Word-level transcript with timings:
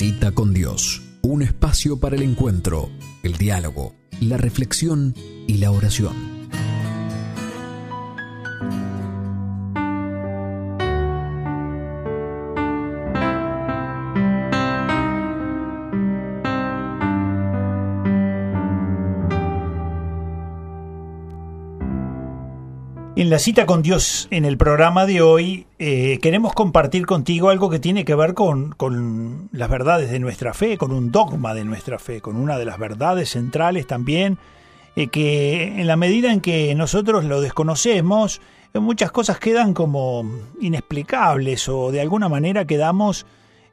Cita 0.00 0.32
con 0.32 0.54
Dios, 0.54 1.02
un 1.20 1.42
espacio 1.42 2.00
para 2.00 2.16
el 2.16 2.22
encuentro, 2.22 2.88
el 3.22 3.36
diálogo, 3.36 3.94
la 4.18 4.38
reflexión 4.38 5.14
y 5.46 5.58
la 5.58 5.72
oración. 5.72 6.39
Cita 23.40 23.66
con 23.66 23.82
Dios 23.82 24.28
en 24.30 24.44
el 24.44 24.56
programa 24.56 25.06
de 25.06 25.22
hoy 25.22 25.66
eh, 25.78 26.18
queremos 26.22 26.52
compartir 26.52 27.06
contigo 27.06 27.48
algo 27.48 27.70
que 27.70 27.78
tiene 27.78 28.04
que 28.04 28.14
ver 28.14 28.34
con, 28.34 28.72
con, 28.72 29.48
las 29.52 29.68
verdades 29.68 30.10
de 30.10 30.20
nuestra 30.20 30.54
fe, 30.54 30.76
con 30.76 30.92
un 30.92 31.10
dogma 31.10 31.54
de 31.54 31.64
nuestra 31.64 31.98
fe, 31.98 32.20
con 32.20 32.36
una 32.36 32.58
de 32.58 32.66
las 32.66 32.78
verdades 32.78 33.30
centrales 33.30 33.86
también, 33.86 34.38
eh, 34.94 35.08
que 35.08 35.80
en 35.80 35.86
la 35.86 35.96
medida 35.96 36.32
en 36.32 36.40
que 36.40 36.74
nosotros 36.74 37.24
lo 37.24 37.40
desconocemos, 37.40 38.40
eh, 38.74 38.78
muchas 38.78 39.10
cosas 39.10 39.38
quedan 39.38 39.74
como 39.74 40.24
inexplicables 40.60 41.68
o 41.68 41.90
de 41.90 42.00
alguna 42.00 42.28
manera 42.28 42.66
quedamos... 42.66 43.26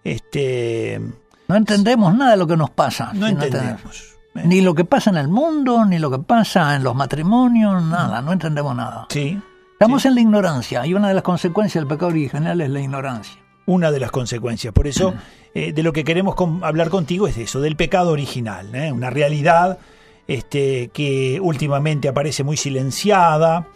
Este, 0.03 1.02
no 1.49 1.55
entendemos 1.55 2.16
nada 2.16 2.31
de 2.31 2.38
lo 2.38 2.47
que 2.47 2.55
nos 2.55 2.70
pasa. 2.70 3.11
No 3.13 3.27
entendemos. 3.27 4.17
Ni 4.34 4.61
lo 4.61 4.73
que 4.75 4.86
pasa 4.86 5.09
en 5.09 5.17
el 5.17 5.27
mundo, 5.27 5.84
ni 5.86 5.99
lo 5.99 6.09
que 6.09 6.20
pasa 6.20 6.75
en 6.75 6.84
los 6.84 6.95
matrimonios, 6.95 7.84
nada, 7.84 8.22
no 8.22 8.31
entendemos 8.31 8.75
nada. 8.75 9.08
Sí. 9.09 9.41
Estamos 9.80 10.05
en 10.05 10.16
la 10.16 10.22
ignorancia 10.22 10.84
y 10.88 10.95
una 10.95 11.09
de 11.09 11.13
las 11.13 11.22
consecuencias 11.22 11.84
del 11.84 11.88
pecado 11.88 12.08
original 12.08 12.59
es 12.62 12.70
la 12.72 12.80
ignorancia. 12.80 13.40
Una 13.67 13.91
de 13.91 14.00
las 14.00 14.09
consecuencias. 14.09 14.73
Por 14.73 14.88
eso, 14.88 15.13
eh, 15.53 15.72
de 15.72 15.84
lo 15.84 15.94
que 15.94 16.03
queremos 16.03 16.34
hablar 16.63 16.90
contigo 16.90 17.27
es 17.27 17.36
de 17.36 17.44
eso, 17.44 17.62
del 17.62 17.76
pecado 17.76 18.11
original, 18.11 18.73
¿eh? 18.73 18.92
una 18.92 19.11
realidad 19.11 19.78
este, 20.28 20.88
que 20.88 21.39
últimamente 21.39 22.08
aparece 22.08 22.44
muy 22.44 22.58
silenciada, 22.58 23.67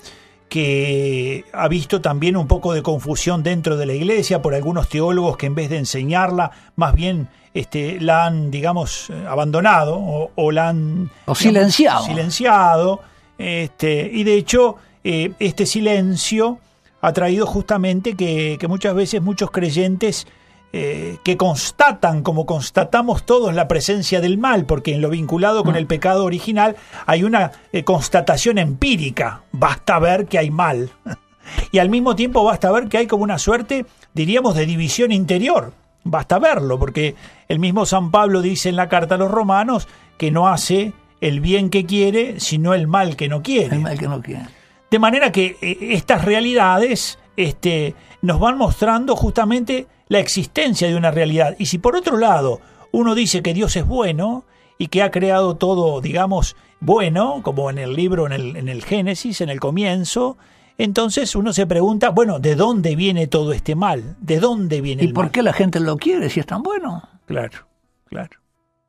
que 0.49 1.45
ha 1.53 1.67
visto 1.67 2.01
también 2.01 2.35
un 2.35 2.47
poco 2.47 2.73
de 2.73 2.81
confusión 2.81 3.43
dentro 3.43 3.77
de 3.77 3.85
la 3.85 3.93
iglesia 3.93 4.41
por 4.41 4.55
algunos 4.55 4.89
teólogos 4.89 5.37
que 5.37 5.45
en 5.45 5.53
vez 5.53 5.69
de 5.69 5.77
enseñarla, 5.77 6.49
más 6.77 6.95
bien 6.95 7.27
este, 7.53 8.01
la 8.01 8.25
han, 8.25 8.49
digamos, 8.49 9.11
abandonado 9.29 10.31
o, 10.35 10.51
la 10.51 10.69
han... 10.69 11.11
silenciado. 11.35 12.05
silenciado. 12.05 13.01
Este, 13.37 14.09
y 14.11 14.23
de 14.23 14.33
hecho, 14.33 14.77
eh, 15.03 15.33
este 15.39 15.65
silencio 15.65 16.59
ha 17.01 17.13
traído 17.13 17.45
justamente 17.47 18.15
que, 18.15 18.57
que 18.59 18.67
muchas 18.67 18.93
veces 18.93 19.21
muchos 19.21 19.51
creyentes 19.51 20.27
eh, 20.73 21.17
que 21.25 21.35
constatan, 21.35 22.23
como 22.23 22.45
constatamos 22.45 23.25
todos, 23.25 23.53
la 23.53 23.67
presencia 23.67 24.21
del 24.21 24.37
mal, 24.37 24.65
porque 24.65 24.93
en 24.93 25.01
lo 25.01 25.09
vinculado 25.09 25.65
con 25.65 25.73
mm. 25.73 25.77
el 25.77 25.85
pecado 25.85 26.23
original 26.23 26.77
hay 27.05 27.25
una 27.25 27.51
eh, 27.73 27.83
constatación 27.83 28.57
empírica, 28.57 29.41
basta 29.51 29.99
ver 29.99 30.27
que 30.27 30.37
hay 30.37 30.49
mal. 30.49 30.89
y 31.73 31.79
al 31.79 31.89
mismo 31.89 32.15
tiempo 32.15 32.45
basta 32.45 32.71
ver 32.71 32.87
que 32.87 32.99
hay 32.99 33.07
como 33.07 33.25
una 33.25 33.37
suerte, 33.37 33.85
diríamos, 34.13 34.55
de 34.55 34.65
división 34.65 35.11
interior. 35.11 35.73
Basta 36.05 36.39
verlo, 36.39 36.79
porque 36.79 37.15
el 37.49 37.59
mismo 37.59 37.85
San 37.85 38.09
Pablo 38.09 38.41
dice 38.41 38.69
en 38.69 38.77
la 38.77 38.87
carta 38.87 39.15
a 39.15 39.17
los 39.17 39.29
romanos 39.29 39.89
que 40.17 40.31
no 40.31 40.47
hace 40.47 40.93
el 41.19 41.41
bien 41.41 41.69
que 41.69 41.85
quiere, 41.85 42.39
sino 42.39 42.73
el 42.73 42.87
mal 42.87 43.17
que 43.17 43.27
no 43.27 43.43
quiere. 43.43 43.75
El 43.75 43.81
mal 43.81 43.99
que 43.99 44.07
no 44.07 44.21
quiere. 44.21 44.45
De 44.91 44.99
manera 44.99 45.31
que 45.31 45.57
eh, 45.61 45.77
estas 45.93 46.25
realidades 46.25 47.17
este, 47.37 47.95
nos 48.21 48.39
van 48.39 48.57
mostrando 48.57 49.15
justamente 49.15 49.87
la 50.09 50.19
existencia 50.19 50.89
de 50.89 50.95
una 50.95 51.11
realidad. 51.11 51.55
Y 51.57 51.67
si 51.67 51.77
por 51.77 51.95
otro 51.95 52.17
lado 52.17 52.59
uno 52.91 53.15
dice 53.15 53.41
que 53.41 53.53
Dios 53.53 53.75
es 53.77 53.87
bueno 53.87 54.43
y 54.77 54.87
que 54.87 55.01
ha 55.01 55.09
creado 55.09 55.55
todo, 55.55 56.01
digamos, 56.01 56.57
bueno, 56.81 57.39
como 57.41 57.69
en 57.69 57.77
el 57.77 57.93
libro, 57.93 58.25
en 58.25 58.33
el, 58.33 58.57
en 58.57 58.67
el 58.67 58.83
Génesis, 58.83 59.39
en 59.39 59.49
el 59.49 59.61
comienzo, 59.61 60.37
entonces 60.77 61.35
uno 61.35 61.53
se 61.53 61.65
pregunta, 61.65 62.09
bueno, 62.09 62.39
¿de 62.39 62.55
dónde 62.55 62.97
viene 62.97 63.27
todo 63.27 63.53
este 63.53 63.75
mal? 63.75 64.17
¿De 64.19 64.41
dónde 64.41 64.81
viene 64.81 65.05
¿Y 65.05 65.13
por 65.13 65.31
qué 65.31 65.41
la 65.41 65.53
gente 65.53 65.79
lo 65.79 65.95
quiere 65.95 66.29
si 66.29 66.41
es 66.41 66.45
tan 66.45 66.63
bueno? 66.63 67.07
Claro, 67.27 67.65
claro. 68.07 68.37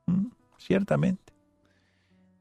Mm, 0.07 0.27
ciertamente. 0.59 1.32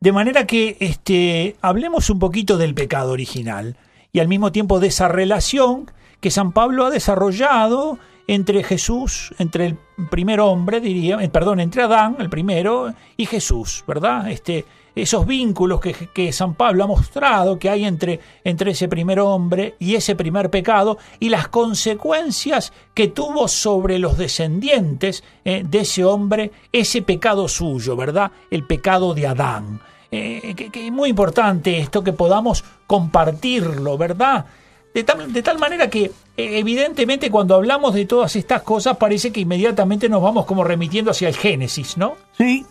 De 0.02 0.12
manera 0.12 0.48
que 0.48 0.78
este, 0.80 1.58
hablemos 1.62 2.10
un 2.10 2.18
poquito 2.18 2.58
del 2.58 2.74
pecado 2.74 3.12
original 3.12 3.78
y 4.12 4.20
al 4.20 4.28
mismo 4.28 4.52
tiempo 4.52 4.80
de 4.80 4.88
esa 4.88 5.08
relación 5.08 5.92
que 6.20 6.32
San 6.32 6.54
Pablo 6.54 6.88
ha 6.88 6.90
desarrollado 6.90 8.00
entre 8.26 8.64
Jesús, 8.64 9.32
entre 9.38 9.68
el 9.68 9.78
primer 10.10 10.40
hombre, 10.40 10.82
diría, 10.82 11.20
eh, 11.22 11.30
perdón, 11.30 11.60
entre 11.60 11.84
Adán, 11.84 12.16
el 12.18 12.32
primero, 12.32 12.92
y 13.16 13.28
Jesús, 13.28 13.84
¿verdad? 13.88 14.32
Este, 14.32 14.66
esos 14.96 15.28
vínculos 15.28 15.80
que, 15.80 15.94
que, 15.94 16.34
San 16.34 16.56
Pablo 16.56 16.84
ha 16.84 16.88
mostrado 16.88 17.60
que 17.60 17.70
hay 17.70 17.86
entre, 17.86 18.20
entre 18.44 18.72
ese 18.72 18.88
primer 18.88 19.20
hombre 19.20 19.76
y 19.78 19.94
ese 19.94 20.16
primer 20.16 20.50
pecado 20.50 20.98
y 21.20 21.30
las 21.30 21.48
consecuencias 21.50 22.74
que 22.96 23.10
tuvo 23.10 23.48
sobre 23.48 24.00
los 24.00 24.18
descendientes 24.18 25.24
eh, 25.46 25.64
de 25.64 25.82
ese 25.82 26.04
hombre, 26.04 26.52
ese 26.72 27.04
pecado 27.04 27.48
suyo, 27.48 27.96
¿verdad? 27.96 28.32
El 28.50 28.66
pecado 28.66 29.14
de 29.14 29.28
Adán. 29.28 29.80
Eh, 30.14 30.54
que 30.56 30.88
es 30.88 30.92
muy 30.92 31.10
importante 31.10 31.80
esto 31.80 32.04
que 32.04 32.12
podamos 32.12 32.66
compartirlo, 32.86 33.98
¿verdad? 33.98 34.46
De 34.94 35.04
tal, 35.04 35.58
manera 35.58 35.90
que 35.90 36.04
eh, 36.04 36.12
evidentemente 36.36 37.32
cuando 37.32 37.56
hablamos 37.56 37.94
de 37.94 38.06
todas 38.06 38.36
estas 38.36 38.62
cosas 38.64 38.98
parece 38.98 39.32
que 39.32 39.40
inmediatamente 39.40 40.10
nos 40.10 40.22
vamos 40.22 40.46
como 40.46 40.66
remitiendo 40.66 41.12
hacia 41.12 41.30
el 41.30 41.36
Génesis, 41.36 41.98
¿no? 41.98 42.16
Sí. 42.38 42.66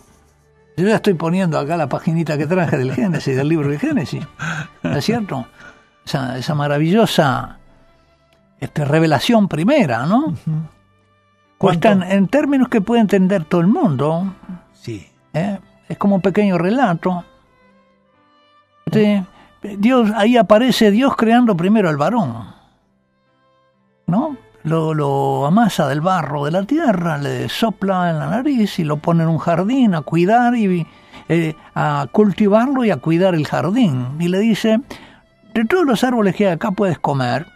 Yo 0.77 0.87
ya 0.87 0.95
estoy 0.97 1.15
poniendo 1.15 1.57
acá 1.57 1.77
la 1.77 1.89
paginita 1.89 2.37
que 2.37 2.45
traje 2.45 2.77
del 2.77 2.93
Génesis, 2.93 3.35
del 3.35 3.49
libro 3.49 3.69
de 3.69 3.79
Génesis. 3.79 4.25
¿No 4.83 4.97
es 4.97 5.03
cierto? 5.03 5.47
Esa, 6.05 6.55
maravillosa 6.55 7.57
este, 8.59 8.85
revelación 8.85 9.47
primera, 9.47 10.05
¿no? 10.05 10.35
en, 11.59 12.27
términos 12.27 12.69
que 12.69 12.81
puede 12.81 13.01
entender 13.01 13.45
todo 13.45 13.61
el 13.61 13.67
mundo. 13.67 14.31
Sí. 14.73 15.07
¿eh? 15.33 15.59
Es 15.89 15.97
como 15.97 16.15
un 16.15 16.21
pequeño 16.21 16.57
relato. 16.59 17.25
Este, 18.85 19.25
Dios, 19.77 20.11
ahí 20.15 20.37
aparece 20.37 20.91
Dios 20.91 21.15
creando 21.15 21.55
primero 21.55 21.89
al 21.89 21.97
varón. 21.97 22.45
¿No? 24.07 24.37
Lo, 24.63 25.45
amasa 25.45 25.87
del 25.87 26.01
barro 26.01 26.45
de 26.45 26.51
la 26.51 26.63
tierra, 26.63 27.17
le 27.17 27.49
sopla 27.49 28.11
en 28.11 28.19
la 28.19 28.27
nariz 28.27 28.77
y 28.77 28.83
lo 28.83 28.97
pone 28.97 29.23
en 29.23 29.29
un 29.29 29.39
jardín 29.39 29.95
a 29.95 30.01
cuidar 30.01 30.55
y 30.55 30.85
eh, 31.29 31.55
a 31.73 32.07
cultivarlo 32.11 32.85
y 32.85 32.91
a 32.91 32.97
cuidar 32.97 33.33
el 33.33 33.47
jardín. 33.47 34.17
Y 34.19 34.27
le 34.27 34.39
dice, 34.39 34.81
de 35.53 35.65
todos 35.65 35.85
los 35.85 36.03
árboles 36.03 36.35
que 36.35 36.47
hay 36.47 36.53
acá 36.53 36.71
puedes 36.71 36.99
comer, 36.99 37.47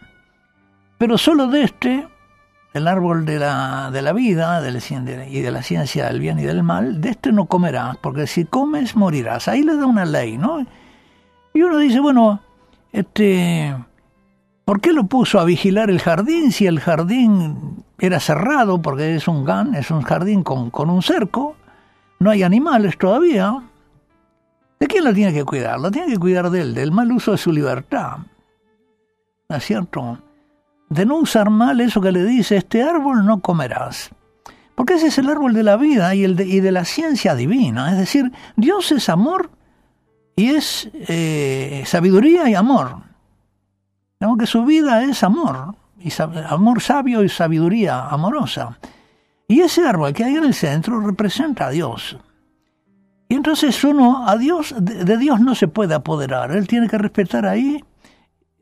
pero 0.98 1.18
solo 1.18 1.48
de 1.48 1.64
este, 1.64 2.08
el 2.74 2.88
árbol 2.88 3.26
de 3.26 3.40
la, 3.40 3.92
de 3.92 4.02
la 4.02 4.14
vida 4.14 4.62
y 4.68 5.42
de 5.42 5.52
la 5.52 5.62
ciencia 5.62 6.06
del 6.08 6.20
bien 6.20 6.40
y 6.40 6.44
del 6.44 6.64
mal, 6.64 7.02
de 7.02 7.10
este 7.10 7.32
no 7.32 7.46
comerás, 7.46 7.98
porque 7.98 8.26
si 8.26 8.46
comes 8.46 8.96
morirás. 8.96 9.48
Ahí 9.48 9.62
le 9.62 9.76
da 9.76 9.86
una 9.86 10.06
ley, 10.06 10.38
¿no? 10.38 10.66
Y 11.56 11.62
uno 11.64 11.78
dice, 11.78 12.02
bueno, 12.02 12.42
este, 12.92 13.74
¿por 14.66 14.82
qué 14.82 14.92
lo 14.92 15.06
puso 15.06 15.40
a 15.40 15.46
vigilar 15.46 15.90
el 15.90 16.02
jardín 16.02 16.52
si 16.52 16.68
el 16.68 16.82
jardín 16.82 17.82
era 17.98 18.20
cerrado? 18.20 18.82
Porque 18.82 19.16
es 19.16 19.30
un 19.30 19.46
gan, 19.46 19.74
es 19.74 19.90
un 19.90 20.02
jardín 20.02 20.44
con, 20.44 20.70
con 20.70 20.90
un 20.90 21.02
cerco, 21.02 21.56
no 22.20 22.30
hay 22.30 22.44
animales 22.44 22.98
todavía. 22.98 23.64
¿De 24.82 24.88
quién 24.88 25.06
lo 25.06 25.14
tiene 25.14 25.34
que 25.34 25.46
cuidar? 25.46 25.80
Lo 25.80 25.90
tiene 25.92 26.12
que 26.12 26.20
cuidar 26.20 26.50
de 26.50 26.60
él, 26.60 26.74
del 26.74 26.92
mal 26.92 27.10
uso 27.10 27.32
de 27.32 27.38
su 27.38 27.54
libertad. 27.54 28.18
¿No 29.48 29.56
es 29.56 29.64
cierto? 29.64 30.20
De 30.90 31.06
no 31.06 31.16
usar 31.16 31.50
mal 31.50 31.80
eso 31.80 32.02
que 32.02 32.12
le 32.12 32.26
dice, 32.26 32.58
este 32.58 32.84
árbol 32.84 33.26
no 33.26 33.40
comerás. 33.40 34.10
Porque 34.76 34.96
ese 34.96 35.08
es 35.08 35.18
el 35.20 35.30
árbol 35.30 35.54
de 35.54 35.64
la 35.64 35.78
vida 35.78 36.14
y, 36.16 36.26
el 36.26 36.38
y 36.42 36.60
de 36.60 36.74
la 36.74 36.84
ciencia 36.84 37.34
divina. 37.34 37.94
Es 37.94 37.98
decir, 37.98 38.34
Dios 38.58 38.92
es 38.92 39.08
amor 39.08 39.55
y 40.36 40.50
es 40.50 40.90
eh, 40.94 41.84
sabiduría 41.86 42.50
y 42.50 42.56
amor. 42.56 42.98
Digamos 44.20 44.38
que 44.38 44.48
su 44.48 44.66
vida 44.66 45.04
es 45.04 45.24
amor, 45.24 45.76
y 46.00 46.12
amor 46.50 46.82
sabio 46.82 47.24
y 47.24 47.30
sabiduría 47.30 48.08
amorosa. 48.08 48.78
Y 49.48 49.62
ese 49.62 49.88
árbol 49.88 50.14
que 50.14 50.24
hay 50.24 50.36
en 50.36 50.44
el 50.44 50.54
centro 50.54 51.00
representa 51.00 51.68
a 51.68 51.70
Dios. 51.70 52.18
Y 53.30 53.36
entonces 53.36 53.84
uno, 53.84 54.28
a 54.28 54.38
Dios, 54.38 54.76
de, 54.80 55.18
Dios 55.18 55.40
no 55.40 55.56
se 55.56 55.68
puede 55.68 55.96
apoderar. 55.96 56.52
Él 56.52 56.68
tiene 56.68 56.88
que 56.88 56.98
respetar 56.98 57.46
ahí 57.46 57.84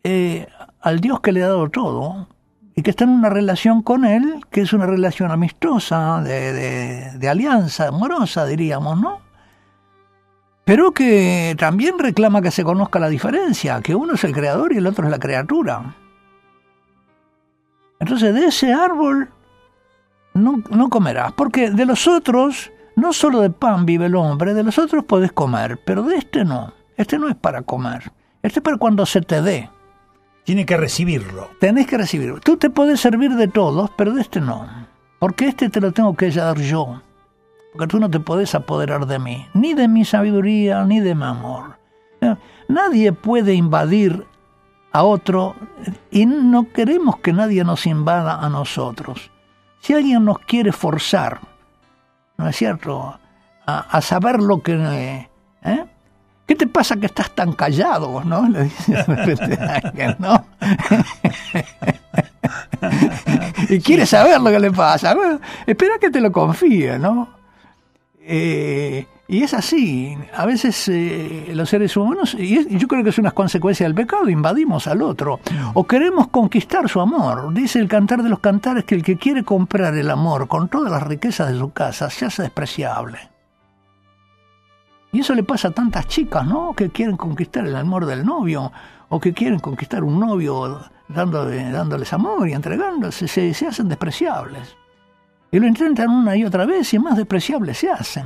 eh, 0.03 0.47
al 0.81 0.99
Dios 0.99 1.21
que 1.21 1.31
le 1.31 1.43
ha 1.43 1.47
dado 1.47 1.69
todo 1.69 2.27
y 2.75 2.81
que 2.81 2.91
está 2.91 3.03
en 3.03 3.11
una 3.11 3.29
relación 3.29 3.81
con 3.81 4.05
Él, 4.05 4.41
que 4.51 4.61
es 4.61 4.73
una 4.73 4.85
relación 4.85 5.31
amistosa, 5.31 6.21
de 6.21 7.29
alianza 7.29 7.89
amorosa, 7.89 8.45
diríamos, 8.45 8.99
¿no? 8.99 9.32
Pero 10.65 10.91
que 10.91 11.55
también 11.57 11.99
reclama 11.99 12.41
que 12.41 12.51
se 12.51 12.63
conozca 12.63 12.99
la 12.99 13.09
diferencia, 13.09 13.81
que 13.81 13.95
uno 13.95 14.13
es 14.13 14.23
el 14.23 14.33
creador 14.33 14.73
y 14.73 14.77
el 14.77 14.87
otro 14.87 15.05
es 15.05 15.11
la 15.11 15.19
criatura. 15.19 15.95
Entonces 17.99 18.33
de 18.33 18.45
ese 18.45 18.73
árbol 18.73 19.29
no, 20.33 20.63
no 20.69 20.89
comerás, 20.89 21.33
porque 21.33 21.69
de 21.69 21.85
los 21.85 22.07
otros, 22.07 22.71
no 22.95 23.13
solo 23.13 23.41
de 23.41 23.49
pan 23.49 23.85
vive 23.85 24.07
el 24.07 24.15
hombre, 24.15 24.53
de 24.53 24.63
los 24.63 24.77
otros 24.79 25.05
podés 25.05 25.31
comer, 25.31 25.79
pero 25.85 26.03
de 26.03 26.17
este 26.17 26.45
no. 26.45 26.73
Este 26.95 27.17
no 27.17 27.27
es 27.27 27.35
para 27.35 27.63
comer, 27.63 28.11
este 28.41 28.59
es 28.59 28.63
para 28.63 28.77
cuando 28.77 29.05
se 29.05 29.21
te 29.21 29.41
dé. 29.41 29.69
Tiene 30.43 30.65
que 30.65 30.75
recibirlo. 30.75 31.49
Tenés 31.59 31.87
que 31.87 31.97
recibirlo. 31.97 32.39
Tú 32.41 32.57
te 32.57 32.69
podés 32.69 32.99
servir 32.99 33.31
de 33.35 33.47
todos, 33.47 33.89
pero 33.95 34.13
de 34.13 34.21
este 34.21 34.41
no. 34.41 34.67
Porque 35.19 35.47
este 35.47 35.69
te 35.69 35.79
lo 35.79 35.93
tengo 35.93 36.15
que 36.15 36.29
dar 36.31 36.59
yo. 36.59 37.01
Porque 37.73 37.87
tú 37.87 37.99
no 37.99 38.09
te 38.09 38.19
podés 38.19 38.53
apoderar 38.53 39.07
de 39.07 39.17
mí, 39.17 39.47
ni 39.53 39.73
de 39.73 39.87
mi 39.87 40.05
sabiduría, 40.05 40.85
ni 40.85 40.99
de 40.99 41.15
mi 41.15 41.23
amor. 41.23 41.77
Nadie 42.67 43.11
puede 43.11 43.55
invadir 43.55 44.25
a 44.91 45.03
otro 45.03 45.55
y 46.11 46.25
no 46.27 46.71
queremos 46.71 47.17
que 47.17 47.33
nadie 47.33 47.63
nos 47.63 47.87
invada 47.87 48.39
a 48.39 48.49
nosotros. 48.49 49.31
Si 49.79 49.93
alguien 49.93 50.23
nos 50.23 50.39
quiere 50.39 50.71
forzar, 50.71 51.41
¿no 52.37 52.47
es 52.47 52.55
cierto?, 52.55 53.19
a, 53.65 54.01
saber 54.01 54.39
lo 54.39 54.61
que... 54.61 55.27
¿eh? 55.63 55.85
¿Qué 56.45 56.55
te 56.55 56.67
pasa 56.67 56.97
que 56.97 57.07
estás 57.07 57.31
tan 57.31 57.53
callado? 57.53 58.23
¿No? 58.23 58.47
Le 58.49 58.65
dice 58.65 58.91
de 58.91 59.03
repente 59.03 59.63
a 59.63 59.75
alguien, 59.75 60.15
¿no? 60.19 60.45
y 63.69 63.79
quiere 63.79 64.05
saber 64.05 64.41
lo 64.41 64.51
que 64.51 64.59
le 64.59 64.71
pasa. 64.71 65.15
espera 65.65 65.97
que 65.99 66.11
te 66.11 66.19
lo 66.21 66.31
confíe, 66.31 66.99
¿no? 66.99 67.42
Eh, 68.25 69.05
y 69.27 69.43
es 69.43 69.53
así, 69.53 70.17
a 70.33 70.45
veces 70.45 70.87
eh, 70.89 71.51
los 71.53 71.69
seres 71.69 71.95
humanos, 71.97 72.35
y, 72.37 72.77
yo 72.77 72.87
creo 72.87 73.03
que 73.03 73.09
es 73.09 73.17
una 73.17 73.31
consecuencia 73.31 73.85
del 73.85 73.95
pecado, 73.95 74.29
invadimos 74.29 74.87
al 74.87 75.01
otro, 75.01 75.39
o 75.73 75.85
queremos 75.85 76.27
conquistar 76.27 76.87
su 76.87 77.01
amor. 77.01 77.53
Dice 77.53 77.79
el 77.79 77.87
cantar 77.87 78.21
de 78.21 78.29
los 78.29 78.39
cantares 78.39 78.85
que 78.85 78.95
el 78.95 79.03
que 79.03 79.17
quiere 79.17 79.43
comprar 79.43 79.95
el 79.95 80.09
amor 80.09 80.47
con 80.47 80.69
todas 80.69 80.91
las 80.91 81.03
riquezas 81.03 81.51
de 81.51 81.57
su 81.57 81.71
casa 81.71 82.09
se 82.09 82.25
hace 82.25 82.43
despreciable. 82.43 83.29
Y 85.11 85.19
eso 85.19 85.35
le 85.35 85.43
pasa 85.43 85.69
a 85.69 85.71
tantas 85.71 86.07
chicas, 86.07 86.45
¿no? 86.45 86.73
Que 86.73 86.89
quieren 86.89 87.17
conquistar 87.17 87.65
el 87.65 87.75
amor 87.75 88.05
del 88.05 88.25
novio, 88.25 88.71
o 89.09 89.19
que 89.19 89.33
quieren 89.33 89.59
conquistar 89.59 90.03
un 90.03 90.19
novio 90.19 90.81
dándole, 91.07 91.71
dándoles 91.71 92.11
amor 92.13 92.47
y 92.49 92.53
entregándose, 92.53 93.27
se, 93.27 93.53
se 93.53 93.67
hacen 93.67 93.87
despreciables. 93.87 94.75
Y 95.53 95.59
lo 95.59 95.67
intentan 95.67 96.09
una 96.09 96.35
y 96.35 96.43
otra 96.43 96.65
vez 96.65 96.91
y 96.95 96.99
más 96.99 97.15
despreciables 97.15 97.77
se 97.77 97.91
hacen. 97.91 98.25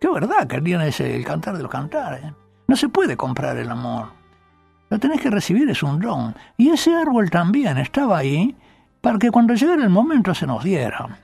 Qué 0.00 0.08
verdad 0.08 0.46
que 0.46 0.58
tiene 0.62 0.88
ese 0.88 1.14
el 1.14 1.22
cantar 1.22 1.54
de 1.54 1.62
los 1.62 1.70
cantares. 1.70 2.32
No 2.66 2.76
se 2.76 2.88
puede 2.88 3.14
comprar 3.14 3.58
el 3.58 3.70
amor. 3.70 4.06
Lo 4.88 4.98
tenés 4.98 5.20
que 5.20 5.28
recibir, 5.28 5.68
es 5.68 5.82
un 5.82 6.00
don. 6.00 6.34
Y 6.56 6.70
ese 6.70 6.96
árbol 6.96 7.28
también 7.28 7.76
estaba 7.76 8.16
ahí 8.16 8.56
para 9.02 9.18
que 9.18 9.30
cuando 9.30 9.52
llegara 9.52 9.84
el 9.84 9.90
momento 9.90 10.34
se 10.34 10.46
nos 10.46 10.64
diera. 10.64 11.18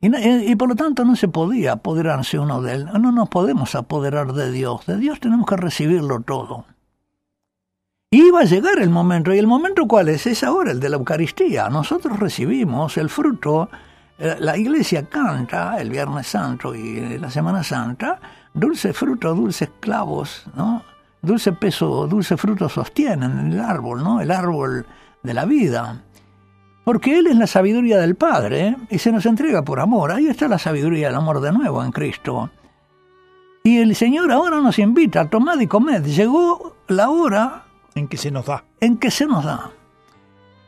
Y, 0.00 0.14
y, 0.52 0.54
por 0.54 0.68
lo 0.68 0.76
tanto 0.76 1.04
no 1.04 1.16
se 1.16 1.26
podía 1.26 1.72
apoderarse 1.72 2.38
uno 2.38 2.62
de 2.62 2.74
él. 2.74 2.84
No 2.84 3.10
nos 3.10 3.28
podemos 3.28 3.74
apoderar 3.74 4.32
de 4.32 4.52
Dios. 4.52 4.86
De 4.86 4.96
Dios 4.96 5.18
tenemos 5.18 5.44
que 5.44 5.56
recibirlo 5.56 6.20
todo. 6.20 6.66
Iba 8.10 8.40
a 8.40 8.44
llegar 8.44 8.78
el 8.78 8.90
momento. 8.90 9.34
¿Y 9.34 9.38
el 9.38 9.46
momento 9.46 9.86
cuál 9.86 10.08
es? 10.08 10.26
Es 10.26 10.42
ahora 10.42 10.72
el 10.72 10.80
de 10.80 10.88
la 10.88 10.96
Eucaristía. 10.96 11.68
Nosotros 11.68 12.18
recibimos 12.18 12.96
el 12.96 13.08
fruto 13.10 13.68
eh, 14.20 14.36
la 14.40 14.56
iglesia 14.56 15.04
canta 15.04 15.80
el 15.80 15.90
Viernes 15.90 16.26
Santo 16.26 16.74
y 16.74 17.18
la 17.18 17.30
Semana 17.30 17.62
Santa, 17.62 18.18
dulce 18.52 18.92
fruto, 18.92 19.32
dulces 19.32 19.70
clavos, 19.78 20.44
¿no? 20.56 20.82
Dulce 21.22 21.52
peso, 21.52 22.06
dulce 22.08 22.36
fruto 22.36 22.68
sostienen 22.68 23.52
el 23.52 23.60
árbol, 23.60 24.02
¿no? 24.02 24.20
El 24.20 24.32
árbol 24.32 24.86
de 25.22 25.34
la 25.34 25.44
vida. 25.44 26.02
Porque 26.84 27.18
Él 27.18 27.28
es 27.28 27.36
la 27.36 27.46
sabiduría 27.46 27.98
del 27.98 28.16
Padre 28.16 28.68
¿eh? 28.68 28.76
y 28.90 28.98
se 28.98 29.12
nos 29.12 29.24
entrega 29.26 29.62
por 29.62 29.78
amor. 29.78 30.10
Ahí 30.10 30.26
está 30.26 30.48
la 30.48 30.58
sabiduría, 30.58 31.08
el 31.08 31.14
amor 31.14 31.40
de 31.40 31.52
nuevo 31.52 31.84
en 31.84 31.92
Cristo. 31.92 32.50
Y 33.62 33.78
el 33.78 33.94
Señor 33.94 34.32
ahora 34.32 34.60
nos 34.60 34.78
invita, 34.80 35.28
tomad 35.28 35.60
y 35.60 35.66
comed. 35.66 36.04
Llegó 36.04 36.76
la 36.88 37.10
hora 37.10 37.66
en 37.98 38.08
que 38.08 38.16
se 38.16 38.30
nos 38.30 38.46
da. 38.46 38.64
En 38.80 38.96
que 38.96 39.10
se 39.10 39.26
nos 39.26 39.44
da. 39.44 39.70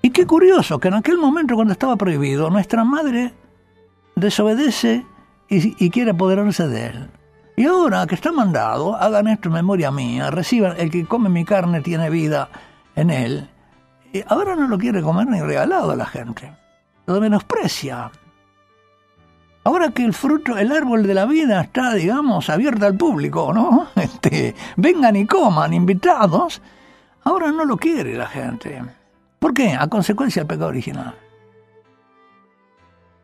Y 0.02 0.10
qué 0.10 0.26
curioso 0.26 0.78
que 0.78 0.88
en 0.88 0.94
aquel 0.94 1.18
momento 1.18 1.54
cuando 1.54 1.72
estaba 1.72 1.96
prohibido, 1.96 2.50
nuestra 2.50 2.84
madre 2.84 3.34
desobedece 4.16 5.06
y, 5.48 5.90
quiere 5.90 6.12
apoderarse 6.12 6.68
de 6.68 6.86
él. 6.86 7.10
Y 7.56 7.66
ahora 7.66 8.06
que 8.06 8.14
está 8.14 8.32
mandado, 8.32 8.96
hagan 8.96 9.28
esto 9.28 9.48
en 9.48 9.54
memoria 9.54 9.90
mía, 9.90 10.30
reciban, 10.30 10.76
el 10.78 10.90
que 10.90 11.04
come 11.04 11.28
mi 11.28 11.44
carne 11.44 11.80
tiene 11.80 12.08
vida 12.08 12.48
en 12.94 13.10
él. 13.10 13.50
Ahora 14.26 14.56
no 14.56 14.68
lo 14.68 14.78
quiere 14.78 15.02
comer 15.02 15.26
ni 15.26 15.40
regalado 15.40 15.90
a 15.90 15.96
la 15.96 16.06
gente. 16.06 16.52
Lo 17.06 17.20
menosprecia. 17.20 18.10
Ahora 19.64 19.90
que 19.90 20.04
el 20.04 20.14
fruto, 20.14 20.56
el 20.56 20.72
árbol 20.72 21.06
de 21.06 21.12
la 21.12 21.26
vida 21.26 21.60
está, 21.60 21.92
digamos, 21.92 22.48
abierto 22.48 22.86
al 22.86 22.96
público, 22.96 23.52
¿no? 23.52 23.88
Este, 23.96 24.54
vengan 24.76 25.16
y 25.16 25.26
coman, 25.26 25.74
invitados. 25.74 26.62
Ahora 27.24 27.52
no 27.52 27.64
lo 27.64 27.76
quiere 27.76 28.16
la 28.16 28.26
gente. 28.26 28.82
¿Por 29.38 29.54
qué? 29.54 29.74
A 29.74 29.88
consecuencia 29.88 30.40
del 30.40 30.48
pecado 30.48 30.68
original. 30.68 31.14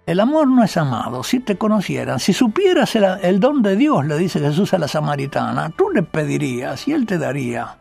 El 0.07 0.21
amor 0.21 0.47
no 0.47 0.63
es 0.63 0.77
amado. 0.77 1.25
Si 1.25 1.41
te 1.41 1.59
conocieran, 1.59 2.21
si 2.21 2.33
supieras 2.33 2.95
el, 2.95 3.41
don 3.41 3.61
de 3.63 3.75
Dios, 3.75 4.07
le 4.07 4.17
dice 4.17 4.39
Jesús 4.39 4.73
a 4.73 4.79
la 4.79 4.87
samaritana, 4.87 5.71
tú 5.71 5.91
le 5.91 6.05
pedirías 6.05 6.87
y 6.87 6.93
él 6.93 7.07
te 7.07 7.19
daría. 7.19 7.79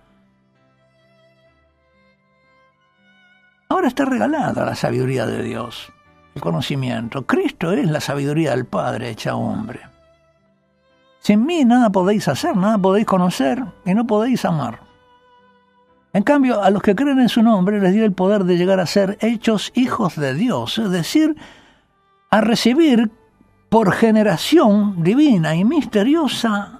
Ahora 3.69 3.88
está 3.88 4.06
regalada 4.06 4.65
la 4.65 4.75
sabiduría 4.75 5.27
de 5.27 5.44
Dios, 5.44 5.91
el 6.33 6.41
conocimiento. 6.41 7.27
Cristo 7.27 7.71
es 7.71 7.88
la 7.88 8.01
sabiduría 8.01 8.51
del 8.51 8.65
Padre 8.65 9.09
hecha 9.09 9.35
hombre. 9.35 9.81
Sin 11.19 11.45
mí 11.45 11.63
nada 11.63 11.91
podéis 11.91 12.27
hacer, 12.27 12.56
nada 12.56 12.77
podéis 12.79 13.06
conocer 13.06 13.63
y 13.85 13.94
no 13.94 14.07
podéis 14.07 14.45
amar. 14.45 14.85
En 16.15 16.23
cambio, 16.23 16.63
a 16.63 16.69
los 16.69 16.81
que 16.81 16.95
creen 16.95 17.19
en 17.19 17.27
su 17.27 17.44
nombre 17.44 17.81
les 17.81 17.91
dio 17.91 18.06
el 18.06 18.13
poder 18.13 18.45
de 18.45 18.56
llegar 18.56 18.79
a 18.79 18.85
ser 18.85 19.17
hechos 19.19 19.73
hijos 19.75 20.15
de 20.15 20.33
Dios, 20.33 20.77
es 20.77 20.89
decir, 20.89 21.35
a 22.31 22.39
recibir 22.39 23.12
por 23.67 23.91
generación 23.91 25.03
divina 25.03 25.57
y 25.57 25.65
misteriosa 25.65 26.79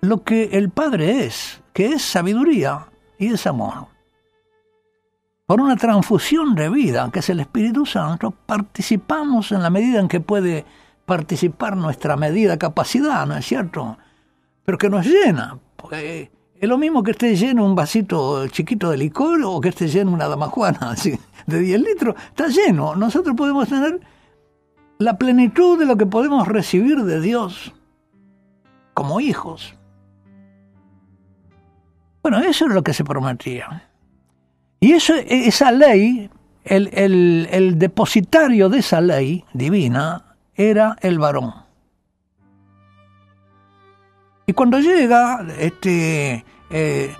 lo 0.00 0.24
que 0.24 0.44
el 0.52 0.70
Padre 0.70 1.26
es, 1.26 1.62
que 1.74 1.88
es 1.88 2.00
sabiduría 2.00 2.86
y 3.18 3.34
es 3.34 3.46
amor. 3.46 3.88
Por 5.44 5.60
una 5.60 5.76
transfusión 5.76 6.54
de 6.54 6.70
vida, 6.70 7.10
que 7.12 7.18
es 7.18 7.28
el 7.28 7.40
Espíritu 7.40 7.84
Santo, 7.84 8.30
participamos 8.30 9.52
en 9.52 9.62
la 9.62 9.68
medida 9.68 10.00
en 10.00 10.08
que 10.08 10.20
puede 10.20 10.64
participar 11.04 11.76
nuestra 11.76 12.16
medida 12.16 12.58
capacidad, 12.58 13.26
¿no 13.26 13.36
es 13.36 13.44
cierto? 13.44 13.98
Pero 14.64 14.78
que 14.78 14.88
nos 14.88 15.04
llena. 15.04 15.58
Porque 15.76 16.30
es 16.62 16.68
lo 16.68 16.78
mismo 16.78 17.02
que 17.02 17.10
esté 17.10 17.34
lleno 17.34 17.66
un 17.66 17.74
vasito 17.74 18.46
chiquito 18.46 18.88
de 18.88 18.96
licor 18.96 19.42
o 19.44 19.60
que 19.60 19.70
esté 19.70 19.88
lleno 19.88 20.12
una 20.12 20.28
damajuana 20.28 20.94
de 21.46 21.58
10 21.58 21.80
litros. 21.80 22.14
Está 22.28 22.46
lleno. 22.46 22.94
Nosotros 22.94 23.34
podemos 23.36 23.68
tener 23.68 23.98
la 24.98 25.18
plenitud 25.18 25.76
de 25.76 25.86
lo 25.86 25.96
que 25.96 26.06
podemos 26.06 26.46
recibir 26.46 26.98
de 27.02 27.20
Dios 27.20 27.74
como 28.94 29.18
hijos. 29.18 29.74
Bueno, 32.22 32.38
eso 32.38 32.66
es 32.66 32.72
lo 32.72 32.84
que 32.84 32.94
se 32.94 33.02
prometía. 33.02 33.90
Y 34.78 34.92
esa 34.92 35.72
ley, 35.72 36.30
el, 36.62 37.74
depositario 37.76 38.68
de 38.68 38.78
esa 38.78 39.00
ley 39.00 39.44
divina 39.52 40.36
era 40.54 40.96
el 41.00 41.18
varón. 41.18 41.61
Y 44.46 44.52
cuando 44.54 44.80
llega, 44.80 45.46
este, 45.58 46.44
eh, 46.70 47.14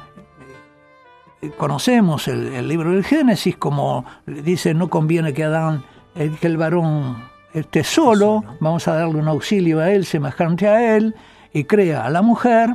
conocemos 1.57 2.29
el, 2.29 2.67
libro 2.67 2.91
del 2.91 3.05
Génesis, 3.05 3.57
como 3.57 4.05
dice, 4.27 4.75
no 4.75 4.89
conviene 4.89 5.33
que 5.33 5.45
Adán, 5.45 5.85
eh, 6.15 6.33
que 6.41 6.47
el 6.47 6.57
varón 6.57 7.17
esté 7.55 7.85
solo, 7.85 8.43
vamos 8.61 8.89
a 8.89 8.95
darle 8.95 9.21
un 9.21 9.29
auxilio 9.29 9.81
a 9.81 9.91
él 9.91 10.05
semejante 10.05 10.69
a 10.69 10.97
él, 10.97 11.15
y 11.53 11.65
crea 11.65 12.07
a 12.07 12.11
la 12.11 12.23
mujer, 12.23 12.71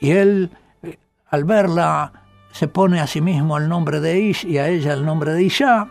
y 0.00 0.10
él, 0.10 0.50
eh, 0.82 0.98
al 1.30 1.44
verla, 1.44 2.12
se 2.52 2.68
pone 2.68 3.00
a 3.00 3.06
sí 3.06 3.20
mismo 3.20 3.58
el 3.58 3.68
nombre 3.68 4.00
de 4.00 4.18
Ish 4.18 4.46
y 4.46 4.58
a 4.58 4.68
ella 4.68 4.94
el 4.94 5.04
nombre 5.04 5.32
de 5.32 5.42
Isha. 5.42 5.88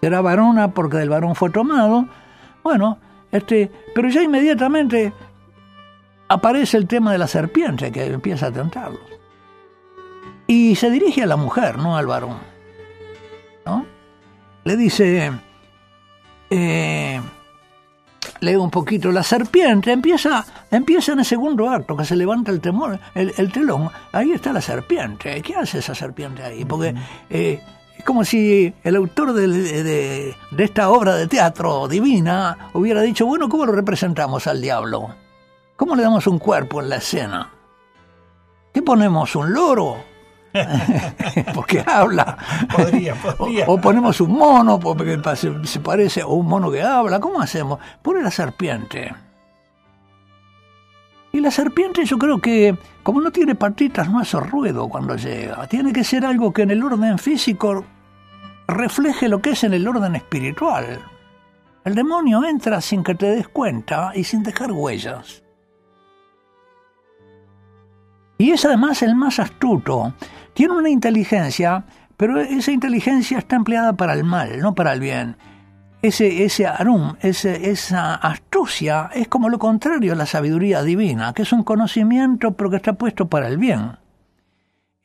Será 0.00 0.20
varona 0.20 0.74
porque 0.74 0.96
del 0.96 1.10
varón 1.10 1.36
fue 1.36 1.50
tomado. 1.50 2.08
Bueno, 2.64 2.98
este, 3.30 3.70
pero 3.94 4.08
ya 4.08 4.20
inmediatamente 4.22 5.12
aparece 6.28 6.76
el 6.76 6.86
tema 6.86 7.12
de 7.12 7.18
la 7.18 7.26
serpiente 7.26 7.90
que 7.92 8.04
empieza 8.06 8.46
a 8.46 8.52
tentarlos. 8.52 9.00
Y 10.46 10.74
se 10.76 10.90
dirige 10.90 11.22
a 11.22 11.26
la 11.26 11.36
mujer, 11.36 11.78
no 11.78 11.96
al 11.96 12.06
varón. 12.06 12.38
¿no? 13.66 13.84
Le 14.64 14.76
dice, 14.76 15.30
eh, 16.50 17.20
leo 18.40 18.62
un 18.62 18.70
poquito, 18.70 19.10
la 19.12 19.22
serpiente 19.22 19.92
empieza, 19.92 20.44
empieza 20.70 21.12
en 21.12 21.18
el 21.20 21.24
segundo 21.24 21.68
acto, 21.68 21.96
que 21.96 22.04
se 22.04 22.16
levanta 22.16 22.50
el 22.50 22.60
temor, 22.60 22.98
el, 23.14 23.52
telón, 23.52 23.90
ahí 24.12 24.32
está 24.32 24.52
la 24.52 24.60
serpiente, 24.60 25.42
¿qué 25.42 25.54
hace 25.56 25.78
esa 25.78 25.94
serpiente 25.94 26.42
ahí? 26.42 26.64
Porque 26.64 26.94
eh, 27.30 27.60
Es 27.98 28.04
como 28.04 28.24
si 28.24 28.72
el 28.84 28.96
autor 28.96 29.32
de, 29.34 29.48
de- 29.48 30.36
de 30.50 30.64
esta 30.64 30.88
obra 30.90 31.14
de 31.16 31.26
teatro 31.26 31.88
divina 31.88 32.70
hubiera 32.72 33.02
dicho, 33.02 33.26
bueno, 33.26 33.48
¿cómo 33.48 33.66
lo 33.66 33.72
representamos 33.72 34.46
al 34.46 34.60
diablo? 34.62 35.14
¿Cómo 35.78 35.94
le 35.94 36.02
damos 36.02 36.26
un 36.26 36.40
cuerpo 36.40 36.82
en 36.82 36.88
la 36.88 36.96
escena? 36.96 37.52
¿Qué 38.74 38.82
ponemos? 38.82 39.36
¿Un 39.36 39.54
loro? 39.54 39.98
porque 41.54 41.84
habla. 41.86 42.36
Podría, 42.74 43.14
podría. 43.14 43.64
O, 43.68 43.74
o 43.74 43.80
ponemos 43.80 44.20
un 44.20 44.32
mono 44.32 44.80
porque 44.80 45.20
se, 45.36 45.64
se 45.64 45.78
parece, 45.78 46.24
o 46.24 46.30
un 46.30 46.48
mono 46.48 46.68
que 46.72 46.82
habla. 46.82 47.20
¿Cómo 47.20 47.40
hacemos? 47.40 47.78
Pone 48.02 48.24
la 48.24 48.30
serpiente. 48.32 49.14
Y 51.30 51.38
la 51.38 51.52
serpiente 51.52 52.04
yo 52.04 52.18
creo 52.18 52.40
que, 52.40 52.76
como 53.04 53.20
no 53.20 53.30
tiene 53.30 53.54
patitas, 53.54 54.10
no 54.10 54.18
hace 54.18 54.40
ruido 54.40 54.88
cuando 54.88 55.14
llega. 55.14 55.64
Tiene 55.68 55.92
que 55.92 56.02
ser 56.02 56.26
algo 56.26 56.52
que 56.52 56.62
en 56.62 56.72
el 56.72 56.82
orden 56.82 57.18
físico 57.18 57.84
refleje 58.66 59.28
lo 59.28 59.40
que 59.40 59.50
es 59.50 59.62
en 59.62 59.74
el 59.74 59.86
orden 59.86 60.16
espiritual. 60.16 60.98
El 61.84 61.94
demonio 61.94 62.44
entra 62.44 62.80
sin 62.80 63.04
que 63.04 63.14
te 63.14 63.26
des 63.26 63.46
cuenta 63.46 64.10
y 64.16 64.24
sin 64.24 64.42
dejar 64.42 64.72
huellas. 64.72 65.44
Y 68.38 68.52
es 68.52 68.64
además 68.64 69.02
el 69.02 69.16
más 69.16 69.40
astuto. 69.40 70.14
Tiene 70.54 70.74
una 70.74 70.88
inteligencia, 70.88 71.84
pero 72.16 72.40
esa 72.40 72.70
inteligencia 72.70 73.38
está 73.38 73.56
empleada 73.56 73.94
para 73.94 74.14
el 74.14 74.22
mal, 74.22 74.60
no 74.60 74.76
para 74.76 74.92
el 74.92 75.00
bien. 75.00 75.36
Ese, 76.00 76.44
ese 76.44 76.64
arum, 76.64 77.16
ese, 77.20 77.70
esa 77.70 78.14
astucia 78.14 79.10
es 79.12 79.26
como 79.26 79.48
lo 79.48 79.58
contrario 79.58 80.12
a 80.12 80.16
la 80.16 80.26
sabiduría 80.26 80.84
divina, 80.84 81.32
que 81.32 81.42
es 81.42 81.52
un 81.52 81.64
conocimiento 81.64 82.52
pero 82.52 82.70
que 82.70 82.76
está 82.76 82.92
puesto 82.92 83.28
para 83.28 83.48
el 83.48 83.58
bien. 83.58 83.98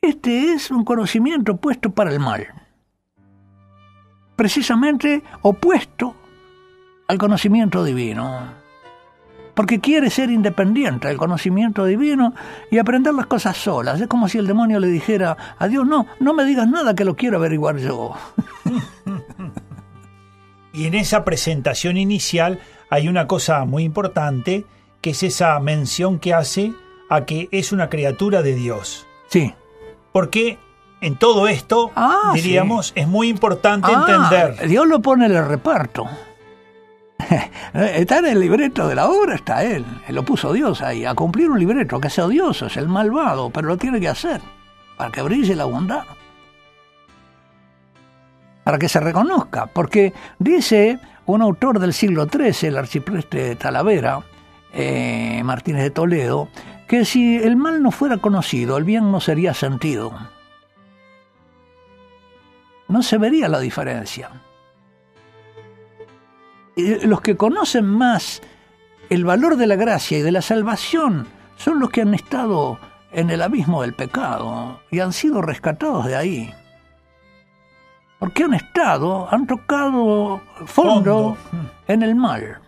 Este 0.00 0.52
es 0.52 0.70
un 0.70 0.84
conocimiento 0.84 1.56
puesto 1.56 1.90
para 1.90 2.12
el 2.12 2.20
mal. 2.20 2.46
Precisamente 4.36 5.24
opuesto 5.42 6.14
al 7.08 7.18
conocimiento 7.18 7.82
divino 7.82 8.63
porque 9.54 9.80
quiere 9.80 10.10
ser 10.10 10.30
independiente 10.30 11.08
del 11.08 11.16
conocimiento 11.16 11.84
divino 11.84 12.34
y 12.70 12.78
aprender 12.78 13.14
las 13.14 13.26
cosas 13.26 13.56
solas. 13.56 14.00
Es 14.00 14.08
como 14.08 14.28
si 14.28 14.38
el 14.38 14.46
demonio 14.46 14.80
le 14.80 14.88
dijera 14.88 15.36
a 15.58 15.68
Dios, 15.68 15.86
no, 15.86 16.06
no 16.20 16.34
me 16.34 16.44
digas 16.44 16.68
nada 16.68 16.94
que 16.94 17.04
lo 17.04 17.14
quiero 17.16 17.36
averiguar 17.38 17.76
yo. 17.78 18.12
Y 20.72 20.86
en 20.86 20.94
esa 20.94 21.24
presentación 21.24 21.96
inicial 21.96 22.58
hay 22.90 23.06
una 23.06 23.28
cosa 23.28 23.64
muy 23.64 23.84
importante, 23.84 24.66
que 25.00 25.10
es 25.10 25.22
esa 25.22 25.58
mención 25.60 26.18
que 26.18 26.34
hace 26.34 26.72
a 27.08 27.24
que 27.24 27.48
es 27.52 27.70
una 27.70 27.88
criatura 27.88 28.42
de 28.42 28.56
Dios. 28.56 29.06
Sí. 29.28 29.54
Porque 30.10 30.58
en 31.00 31.16
todo 31.16 31.46
esto, 31.46 31.92
Ah, 31.94 32.32
diríamos, 32.34 32.92
es 32.96 33.06
muy 33.06 33.28
importante 33.28 33.88
Ah, 33.94 34.04
entender. 34.08 34.68
Dios 34.68 34.88
lo 34.88 35.00
pone 35.00 35.26
en 35.26 35.36
el 35.36 35.46
reparto. 35.46 36.08
Está 37.74 38.18
en 38.18 38.26
el 38.26 38.40
libreto 38.40 38.88
de 38.88 38.94
la 38.94 39.08
obra, 39.08 39.34
está 39.34 39.64
él. 39.64 39.84
Él 40.06 40.14
Lo 40.14 40.24
puso 40.24 40.52
Dios 40.52 40.82
ahí, 40.82 41.04
a 41.04 41.14
cumplir 41.14 41.50
un 41.50 41.58
libreto 41.58 42.00
que 42.00 42.08
es 42.08 42.18
odioso, 42.18 42.66
es 42.66 42.76
el 42.76 42.88
malvado, 42.88 43.50
pero 43.50 43.68
lo 43.68 43.76
tiene 43.76 44.00
que 44.00 44.08
hacer 44.08 44.40
para 44.96 45.10
que 45.10 45.22
brille 45.22 45.54
la 45.54 45.64
bondad. 45.64 46.04
Para 48.64 48.78
que 48.78 48.88
se 48.88 49.00
reconozca, 49.00 49.66
porque 49.66 50.14
dice 50.38 50.98
un 51.26 51.42
autor 51.42 51.78
del 51.78 51.92
siglo 51.92 52.26
XIII, 52.26 52.68
el 52.68 52.78
arcipreste 52.78 53.56
Talavera, 53.56 54.22
eh, 54.72 55.42
Martínez 55.44 55.82
de 55.82 55.90
Toledo, 55.90 56.48
que 56.88 57.04
si 57.04 57.36
el 57.36 57.56
mal 57.56 57.82
no 57.82 57.90
fuera 57.90 58.18
conocido, 58.18 58.76
el 58.76 58.84
bien 58.84 59.10
no 59.10 59.20
sería 59.20 59.52
sentido. 59.52 60.12
No 62.88 63.02
se 63.02 63.18
vería 63.18 63.48
la 63.48 63.60
diferencia 63.60 64.30
los 66.76 67.20
que 67.20 67.36
conocen 67.36 67.86
más 67.86 68.42
el 69.10 69.24
valor 69.24 69.56
de 69.56 69.66
la 69.66 69.76
gracia 69.76 70.18
y 70.18 70.22
de 70.22 70.32
la 70.32 70.42
salvación 70.42 71.26
son 71.56 71.78
los 71.78 71.90
que 71.90 72.02
han 72.02 72.14
estado 72.14 72.78
en 73.12 73.30
el 73.30 73.42
abismo 73.42 73.82
del 73.82 73.94
pecado 73.94 74.80
y 74.90 75.00
han 75.00 75.12
sido 75.12 75.40
rescatados 75.40 76.06
de 76.06 76.16
ahí. 76.16 76.54
Porque 78.18 78.44
han 78.44 78.54
estado, 78.54 79.28
han 79.30 79.46
tocado 79.46 80.40
fondo, 80.66 81.36
Fondo. 81.36 81.36
en 81.86 82.02
el 82.02 82.14
mal. 82.14 82.60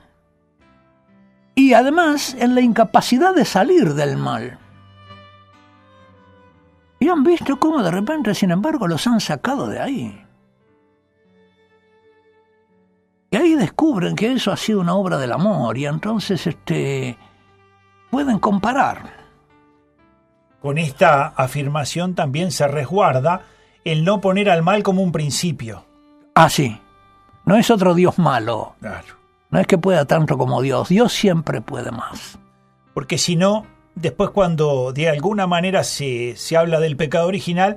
Y 1.55 1.73
además 1.73 2.37
en 2.39 2.55
la 2.55 2.61
incapacidad 2.61 3.35
de 3.35 3.45
salir 3.45 3.95
del 3.95 4.17
mal. 4.17 4.59
Y 6.99 7.09
han 7.09 7.25
visto 7.25 7.59
cómo 7.59 7.83
de 7.83 7.91
repente, 7.91 8.35
sin 8.35 8.51
embargo, 8.51 8.87
los 8.87 9.07
han 9.07 9.21
sacado 9.21 9.67
de 9.69 9.81
ahí. 9.81 10.25
Descubren 13.57 14.15
que 14.15 14.33
eso 14.33 14.53
ha 14.53 14.57
sido 14.57 14.81
una 14.81 14.95
obra 14.95 15.19
del 15.19 15.33
amor 15.33 15.77
y 15.79 15.87
entonces 15.87 16.47
este 16.47 17.17
pueden 18.11 18.39
comparar. 18.39 19.15
Con 20.61 20.79
esta 20.79 21.29
afirmación 21.29 22.15
también 22.15 22.51
se 22.51 22.67
resguarda 22.67 23.43
el 23.85 24.05
no 24.05 24.21
poner 24.21 24.51
al 24.51 24.63
mal 24.63 24.83
como 24.83 25.03
un 25.03 25.13
principio. 25.13 25.85
Ah, 26.35 26.49
sí. 26.49 26.81
No 27.45 27.57
es 27.57 27.71
otro 27.71 27.95
Dios 27.95 28.19
malo. 28.19 28.75
Claro. 28.81 29.15
No 29.51 29.61
es 29.61 29.67
que 29.67 29.79
pueda 29.79 30.07
tanto 30.07 30.37
como 30.37 30.61
Dios. 30.63 30.89
Dios 30.89 31.13
siempre 31.13 31.61
puede 31.61 31.93
más. 31.93 32.39
Porque 32.95 33.17
si 33.19 33.37
no, 33.37 33.65
después 33.95 34.31
cuando 34.31 34.93
de 34.93 35.09
alguna 35.09 35.47
manera 35.47 35.85
se, 35.85 36.35
se 36.37 36.57
habla 36.57 36.81
del 36.81 36.97
pecado 36.97 37.29
original, 37.29 37.77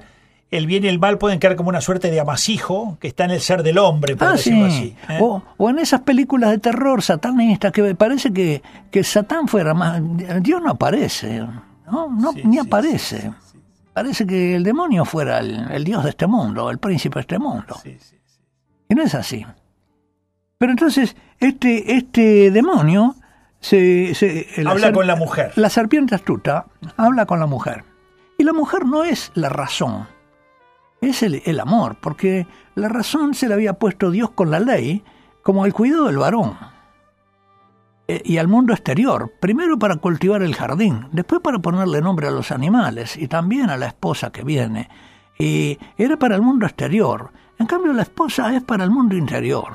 el 0.51 0.65
bien 0.65 0.83
y 0.83 0.87
el 0.87 0.97
mal 0.99 1.17
pueden 1.17 1.39
quedar 1.39 1.55
como 1.55 1.69
una 1.69 1.81
suerte 1.81 2.09
de 2.09 2.19
amasijo 2.19 2.97
que 2.99 3.07
está 3.07 3.25
en 3.25 3.31
el 3.31 3.39
ser 3.41 3.61
del 3.63 3.77
hombre, 3.77 4.15
por 4.15 4.29
Ah, 4.29 4.31
decirlo 4.31 4.69
sí. 4.71 4.95
así. 5.07 5.13
¿eh? 5.13 5.19
O, 5.21 5.43
o 5.57 5.69
en 5.69 5.77
esas 5.79 6.01
películas 6.01 6.49
de 6.51 6.57
terror 6.57 7.01
satanistas 7.03 7.71
que 7.71 7.81
me 7.83 7.93
parece 7.95 8.33
que, 8.33 8.61
que 8.89 9.03
Satán 9.03 9.47
fuera 9.47 9.73
más... 9.73 10.01
Dios 10.41 10.61
no 10.61 10.71
aparece. 10.71 11.39
No, 11.91 12.09
no 12.09 12.31
Sí, 12.33 12.41
ni 12.45 12.53
sí, 12.53 12.59
aparece. 12.59 13.31
Parece 13.93 14.25
que 14.25 14.55
el 14.55 14.63
demonio 14.63 15.05
fuera 15.05 15.39
el, 15.39 15.69
el 15.71 15.83
Dios 15.83 16.03
de 16.03 16.11
este 16.11 16.25
mundo, 16.27 16.69
el 16.71 16.77
príncipe 16.79 17.15
de 17.15 17.21
este 17.21 17.37
mundo. 17.39 17.75
Y 18.87 18.95
no 18.95 19.03
es 19.03 19.13
así. 19.13 19.45
Pero 20.57 20.71
entonces, 20.71 21.15
este, 21.39 21.95
este 21.95 22.51
demonio 22.51 23.15
se, 23.59 24.13
se- 24.15 24.47
Habla 24.65 24.87
ser- 24.87 24.93
con 24.93 25.07
la 25.07 25.15
mujer. 25.15 25.51
La 25.55 25.69
serpiente 25.69 26.15
astuta 26.15 26.65
habla 26.97 27.25
con 27.25 27.39
la 27.39 27.45
mujer. 27.45 27.83
Y 28.37 28.43
la 28.43 28.53
mujer 28.53 28.85
no 28.85 29.03
es 29.03 29.31
la 29.35 29.49
razón, 29.49 30.07
es 31.01 31.23
el, 31.23 31.41
el 31.45 31.59
amor, 31.59 31.97
porque 32.01 32.47
la 32.75 32.89
razón 32.89 33.33
se 33.33 33.47
la 33.47 33.55
había 33.55 33.73
puesto 33.73 34.11
Dios 34.11 34.31
con 34.31 34.51
la 34.51 34.59
ley 34.59 35.03
como 35.43 35.65
el 35.65 35.73
cuidado 35.73 36.05
del 36.05 36.17
varón 36.17 36.57
eh, 38.09 38.23
y 38.25 38.37
al 38.37 38.47
mundo 38.47 38.73
exterior, 38.73 39.31
primero 39.39 39.77
para 39.77 39.97
cultivar 39.97 40.41
el 40.41 40.55
jardín, 40.55 41.05
después 41.11 41.41
para 41.41 41.59
ponerle 41.59 42.01
nombre 42.01 42.27
a 42.27 42.31
los 42.31 42.51
animales 42.51 43.15
y 43.15 43.27
también 43.27 43.69
a 43.69 43.77
la 43.77 43.85
esposa 43.85 44.31
que 44.31 44.43
viene. 44.43 44.89
Y 45.37 45.77
era 45.95 46.17
para 46.17 46.35
el 46.35 46.41
mundo 46.41 46.65
exterior, 46.65 47.31
en 47.59 47.67
cambio 47.67 47.93
la 47.93 48.01
esposa 48.01 48.55
es 48.55 48.63
para 48.63 48.83
el 48.83 48.89
mundo 48.89 49.15
interior. 49.15 49.71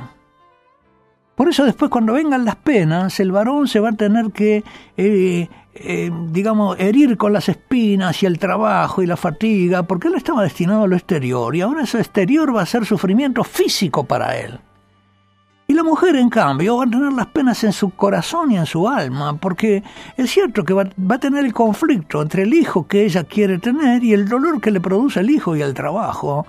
Por 1.37 1.49
eso 1.49 1.65
después 1.65 1.93
cuando 1.93 2.15
vengan 2.15 2.45
las 2.45 2.57
penas, 2.57 3.21
el 3.21 3.31
varón 3.31 3.69
se 3.69 3.79
va 3.79 3.91
a 3.91 3.93
tener 3.93 4.33
que, 4.33 4.65
eh, 4.97 5.49
eh, 5.77 6.11
digamos, 6.31 6.79
herir 6.79 7.17
con 7.17 7.33
las 7.33 7.49
espinas 7.49 8.23
y 8.23 8.27
el 8.27 8.39
trabajo 8.39 9.03
y 9.03 9.07
la 9.07 9.17
fatiga, 9.17 9.83
porque 9.83 10.09
él 10.09 10.15
estaba 10.15 10.43
destinado 10.43 10.85
a 10.85 10.87
lo 10.87 10.95
exterior 10.95 11.55
y 11.57 11.63
ahora 11.63 11.83
ese 11.83 11.99
exterior 11.99 12.55
va 12.55 12.63
a 12.63 12.67
ser 12.67 12.87
sufrimiento 12.87 13.43
físico 13.43 14.05
para 14.05 14.39
él. 14.39 14.61
Y 15.67 15.73
la 15.73 15.83
mujer, 15.83 16.15
en 16.17 16.29
cambio, 16.29 16.77
va 16.77 16.85
a 16.85 16.91
tener 16.91 17.13
las 17.13 17.27
penas 17.27 17.65
en 17.65 17.73
su 17.73 17.91
corazón 17.91 18.53
y 18.53 18.57
en 18.57 18.67
su 18.67 18.87
alma, 18.87 19.37
porque 19.39 19.83
es 20.17 20.31
cierto 20.31 20.63
que 20.63 20.75
va, 20.75 20.85
va 21.11 21.17
a 21.17 21.21
tener 21.21 21.45
el 21.45 21.53
conflicto 21.53 22.23
entre 22.23 22.43
el 22.43 22.55
hijo 22.55 22.87
que 22.87 23.05
ella 23.05 23.25
quiere 23.25 23.59
tener 23.59 24.05
y 24.05 24.13
el 24.13 24.29
dolor 24.29 24.61
que 24.61 24.71
le 24.71 24.81
produce 24.81 25.21
el 25.21 25.31
hijo 25.31 25.57
y 25.57 25.63
el 25.63 25.75
trabajo. 25.75 26.47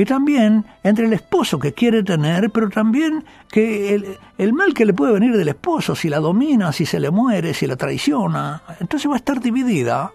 Y 0.00 0.04
también 0.04 0.64
entre 0.84 1.06
el 1.06 1.12
esposo 1.12 1.58
que 1.58 1.74
quiere 1.74 2.04
tener, 2.04 2.50
pero 2.50 2.70
también 2.70 3.24
que 3.50 3.94
el, 3.94 4.16
el 4.38 4.52
mal 4.52 4.72
que 4.72 4.86
le 4.86 4.94
puede 4.94 5.12
venir 5.12 5.36
del 5.36 5.48
esposo, 5.48 5.96
si 5.96 6.08
la 6.08 6.20
domina, 6.20 6.72
si 6.72 6.86
se 6.86 7.00
le 7.00 7.10
muere, 7.10 7.52
si 7.52 7.66
la 7.66 7.74
traiciona. 7.74 8.62
Entonces 8.78 9.10
va 9.10 9.14
a 9.14 9.18
estar 9.18 9.40
dividida. 9.40 10.12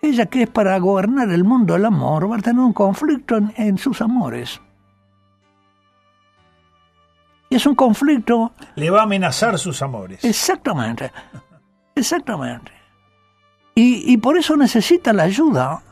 Ella 0.00 0.26
que 0.26 0.44
es 0.44 0.48
para 0.48 0.78
gobernar 0.78 1.30
el 1.30 1.42
mundo 1.42 1.74
del 1.74 1.86
amor, 1.86 2.30
va 2.30 2.36
a 2.36 2.38
tener 2.38 2.62
un 2.62 2.72
conflicto 2.72 3.36
en, 3.36 3.52
en 3.56 3.76
sus 3.76 4.00
amores. 4.00 4.60
Y 7.50 7.56
es 7.56 7.66
un 7.66 7.74
conflicto 7.74 8.52
Le 8.76 8.88
va 8.88 9.00
a 9.00 9.02
amenazar 9.02 9.58
sus 9.58 9.82
amores. 9.82 10.24
Exactamente, 10.24 11.10
exactamente. 11.96 12.70
Y, 13.74 14.12
y 14.12 14.16
por 14.18 14.38
eso 14.38 14.56
necesita 14.56 15.12
la 15.12 15.24
ayuda, 15.24 15.82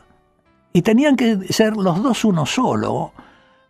y 0.77 0.83
tenían 0.83 1.17
que 1.17 1.39
ser 1.55 1.75
los 1.75 2.03
dos 2.03 2.23
uno 2.27 2.45
solo, 2.45 3.13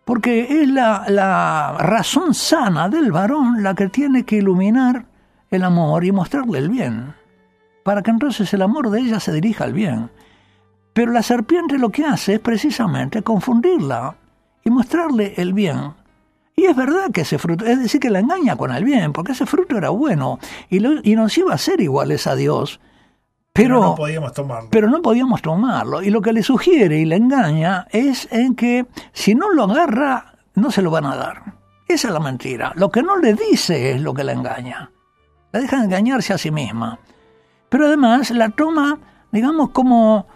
porque 0.03 0.61
es 0.61 0.67
la, 0.67 1.05
la 1.07 1.77
razón 1.79 2.33
sana 2.33 2.89
del 2.89 3.13
varón 3.13 3.63
la 3.63 3.73
que 3.75 3.87
tiene 3.87 4.25
que 4.25 4.35
iluminar 4.37 5.05
el 5.49 5.63
amor 5.63 6.03
y 6.03 6.11
mostrarle 6.11 6.59
el 6.59 6.67
bien, 6.69 7.13
para 7.83 8.01
que 8.01 8.11
entonces 8.11 8.53
el 8.53 8.61
amor 8.61 8.89
de 8.89 8.99
ella 8.99 9.21
se 9.21 9.31
dirija 9.31 9.63
al 9.63 9.71
bien. 9.71 10.09
Pero 10.91 11.13
la 11.13 11.23
serpiente 11.23 11.77
lo 11.77 11.91
que 11.91 12.03
hace 12.03 12.33
es 12.33 12.39
precisamente 12.41 13.21
confundirla 13.21 14.15
y 14.65 14.69
mostrarle 14.69 15.33
el 15.37 15.53
bien. 15.53 15.93
Y 16.57 16.65
es 16.65 16.75
verdad 16.75 17.11
que 17.13 17.21
ese 17.21 17.37
fruto, 17.37 17.63
es 17.65 17.79
decir, 17.79 18.01
que 18.01 18.09
la 18.09 18.19
engaña 18.19 18.57
con 18.57 18.71
el 18.71 18.83
bien, 18.83 19.13
porque 19.13 19.31
ese 19.31 19.45
fruto 19.45 19.77
era 19.77 19.91
bueno 19.91 20.39
y, 20.69 20.79
lo- 20.79 20.99
y 21.03 21.15
nos 21.15 21.37
iba 21.37 21.53
a 21.53 21.57
ser 21.57 21.79
iguales 21.79 22.27
a 22.27 22.35
Dios. 22.35 22.81
Pero, 23.57 23.81
no 23.81 23.95
podíamos 23.95 24.33
tomarlo. 24.33 24.69
pero 24.71 24.89
no 24.89 25.01
podíamos 25.01 25.41
tomarlo. 25.41 26.01
Y 26.01 26.09
lo 26.09 26.21
que 26.21 26.33
le 26.33 26.43
sugiere 26.43 26.99
y 26.99 27.05
le 27.05 27.15
engaña 27.17 27.87
es 27.91 28.27
en 28.31 28.55
que 28.55 28.85
si 29.13 29.35
no 29.35 29.51
lo 29.51 29.63
agarra, 29.63 30.33
no 30.55 30.71
se 30.71 30.81
lo 30.81 30.91
van 30.91 31.05
a 31.05 31.15
dar. 31.15 31.43
Esa 31.87 32.07
es 32.09 32.13
la 32.13 32.19
mentira. 32.19 32.71
Lo 32.75 32.89
que 32.91 33.01
no 33.03 33.17
le 33.17 33.33
dice 33.33 33.91
es 33.91 34.01
lo 34.01 34.13
que 34.13 34.23
la 34.23 34.33
engaña. 34.33 34.91
La 35.51 35.59
deja 35.61 35.83
engañarse 35.83 36.33
a 36.33 36.37
sí 36.37 36.51
misma. 36.51 36.99
Pero 37.69 37.87
además 37.87 38.31
la 38.31 38.49
toma, 38.49 38.99
digamos, 39.31 39.69
como, 39.69 40.27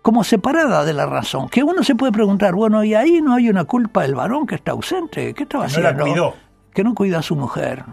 como 0.00 0.24
separada 0.24 0.84
de 0.84 0.92
la 0.92 1.06
razón. 1.06 1.48
Que 1.48 1.62
uno 1.62 1.82
se 1.82 1.94
puede 1.94 2.12
preguntar, 2.12 2.54
bueno, 2.54 2.82
¿y 2.84 2.94
ahí 2.94 3.20
no 3.20 3.34
hay 3.34 3.48
una 3.48 3.64
culpa 3.64 4.02
del 4.02 4.14
varón 4.14 4.46
que 4.46 4.54
está 4.54 4.72
ausente? 4.72 5.34
¿Qué 5.34 5.42
estaba 5.44 5.66
Que 5.66 5.72
no 5.76 5.80
la 5.82 5.88
haciendo? 5.90 6.04
cuidó. 6.12 6.34
Que 6.72 6.84
no 6.84 6.94
cuida 6.94 7.18
a 7.18 7.22
su 7.22 7.34
mujer. 7.36 7.84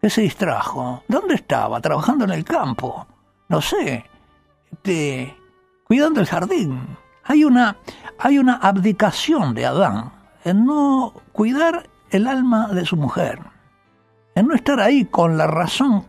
Que 0.00 0.10
se 0.10 0.22
distrajo. 0.22 1.02
¿Dónde 1.08 1.34
estaba? 1.34 1.80
Trabajando 1.80 2.24
en 2.24 2.30
el 2.32 2.44
campo. 2.44 3.06
No 3.52 3.60
sé. 3.60 4.06
Este, 4.72 5.36
cuidando 5.84 6.20
el 6.20 6.26
jardín. 6.26 6.96
Hay 7.22 7.44
una, 7.44 7.76
hay 8.18 8.38
una 8.38 8.54
abdicación 8.54 9.52
de 9.54 9.66
Adán 9.66 10.10
en 10.42 10.64
no 10.64 11.12
cuidar 11.32 11.86
el 12.10 12.28
alma 12.28 12.68
de 12.68 12.86
su 12.86 12.96
mujer, 12.96 13.40
en 14.34 14.46
no 14.46 14.54
estar 14.54 14.80
ahí 14.80 15.04
con 15.04 15.36
la 15.36 15.46
razón, 15.46 16.06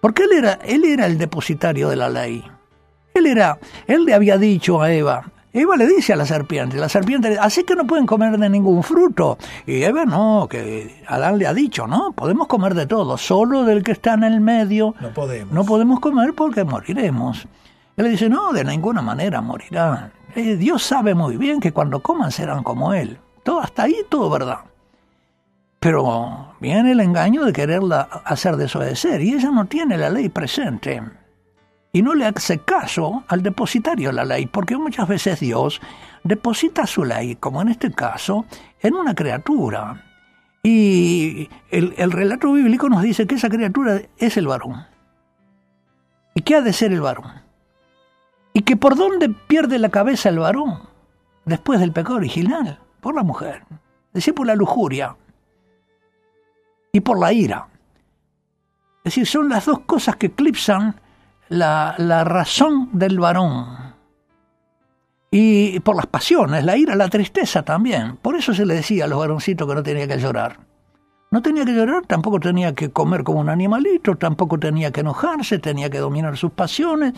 porque 0.00 0.22
él 0.22 0.30
era, 0.34 0.52
él 0.52 0.84
era 0.84 1.06
el 1.06 1.18
depositario 1.18 1.88
de 1.88 1.96
la 1.96 2.08
ley. 2.08 2.44
Él 3.12 3.26
era, 3.26 3.58
él 3.88 4.04
le 4.04 4.14
había 4.14 4.38
dicho 4.38 4.80
a 4.80 4.92
Eva, 4.92 5.32
Eva 5.60 5.76
le 5.76 5.86
dice 5.86 6.12
a 6.12 6.16
la 6.16 6.26
serpiente, 6.26 6.76
la 6.76 6.88
serpiente, 6.88 7.36
así 7.38 7.64
que 7.64 7.74
no 7.74 7.86
pueden 7.86 8.06
comer 8.06 8.38
de 8.38 8.48
ningún 8.48 8.82
fruto. 8.82 9.38
Y 9.66 9.82
Eva 9.82 10.04
no, 10.04 10.46
que 10.48 11.02
Adán 11.06 11.38
le 11.38 11.46
ha 11.46 11.54
dicho, 11.54 11.86
no, 11.86 12.12
podemos 12.12 12.46
comer 12.46 12.74
de 12.74 12.86
todo, 12.86 13.16
solo 13.16 13.64
del 13.64 13.82
que 13.82 13.92
está 13.92 14.14
en 14.14 14.24
el 14.24 14.40
medio. 14.40 14.94
No 15.00 15.12
podemos. 15.12 15.52
No 15.52 15.64
podemos 15.64 16.00
comer 16.00 16.34
porque 16.34 16.64
moriremos. 16.64 17.46
Él 17.96 18.04
le 18.04 18.10
dice, 18.10 18.28
no, 18.28 18.52
de 18.52 18.64
ninguna 18.64 19.02
manera 19.02 19.40
morirán. 19.40 20.12
Eh, 20.34 20.56
Dios 20.56 20.82
sabe 20.82 21.14
muy 21.14 21.36
bien 21.36 21.58
que 21.58 21.72
cuando 21.72 22.00
coman 22.00 22.30
serán 22.30 22.62
como 22.62 22.92
Él. 22.94 23.18
Todo 23.42 23.60
hasta 23.60 23.84
ahí, 23.84 23.96
todo 24.08 24.30
verdad. 24.30 24.58
Pero 25.80 26.54
viene 26.60 26.92
el 26.92 27.00
engaño 27.00 27.44
de 27.44 27.52
quererla 27.52 28.02
hacer 28.24 28.56
desobedecer 28.56 29.20
y 29.20 29.34
ella 29.34 29.50
no 29.50 29.66
tiene 29.66 29.96
la 29.96 30.10
ley 30.10 30.28
presente. 30.28 31.02
Y 31.92 32.02
no 32.02 32.14
le 32.14 32.26
hace 32.26 32.58
caso 32.58 33.24
al 33.28 33.42
depositario 33.42 34.10
de 34.10 34.14
la 34.14 34.24
ley, 34.24 34.46
porque 34.46 34.76
muchas 34.76 35.08
veces 35.08 35.40
Dios 35.40 35.80
deposita 36.22 36.86
su 36.86 37.04
ley, 37.04 37.36
como 37.36 37.62
en 37.62 37.68
este 37.68 37.92
caso, 37.92 38.44
en 38.80 38.94
una 38.94 39.14
criatura. 39.14 40.04
Y 40.62 41.48
el, 41.70 41.94
el 41.96 42.10
relato 42.10 42.52
bíblico 42.52 42.88
nos 42.88 43.02
dice 43.02 43.26
que 43.26 43.36
esa 43.36 43.48
criatura 43.48 44.02
es 44.18 44.36
el 44.36 44.46
varón. 44.46 44.86
¿Y 46.34 46.42
qué 46.42 46.56
ha 46.56 46.60
de 46.60 46.72
ser 46.72 46.92
el 46.92 47.00
varón? 47.00 47.42
Y 48.52 48.62
que 48.62 48.76
por 48.76 48.96
dónde 48.96 49.28
pierde 49.28 49.78
la 49.78 49.88
cabeza 49.88 50.28
el 50.28 50.38
varón 50.38 50.80
después 51.44 51.80
del 51.80 51.92
pecado 51.92 52.16
original, 52.16 52.78
por 53.00 53.14
la 53.14 53.22
mujer, 53.22 53.64
es 53.70 54.12
decir, 54.12 54.34
por 54.34 54.46
la 54.46 54.54
lujuria 54.54 55.16
y 56.92 57.00
por 57.00 57.18
la 57.18 57.32
ira. 57.32 57.68
Es 58.98 59.14
decir, 59.14 59.26
son 59.26 59.48
las 59.48 59.64
dos 59.64 59.80
cosas 59.80 60.16
que 60.16 60.26
eclipsan 60.26 61.00
la, 61.48 61.94
la 61.98 62.24
razón 62.24 62.90
del 62.92 63.18
varón. 63.18 63.94
Y 65.30 65.80
por 65.80 65.96
las 65.96 66.06
pasiones, 66.06 66.64
la 66.64 66.76
ira, 66.76 66.94
la 66.94 67.08
tristeza 67.08 67.62
también. 67.62 68.16
Por 68.16 68.36
eso 68.36 68.54
se 68.54 68.64
le 68.64 68.74
decía 68.74 69.04
a 69.04 69.08
los 69.08 69.18
varoncitos 69.18 69.68
que 69.68 69.74
no 69.74 69.82
tenía 69.82 70.08
que 70.08 70.18
llorar. 70.18 70.68
No 71.30 71.42
tenía 71.42 71.64
que 71.66 71.72
llorar, 71.72 72.06
tampoco 72.06 72.40
tenía 72.40 72.74
que 72.74 72.90
comer 72.90 73.22
como 73.22 73.40
un 73.40 73.50
animalito, 73.50 74.16
tampoco 74.16 74.58
tenía 74.58 74.90
que 74.90 75.00
enojarse, 75.00 75.58
tenía 75.58 75.90
que 75.90 75.98
dominar 75.98 76.38
sus 76.38 76.52
pasiones, 76.52 77.12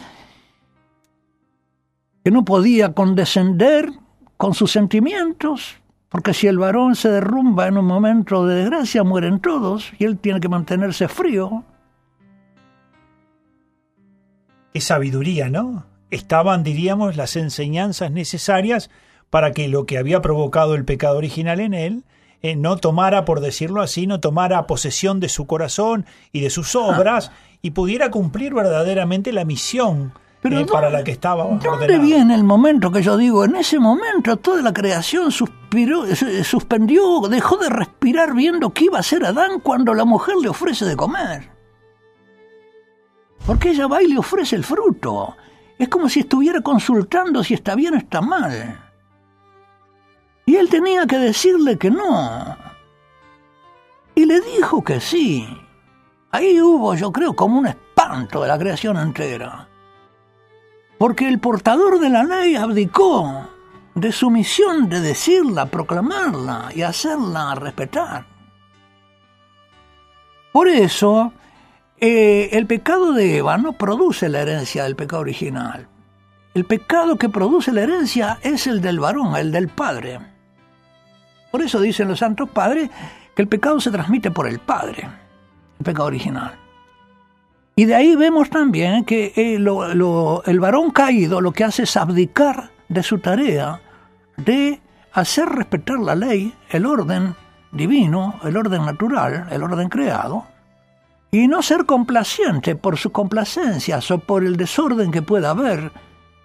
que 2.24 2.32
no 2.32 2.44
podía 2.44 2.92
condescender 2.92 3.92
con 4.36 4.54
sus 4.54 4.72
sentimientos, 4.72 5.76
porque 6.08 6.34
si 6.34 6.48
el 6.48 6.58
varón 6.58 6.96
se 6.96 7.08
derrumba 7.08 7.68
en 7.68 7.78
un 7.78 7.86
momento 7.86 8.44
de 8.46 8.56
desgracia, 8.56 9.04
mueren 9.04 9.38
todos, 9.38 9.92
y 9.96 10.04
él 10.04 10.18
tiene 10.18 10.40
que 10.40 10.48
mantenerse 10.48 11.06
frío. 11.06 11.62
Qué 14.72 14.80
sabiduría, 14.80 15.48
¿no? 15.48 15.84
Estaban, 16.10 16.62
diríamos, 16.64 17.16
las 17.16 17.36
enseñanzas 17.36 18.10
necesarias 18.10 18.90
para 19.30 19.52
que 19.52 19.68
lo 19.68 19.86
que 19.86 19.98
había 19.98 20.20
provocado 20.22 20.74
el 20.74 20.84
pecado 20.84 21.16
original 21.18 21.60
en 21.60 21.74
él 21.74 22.04
eh, 22.42 22.56
no 22.56 22.76
tomara, 22.76 23.24
por 23.24 23.40
decirlo 23.40 23.82
así, 23.82 24.06
no 24.06 24.18
tomara 24.20 24.66
posesión 24.66 25.20
de 25.20 25.28
su 25.28 25.46
corazón 25.46 26.06
y 26.32 26.40
de 26.40 26.50
sus 26.50 26.74
obras 26.74 27.30
y 27.62 27.72
pudiera 27.72 28.10
cumplir 28.10 28.54
verdaderamente 28.54 29.32
la 29.32 29.44
misión 29.44 30.14
Pero 30.40 30.58
eh, 30.58 30.64
¿dó- 30.66 30.72
para 30.72 30.88
la 30.90 31.04
que 31.04 31.10
estaba 31.12 31.44
¿Dónde 31.44 31.68
ordenada. 31.68 32.02
viene 32.02 32.34
el 32.34 32.44
momento 32.44 32.90
que 32.90 33.02
yo 33.02 33.16
digo? 33.16 33.44
En 33.44 33.56
ese 33.56 33.78
momento 33.78 34.36
toda 34.38 34.62
la 34.62 34.72
creación 34.72 35.30
suspiró, 35.30 36.04
suspendió, 36.42 37.20
dejó 37.28 37.56
de 37.58 37.68
respirar 37.68 38.34
viendo 38.34 38.70
qué 38.70 38.84
iba 38.86 38.96
a 38.96 39.00
hacer 39.00 39.24
Adán 39.24 39.60
cuando 39.62 39.94
la 39.94 40.04
mujer 40.04 40.34
le 40.42 40.48
ofrece 40.48 40.84
de 40.86 40.96
comer. 40.96 41.50
Porque 43.46 43.70
ella 43.70 43.86
va 43.86 44.02
y 44.02 44.08
le 44.08 44.18
ofrece 44.18 44.56
el 44.56 44.64
fruto. 44.64 45.36
Es 45.78 45.88
como 45.88 46.08
si 46.08 46.20
estuviera 46.20 46.60
consultando 46.60 47.42
si 47.42 47.54
está 47.54 47.74
bien 47.74 47.94
o 47.94 47.98
está 47.98 48.20
mal. 48.20 48.78
Y 50.46 50.56
él 50.56 50.68
tenía 50.68 51.06
que 51.06 51.18
decirle 51.18 51.78
que 51.78 51.90
no. 51.90 52.56
Y 54.14 54.26
le 54.26 54.40
dijo 54.40 54.82
que 54.84 55.00
sí. 55.00 55.46
Ahí 56.32 56.60
hubo, 56.60 56.94
yo 56.94 57.10
creo, 57.10 57.34
como 57.34 57.58
un 57.58 57.66
espanto 57.66 58.42
de 58.42 58.48
la 58.48 58.58
creación 58.58 58.96
entera 58.98 59.70
porque 61.00 61.26
el 61.26 61.40
portador 61.40 61.98
de 61.98 62.10
la 62.10 62.24
ley 62.24 62.56
abdicó 62.56 63.48
de 63.94 64.12
su 64.12 64.28
misión 64.28 64.86
de 64.90 65.00
decirla, 65.00 65.64
proclamarla 65.64 66.68
y 66.74 66.82
hacerla 66.82 67.54
respetar. 67.54 68.26
Por 70.52 70.68
eso, 70.68 71.32
eh, 72.00 72.50
el 72.52 72.66
pecado 72.66 73.12
de 73.12 73.38
Eva 73.38 73.58
no 73.58 73.72
produce 73.72 74.28
la 74.28 74.40
herencia 74.40 74.84
del 74.84 74.96
pecado 74.96 75.20
original. 75.20 75.86
El 76.54 76.64
pecado 76.64 77.16
que 77.16 77.28
produce 77.28 77.72
la 77.72 77.82
herencia 77.82 78.38
es 78.42 78.66
el 78.66 78.80
del 78.80 79.00
varón, 79.00 79.36
el 79.36 79.52
del 79.52 79.68
padre. 79.68 80.18
Por 81.50 81.62
eso 81.62 81.80
dicen 81.80 82.08
los 82.08 82.18
santos 82.18 82.48
padres 82.50 82.90
que 83.34 83.42
el 83.42 83.48
pecado 83.48 83.80
se 83.80 83.90
transmite 83.90 84.30
por 84.30 84.48
el 84.48 84.58
padre, 84.58 85.08
el 85.78 85.84
pecado 85.84 86.06
original. 86.06 86.54
Y 87.76 87.84
de 87.84 87.94
ahí 87.94 88.16
vemos 88.16 88.50
también 88.50 89.04
que 89.04 89.32
eh, 89.36 89.54
el 89.56 90.60
varón 90.60 90.90
caído 90.90 91.40
lo 91.40 91.52
que 91.52 91.64
hace 91.64 91.84
es 91.84 91.96
abdicar 91.96 92.70
de 92.88 93.02
su 93.02 93.18
tarea 93.18 93.80
de 94.36 94.80
hacer 95.12 95.48
respetar 95.48 95.98
la 95.98 96.14
ley, 96.14 96.54
el 96.70 96.86
orden 96.86 97.34
divino, 97.72 98.40
el 98.42 98.56
orden 98.56 98.84
natural, 98.84 99.46
el 99.50 99.62
orden 99.62 99.88
creado, 99.88 100.46
y 101.30 101.46
no 101.48 101.62
ser 101.62 101.86
complaciente 101.86 102.74
por 102.76 102.96
sus 102.96 103.12
complacencias 103.12 104.10
o 104.10 104.18
por 104.18 104.44
el 104.44 104.56
desorden 104.56 105.10
que 105.10 105.22
pueda 105.22 105.50
haber 105.50 105.92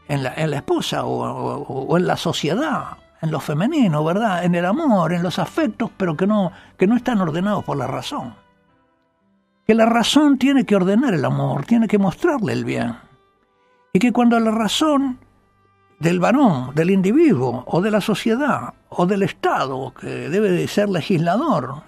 en 0.08 0.24
la, 0.24 0.34
en 0.36 0.52
la 0.52 0.58
esposa 0.58 1.06
o, 1.06 1.24
o- 1.63 1.98
en 1.98 2.06
la 2.08 2.17
sociedad, 2.17 2.98
en 3.21 3.32
lo 3.32 3.39
femenino, 3.39 4.04
¿verdad? 4.04 4.43
En 4.43 4.54
el 4.56 4.65
amor, 4.65 5.13
en 5.13 5.24
los 5.24 5.39
afectos, 5.39 5.89
pero 5.98 6.15
que 6.15 6.28
no, 6.28 6.52
que 6.78 6.86
no 6.88 6.95
están 6.95 7.19
ordenados 7.21 7.63
por 7.65 7.78
la 7.78 7.88
razón 7.88 8.36
que 9.67 9.74
la 9.74 9.88
razón 9.88 10.38
tiene 10.38 10.63
que 10.63 10.76
ordenar 10.76 11.15
el 11.15 11.26
amor, 11.26 11.65
tiene 11.65 11.88
que 11.88 11.98
mostrarle 11.98 12.54
el 12.54 12.63
bien. 12.65 12.98
Y 13.93 13.98
que 13.98 14.12
cuando 14.12 14.39
la 14.39 14.52
razón 14.52 15.17
del 16.00 16.19
varón, 16.19 16.76
del 16.76 16.91
individuo, 16.91 17.63
o 17.65 17.82
de 17.82 17.89
la 17.89 18.00
sociedad, 18.00 18.76
o 18.89 19.08
del 19.08 19.24
Estado, 19.24 19.91
que 20.00 20.30
debe 20.30 20.52
de 20.52 20.67
ser 20.67 20.88
legislador, 20.89 21.82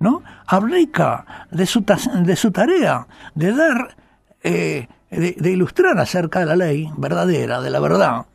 ¿no? 0.00 0.22
abdica 0.46 1.46
de 1.50 1.66
su, 1.66 1.84
de 2.24 2.36
su 2.36 2.50
tarea 2.50 3.06
de 3.34 3.52
dar, 3.52 3.96
eh, 4.42 4.88
de, 5.10 5.50
ilustrar 5.50 5.98
acerca 5.98 6.40
de 6.40 6.46
la 6.46 6.56
ley 6.56 6.90
verdadera, 6.96 7.60
de 7.60 7.70
la 7.70 7.80
verdad, 7.80 8.26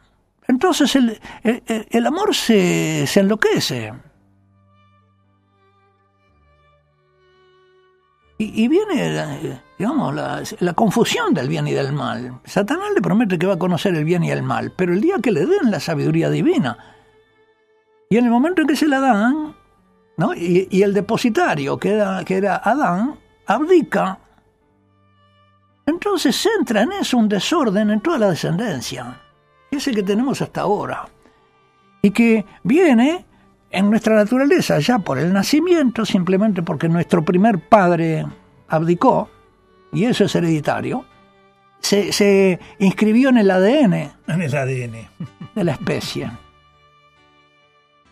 entonces 0.47 0.95
el, 0.95 1.19
el- 1.43 2.05
amor 2.05 2.35
se, 2.35 3.05
se 3.07 3.19
enloquece. 3.21 3.93
Y, 8.37 8.63
y 8.65 8.67
viene, 8.67 9.61
digamos, 9.79 10.13
la, 10.13 10.43
la 10.59 10.73
confusión 10.73 11.33
del 11.33 11.47
bien 11.47 11.67
y 11.67 11.71
del 11.71 11.93
mal. 11.93 12.41
Satanás 12.43 12.87
le 12.93 13.01
promete 13.01 13.39
que 13.39 13.47
va 13.47 13.53
a 13.53 13.59
conocer 13.59 13.95
el 13.95 14.03
bien 14.03 14.23
y 14.25 14.31
el 14.31 14.43
mal, 14.43 14.73
pero 14.75 14.91
el 14.91 14.99
día 14.99 15.15
que 15.23 15.31
le 15.31 15.45
den 15.45 15.71
la 15.71 15.79
sabiduría 15.79 16.29
divina, 16.29 16.77
y 18.09 18.17
en 18.17 18.25
el 18.25 18.31
momento 18.31 18.61
en 18.61 18.67
que 18.67 18.75
se 18.75 18.87
la 18.89 18.99
dan, 18.99 19.55
¿no? 20.17 20.33
y, 20.33 20.67
y 20.69 20.81
el 20.81 20.93
depositario, 20.93 21.77
que 21.77 21.93
era, 21.93 22.23
que 22.23 22.37
era 22.37 22.57
Adán, 22.57 23.15
abdica, 23.45 24.19
entonces 25.85 26.47
entra 26.59 26.81
en 26.81 26.91
eso 26.93 27.17
un 27.17 27.29
desorden 27.29 27.91
en 27.91 28.01
toda 28.01 28.17
la 28.17 28.29
descendencia, 28.29 29.21
que 29.69 29.77
es 29.77 29.87
el 29.87 29.95
que 29.95 30.03
tenemos 30.03 30.41
hasta 30.41 30.61
ahora, 30.61 31.05
y 32.01 32.11
que 32.11 32.45
viene 32.63 33.25
en 33.69 33.89
nuestra 33.89 34.15
naturaleza, 34.15 34.79
ya 34.79 34.99
por 34.99 35.19
el 35.19 35.31
nacimiento, 35.33 36.05
simplemente 36.05 36.63
porque 36.63 36.87
nuestro 36.89 37.23
primer 37.23 37.59
padre 37.59 38.25
abdicó, 38.67 39.29
y 39.91 40.05
eso 40.05 40.25
es 40.25 40.35
hereditario, 40.35 41.05
se, 41.79 42.11
se 42.11 42.59
inscribió 42.79 43.29
en 43.29 43.37
el 43.37 43.51
ADN 43.51 43.93
En 44.27 44.41
el 44.41 44.55
ADN. 44.55 45.07
de 45.53 45.63
la 45.63 45.73
especie. 45.73 46.31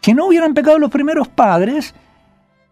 Si 0.04 0.14
no 0.14 0.26
hubieran 0.26 0.54
pecado 0.54 0.78
los 0.80 0.92
primeros 0.92 1.30
padres, 1.30 1.96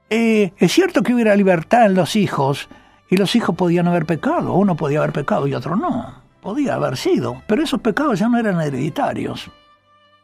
eh, 0.09 0.51
es 0.57 0.71
cierto 0.73 1.01
que 1.01 1.13
hubiera 1.13 1.33
libertad 1.33 1.85
en 1.85 1.93
los 1.93 2.17
hijos, 2.17 2.67
y 3.09 3.15
los 3.15 3.35
hijos 3.37 3.55
podían 3.55 3.87
haber 3.87 4.05
pecado, 4.05 4.53
uno 4.53 4.75
podía 4.75 4.99
haber 4.99 5.13
pecado 5.13 5.47
y 5.47 5.53
otro 5.53 5.77
no, 5.77 6.13
podía 6.41 6.75
haber 6.75 6.97
sido, 6.97 7.41
pero 7.47 7.63
esos 7.63 7.79
pecados 7.79 8.19
ya 8.19 8.27
no 8.27 8.37
eran 8.37 8.59
hereditarios, 8.59 9.49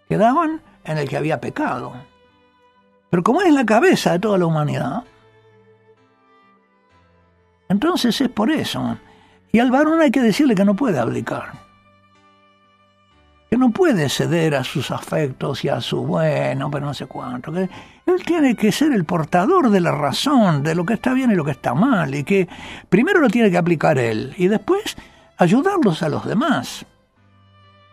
quedaban 0.10 0.62
en 0.84 0.98
el 0.98 1.08
que 1.08 1.16
había 1.16 1.40
pecado. 1.40 1.94
Pero 3.10 3.24
como 3.24 3.42
es 3.42 3.54
la 3.54 3.66
cabeza 3.66 4.12
de 4.12 4.20
toda 4.20 4.38
la 4.38 4.46
humanidad, 4.46 5.04
entonces 7.70 8.20
es 8.20 8.30
por 8.30 8.52
eso. 8.52 8.98
Y 9.54 9.60
al 9.60 9.72
varón 9.72 10.02
hay 10.02 10.12
que 10.12 10.22
decirle 10.22 10.56
que 10.56 10.66
no 10.66 10.76
puede 10.76 11.00
abdicar. 11.00 11.67
Que 13.50 13.58
no 13.58 13.70
puede 13.70 14.10
ceder 14.10 14.56
a 14.56 14.64
sus 14.64 14.92
afectos 14.92 15.64
y 15.64 15.70
a 15.70 15.80
su 15.80 16.06
bueno, 16.06 16.70
pero 16.70 16.86
no 16.86 16.94
sé 16.94 17.06
cuánto. 17.06 17.52
Que 17.54 17.70
él 18.06 18.24
tiene 18.26 18.56
que 18.56 18.72
ser 18.74 18.92
el 18.92 19.06
portador 19.06 19.70
de 19.70 19.80
la 19.80 19.92
razón, 19.92 20.64
de 20.64 20.76
lo 20.76 20.86
que 20.86 20.94
está 20.96 21.14
bien 21.14 21.32
y 21.32 21.36
lo 21.36 21.46
que 21.46 21.52
está 21.52 21.74
mal. 21.74 22.14
Y 22.14 22.24
que 22.26 22.48
primero 22.90 23.20
lo 23.22 23.30
tiene 23.30 23.50
que 23.50 23.58
aplicar 23.58 23.98
él 24.00 24.34
y 24.38 24.48
después 24.50 24.98
ayudarlos 25.38 26.04
a 26.04 26.10
los 26.10 26.26
demás 26.26 26.86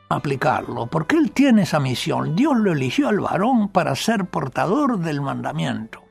a 0.09 0.17
aplicarlo. 0.17 0.87
Porque 0.87 1.17
él 1.17 1.31
tiene 1.31 1.63
esa 1.63 1.79
misión. 1.79 2.35
Dios 2.35 2.57
lo 2.57 2.73
eligió 2.73 3.09
al 3.09 3.21
varón 3.21 3.69
para 3.69 3.95
ser 3.95 4.25
portador 4.25 4.99
del 4.99 5.21
mandamiento 5.21 6.03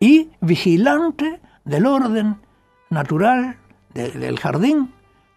y 0.00 0.30
vigilante 0.40 1.40
del 1.64 1.86
orden 1.86 2.36
natural 2.90 3.56
de- 3.94 4.10
del 4.10 4.38
jardín, 4.40 4.92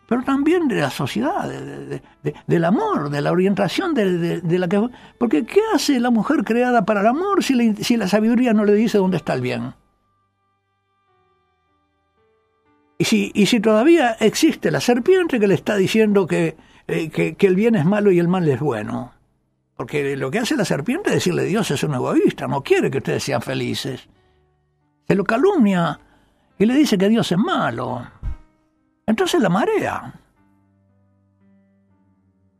pero 0.07 0.23
también 0.23 0.67
de 0.67 0.75
la 0.81 0.89
sociedad, 0.89 1.47
de- 1.49 1.85
de- 1.85 2.01
de- 2.23 2.35
del 2.47 2.63
amor, 2.65 3.09
de 3.09 3.21
la 3.21 3.31
orientación 3.31 3.93
de, 3.93 4.41
la 4.57 4.67
que... 4.67 4.87
Porque 5.19 5.45
¿qué 5.45 5.59
hace 5.73 5.99
la 5.99 6.09
mujer 6.11 6.43
creada 6.43 6.85
para 6.85 7.01
el 7.01 7.07
amor 7.07 7.43
si 7.43 7.53
la, 7.53 7.75
si 7.75 7.97
la 7.97 8.07
sabiduría 8.07 8.53
no 8.53 8.63
le 8.65 8.73
dice 8.73 8.97
dónde 8.97 9.17
está 9.17 9.33
el 9.33 9.41
bien? 9.41 9.73
Y 12.99 13.05
si, 13.05 13.31
y 13.35 13.45
si 13.45 13.59
todavía 13.59 14.13
existe 14.19 14.71
la 14.71 14.81
serpiente 14.81 15.39
que 15.39 15.47
le 15.47 15.53
está 15.53 15.75
diciendo 15.75 16.25
que, 16.25 16.57
eh, 16.87 17.09
que, 17.09 17.35
que 17.35 17.47
el 17.47 17.55
bien 17.55 17.75
es 17.75 17.85
malo 17.85 18.11
y 18.11 18.19
el 18.19 18.27
mal 18.27 18.47
es 18.47 18.59
bueno. 18.59 19.13
Porque 19.75 20.15
lo 20.17 20.31
que 20.31 20.39
hace 20.39 20.55
la 20.55 20.65
serpiente 20.65 21.09
es 21.09 21.15
decirle 21.17 21.43
Dios 21.43 21.69
es 21.69 21.83
un 21.83 21.93
egoísta, 21.93 22.47
no 22.47 22.63
quiere 22.63 22.89
que 22.89 22.97
ustedes 22.97 23.23
sean 23.23 23.41
felices. 23.43 24.07
Se 25.07 25.13
lo 25.15 25.23
calumnia 25.23 25.99
y 26.57 26.65
le 26.65 26.73
dice 26.73 26.97
que 26.97 27.07
Dios 27.09 27.31
es 27.31 27.37
malo. 27.37 28.07
Entonces 29.07 29.41
la 29.41 29.49
marea. 29.49 30.13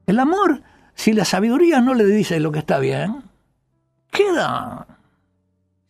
El 0.08 0.20
amor, 0.20 0.62
si 0.96 1.14
la 1.14 1.26
sabiduría 1.26 1.82
no 1.82 1.94
le 1.94 2.06
dice 2.06 2.40
lo 2.40 2.52
que 2.52 2.60
está 2.60 2.80
bien, 2.80 3.24
queda. 4.10 4.88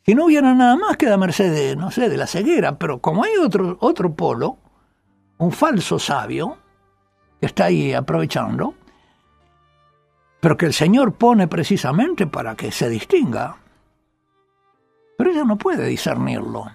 Si 0.03 0.15
no 0.15 0.25
hubiera 0.25 0.53
nada 0.55 0.75
más, 0.75 0.97
queda 0.97 1.17
merced 1.17 1.53
de, 1.53 1.75
no 1.75 1.91
sé, 1.91 2.09
de 2.09 2.17
la 2.17 2.27
ceguera. 2.27 2.77
Pero 2.79 2.99
como 2.99 3.23
hay 3.23 3.37
otro, 3.37 3.77
otro 3.79 4.13
polo, 4.15 4.57
un 5.37 5.51
falso 5.51 5.99
sabio, 5.99 6.57
que 7.39 7.45
está 7.45 7.65
ahí 7.65 7.93
aprovechando, 7.93 8.73
pero 10.39 10.57
que 10.57 10.65
el 10.65 10.73
Señor 10.73 11.13
pone 11.13 11.47
precisamente 11.47 12.25
para 12.25 12.55
que 12.55 12.71
se 12.71 12.89
distinga, 12.89 13.57
pero 15.17 15.31
ella 15.31 15.43
no 15.43 15.57
puede 15.57 15.85
discernirlo. 15.87 16.71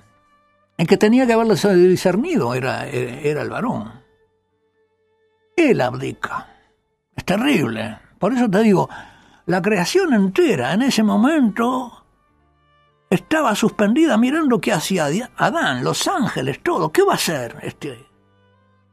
El 0.76 0.86
que 0.86 0.96
tenía 0.96 1.26
que 1.26 1.32
haberlo 1.34 1.54
discernido 1.54 2.54
era, 2.54 2.86
era 2.88 3.42
el 3.42 3.50
varón. 3.50 4.02
Él 5.56 5.80
abdica. 5.80 6.48
Es 7.14 7.24
terrible. 7.24 7.98
Por 8.18 8.32
eso 8.32 8.48
te 8.48 8.60
digo, 8.60 8.88
la 9.46 9.60
creación 9.60 10.14
entera 10.14 10.72
en 10.72 10.82
ese 10.82 11.02
momento 11.02 12.04
estaba 13.10 13.54
suspendida 13.54 14.16
mirando 14.16 14.60
qué 14.60 14.72
hacía 14.72 15.08
Adán, 15.36 15.84
los 15.84 16.08
ángeles, 16.08 16.62
todo. 16.62 16.90
¿Qué 16.90 17.02
va 17.02 17.12
a 17.12 17.16
hacer 17.16 17.56
este? 17.62 18.06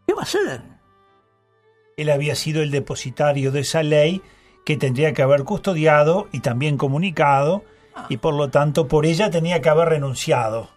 ¿Qué 0.05 0.13
va 0.13 0.21
a 0.21 0.23
hacer? 0.23 0.61
Él 1.95 2.09
había 2.09 2.35
sido 2.35 2.61
el 2.61 2.71
depositario 2.71 3.51
de 3.51 3.61
esa 3.61 3.83
ley 3.83 4.21
que 4.65 4.77
tendría 4.77 5.13
que 5.13 5.21
haber 5.21 5.43
custodiado 5.43 6.27
y 6.31 6.41
también 6.41 6.77
comunicado, 6.77 7.63
y 8.09 8.17
por 8.17 8.33
lo 8.33 8.49
tanto 8.49 8.87
por 8.87 9.05
ella 9.05 9.29
tenía 9.29 9.61
que 9.61 9.69
haber 9.69 9.89
renunciado. 9.89 10.69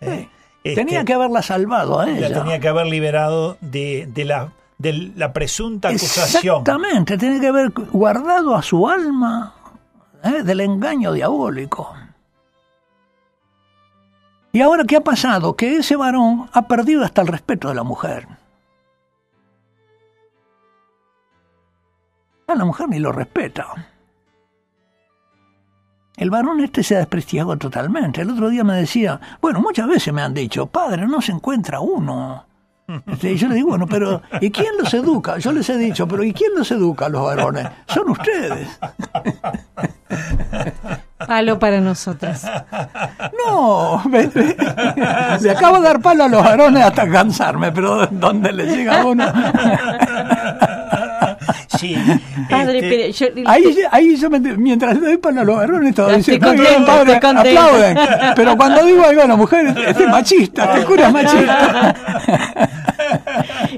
¿eh? 0.00 0.28
Este, 0.64 0.82
Tenía 0.82 1.04
que 1.04 1.12
haberla 1.12 1.42
salvado 1.42 2.00
a 2.00 2.08
ella. 2.08 2.30
La 2.30 2.42
tenía 2.42 2.58
que 2.58 2.68
haber 2.68 2.86
liberado 2.86 3.58
de, 3.60 4.08
de 4.12 4.24
la, 4.24 4.52
de 4.78 5.12
la 5.14 5.34
presunta 5.34 5.88
acusación. 5.88 6.60
Exactamente, 6.60 7.18
tenía 7.18 7.38
que 7.38 7.48
haber 7.48 7.70
guardado 7.70 8.56
a 8.56 8.62
su 8.62 8.88
alma 8.88 9.54
¿eh? 10.22 10.42
del 10.42 10.60
engaño 10.60 11.12
diabólico. 11.12 11.94
Y 14.52 14.62
ahora, 14.62 14.84
¿qué 14.84 14.96
ha 14.96 15.00
pasado? 15.02 15.54
Que 15.54 15.76
ese 15.76 15.96
varón 15.96 16.48
ha 16.52 16.66
perdido 16.66 17.04
hasta 17.04 17.20
el 17.20 17.28
respeto 17.28 17.68
de 17.68 17.74
la 17.74 17.82
mujer. 17.82 18.26
A 22.46 22.54
la 22.54 22.64
mujer 22.64 22.88
ni 22.88 23.00
lo 23.00 23.12
respeta. 23.12 23.66
El 26.16 26.30
varón 26.30 26.60
este 26.60 26.82
se 26.82 26.94
ha 26.94 26.98
desprestigiado 26.98 27.56
totalmente. 27.56 28.20
El 28.20 28.30
otro 28.30 28.48
día 28.48 28.62
me 28.64 28.74
decía, 28.76 29.20
bueno, 29.40 29.60
muchas 29.60 29.88
veces 29.88 30.12
me 30.14 30.22
han 30.22 30.32
dicho, 30.34 30.66
padre, 30.66 31.06
no 31.06 31.20
se 31.20 31.32
encuentra 31.32 31.80
uno. 31.80 32.46
Este, 33.06 33.32
Y 33.32 33.36
yo 33.36 33.48
le 33.48 33.54
digo, 33.56 33.68
bueno, 33.70 33.86
pero 33.86 34.20
¿y 34.40 34.50
quién 34.50 34.76
los 34.78 34.92
educa? 34.94 35.38
Yo 35.38 35.50
les 35.52 35.68
he 35.70 35.76
dicho, 35.78 36.06
pero 36.06 36.22
¿y 36.22 36.32
quién 36.32 36.52
los 36.56 36.70
educa 36.70 37.06
a 37.06 37.08
los 37.08 37.24
varones? 37.24 37.66
Son 37.88 38.10
ustedes. 38.10 38.68
Palo 41.26 41.58
para 41.58 41.80
nosotros. 41.80 42.42
No, 43.46 44.02
me, 44.08 44.28
me- 44.34 44.56
le 45.40 45.50
acabo 45.50 45.76
de 45.78 45.82
dar 45.82 46.00
palo 46.00 46.24
a 46.24 46.28
los 46.28 46.42
varones 46.44 46.84
hasta 46.84 47.10
cansarme, 47.10 47.72
pero 47.72 48.06
¿dónde 48.08 48.52
le 48.52 48.66
llega 48.66 49.04
uno? 49.04 49.24
Sí, 51.78 51.96
Padre, 52.48 52.78
este, 52.78 52.88
pero 53.24 53.34
yo- 53.42 53.50
Ahí, 53.50 53.76
ahí 53.90 54.16
yo 54.16 54.30
me, 54.30 54.38
mientras 54.40 54.94
le 54.94 55.00
doy 55.06 55.16
palo 55.18 55.40
a 55.40 55.44
los 55.44 55.56
varones, 55.56 55.94
todo 55.94 56.08
dice, 56.14 56.34
estoy 56.34 56.48
"Muy 56.50 56.60
bien, 56.60 56.74
contenta, 56.84 56.92
padre, 56.96 57.12
estoy 57.14 57.34
contenta". 57.34 57.64
aplauden. 57.66 57.98
Pero 58.36 58.56
cuando 58.56 58.84
digo 58.86 59.04
algo 59.04 59.22
a 59.22 59.26
la 59.26 59.36
mujer, 59.36 59.66
es 59.88 60.08
machista, 60.08 60.74
este 60.74 60.86
cura 60.86 61.06
es 61.08 61.12
machista. 61.12 61.94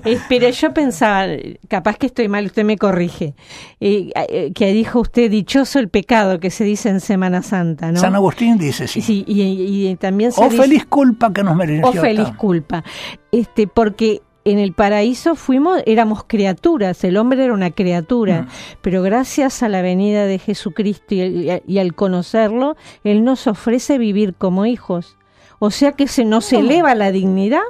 Eh, 0.05 0.19
pero 0.29 0.49
yo 0.51 0.73
pensaba, 0.73 1.25
capaz 1.69 1.97
que 1.97 2.07
estoy 2.07 2.29
mal, 2.29 2.47
usted 2.47 2.65
me 2.65 2.77
corrige, 2.77 3.35
eh, 3.81 4.11
eh, 4.29 4.53
que 4.55 4.73
dijo 4.73 5.01
usted, 5.01 5.31
dichoso 5.31 5.79
el 5.79 5.89
pecado 5.89 6.39
que 6.39 6.51
se 6.51 6.65
dice 6.65 6.89
en 6.91 7.01
Semana 7.01 7.43
Santa, 7.43 7.91
¿no? 7.91 7.99
San 7.99 8.15
Agustín 8.15 8.57
dice 8.59 8.87
sí. 8.87 9.01
Sí, 9.01 9.25
y, 9.27 9.43
y 9.91 9.97
también 9.97 10.33
se 10.33 10.41
O 10.41 10.49
dice- 10.49 10.63
feliz 10.63 10.87
culpa 10.87 11.33
que 11.33 11.43
nos 11.43 11.57
mereció. 11.57 11.87
o 11.89 11.93
feliz 11.93 12.25
tal. 12.27 12.37
culpa. 12.37 12.85
Este, 13.33 13.67
porque 13.67 14.23
en 14.47 14.59
el 14.59 14.73
paraíso 14.73 15.35
fuimos, 15.35 15.83
éramos 15.87 16.25
criaturas, 16.27 17.03
el 17.05 17.17
hombre 17.17 17.45
era 17.45 17.53
una 17.53 17.71
criatura, 17.73 18.43
Mm. 18.43 18.49
pero 18.83 19.03
gracias 19.03 19.63
a 19.63 19.69
la 19.69 19.83
venida 19.83 20.25
de 20.27 20.39
Jesucristo 20.39 21.15
y, 21.15 21.79
al 21.79 21.95
conocerlo, 21.95 22.77
Él 23.05 23.25
nos 23.25 23.47
ofrece 23.47 23.99
vivir 23.99 24.35
como 24.35 24.65
hijos. 24.67 25.17
O 25.59 25.71
sea 25.71 25.93
que 25.93 26.07
se 26.09 26.25
nos 26.25 26.53
eleva 26.53 26.95
la 26.95 27.11
dignidad. 27.13 27.63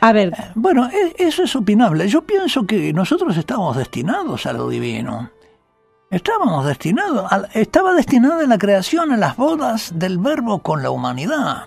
A 0.00 0.12
ver, 0.12 0.32
Bueno, 0.54 0.88
e- 0.88 1.14
eso 1.18 1.42
es 1.42 1.54
opinable. 1.56 2.08
Yo 2.08 2.22
pienso 2.22 2.66
que 2.66 2.92
nosotros 2.92 3.36
estamos 3.36 3.76
destinados 3.76 4.46
a 4.46 4.52
lo 4.52 4.68
divino. 4.68 5.30
Estábamos 6.10 6.64
destinados, 6.66 7.30
a- 7.30 7.48
estaba 7.52 7.92
destinada 7.92 8.42
en 8.42 8.50
la 8.50 8.58
creación 8.58 9.12
a 9.12 9.16
las 9.16 9.36
bodas 9.36 9.92
del 9.98 10.18
verbo 10.18 10.60
con 10.60 10.82
la 10.82 10.90
humanidad. 10.90 11.64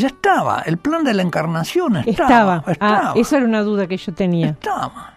Ya 0.00 0.06
estaba, 0.06 0.62
el 0.64 0.78
plan 0.78 1.02
de 1.02 1.12
la 1.12 1.22
encarnación 1.22 1.96
estaba. 1.96 2.62
estaba. 2.68 3.10
Ah, 3.10 3.14
esa 3.16 3.38
era 3.38 3.46
una 3.46 3.62
duda 3.62 3.88
que 3.88 3.96
yo 3.96 4.14
tenía. 4.14 4.50
Estaba. 4.50 5.14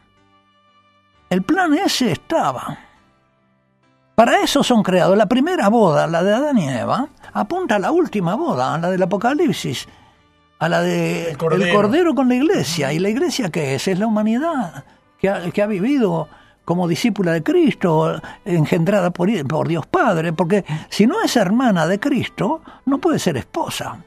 El 1.30 1.44
plan 1.44 1.72
ese 1.76 2.12
estaba. 2.12 2.80
Para 4.16 4.42
eso 4.42 4.64
son 4.64 4.82
creados. 4.82 5.16
La 5.16 5.28
primera 5.28 5.70
boda, 5.70 6.08
la 6.08 6.24
de 6.24 6.34
Adán 6.34 6.58
y 6.58 6.68
Eva, 6.68 7.08
apunta 7.32 7.76
a 7.76 7.80
la 7.80 7.92
última 7.92 8.34
boda, 8.34 8.74
a 8.74 8.80
la 8.80 8.90
del 8.90 9.04
Apocalipsis, 9.04 9.88
a 10.58 10.68
la 10.68 10.82
de 10.82 11.30
El 11.30 11.38
Cordero. 11.38 11.64
el 11.64 11.74
Cordero 11.76 12.16
con 12.16 12.28
la 12.28 12.36
iglesia. 12.36 12.92
¿Y 12.92 12.98
la 12.98 13.10
iglesia 13.10 13.52
qué 13.52 13.76
es? 13.76 13.88
Es 13.88 14.00
la 14.00 14.08
humanidad 14.08 14.84
que 15.20 15.30
ha, 15.30 15.52
que 15.52 15.62
ha 15.62 15.68
vivido 15.68 16.28
como 16.66 16.88
discípula 16.88 17.34
de 17.34 17.44
Cristo, 17.44 18.20
engendrada 18.46 19.12
por, 19.12 19.30
por 19.48 19.68
Dios 19.68 19.86
Padre, 19.86 20.34
porque 20.34 20.66
si 20.90 21.06
no 21.06 21.22
es 21.22 21.36
hermana 21.36 21.86
de 21.86 22.00
Cristo, 22.00 22.62
no 22.86 22.98
puede 22.98 23.20
ser 23.20 23.38
esposa. 23.38 24.06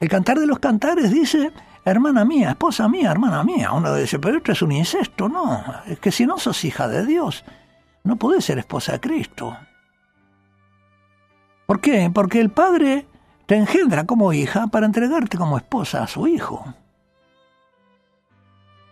El 0.00 0.08
cantar 0.08 0.38
de 0.38 0.46
los 0.46 0.58
cantares 0.58 1.10
dice, 1.10 1.52
hermana 1.84 2.24
mía, 2.24 2.50
esposa 2.50 2.88
mía, 2.88 3.10
hermana 3.10 3.42
mía. 3.44 3.72
Uno 3.72 3.94
dice, 3.94 4.18
pero 4.18 4.38
esto 4.38 4.52
es 4.52 4.62
un 4.62 4.72
incesto. 4.72 5.28
No, 5.28 5.62
es 5.86 5.98
que 5.98 6.12
si 6.12 6.26
no 6.26 6.38
sos 6.38 6.64
hija 6.64 6.86
de 6.88 7.06
Dios, 7.06 7.44
no 8.04 8.16
podés 8.16 8.44
ser 8.44 8.58
esposa 8.58 8.92
de 8.92 9.00
Cristo. 9.00 9.56
¿Por 11.66 11.80
qué? 11.80 12.10
Porque 12.12 12.40
el 12.40 12.50
padre 12.50 13.06
te 13.46 13.56
engendra 13.56 14.04
como 14.04 14.32
hija 14.32 14.66
para 14.68 14.86
entregarte 14.86 15.36
como 15.38 15.56
esposa 15.56 16.02
a 16.02 16.06
su 16.06 16.26
hijo. 16.28 16.64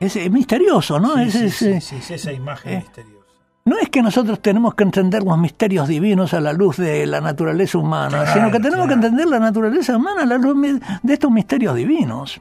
Es, 0.01 0.17
es 0.17 0.31
misterioso, 0.31 0.99
¿no? 0.99 1.15
Sí, 1.17 1.23
Es- 1.23 1.33
sí, 1.33 1.45
es, 1.45 1.55
sí, 1.57 1.81
sí, 1.81 1.97
es 1.97 2.11
esa 2.11 2.33
imagen 2.33 2.73
eh, 2.73 2.77
misteriosa. 2.79 3.14
No 3.67 3.79
es 3.79 3.89
que 3.89 4.03
nosotros 4.03 4.41
tenemos 4.41 4.75
que 4.75 4.85
entender 4.85 5.23
los 5.23 5.39
misterios 5.39 5.89
divinos 5.89 6.35
a 6.35 6.41
la 6.41 6.53
luz 6.53 6.77
de 6.77 7.07
la 7.07 7.21
naturaleza 7.23 7.79
humana, 7.79 8.21
Claro, 8.25 8.33
sino 8.35 8.51
que 8.51 8.59
tenemos 8.61 8.87
claro. 8.87 8.89
que 8.89 8.95
entender 9.07 9.27
la 9.27 9.39
naturaleza 9.39 9.97
humana 9.97 10.23
a 10.23 10.27
la 10.27 10.37
luz 10.37 10.55
de 11.03 11.13
estos 11.15 11.31
misterios 11.31 11.75
divinos. 11.75 12.41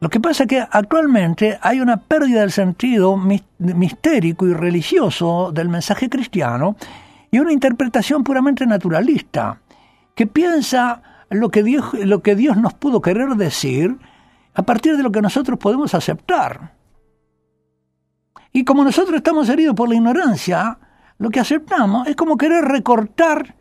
Lo 0.00 0.08
que 0.08 0.20
pasa 0.20 0.44
es 0.44 0.48
que 0.48 0.60
actualmente 0.70 1.58
hay 1.60 1.80
una 1.80 1.98
pérdida 1.98 2.40
del 2.40 2.50
sentido 2.52 3.16
mis- 3.18 3.44
mistérico 3.58 4.46
y 4.46 4.54
religioso 4.54 5.50
del 5.52 5.68
mensaje 5.68 6.08
cristiano 6.08 6.76
y 7.30 7.38
una 7.38 7.52
interpretación 7.52 8.24
puramente 8.24 8.66
naturalista, 8.66 9.58
que 10.14 10.26
piensa 10.26 11.02
lo 11.30 11.50
que 11.50 11.62
Dios, 11.62 11.92
lo 11.94 12.22
que 12.22 12.34
Dios 12.36 12.56
nos 12.56 12.72
pudo 12.74 13.02
querer 13.02 13.30
decir 13.36 13.96
a 14.54 14.62
partir 14.62 14.96
de 14.96 15.02
lo 15.02 15.10
que 15.12 15.20
nosotros 15.22 15.58
podemos 15.58 15.94
aceptar. 15.94 16.73
Y 18.56 18.64
como 18.64 18.84
nosotros 18.84 19.16
estamos 19.16 19.48
heridos 19.48 19.74
por 19.74 19.88
la 19.88 19.96
ignorancia, 19.96 20.78
lo 21.18 21.28
que 21.28 21.40
aceptamos 21.40 22.06
es 22.06 22.14
como 22.14 22.36
querer 22.36 22.64
recortar 22.64 23.56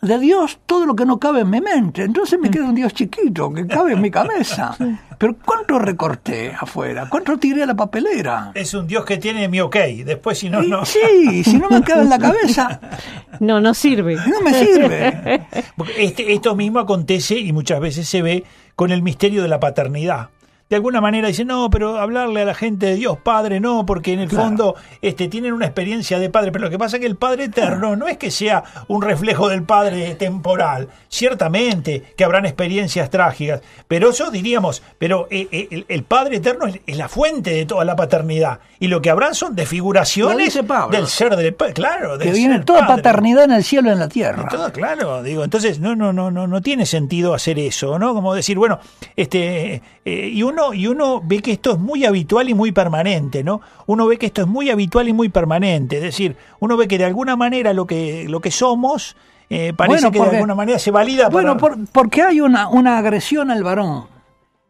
de 0.00 0.18
Dios 0.20 0.60
todo 0.66 0.86
lo 0.86 0.94
que 0.94 1.04
no 1.04 1.18
cabe 1.18 1.40
en 1.40 1.50
mi 1.50 1.60
mente. 1.60 2.04
Entonces 2.04 2.38
me 2.38 2.48
queda 2.48 2.66
un 2.66 2.76
Dios 2.76 2.94
chiquito 2.94 3.52
que 3.52 3.66
cabe 3.66 3.94
en 3.94 4.00
mi 4.00 4.08
cabeza. 4.08 4.76
Pero 5.18 5.34
¿cuánto 5.44 5.80
recorté 5.80 6.52
afuera? 6.56 7.08
¿Cuánto 7.08 7.36
tiré 7.38 7.64
a 7.64 7.66
la 7.66 7.74
papelera? 7.74 8.52
Es 8.54 8.72
un 8.74 8.86
Dios 8.86 9.04
que 9.04 9.16
tiene 9.16 9.48
mi 9.48 9.60
ok. 9.60 9.74
Después, 10.04 10.38
si 10.38 10.48
no, 10.48 10.62
Y 10.62 10.68
no. 10.68 10.84
Sí, 10.84 11.42
si 11.42 11.58
no 11.58 11.68
me 11.68 11.82
cabe 11.82 12.02
en 12.02 12.10
la 12.10 12.18
cabeza, 12.20 12.80
No, 13.40 13.60
no 13.60 13.74
sirve. 13.74 14.14
no 14.14 14.40
me 14.42 14.54
sirve. 14.54 15.44
Porque 15.76 16.04
Este, 16.04 16.32
esto 16.32 16.54
mismo 16.54 16.78
acontece 16.78 17.36
y 17.36 17.52
muchas 17.52 17.80
veces 17.80 18.08
se 18.08 18.22
ve 18.22 18.44
con 18.76 18.92
el 18.92 19.02
misterio 19.02 19.42
de 19.42 19.48
la 19.48 19.58
paternidad. 19.58 20.28
De 20.68 20.74
alguna 20.74 21.00
manera 21.00 21.28
dicen, 21.28 21.46
no, 21.46 21.70
pero 21.70 21.98
hablarle 21.98 22.42
a 22.42 22.44
la 22.44 22.54
gente 22.54 22.86
de 22.86 22.94
Dios 22.96 23.18
Padre, 23.22 23.60
no, 23.60 23.86
porque 23.86 24.12
en 24.12 24.18
el 24.18 24.28
Claro. 24.28 24.46
fondo 24.46 24.74
este, 25.00 25.28
tienen 25.28 25.52
una 25.52 25.64
experiencia 25.66 26.18
de 26.18 26.28
Padre. 26.28 26.50
Pero 26.50 26.64
lo 26.64 26.70
que 26.70 26.78
pasa 26.78 26.96
es 26.96 27.00
que 27.00 27.06
el 27.06 27.14
Padre 27.16 27.44
eterno 27.44 27.94
no 27.94 28.08
es 28.08 28.16
que 28.16 28.32
sea 28.32 28.64
un 28.88 29.00
reflejo 29.02 29.48
del 29.48 29.62
Padre 29.62 30.16
temporal. 30.16 30.88
Ciertamente 31.08 32.02
que 32.16 32.24
habrán 32.24 32.46
experiencias 32.46 33.10
trágicas, 33.10 33.60
pero 33.86 34.10
eso 34.10 34.30
diríamos, 34.30 34.82
pero 34.98 35.28
eh, 35.30 35.46
eh, 35.52 35.84
el, 35.88 36.02
Padre 36.02 36.36
eterno 36.38 36.66
es, 36.66 36.80
es 36.86 36.96
la 36.96 37.08
fuente 37.08 37.50
de 37.50 37.64
toda 37.64 37.84
la 37.84 37.94
paternidad. 37.94 38.58
Y 38.80 38.88
lo 38.88 39.00
que 39.00 39.10
habrán 39.10 39.34
son 39.34 39.54
desfiguraciones 39.54 40.54
del 40.90 41.06
ser 41.06 41.36
del 41.36 41.54
Padre. 41.54 41.74
Claro, 41.74 42.18
del 42.18 42.28
Que 42.28 42.34
viene 42.34 42.56
ser 42.56 42.64
toda 42.64 42.80
padre. 42.86 43.02
paternidad 43.02 43.44
en 43.44 43.52
el 43.52 43.64
cielo 43.64 43.88
y 43.88 43.92
en 43.92 43.98
la 43.98 44.08
tierra. 44.08 44.48
Todo 44.48 44.72
claro, 44.72 45.22
digo, 45.22 45.44
entonces 45.44 45.80
no, 45.80 45.94
no, 45.94 46.12
no, 46.12 46.30
no, 46.30 46.46
no 46.46 46.60
tiene 46.60 46.86
sentido 46.86 47.34
hacer 47.34 47.58
eso, 47.58 47.98
¿no? 47.98 48.14
Como 48.14 48.34
decir, 48.34 48.58
bueno, 48.58 48.78
este, 49.14 49.80
eh, 50.04 50.30
y 50.32 50.42
uno, 50.56 50.74
y 50.74 50.86
uno 50.86 51.20
ve 51.24 51.40
que 51.42 51.52
esto 51.52 51.72
es 51.72 51.78
muy 51.78 52.04
habitual 52.04 52.48
y 52.48 52.54
muy 52.54 52.72
permanente, 52.72 53.44
¿no? 53.44 53.60
Uno 53.86 54.06
ve 54.06 54.16
que 54.18 54.26
esto 54.26 54.42
es 54.42 54.46
muy 54.48 54.70
habitual 54.70 55.08
y 55.08 55.12
muy 55.12 55.28
permanente, 55.28 55.96
es 55.96 56.02
decir, 56.02 56.36
uno 56.60 56.76
ve 56.76 56.88
que 56.88 56.98
de 56.98 57.04
alguna 57.04 57.36
manera 57.36 57.72
lo 57.72 57.86
que, 57.86 58.26
lo 58.28 58.40
que 58.40 58.50
somos 58.50 59.16
eh, 59.48 59.72
parece 59.76 59.96
Bueno, 60.06 60.10
que 60.12 60.18
porque- 60.18 60.30
de 60.30 60.36
alguna 60.38 60.54
manera 60.56 60.78
se 60.78 60.90
valida 60.90 61.28
Bueno, 61.28 61.56
para- 61.56 61.76
por- 61.76 61.88
porque 61.90 62.22
hay 62.22 62.40
una, 62.40 62.68
una 62.68 62.98
agresión 62.98 63.50
al 63.50 63.62
varón 63.62 64.06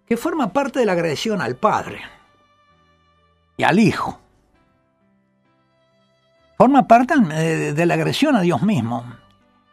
que 0.06 0.16
forma 0.16 0.52
parte 0.52 0.80
de 0.80 0.86
la 0.86 0.92
agresión 0.92 1.40
al 1.40 1.56
padre 1.56 2.00
y 3.56 3.62
al 3.62 3.78
hijo. 3.78 4.20
Forma 6.58 6.86
parte 6.86 7.14
eh, 7.32 7.72
de 7.74 7.86
la 7.86 7.94
agresión 7.94 8.34
a 8.36 8.40
Dios 8.40 8.62
mismo. 8.62 9.04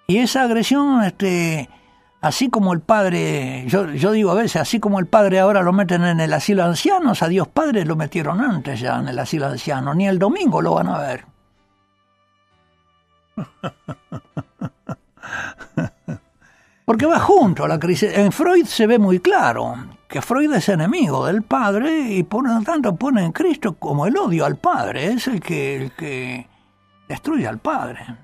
Y 0.08 0.18
esa 0.18 0.44
agresión, 0.44 1.04
este, 1.04 1.70
así 2.24 2.50
como 2.50 2.74
el 2.74 2.80
padre, 2.80 3.66
yo, 3.68 3.86
digo 3.86 4.32
a 4.32 4.36
veces, 4.36 4.56
así 4.62 4.80
como 4.80 4.98
el 5.00 5.08
padre 5.08 5.42
ahora 5.42 5.62
lo 5.62 5.74
meten 5.74 6.06
en 6.06 6.22
el 6.22 6.32
asilo 6.32 6.64
de 6.64 6.70
ancianos, 6.70 7.22
a 7.22 7.28
Dios 7.28 7.50
Padre 7.50 7.84
lo 7.84 7.98
metieron 7.98 8.40
antes 8.40 8.80
ya 8.80 8.98
en 8.98 9.10
el 9.10 9.20
asilo 9.20 9.48
de 9.48 9.52
ancianos, 9.54 9.94
ni 9.96 10.08
el 10.08 10.18
domingo 10.20 10.62
lo 10.62 10.76
van 10.76 10.88
a 10.88 11.00
ver. 11.00 11.26
Porque 16.86 17.06
va 17.06 17.20
junto 17.20 17.66
a 17.66 17.68
la 17.68 17.78
crisis. 17.80 18.12
En 18.14 18.32
Freud 18.32 18.66
se 18.66 18.88
ve 18.88 19.00
muy 19.00 19.20
claro 19.20 19.76
que 20.08 20.22
Freud 20.22 20.54
es 20.54 20.70
enemigo 20.70 21.26
del 21.26 21.42
padre 21.44 22.14
y 22.14 22.24
por 22.24 22.48
lo 22.48 22.62
tanto 22.62 22.96
pone 22.96 23.26
en 23.26 23.34
Cristo 23.34 23.74
como 23.74 24.06
el 24.06 24.16
odio 24.16 24.46
al 24.46 24.56
padre. 24.56 25.08
Es 25.08 25.28
el 25.28 25.42
que, 25.42 25.76
el 25.76 25.92
que 25.92 26.48
destruye 27.08 27.48
al 27.48 27.60
padre. 27.60 28.23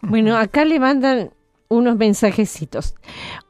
Bueno, 0.00 0.36
acá 0.36 0.64
le 0.64 0.78
mandan 0.78 1.30
unos 1.68 1.96
mensajecitos. 1.96 2.94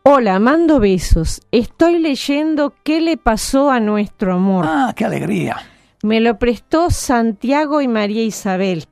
Hola, 0.03 0.39
mando 0.39 0.81
besos. 0.81 1.43
Estoy 1.51 1.99
leyendo 1.99 2.75
qué 2.85 3.01
le 3.01 3.17
pasó 3.17 3.71
a 3.71 3.81
nuestro 3.81 4.35
amor. 4.35 4.65
Ah, 4.69 4.93
qué 4.97 5.05
alegría. 5.05 5.57
Me 6.03 6.21
lo 6.21 6.39
prestó 6.39 6.91
Santiago 6.91 7.81
y 7.81 7.89
María 7.89 8.23
Isabel. 8.23 8.87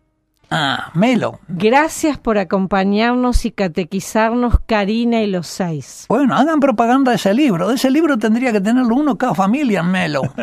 Ah, 0.53 0.91
Melo. 0.95 1.39
Gracias 1.49 2.19
por 2.19 2.37
acompañarnos 2.37 3.45
y 3.45 3.53
catequizarnos, 3.53 4.59
Karina 4.67 5.23
y 5.23 5.29
los 5.29 5.47
seis. 5.47 6.07
Bueno, 6.09 6.35
hagan 6.35 6.59
propaganda 6.59 7.13
de 7.13 7.17
ese 7.17 7.33
libro. 7.33 7.69
De 7.69 7.77
ese 7.77 7.89
libro 7.89 8.19
tendría 8.19 8.51
que 8.51 8.61
tenerlo 8.61 8.97
uno 8.97 9.17
cada 9.17 9.35
familia 9.35 9.81
en 9.81 9.91
Melo. 9.91 10.23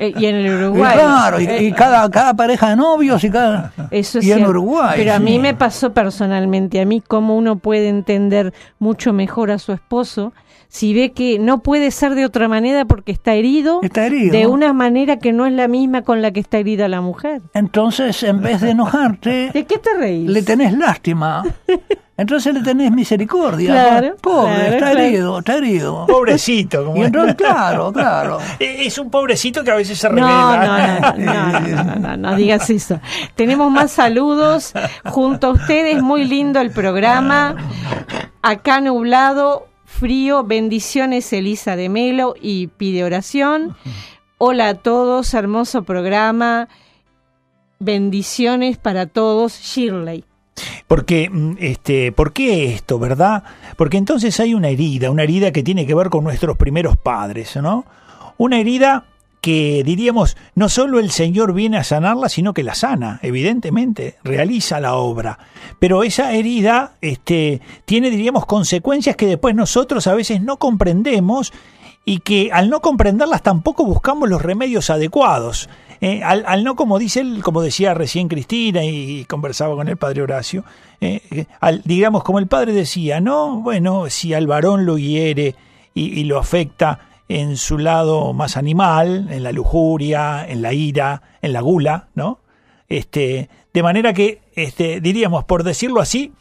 Eh, 0.00 0.14
y 0.16 0.26
en 0.26 0.36
el 0.36 0.46
Y 0.46 0.54
Uruguay. 0.54 0.92
claro, 0.94 1.40
y, 1.40 1.46
Eh, 1.46 1.64
y 1.64 1.72
cada, 1.72 2.08
cada 2.10 2.34
pareja 2.34 2.70
de 2.70 2.76
novios 2.76 3.24
y 3.24 3.30
cada... 3.30 3.72
Eso 3.90 4.20
es 4.20 4.24
y 4.26 4.32
en. 4.32 4.46
Uruguay. 4.46 4.94
Pero 4.96 5.14
a 5.14 5.18
mí 5.18 5.38
me 5.40 5.54
pasó 5.54 5.92
personalmente, 5.92 6.80
a 6.80 6.84
mí 6.84 7.00
cómo 7.00 7.36
uno 7.36 7.56
puede 7.56 7.88
entender 7.88 8.52
mucho 8.78 9.12
mejor 9.12 9.50
a 9.50 9.58
su 9.58 9.72
esposo 9.72 10.32
si 10.68 10.92
ve 10.94 11.12
que 11.12 11.38
no 11.38 11.62
puede 11.62 11.90
ser 11.90 12.14
de 12.14 12.24
otra 12.26 12.46
manera 12.48 12.84
porque 12.84 13.10
está 13.12 13.34
herido, 13.34 13.80
Está 13.82 14.06
herido. 14.06 14.32
de 14.32 14.46
una 14.46 14.72
manera 14.72 15.18
que 15.18 15.32
no 15.32 15.46
es 15.46 15.52
la 15.52 15.66
misma 15.68 16.02
con 16.02 16.20
la 16.22 16.30
que 16.30 16.40
está 16.40 16.58
herida 16.58 16.88
la 16.88 17.00
mujer. 17.00 17.40
Entonces, 17.54 18.22
en 18.22 18.42
vez 18.42 18.60
de 18.60 18.70
enojarte, 18.70 19.50
¿De 19.54 19.64
qué 19.64 19.78
te 19.78 19.94
reís? 19.98 20.28
le 20.30 20.42
tenés 20.42 20.72
lástima. 20.76 21.44
Entonces 22.18 22.52
le 22.52 22.62
tenés 22.62 22.90
misericordia. 22.90 23.70
Claro, 23.70 24.16
Pobre, 24.20 24.52
claro, 24.52 24.64
está 24.74 24.90
claro. 24.90 24.98
herido, 24.98 25.38
está 25.38 25.56
herido. 25.56 26.06
Pobrecito, 26.08 26.84
como 26.84 26.96
Y 27.00 27.04
entonces, 27.06 27.36
claro, 27.36 27.92
claro. 27.92 28.38
Eh, 28.58 28.86
es 28.86 28.98
un 28.98 29.08
pobrecito 29.08 29.62
que 29.62 29.70
a 29.70 29.76
veces 29.76 29.98
se 29.98 30.08
No, 30.10 30.14
revela. 30.16 31.14
no, 31.16 31.16
no, 31.16 31.32
no, 31.32 31.60
no, 31.60 31.84
no, 31.84 31.94
no, 31.96 32.16
no 32.16 32.34
digas 32.36 32.68
eso. 32.70 33.00
Tenemos 33.36 33.70
más 33.70 33.92
saludos 33.92 34.72
junto 35.04 35.46
a 35.46 35.50
ustedes, 35.52 36.02
muy 36.02 36.24
lindo 36.24 36.60
el 36.60 36.72
programa. 36.72 37.54
Acá 38.42 38.80
nublado, 38.80 39.68
frío, 39.98 40.44
bendiciones 40.44 41.32
Elisa 41.32 41.74
de 41.74 41.88
Melo 41.88 42.34
y 42.40 42.68
pide 42.68 43.04
oración. 43.04 43.76
Hola 44.38 44.68
a 44.68 44.74
todos, 44.74 45.34
hermoso 45.34 45.82
programa. 45.82 46.68
Bendiciones 47.80 48.76
para 48.76 49.06
todos, 49.06 49.60
Shirley. 49.60 50.24
Porque, 50.86 51.28
mm, 51.30 51.56
este, 51.58 52.12
¿por 52.12 52.32
qué 52.32 52.72
esto, 52.72 52.98
verdad? 52.98 53.42
Porque 53.76 53.96
entonces 53.96 54.38
hay 54.38 54.54
una 54.54 54.68
herida, 54.68 55.10
una 55.10 55.24
herida 55.24 55.52
que 55.52 55.64
tiene 55.64 55.86
que 55.86 55.94
ver 55.94 56.10
con 56.10 56.22
nuestros 56.22 56.56
primeros 56.56 56.96
padres, 56.96 57.56
¿no? 57.56 57.84
Una 58.36 58.60
herida 58.60 59.04
que 59.40 59.82
diríamos, 59.84 60.36
no 60.54 60.68
solo 60.68 60.98
el 60.98 61.10
Señor 61.10 61.52
viene 61.52 61.78
a 61.78 61.84
sanarla, 61.84 62.28
sino 62.28 62.52
que 62.52 62.64
la 62.64 62.74
sana, 62.74 63.20
evidentemente, 63.22 64.16
realiza 64.24 64.80
la 64.80 64.94
obra. 64.94 65.38
Pero 65.78 66.02
esa 66.02 66.32
herida 66.32 66.94
este, 67.00 67.60
tiene, 67.84 68.10
diríamos, 68.10 68.46
consecuencias 68.46 69.16
que 69.16 69.26
después 69.26 69.54
nosotros 69.54 70.06
a 70.06 70.14
veces 70.14 70.42
no 70.42 70.56
comprendemos 70.56 71.52
y 72.04 72.18
que 72.20 72.50
al 72.52 72.70
no 72.70 72.80
comprenderlas 72.80 73.42
tampoco 73.42 73.84
buscamos 73.84 74.28
los 74.28 74.42
remedios 74.42 74.90
adecuados. 74.90 75.68
Eh, 76.00 76.22
al, 76.22 76.64
no, 76.64 76.74
como 76.74 76.98
dice 76.98 77.24
como 77.42 77.60
decía 77.60 77.92
recién 77.92 78.28
Cristina 78.28 78.84
y, 78.84 79.24
conversaba 79.24 79.74
con 79.74 79.88
el 79.88 79.96
padre 79.96 80.22
Horacio, 80.22 80.64
eh, 81.00 81.20
eh, 81.30 81.46
al, 81.60 81.82
digamos, 81.84 82.24
como 82.24 82.38
el 82.38 82.46
padre 82.46 82.72
decía, 82.72 83.20
no, 83.20 83.60
bueno, 83.60 84.08
si 84.08 84.32
al 84.32 84.46
varón 84.46 84.86
lo 84.86 84.96
hiere 84.96 85.54
y 85.94 86.22
lo 86.24 86.38
afecta 86.38 87.08
en 87.28 87.56
su 87.56 87.78
lado 87.78 88.32
más 88.32 88.56
animal, 88.56 89.28
en 89.30 89.42
la 89.42 89.52
lujuria, 89.52 90.46
en 90.48 90.62
la 90.62 90.72
ira, 90.72 91.22
en 91.42 91.52
la 91.52 91.60
gula, 91.60 92.08
¿no? 92.14 92.40
Este, 92.88 93.50
de 93.74 93.82
manera 93.82 94.12
que, 94.14 94.40
este, 94.54 95.00
diríamos, 95.00 95.44
por 95.44 95.62
decirlo 95.62 96.00
así, 96.00 96.32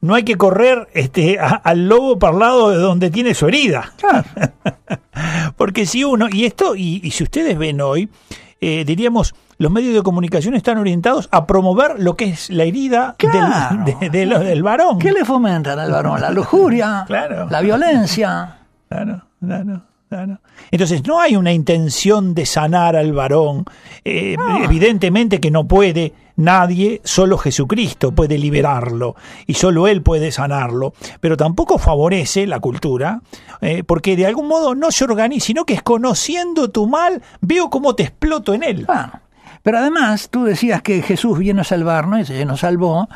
no 0.00 0.14
hay 0.14 0.22
que 0.22 0.36
correr 0.36 0.86
este, 0.94 1.40
a- 1.40 1.46
al 1.64 1.88
lobo 1.88 2.18
parlado 2.18 2.70
de 2.70 2.76
donde 2.76 3.10
tiene 3.10 3.34
su 3.34 3.48
herida. 3.48 3.92
Porque 5.56 5.86
si 5.86 6.04
uno, 6.04 6.28
y 6.30 6.44
esto, 6.44 6.76
y, 6.76 7.00
y 7.02 7.10
si 7.10 7.24
ustedes 7.24 7.56
ven 7.58 7.80
hoy, 7.80 8.08
eh, 8.60 8.84
diríamos, 8.86 9.34
los 9.58 9.72
medios 9.72 9.94
de 9.94 10.02
comunicación 10.02 10.54
están 10.54 10.78
orientados 10.78 11.28
a 11.32 11.46
promover 11.46 11.98
lo 11.98 12.14
que 12.14 12.26
es 12.26 12.50
la 12.50 12.64
herida 12.64 13.16
del- 13.18 13.30
Claro. 13.30 13.84
de- 14.00 14.10
de 14.10 14.26
lo- 14.26 14.38
del 14.40 14.62
varón. 14.62 14.98
¿Qué 14.98 15.12
le 15.12 15.24
fomentan 15.24 15.78
al 15.78 15.90
varón? 15.90 16.20
La 16.20 16.30
lujuria, 16.30 17.04
Claro. 17.06 17.48
la 17.50 17.60
violencia. 17.62 18.58
Claro, 18.88 19.22
claro. 19.40 19.82
Claro. 20.08 20.40
Entonces 20.70 21.06
no 21.06 21.20
hay 21.20 21.36
una 21.36 21.52
intención 21.52 22.34
de 22.34 22.46
sanar 22.46 22.96
al 22.96 23.12
varón. 23.12 23.64
Eh, 24.04 24.36
Evidentemente 24.62 25.40
que 25.40 25.50
no 25.50 25.66
puede 25.66 26.12
nadie, 26.36 27.00
solo 27.04 27.38
Jesucristo 27.38 28.12
puede 28.12 28.38
liberarlo 28.38 29.16
y 29.46 29.54
solo 29.54 29.88
Él 29.88 30.02
puede 30.02 30.30
sanarlo. 30.32 30.92
Pero 31.20 31.36
tampoco 31.36 31.78
favorece 31.78 32.46
la 32.46 32.60
cultura, 32.60 33.22
eh, 33.60 33.82
porque 33.84 34.16
de 34.16 34.26
algún 34.26 34.48
modo 34.48 34.74
no 34.74 34.90
se 34.90 35.04
organiza, 35.04 35.46
sino 35.46 35.64
que 35.64 35.74
es 35.74 35.82
conociendo 35.82 36.70
tu 36.70 36.86
mal, 36.86 37.22
veo 37.40 37.70
cómo 37.70 37.94
te 37.94 38.04
exploto 38.04 38.54
en 38.54 38.62
él. 38.62 38.84
Ah, 38.88 39.20
pero 39.62 39.78
además, 39.78 40.28
tú 40.30 40.44
decías 40.44 40.82
que 40.82 41.02
Jesús 41.02 41.38
vino 41.38 41.62
a 41.62 41.64
salvarnos 41.64 42.30
y 42.30 42.44
nos 42.44 42.60
salvó, 42.60 43.08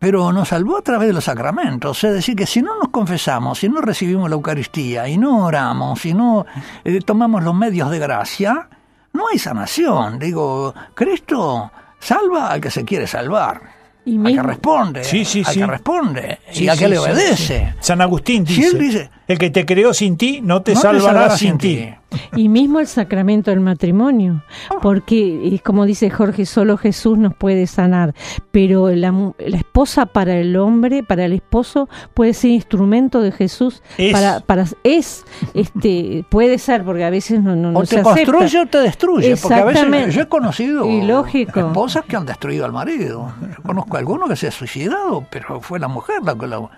pero 0.00 0.32
nos 0.32 0.48
salvó 0.48 0.78
a 0.78 0.82
través 0.82 1.06
de 1.06 1.12
los 1.12 1.24
sacramentos. 1.24 2.02
Es 2.02 2.12
decir, 2.12 2.34
que 2.34 2.46
si 2.46 2.62
no 2.62 2.76
nos 2.78 2.88
confesamos, 2.88 3.58
si 3.58 3.68
no 3.68 3.80
recibimos 3.80 4.28
la 4.28 4.34
Eucaristía 4.34 5.06
y 5.06 5.16
no 5.18 5.44
oramos, 5.44 6.00
si 6.00 6.12
no 6.14 6.46
eh, 6.84 6.98
tomamos 7.04 7.44
los 7.44 7.54
medios 7.54 7.90
de 7.90 7.98
gracia, 8.00 8.68
no 9.12 9.28
hay 9.30 9.38
sanación. 9.38 10.18
Digo, 10.18 10.74
Cristo 10.94 11.70
salva 12.00 12.48
al 12.50 12.60
que 12.60 12.70
se 12.70 12.84
quiere 12.84 13.06
salvar. 13.06 13.78
Y 14.06 14.16
al 14.26 14.34
que 14.34 14.42
responde, 14.42 15.04
Sí, 15.04 15.24
sí, 15.26 15.42
al 15.46 15.52
sí. 15.52 15.60
que 15.60 15.66
responde 15.66 16.38
Sí, 16.50 16.64
y 16.64 16.68
al 16.68 16.78
que 16.78 16.88
le 16.88 16.98
obedece. 16.98 17.36
sí. 17.70 17.76
San 17.80 18.00
Agustín 18.00 18.46
Si 18.46 18.54
dice, 18.56 18.68
él 18.68 18.78
dice, 18.78 19.10
el 19.32 19.38
que 19.38 19.50
te 19.50 19.64
creó 19.66 19.94
sin 19.94 20.16
ti 20.16 20.40
no 20.42 20.62
te 20.62 20.74
"No 20.74 20.80
salvará 20.80 21.30
sin 21.36 21.56
ti. 21.58 21.88
Y 22.34 22.48
mismo 22.48 22.80
el 22.80 22.88
sacramento 22.88 23.52
del 23.52 23.60
matrimonio, 23.60 24.42
porque 24.82 25.60
como 25.64 25.86
dice 25.86 26.10
Jorge, 26.10 26.44
solo 26.44 26.76
Jesús 26.76 27.16
nos 27.18 27.34
puede 27.36 27.68
sanar, 27.68 28.14
pero 28.50 28.88
la, 28.90 29.12
mu- 29.12 29.34
la 29.38 29.56
esposa 29.58 30.06
para 30.06 30.34
el 30.36 30.56
hombre, 30.56 31.04
para 31.04 31.24
el 31.26 31.32
esposo, 31.34 31.88
puede 32.14 32.34
ser 32.34 32.50
instrumento 32.50 33.20
de 33.20 33.30
Jesús, 33.30 33.80
Es. 33.96 34.12
para, 34.12 34.40
para 34.40 34.64
es, 34.82 35.24
este, 35.54 36.24
puede 36.28 36.58
ser, 36.58 36.82
porque 36.84 37.04
a 37.04 37.10
veces 37.10 37.40
no, 37.40 37.54
no, 37.54 37.70
no 37.70 37.78
o 37.78 37.86
se 37.86 37.96
te 37.96 38.00
acepta. 38.00 38.32
construye 38.32 38.58
o 38.58 38.66
te 38.66 38.78
destruye. 38.78 39.36
Porque 39.36 39.54
a 39.54 39.64
veces 39.64 39.70
Exactamente. 39.82 40.10
yo 40.16 40.22
he 40.22 40.28
conocido 40.28 40.86
Y 40.86 41.02
lógico. 41.02 41.60
esposas 41.60 42.04
que 42.06 42.16
han 42.16 42.26
destruido 42.26 42.64
al 42.64 42.72
marido. 42.72 43.32
Yo 43.56 43.62
conozco 43.62 43.94
a 43.96 44.00
alguno 44.00 44.26
que 44.26 44.34
se 44.34 44.48
ha 44.48 44.50
suicidado, 44.50 45.24
pero 45.30 45.60
fue 45.60 45.78
la 45.78 45.86
mujer 45.86 46.16
la 46.24 46.34
que 46.34 46.48
lo, 46.48 46.70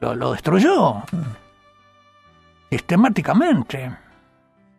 lo- 0.00 0.14
lo 0.14 0.32
destruyó. 0.32 1.02
Sistemáticamente. 2.70 3.90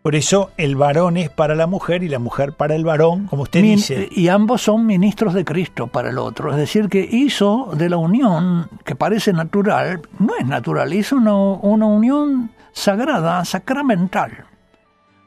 Por 0.01 0.15
eso 0.15 0.49
el 0.57 0.75
varón 0.75 1.17
es 1.17 1.29
para 1.29 1.53
la 1.53 1.67
mujer 1.67 2.01
y 2.03 2.09
la 2.09 2.17
mujer 2.17 2.53
para 2.53 2.73
el 2.75 2.83
varón, 2.83 3.27
como 3.27 3.43
usted 3.43 3.61
Min- 3.61 3.75
dice. 3.75 4.09
Y 4.11 4.29
ambos 4.29 4.63
son 4.63 4.85
ministros 4.87 5.35
de 5.35 5.45
Cristo 5.45 5.85
para 5.87 6.09
el 6.09 6.17
otro. 6.17 6.49
Es 6.51 6.57
decir, 6.57 6.89
que 6.89 7.07
hizo 7.11 7.69
de 7.75 7.87
la 7.89 7.97
unión, 7.97 8.67
que 8.83 8.95
parece 8.95 9.31
natural, 9.31 10.01
no 10.17 10.33
es 10.39 10.47
natural, 10.47 10.91
hizo 10.93 11.17
una, 11.17 11.35
una 11.35 11.85
unión 11.85 12.49
sagrada, 12.71 13.45
sacramental. 13.45 14.45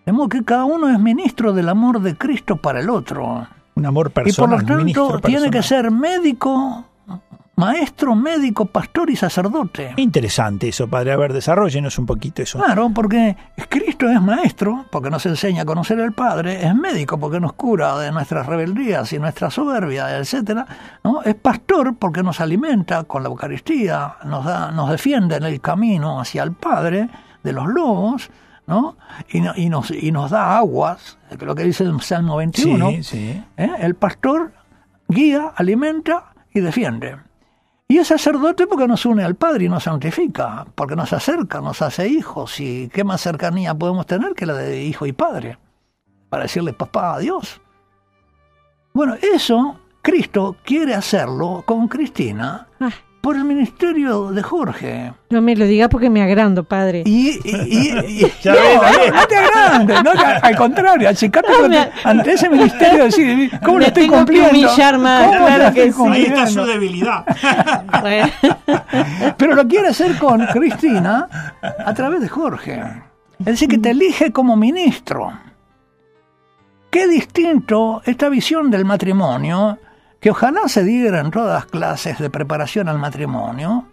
De 0.04 0.12
modo 0.12 0.28
que 0.28 0.42
cada 0.44 0.64
uno 0.64 0.88
es 0.88 0.98
ministro 0.98 1.52
del 1.52 1.68
amor 1.68 2.00
de 2.00 2.16
Cristo 2.16 2.56
para 2.56 2.80
el 2.80 2.90
otro. 2.90 3.46
Un 3.76 3.86
amor 3.86 4.08
Y 4.08 4.10
por 4.10 4.24
personal. 4.24 4.58
lo 4.60 4.66
tanto 4.66 5.20
tiene 5.20 5.44
que 5.50 5.58
personal. 5.58 5.84
ser 5.84 5.90
médico, 5.92 6.84
maestro, 7.56 8.14
médico, 8.14 8.66
pastor 8.66 9.10
y 9.10 9.16
sacerdote. 9.16 9.92
Interesante 9.96 10.68
eso, 10.68 10.88
padre. 10.88 11.12
A 11.12 11.16
ver, 11.16 11.32
desarrollenos 11.32 11.98
un 11.98 12.06
poquito 12.06 12.42
eso. 12.42 12.58
Claro, 12.58 12.90
porque 12.94 13.36
Cristo 13.68 14.10
es 14.10 14.20
maestro, 14.20 14.86
porque 14.90 15.10
nos 15.10 15.24
enseña 15.26 15.62
a 15.62 15.64
conocer 15.64 16.00
al 16.00 16.12
Padre, 16.12 16.66
es 16.66 16.74
médico, 16.74 17.18
porque 17.18 17.38
nos 17.40 17.52
cura 17.52 17.96
de 17.98 18.10
nuestras 18.12 18.46
rebeldías 18.46 19.12
y 19.12 19.18
nuestra 19.18 19.50
soberbia, 19.50 20.16
etcétera, 20.18 20.66
¿no? 21.04 21.22
Es 21.22 21.34
pastor, 21.36 21.94
porque 21.96 22.22
nos 22.22 22.40
alimenta 22.40 23.04
con 23.04 23.22
la 23.22 23.28
Eucaristía, 23.28 24.14
nos 24.24 24.44
da, 24.44 24.70
nos 24.72 24.90
defiende 24.90 25.36
en 25.36 25.44
el 25.44 25.60
camino 25.60 26.20
hacia 26.20 26.42
el 26.42 26.52
Padre 26.52 27.08
de 27.42 27.52
los 27.52 27.66
lobos, 27.68 28.30
¿no? 28.66 28.96
Y, 29.30 29.40
no- 29.40 29.52
y 29.54 29.68
nos, 29.68 29.90
y 29.90 30.10
nos 30.10 30.30
da 30.30 30.56
aguas, 30.56 31.18
lo 31.38 31.54
que 31.54 31.62
dice 31.64 31.84
el 31.84 32.00
Salmo 32.00 32.36
21. 32.36 32.90
sí, 32.90 33.02
sí. 33.02 33.42
¿eh? 33.56 33.70
El 33.78 33.94
pastor 33.94 34.52
guía, 35.08 35.52
alimenta 35.54 36.32
y 36.52 36.60
defiende. 36.60 37.16
Y 37.86 37.98
es 37.98 38.08
sacerdote 38.08 38.66
porque 38.66 38.88
nos 38.88 39.04
une 39.04 39.24
al 39.24 39.34
Padre 39.34 39.66
y 39.66 39.68
nos 39.68 39.84
santifica, 39.84 40.66
porque 40.74 40.96
nos 40.96 41.12
acerca, 41.12 41.60
nos 41.60 41.82
hace 41.82 42.08
hijos. 42.08 42.58
¿Y 42.58 42.88
qué 42.88 43.04
más 43.04 43.20
cercanía 43.20 43.74
podemos 43.74 44.06
tener 44.06 44.34
que 44.34 44.46
la 44.46 44.54
de 44.54 44.82
hijo 44.82 45.04
y 45.06 45.12
padre? 45.12 45.58
Para 46.30 46.44
decirle 46.44 46.72
papá 46.72 47.14
a 47.14 47.18
Dios. 47.18 47.60
Bueno, 48.94 49.16
eso 49.20 49.78
Cristo 50.00 50.56
quiere 50.64 50.94
hacerlo 50.94 51.62
con 51.66 51.88
Cristina 51.88 52.68
por 53.24 53.34
el 53.36 53.44
ministerio 53.44 54.30
de 54.30 54.42
Jorge. 54.42 55.12
no 55.30 55.40
me 55.42 55.56
lo 55.56 55.64
diga 55.64 55.88
porque 55.88 56.10
me 56.10 56.22
agrando, 56.22 56.62
padre. 56.62 57.02
Y, 57.06 57.30
y- 57.30 57.40
y- 57.44 58.22
y- 58.22 58.32
Ya 58.42 58.52
no, 58.54 58.60
no, 58.60 59.16
no 59.20 59.26
te 59.26 59.36
agrandes, 59.36 60.04
no 60.04 60.10
al 60.42 60.56
contrario, 60.56 61.08
achicate 61.08 61.48
No, 61.50 61.64
ante, 61.64 61.68
me- 61.70 61.88
ante 62.04 62.32
ese 62.34 62.48
ministerio 62.50 63.04
decir, 63.04 63.50
¿cómo 63.64 63.78
Me 63.78 63.80
lo 63.80 63.86
estoy 63.88 64.02
tengo 64.04 64.12
que 64.12 64.18
cumpliendo? 64.18 64.50
humillar 64.50 64.98
más, 64.98 65.26
¿Cómo 65.26 65.46
claro 65.46 65.64
lo 65.64 65.72
que 65.72 65.84
estoy 65.86 66.06
sí. 66.06 66.12
Ahí 66.12 66.22
está 66.26 66.46
su 66.46 66.64
debilidad. 66.66 67.24
Pero 69.36 69.54
lo 69.54 69.66
quiere 69.66 69.88
hacer 69.88 70.16
con 70.18 70.44
Cristina 70.46 71.28
a 71.62 71.94
través 71.94 72.20
de 72.20 72.28
Jorge. 72.28 72.82
Es 73.40 73.46
decir, 73.46 73.68
que 73.68 73.78
te 73.78 73.90
elige 73.90 74.32
como 74.32 74.56
ministro. 74.56 75.32
Qué 76.90 77.06
distinto 77.08 78.02
esta 78.04 78.28
visión 78.28 78.70
del 78.70 78.84
matrimonio, 78.84 79.78
que 80.24 80.30
ojalá 80.30 80.68
se 80.68 80.82
diera 80.82 81.20
en 81.20 81.30
todas 81.30 81.52
las 81.52 81.66
clases 81.66 82.18
de 82.18 82.30
preparación 82.30 82.88
al 82.88 82.98
matrimonio, 82.98 83.84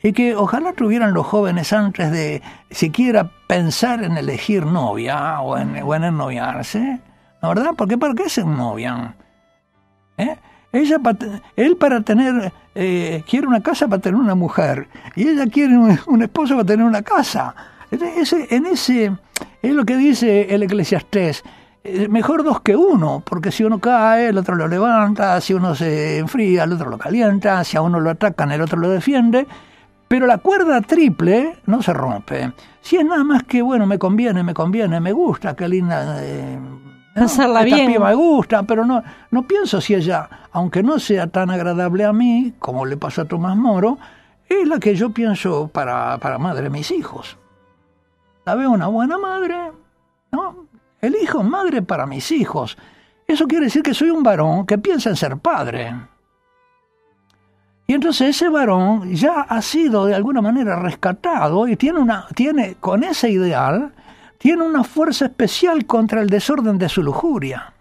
y 0.00 0.12
que 0.12 0.36
ojalá 0.36 0.72
tuvieran 0.72 1.12
los 1.12 1.26
jóvenes 1.26 1.72
antes 1.72 2.12
de 2.12 2.42
siquiera 2.70 3.32
pensar 3.48 4.04
en 4.04 4.16
elegir 4.16 4.64
novia 4.66 5.40
o 5.40 5.58
en, 5.58 5.82
o 5.82 5.92
en 5.92 6.04
ennoviarse, 6.04 7.00
¿no 7.42 7.48
verdad? 7.48 7.72
Porque 7.76 7.98
¿para 7.98 8.14
qué 8.14 8.28
se 8.28 8.42
ennovian? 8.42 9.16
¿Eh? 10.16 10.36
Ella 10.70 10.98
él 11.56 11.76
para 11.76 12.02
tener, 12.02 12.52
eh, 12.76 13.24
quiere 13.28 13.48
una 13.48 13.60
casa 13.60 13.88
para 13.88 14.00
tener 14.00 14.20
una 14.20 14.36
mujer, 14.36 14.86
y 15.16 15.26
ella 15.26 15.46
quiere 15.48 15.76
un, 15.76 16.22
esposo 16.22 16.54
para 16.54 16.66
tener 16.66 16.86
una 16.86 17.02
casa. 17.02 17.52
En 17.90 18.64
ese, 18.64 19.12
es 19.60 19.74
lo 19.74 19.84
que 19.84 19.96
dice 19.96 20.54
el 20.54 20.62
eclesiastés, 20.62 21.42
mejor 22.08 22.44
dos 22.44 22.60
que 22.60 22.76
uno, 22.76 23.22
porque 23.24 23.50
si 23.50 23.64
uno 23.64 23.78
cae, 23.78 24.28
el 24.28 24.38
otro 24.38 24.54
lo 24.54 24.68
levanta, 24.68 25.40
si 25.40 25.54
uno 25.54 25.74
se 25.74 26.18
enfría, 26.18 26.64
el 26.64 26.72
otro 26.72 26.90
lo 26.90 26.98
calienta, 26.98 27.64
si 27.64 27.76
a 27.76 27.82
uno 27.82 28.00
lo 28.00 28.10
atacan, 28.10 28.52
el 28.52 28.60
otro 28.60 28.78
lo 28.78 28.88
defiende, 28.90 29.46
pero 30.06 30.26
la 30.26 30.38
cuerda 30.38 30.80
triple 30.82 31.58
no 31.66 31.82
se 31.82 31.92
rompe. 31.92 32.52
Si 32.80 32.96
es 32.96 33.04
nada 33.04 33.24
más 33.24 33.44
que, 33.44 33.62
bueno, 33.62 33.86
me 33.86 33.98
conviene, 33.98 34.42
me 34.42 34.54
conviene, 34.54 35.00
me 35.00 35.12
gusta, 35.12 35.54
qué 35.54 35.68
linda... 35.68 36.18
eh, 36.22 36.58
¿no? 37.14 37.22
Pasarla 37.22 37.62
Esta 37.62 37.76
bien. 37.76 38.02
me 38.02 38.14
gusta, 38.14 38.62
pero 38.62 38.84
no, 38.84 39.02
no 39.30 39.46
pienso 39.46 39.80
si 39.80 39.94
ella, 39.94 40.28
aunque 40.52 40.82
no 40.82 40.98
sea 40.98 41.26
tan 41.26 41.50
agradable 41.50 42.04
a 42.04 42.12
mí, 42.12 42.54
como 42.58 42.86
le 42.86 42.96
pasó 42.96 43.22
a 43.22 43.24
Tomás 43.24 43.56
Moro, 43.56 43.98
es 44.48 44.66
la 44.68 44.78
que 44.78 44.94
yo 44.94 45.10
pienso 45.10 45.68
para, 45.68 46.18
para 46.18 46.38
madre 46.38 46.64
de 46.64 46.70
mis 46.70 46.90
hijos. 46.90 47.36
La 48.44 48.54
veo 48.54 48.70
una 48.70 48.88
buena 48.88 49.18
madre, 49.18 49.56
¿no? 50.32 50.66
Elijo 51.00 51.42
madre 51.42 51.82
para 51.82 52.06
mis 52.06 52.30
hijos. 52.30 52.76
Eso 53.26 53.46
quiere 53.46 53.66
decir 53.66 53.82
que 53.82 53.94
soy 53.94 54.10
un 54.10 54.22
varón 54.22 54.66
que 54.66 54.78
piensa 54.78 55.10
en 55.10 55.16
ser 55.16 55.38
padre. 55.38 55.94
Y 57.86 57.94
entonces 57.94 58.36
ese 58.36 58.48
varón 58.48 59.12
ya 59.14 59.40
ha 59.40 59.60
sido 59.62 60.06
de 60.06 60.14
alguna 60.14 60.40
manera 60.40 60.76
rescatado 60.76 61.66
y 61.66 61.74
tiene 61.74 61.98
una, 61.98 62.26
tiene, 62.36 62.76
con 62.78 63.02
ese 63.02 63.30
ideal, 63.30 63.92
tiene 64.38 64.62
una 64.62 64.84
fuerza 64.84 65.24
especial 65.24 65.86
contra 65.86 66.20
el 66.20 66.30
desorden 66.30 66.78
de 66.78 66.88
su 66.88 67.02
lujuria. 67.02 67.74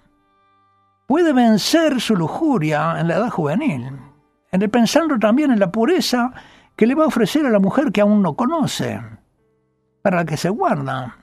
Puede 1.06 1.32
vencer 1.32 2.02
su 2.02 2.16
lujuria 2.16 3.00
en 3.00 3.08
la 3.08 3.18
edad 3.18 3.30
juvenil, 3.30 4.00
en 4.52 4.62
el 4.62 4.70
pensando 4.72 5.20
también 5.20 5.52
en 5.52 5.60
la 5.60 5.72
pureza 5.72 6.34
que 6.76 6.88
le 6.88 6.96
va 6.96 7.04
a 7.04 7.08
ofrecer 7.08 7.46
a 7.46 7.52
la 7.52 7.60
mujer 7.60 7.92
que 7.92 8.02
aún 8.02 8.24
no 8.24 8.34
conoce, 8.34 9.00
para 10.02 10.18
la 10.18 10.26
que 10.26 10.38
se 10.38 10.50
guarda. 10.50 11.19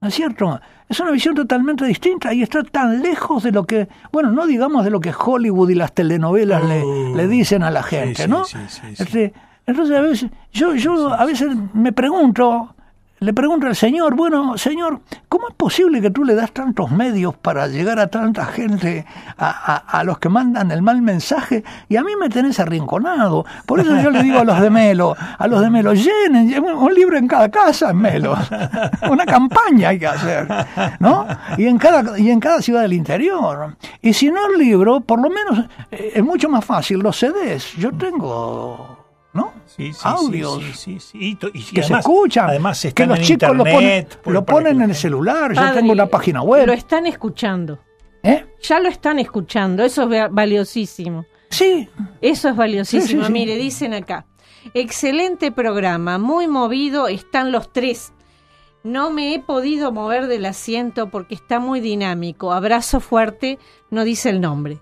¿No 0.00 0.08
es 0.08 0.14
cierto? 0.14 0.60
Es 0.88 0.98
una 1.00 1.10
visión 1.10 1.34
totalmente 1.34 1.84
distinta 1.84 2.32
y 2.32 2.42
está 2.42 2.62
tan 2.62 3.02
lejos 3.02 3.42
de 3.42 3.52
lo 3.52 3.64
que, 3.64 3.88
bueno, 4.10 4.30
no 4.32 4.46
digamos 4.46 4.82
de 4.84 4.90
lo 4.90 4.98
que 5.00 5.12
Hollywood 5.16 5.68
y 5.70 5.74
las 5.74 5.92
telenovelas 5.92 6.64
le, 6.64 6.82
Oh, 6.82 7.14
le 7.14 7.28
dicen 7.28 7.62
a 7.62 7.70
la 7.70 7.82
gente, 7.82 8.22
sí, 8.24 8.28
¿no? 8.28 8.44
sí, 8.44 8.56
sí, 8.68 8.80
sí. 8.94 9.02
Este, 9.02 9.34
entonces 9.66 9.96
a 9.96 10.00
veces, 10.00 10.30
yo, 10.52 10.74
yo 10.74 11.12
a 11.12 11.24
veces 11.26 11.54
me 11.74 11.92
pregunto, 11.92 12.74
le 13.20 13.34
pregunto 13.34 13.66
al 13.66 13.76
Señor, 13.76 14.14
bueno, 14.14 14.56
Señor, 14.56 15.00
¿cómo 15.28 15.48
es 15.48 15.54
posible 15.54 16.00
que 16.00 16.10
tú 16.10 16.24
le 16.24 16.34
das 16.34 16.52
tantos 16.52 16.90
medios 16.90 17.36
para 17.36 17.66
llegar 17.66 17.98
a 17.98 18.06
tanta 18.08 18.46
gente, 18.46 19.04
a, 19.36 19.76
a- 19.98 20.04
los 20.04 20.18
que 20.18 20.28
mandan 20.30 20.70
el 20.70 20.80
mal 20.80 21.02
mensaje, 21.02 21.62
y 21.88 21.96
a 21.96 22.02
mí 22.02 22.12
me 22.18 22.28
tenés 22.30 22.58
arrinconado? 22.60 23.44
Por 23.66 23.80
eso 23.80 23.94
yo 24.00 24.10
le 24.10 24.22
digo 24.22 24.38
a 24.38 24.44
los 24.44 24.58
de 24.60 24.70
Melo, 24.70 25.14
a 25.38 25.46
los 25.46 25.60
de 25.60 25.68
Melo, 25.70 25.92
llenen, 25.92 26.64
un 26.64 26.94
libro 26.94 27.18
en 27.18 27.28
cada 27.28 27.50
casa 27.50 27.90
en 27.90 27.98
Melo, 27.98 28.34
una 29.10 29.26
campaña 29.26 29.90
hay 29.90 29.98
que 29.98 30.06
hacer, 30.06 30.48
¿no? 30.98 31.26
Y 31.58 31.66
en 31.66 31.76
cada, 31.78 32.18
y 32.18 32.30
en 32.30 32.40
cada 32.40 32.62
ciudad 32.62 32.80
del 32.82 32.94
interior. 32.94 33.76
Y 34.00 34.14
si 34.14 34.30
no 34.30 34.46
el 34.46 34.58
libro, 34.58 35.00
por 35.02 35.20
lo 35.20 35.28
menos 35.28 35.66
eh, 35.90 36.12
es 36.14 36.24
mucho 36.24 36.48
más 36.48 36.64
fácil 36.64 37.00
los 37.00 37.16
CDs. 37.18 37.72
Yo 37.76 37.92
tengo, 37.92 38.99
¿no? 39.32 39.52
Sí, 39.66 39.92
sí, 39.92 40.00
audios. 40.02 40.58
sí, 40.62 40.72
sí, 40.74 41.00
sí. 41.00 41.18
Y, 41.18 41.26
y- 41.30 41.58
y 41.58 41.62
que 41.62 41.82
se 41.82 41.92
además- 41.94 42.00
escuchan, 42.00 42.48
Además 42.50 42.86
que 42.94 43.06
los 43.06 43.18
en 43.18 43.24
chicos 43.24 43.56
lo 43.56 43.64
ponen, 43.64 44.06
lo 44.26 44.44
ponen 44.44 44.82
en 44.82 44.90
el 44.90 44.96
celular, 44.96 45.52
yo 45.52 45.60
Padre, 45.60 45.80
tengo 45.80 45.92
una 45.92 46.06
página 46.06 46.42
web. 46.42 46.66
Lo 46.66 46.72
están 46.72 47.06
escuchando. 47.06 47.78
¿Eh? 48.22 48.44
Ya 48.62 48.80
lo 48.80 48.88
están 48.88 49.18
escuchando. 49.18 49.82
Eso 49.84 50.02
es 50.02 50.10
va- 50.10 50.28
valiosísimo. 50.28 51.24
Sí, 51.48 51.88
Eso 52.20 52.48
es 52.50 52.56
valiosísimo. 52.56 53.06
Sí, 53.06 53.16
sí, 53.18 53.26
sí. 53.26 53.32
Mire, 53.32 53.56
dicen 53.56 53.94
acá. 53.94 54.26
Excelente 54.74 55.50
programa, 55.52 56.18
muy 56.18 56.46
movido, 56.46 57.08
están 57.08 57.50
los 57.50 57.72
tres. 57.72 58.12
No 58.82 59.10
me 59.10 59.34
he 59.34 59.40
podido 59.40 59.90
mover 59.92 60.26
del 60.26 60.46
asiento 60.46 61.10
porque 61.10 61.34
está 61.34 61.58
muy 61.58 61.80
dinámico. 61.80 62.52
Abrazo 62.52 63.00
fuerte, 63.00 63.58
no 63.90 64.04
dice 64.04 64.30
el 64.30 64.40
nombre. 64.40 64.78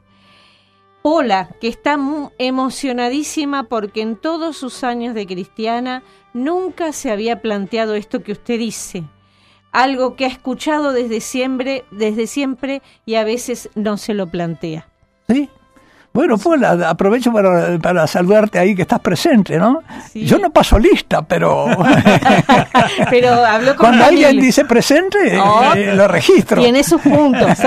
Pola, 1.03 1.51
que 1.61 1.69
está 1.69 1.99
emocionadísima 2.39 3.65
porque 3.65 4.03
en 4.03 4.17
todos 4.17 4.57
sus 4.57 4.85
años 4.85 5.15
de 5.15 5.27
cristiana 5.27 6.03
nunca 6.35 6.93
se 6.93 7.11
había 7.11 7.41
planteado 7.41 7.95
esto 7.95 8.23
que 8.23 8.33
usted 8.33 8.59
dice. 8.59 9.05
Algo 9.71 10.17
que 10.17 10.25
ha 10.25 10.29
escuchado 10.29 10.93
desde 10.93 11.21
siempre, 11.21 11.85
desde 11.91 12.27
siempre 12.27 12.83
y 13.07 13.15
a 13.15 13.25
veces 13.25 13.71
no 13.75 13.97
se 13.97 14.15
lo 14.15 14.27
plantea. 14.27 14.89
sí. 15.29 15.49
Bueno, 16.13 16.37
pues 16.39 16.61
la- 16.61 16.89
aprovecho 16.91 17.33
para, 17.33 17.79
para 17.79 18.07
saludarte 18.07 18.59
ahí 18.59 18.75
que 18.75 18.83
estás 18.83 18.99
presente, 19.01 19.57
¿no? 19.59 19.83
Sí. 20.13 20.25
Yo 20.25 20.39
no 20.39 20.51
paso 20.51 20.79
lista, 20.79 21.23
pero 21.23 21.67
Pero 23.11 23.45
habló 23.45 23.77
con 23.77 23.87
cuando 23.87 24.05
alguien 24.05 24.41
dice 24.41 24.65
presente, 24.65 25.39
Oh, 25.39 25.73
eh, 25.77 25.95
lo 25.95 26.09
registro. 26.09 26.61
Tiene 26.63 26.83
sus 26.83 27.01
puntos. 27.01 27.51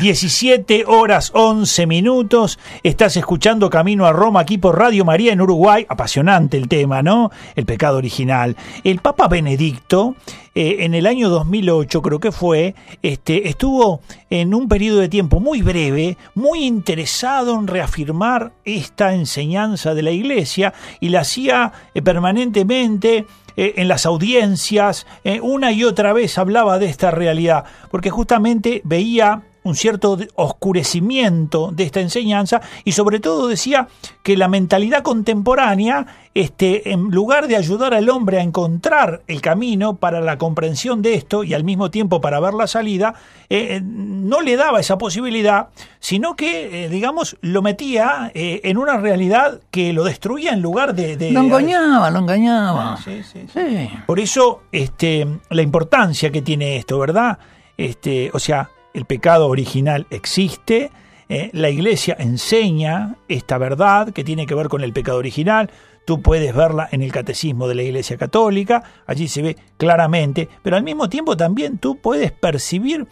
17 0.00 0.84
horas 0.86 1.30
11 1.34 1.86
minutos. 1.86 2.58
Estás 2.82 3.16
escuchando 3.16 3.70
Camino 3.70 4.04
a 4.06 4.12
Roma 4.12 4.40
aquí 4.40 4.58
por 4.58 4.78
Radio 4.78 5.04
María 5.04 5.32
en 5.32 5.40
Uruguay. 5.40 5.86
Apasionante 5.88 6.56
el 6.56 6.68
tema, 6.68 7.02
¿no? 7.02 7.30
El 7.54 7.64
pecado 7.66 7.96
original. 7.98 8.56
El 8.84 8.98
Papa 8.98 9.28
Benedicto, 9.28 10.16
eh, 10.54 10.78
en 10.80 10.94
el 10.94 11.06
año 11.06 11.28
2008, 11.28 12.02
creo 12.02 12.18
que 12.18 12.32
fue, 12.32 12.74
este, 13.02 13.48
estuvo 13.48 14.00
en 14.28 14.54
un 14.54 14.68
periodo 14.68 14.98
de 15.00 15.08
tiempo 15.08 15.38
muy 15.40 15.62
breve, 15.62 16.16
muy 16.36 16.64
interesado 16.64 17.58
en 17.58 17.66
reafirmar 17.66 18.52
esta 18.64 19.14
enseñanza 19.14 19.94
de 19.94 20.02
la 20.02 20.10
Iglesia 20.10 20.74
y 21.00 21.08
la 21.08 21.20
hacía 21.20 21.72
eh, 21.94 22.02
permanentemente 22.02 23.26
eh, 23.56 23.74
en 23.76 23.88
las 23.88 24.04
audiencias, 24.04 25.06
eh, 25.24 25.40
una 25.40 25.72
y 25.72 25.82
otra 25.82 26.12
vez 26.12 26.36
hablaba 26.36 26.78
de 26.78 26.86
esta 26.86 27.10
realidad, 27.10 27.64
porque 27.90 28.10
justamente 28.10 28.82
veía 28.84 29.44
un 29.66 29.74
cierto 29.76 30.16
oscurecimiento 30.34 31.70
de 31.72 31.84
esta 31.84 32.00
enseñanza 32.00 32.60
y 32.84 32.92
sobre 32.92 33.20
todo 33.20 33.48
decía 33.48 33.88
que 34.22 34.36
la 34.36 34.48
mentalidad 34.48 35.02
contemporánea, 35.02 36.06
este, 36.34 36.92
en 36.92 37.10
lugar 37.10 37.48
de 37.48 37.56
ayudar 37.56 37.94
al 37.94 38.08
hombre 38.10 38.38
a 38.38 38.42
encontrar 38.42 39.22
el 39.26 39.40
camino 39.40 39.96
para 39.96 40.20
la 40.20 40.36
comprensión 40.38 41.00
de 41.02 41.14
esto 41.14 41.44
y 41.44 41.54
al 41.54 41.64
mismo 41.64 41.90
tiempo 41.90 42.20
para 42.20 42.40
ver 42.40 42.54
la 42.54 42.66
salida, 42.66 43.14
eh, 43.48 43.76
eh, 43.76 43.80
no 43.82 44.40
le 44.42 44.56
daba 44.56 44.80
esa 44.80 44.98
posibilidad, 44.98 45.68
sino 45.98 46.36
que, 46.36 46.84
eh, 46.84 46.88
digamos, 46.88 47.36
lo 47.40 47.62
metía 47.62 48.30
eh, 48.34 48.60
en 48.64 48.76
una 48.78 48.98
realidad 48.98 49.60
que 49.70 49.92
lo 49.92 50.04
destruía 50.04 50.52
en 50.52 50.60
lugar 50.62 50.94
de... 50.94 51.16
de- 51.16 51.30
Lo 51.32 51.40
engañaba, 51.40 52.10
lo 52.10 52.18
engañaba. 52.20 52.96
Sí, 52.98 53.22
sí, 53.22 53.46
sí. 53.52 53.60
Sí. 53.68 53.90
Por 54.06 54.20
eso, 54.20 54.62
este, 54.72 55.26
la 55.50 55.62
importancia 55.62 56.30
que 56.30 56.42
tiene 56.42 56.76
esto, 56.76 56.98
¿verdad? 56.98 57.38
Este, 57.78 58.30
o 58.32 58.38
sea, 58.38 58.70
el 58.96 59.04
pecado 59.04 59.48
original 59.48 60.06
existe, 60.08 60.90
eh, 61.28 61.50
la 61.52 61.68
iglesia 61.68 62.16
enseña 62.18 63.16
esta 63.28 63.58
verdad 63.58 64.12
que 64.14 64.24
tiene 64.24 64.46
que 64.46 64.54
ver 64.54 64.68
con 64.68 64.82
el 64.82 64.94
pecado 64.94 65.18
original. 65.18 65.70
Tú 66.06 66.22
puedes 66.22 66.54
verla 66.54 66.88
en 66.90 67.02
el 67.02 67.12
catecismo 67.12 67.68
de 67.68 67.74
la 67.74 67.82
Iglesia 67.82 68.16
Católica, 68.16 68.82
allí 69.06 69.28
se 69.28 69.42
ve 69.42 69.56
claramente, 69.76 70.48
pero 70.62 70.76
al 70.76 70.82
mismo 70.82 71.10
tiempo 71.10 71.36
también 71.36 71.78
tú 71.78 71.98
puedes 71.98 72.32
percibir 72.32 73.06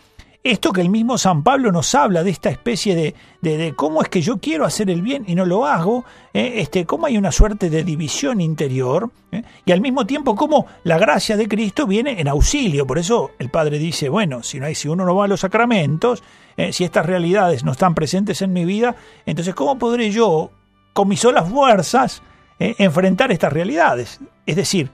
esto 0.45 0.73
que 0.73 0.83
el 0.83 0.91
mismo 0.91 1.17
San 1.17 1.43
Pablo 1.43 1.73
nos 1.73 1.95
habla 1.95 2.23
de 2.23 2.29
esta 2.31 2.51
especie 2.51 2.95
de, 2.95 3.15
de- 3.41 3.75
cómo 3.75 4.03
es 4.03 4.11
que 4.11 4.21
yo 4.21 4.37
quiero 4.37 4.67
hacer 4.67 4.91
el 4.91 5.01
bien 5.01 5.25
y 5.27 5.35
no 5.35 5.47
lo 5.47 5.65
hago, 5.65 6.05
eh, 6.35 6.57
este, 6.57 6.85
cómo 6.85 7.07
hay 7.07 7.17
una 7.17 7.33
suerte 7.33 7.71
de 7.71 7.83
división 7.83 8.43
interior 8.43 9.11
eh, 9.33 9.43
y 9.65 9.73
al 9.73 9.81
mismo 9.81 10.05
tiempo 10.05 10.37
cómo 10.37 10.67
la 10.83 10.99
gracia 10.99 11.39
de 11.39 11.49
Cristo 11.49 11.87
viene 11.87 12.21
en 12.21 12.29
auxilio. 12.29 12.87
Por 12.87 12.99
eso 12.99 13.31
el 13.39 13.49
Padre 13.49 13.79
dice, 13.79 14.11
bueno, 14.11 14.43
si, 14.43 14.61
no 14.61 14.67
hay, 14.67 14.75
si 14.75 14.87
uno 14.87 15.07
no 15.07 15.17
va 15.17 15.25
a 15.25 15.29
los 15.29 15.41
sacramentos, 15.41 16.23
eh, 16.59 16.75
si 16.75 16.85
estas 16.85 17.07
realidades 17.07 17.65
no 17.65 17.73
están 17.73 17.95
presentes 17.95 18.43
en 18.43 18.53
mi 18.53 18.67
vida, 18.67 18.97
entonces 19.25 19.55
¿cómo 19.55 19.79
podré 19.79 20.11
yo, 20.11 20.51
con 20.93 21.09
mis 21.09 21.21
solas 21.21 21.49
fuerzas, 21.49 22.23
enfrentar 22.59 23.33
estas 23.33 23.53
realidades? 23.53 24.21
Es 24.47 24.57
decir, 24.57 24.91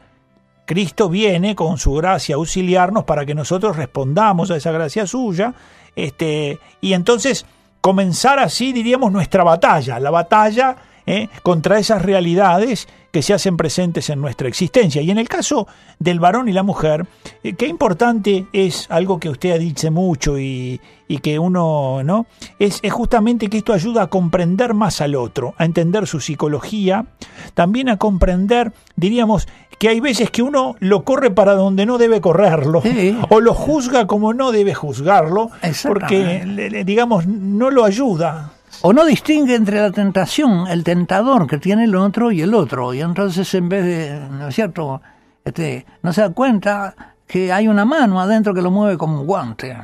Cristo 0.71 1.09
viene 1.09 1.57
con 1.57 1.79
su 1.79 1.95
gracia 1.95 2.37
a 2.37 2.39
auxiliarnos 2.39 3.03
para 3.03 3.27
que 3.27 3.35
nosotros 3.35 3.77
respondamos 3.77 4.53
a 4.53 4.57
esa 4.57 4.71
gracia 4.71 5.05
suya, 5.05 5.53
este, 5.97 6.61
y 6.81 6.93
entonces 6.93 7.45
comenzar 7.81 8.39
así, 8.39 8.73
diríamos, 8.73 9.11
nuestra 9.11 9.43
batalla, 9.43 9.99
la 9.99 10.13
batalla 10.13 10.77
eh, 11.07 11.29
contra 11.43 11.79
esas 11.79 12.03
realidades 12.03 12.89
que 13.11 13.23
se 13.23 13.35
hacen 13.35 13.57
presentes 13.57 14.09
en 14.09 14.21
nuestra 14.21 14.47
existencia. 14.47 15.03
Y 15.03 15.11
en 15.11 15.19
el 15.19 15.29
caso 15.29 15.67
del 15.99 16.21
varón 16.21 16.49
y 16.49 16.53
la 16.53 16.63
mujer, 16.63 17.07
eh, 17.43 17.55
qué 17.55 17.67
importante 17.67 18.47
es 18.53 18.87
algo 18.89 19.19
que 19.19 19.29
usted 19.29 19.51
ha 19.51 19.59
dicho 19.59 19.91
mucho 19.91 20.39
y, 20.39 20.81
y 21.09 21.19
que 21.19 21.39
uno, 21.41 22.03
¿no? 22.05 22.27
Es, 22.61 22.79
es 22.83 22.93
justamente 22.93 23.49
que 23.49 23.59
esto 23.59 23.73
ayuda 23.73 24.03
a 24.03 24.07
comprender 24.07 24.75
más 24.75 25.01
al 25.01 25.17
otro, 25.17 25.55
a 25.59 25.65
entender 25.65 26.07
su 26.07 26.21
psicología, 26.21 27.07
también 27.55 27.89
a 27.89 27.97
comprender, 27.97 28.73
diríamos, 28.95 29.49
que 29.81 29.89
hay 29.89 29.99
veces 29.99 30.31
que 30.31 30.43
uno 30.43 30.77
lo 30.79 31.03
corre 31.05 31.31
para 31.33 31.55
donde 31.55 31.87
no 31.87 31.99
debe 31.99 32.21
correrlo, 32.21 32.83
Sí. 32.83 33.17
o 33.31 33.41
lo 33.41 33.55
juzga 33.55 34.07
como 34.07 34.35
no 34.35 34.53
debe 34.53 34.75
juzgarlo, 34.75 35.51
porque, 35.89 36.83
digamos, 36.85 37.27
no 37.27 37.71
lo 37.71 37.85
ayuda. 37.85 38.53
O 38.83 38.93
no 38.93 39.05
distingue 39.05 39.55
entre 39.55 39.81
la 39.81 39.91
tentación, 39.91 40.67
el 40.67 40.85
tentador 40.85 41.47
que 41.47 41.59
tiene 41.59 41.85
el 41.85 41.95
otro 41.95 42.33
y 42.33 42.41
el 42.41 42.55
otro. 42.55 42.95
Y 42.95 43.01
entonces 43.01 43.53
en 43.55 43.69
vez 43.69 43.85
de, 43.85 44.29
¿no 44.31 44.49
es 44.49 44.55
cierto? 44.55 45.03
Este, 45.45 45.85
no 46.03 46.13
se 46.13 46.23
da 46.23 46.31
cuenta 46.31 47.15
que 47.27 47.53
hay 47.53 47.69
una 47.69 47.85
mano 47.85 48.21
adentro 48.21 48.55
que 48.55 48.63
lo 48.63 48.71
mueve 48.71 48.97
como 48.97 49.21
un 49.21 49.27
guante. 49.27 49.77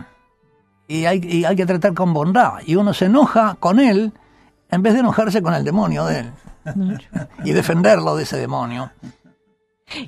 Y 0.88 1.04
hay, 1.04 1.20
y 1.22 1.44
hay 1.44 1.56
que 1.56 1.66
tratar 1.66 1.92
con 1.92 2.14
bondad. 2.14 2.54
Y 2.64 2.76
uno 2.76 2.94
se 2.94 3.06
enoja 3.06 3.56
con 3.60 3.80
él 3.80 4.12
en 4.70 4.82
vez 4.82 4.94
de 4.94 5.00
enojarse 5.00 5.42
con 5.42 5.54
el 5.54 5.64
demonio 5.64 6.06
de 6.06 6.20
él. 6.20 6.32
y 7.44 7.52
defenderlo 7.52 8.16
de 8.16 8.22
ese 8.22 8.38
demonio. 8.38 8.90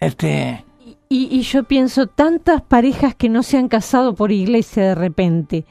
Este, 0.01 0.65
Y, 1.11 1.29
y 1.35 1.41
yo 1.41 1.65
pienso 1.65 2.07
tantas 2.07 2.61
parejas 2.61 3.15
que 3.15 3.31
no 3.31 3.43
se 3.43 3.57
han 3.57 3.69
casado 3.69 4.15
por 4.15 4.31
iglesia 4.31 4.83
de 4.89 4.95
repente. 4.95 5.65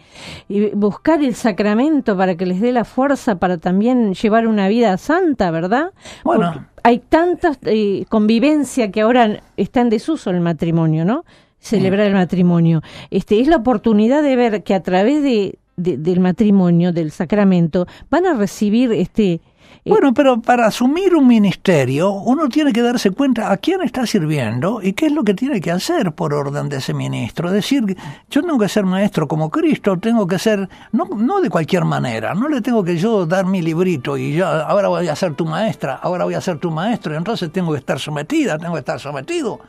Y 0.49 0.69
buscar 0.69 1.23
el 1.23 1.35
sacramento 1.35 2.17
para 2.17 2.35
que 2.35 2.47
les 2.47 2.59
dé 2.59 2.71
la 2.71 2.85
fuerza 2.85 3.37
para 3.37 3.59
también 3.59 4.15
llevar 4.15 4.47
una 4.47 4.67
vida 4.67 4.97
santa, 4.97 5.51
¿verdad? 5.51 5.91
Bueno. 6.23 6.53
Porque 6.53 6.65
hay 6.83 6.99
tanta 6.99 7.51
eh, 7.65 8.05
convivencia 8.09 8.89
que 8.89 9.01
ahora 9.01 9.43
está 9.57 9.81
en 9.81 9.89
desuso 9.89 10.31
el 10.31 10.41
matrimonio, 10.41 11.05
¿no? 11.05 11.23
Celebrar 11.59 12.07
el 12.07 12.13
matrimonio. 12.13 12.81
Este, 13.11 13.39
es 13.39 13.47
la 13.47 13.57
oportunidad 13.57 14.23
de 14.23 14.35
ver 14.35 14.63
que 14.63 14.73
a 14.73 14.81
través 14.81 15.21
de, 15.21 15.59
de- 15.75 15.97
del 15.97 16.19
matrimonio, 16.19 16.93
del 16.93 17.11
sacramento, 17.11 17.85
van 18.09 18.25
a 18.25 18.33
recibir 18.33 18.91
este... 18.91 19.41
Bueno, 19.87 20.13
pero 20.13 20.41
para 20.41 20.67
asumir 20.67 21.15
un 21.15 21.27
ministerio, 21.27 22.11
uno 22.11 22.49
tiene 22.49 22.73
que 22.73 22.81
darse 22.81 23.11
cuenta 23.11 23.51
a 23.51 23.57
quién 23.57 23.81
está 23.81 24.05
sirviendo 24.05 24.79
y 24.81 24.93
qué 24.93 25.07
es 25.07 25.11
lo 25.11 25.23
que 25.23 25.33
tiene 25.33 25.61
que 25.61 25.71
hacer 25.71 26.11
por 26.13 26.33
orden 26.33 26.69
de 26.69 26.77
ese 26.77 26.93
ministro. 26.93 27.47
Es 27.47 27.53
decir, 27.53 27.97
yo 28.29 28.41
tengo 28.41 28.57
que 28.59 28.69
ser 28.69 28.85
maestro 28.85 29.27
como 29.27 29.49
Cristo, 29.49 29.97
tengo 29.97 30.27
que 30.27 30.39
ser, 30.39 30.67
no, 30.91 31.05
no 31.05 31.41
de 31.41 31.49
cualquier 31.49 31.85
manera, 31.85 32.33
no 32.33 32.49
le 32.49 32.61
tengo 32.61 32.83
que 32.83 32.97
yo 32.97 33.25
dar 33.25 33.45
mi 33.45 33.61
librito 33.61 34.17
y 34.17 34.33
yo 34.33 34.47
ahora 34.47 34.87
voy 34.87 35.07
a 35.07 35.15
ser 35.15 35.35
tu 35.35 35.45
maestra, 35.45 35.95
ahora 35.95 36.25
voy 36.25 36.33
a 36.33 36.41
ser 36.41 36.59
tu 36.59 36.71
maestro, 36.71 37.13
y 37.13 37.17
entonces 37.17 37.51
tengo 37.51 37.71
que 37.71 37.79
estar 37.79 37.99
sometida, 37.99 38.57
tengo 38.57 38.73
que 38.73 38.79
estar 38.79 38.99
sometido, 38.99 39.59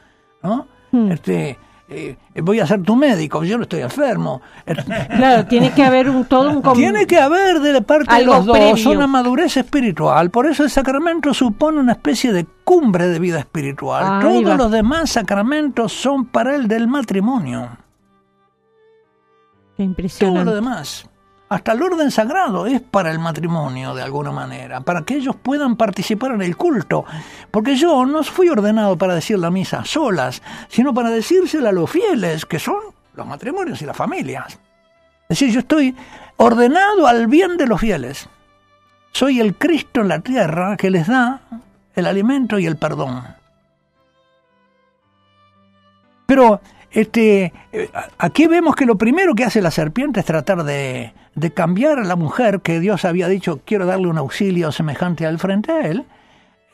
¿no? 0.43 0.67
Hmm. 0.91 1.13
Este, 1.13 1.59
eh, 1.91 2.17
voy 2.43 2.61
a 2.61 2.67
ser 2.67 2.83
tu 2.83 2.97
médico, 2.97 3.43
yo 3.45 3.57
no 3.57 3.63
estoy 3.63 3.81
enfermo. 3.81 4.43
Claro, 5.17 5.47
tiene 5.47 5.73
que 5.73 5.83
haber 5.83 6.09
un 6.11 6.25
todo 6.27 6.51
un... 6.51 6.63
Tiene 6.75 7.07
que 7.07 7.19
haber 7.19 7.61
de 7.61 7.81
parte 7.83 8.15
Algo 8.15 8.33
de 8.33 8.39
los 8.39 8.47
dos 8.47 8.57
previo. 8.59 8.91
una 8.91 9.07
madurez 9.07 9.57
espiritual. 9.57 10.31
Por 10.31 10.47
eso 10.47 10.65
el 10.65 10.71
sacramento 10.71 11.33
supone 11.33 11.81
una 11.81 11.93
especie 11.93 12.33
de 12.33 12.47
cumbre 12.65 13.09
de 13.09 13.19
vida 13.19 13.39
espiritual. 13.39 14.21
Todos 14.21 14.57
los 14.57 14.71
demás 14.71 15.11
sacramentos 15.11 15.93
son 15.93 16.27
para 16.27 16.55
el 16.55 16.69
del 16.69 16.89
matrimonio. 16.89 17.71
Qué 19.77 19.85
Todo 19.85 19.85
impresionante. 19.85 20.45
lo 20.45 20.55
demás. 20.55 21.09
Hasta 21.49 21.73
el 21.73 21.83
orden 21.83 22.11
sagrado 22.11 22.67
es 22.67 22.83
para 22.83 23.11
el 23.11 23.19
matrimonio 23.19 23.95
de 23.95 24.03
alguna 24.03 24.31
manera, 24.31 24.81
para 24.81 25.03
que 25.03 25.15
ellos 25.15 25.35
puedan 25.37 25.77
participar 25.77 26.33
en 26.33 26.43
el 26.43 26.57
culto. 26.57 27.07
Porque 27.51 27.75
yo 27.77 28.05
no 28.05 28.23
fui 28.23 28.51
ordenado 28.51 28.99
para 28.99 29.15
decir 29.15 29.39
la 29.39 29.51
misa 29.51 29.85
solas, 29.85 30.43
sino 30.69 30.93
para 30.93 31.11
decírsela 31.11 31.71
a 31.71 31.73
los 31.73 31.91
fieles, 31.91 32.45
que 32.45 32.59
son 32.59 32.77
los 33.15 33.27
matrimonios 33.27 33.81
y 33.81 33.87
las 33.87 33.97
familias. 33.97 34.59
Es 35.29 35.39
decir, 35.39 35.51
yo 35.51 35.61
estoy 35.61 35.97
ordenado 36.37 37.07
al 37.07 37.27
bien 37.27 37.57
de 37.57 37.67
los 37.67 37.81
fieles. 37.81 38.29
Soy 39.13 39.41
el 39.41 39.57
Cristo 39.57 40.03
en 40.03 40.09
la 40.09 40.21
tierra 40.21 40.77
que 40.77 40.91
les 40.91 41.07
da 41.07 41.41
el 41.95 42.07
alimento 42.07 42.59
y 42.59 42.67
el 42.67 42.77
perdón. 42.77 43.25
Pero 46.27 46.61
este, 46.99 47.53
eh, 47.73 47.91
aquí 48.19 48.49
vemos 48.49 48.75
que 48.75 48.85
lo 48.85 48.99
primero 48.99 49.37
que 49.37 49.45
hace 49.45 49.63
la 49.63 49.71
serpiente 49.71 50.19
es 50.19 50.27
tratar 50.27 50.65
de, 50.65 51.13
de 51.37 51.53
cambiar 51.53 52.01
a 52.01 52.05
la 52.05 52.17
mujer 52.17 52.61
que 52.61 52.81
Dios 52.81 53.05
había 53.05 53.29
dicho, 53.29 53.61
quiero 53.65 53.87
darle 53.87 54.09
un 54.09 54.19
auxilio 54.19 54.73
semejante 54.73 55.25
al 55.25 55.39
frente 55.39 55.71
a 55.71 55.87
él, 55.87 56.07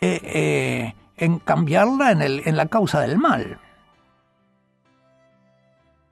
eh, 0.01 0.20
eh, 0.22 0.95
en 1.18 1.41
cambiarla 1.41 2.11
en, 2.12 2.22
el, 2.22 2.43
en 2.47 2.57
la 2.57 2.64
causa 2.66 3.03
del 3.03 3.18
mal. 3.18 3.59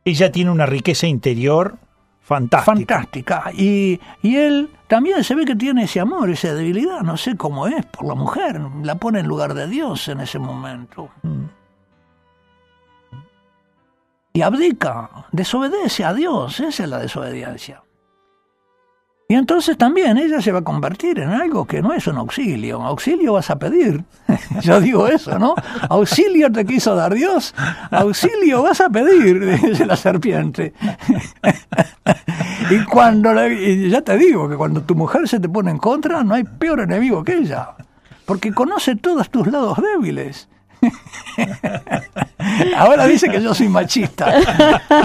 Ella 0.05 0.31
tiene 0.31 0.51
una 0.51 0.67
riqueza 0.67 1.07
interior 1.07 1.79
fantástica. 2.21 2.75
Fantástica. 2.75 3.45
Y, 3.55 3.99
y 4.21 4.37
él 4.37 4.69
también 4.89 5.25
se 5.25 5.35
ve 5.35 5.47
que 5.47 5.57
tiene 5.57 5.85
ese 5.85 6.01
amor, 6.01 6.29
esa 6.29 6.53
debilidad, 6.53 7.01
no 7.01 7.17
sé 7.17 7.35
cómo 7.39 7.67
es, 7.67 7.87
por 7.87 8.07
la 8.07 8.15
mujer. 8.15 8.61
La 8.83 8.97
pone 8.97 9.21
en 9.21 9.27
lugar 9.27 9.55
de 9.55 9.69
Dios 9.69 10.07
en 10.09 10.21
ese 10.21 10.39
momento. 10.39 11.09
Mm. 11.23 11.62
Y 14.33 14.43
abdica, 14.43 15.11
desobedece 15.33 16.05
a 16.05 16.15
Dios, 16.15 16.59
esa 16.61 16.85
es 16.85 16.89
la 16.91 16.99
desobediencia. 16.99 17.83
Y 19.29 19.35
entonces 19.35 19.79
también 19.79 20.19
ella 20.19 20.43
se 20.43 20.53
va 20.53 20.59
a 20.59 20.65
convertir 20.65 21.19
en 21.19 21.31
algo 21.31 21.65
que 21.65 21.81
no 21.81 21.95
es 21.95 22.07
un 22.07 22.19
auxilio. 22.19 22.83
Auxilio 22.83 23.33
vas 23.33 23.49
a 23.49 23.59
pedir. 23.59 24.05
Yo 24.61 24.79
digo 24.79 25.09
eso, 25.09 25.39
¿no? 25.39 25.55
Auxilio 25.89 26.53
te 26.53 26.67
quiso 26.67 26.95
dar 26.95 27.15
Dios. 27.15 27.55
Auxilio 27.91 28.63
vas 28.63 28.83
a 28.83 28.91
pedir, 28.91 29.41
dice 29.63 29.87
la 29.87 29.97
serpiente. 29.97 30.75
y 32.71 32.85
cuando, 32.85 33.33
la- 33.33 33.49
ya 33.49 34.03
te 34.03 34.19
digo 34.19 34.51
que 34.51 34.57
cuando 34.57 34.83
tu 34.83 34.95
mujer 34.95 35.27
se 35.27 35.41
te 35.41 35.49
pone 35.49 35.71
en 35.71 35.79
contra, 35.79 36.23
no 36.23 36.35
hay 36.35 36.45
peor 36.45 36.81
enemigo 36.81 37.25
que 37.25 37.39
ella. 37.39 37.71
Porque 38.27 38.53
conoce 38.53 38.97
todos 38.97 39.31
tus 39.31 39.47
lados 39.47 39.79
débiles. 39.81 40.49
Ahora 42.77 43.07
dice 43.07 43.29
que 43.29 43.41
yo 43.41 43.55
soy 43.55 43.69
machista. 43.69 44.27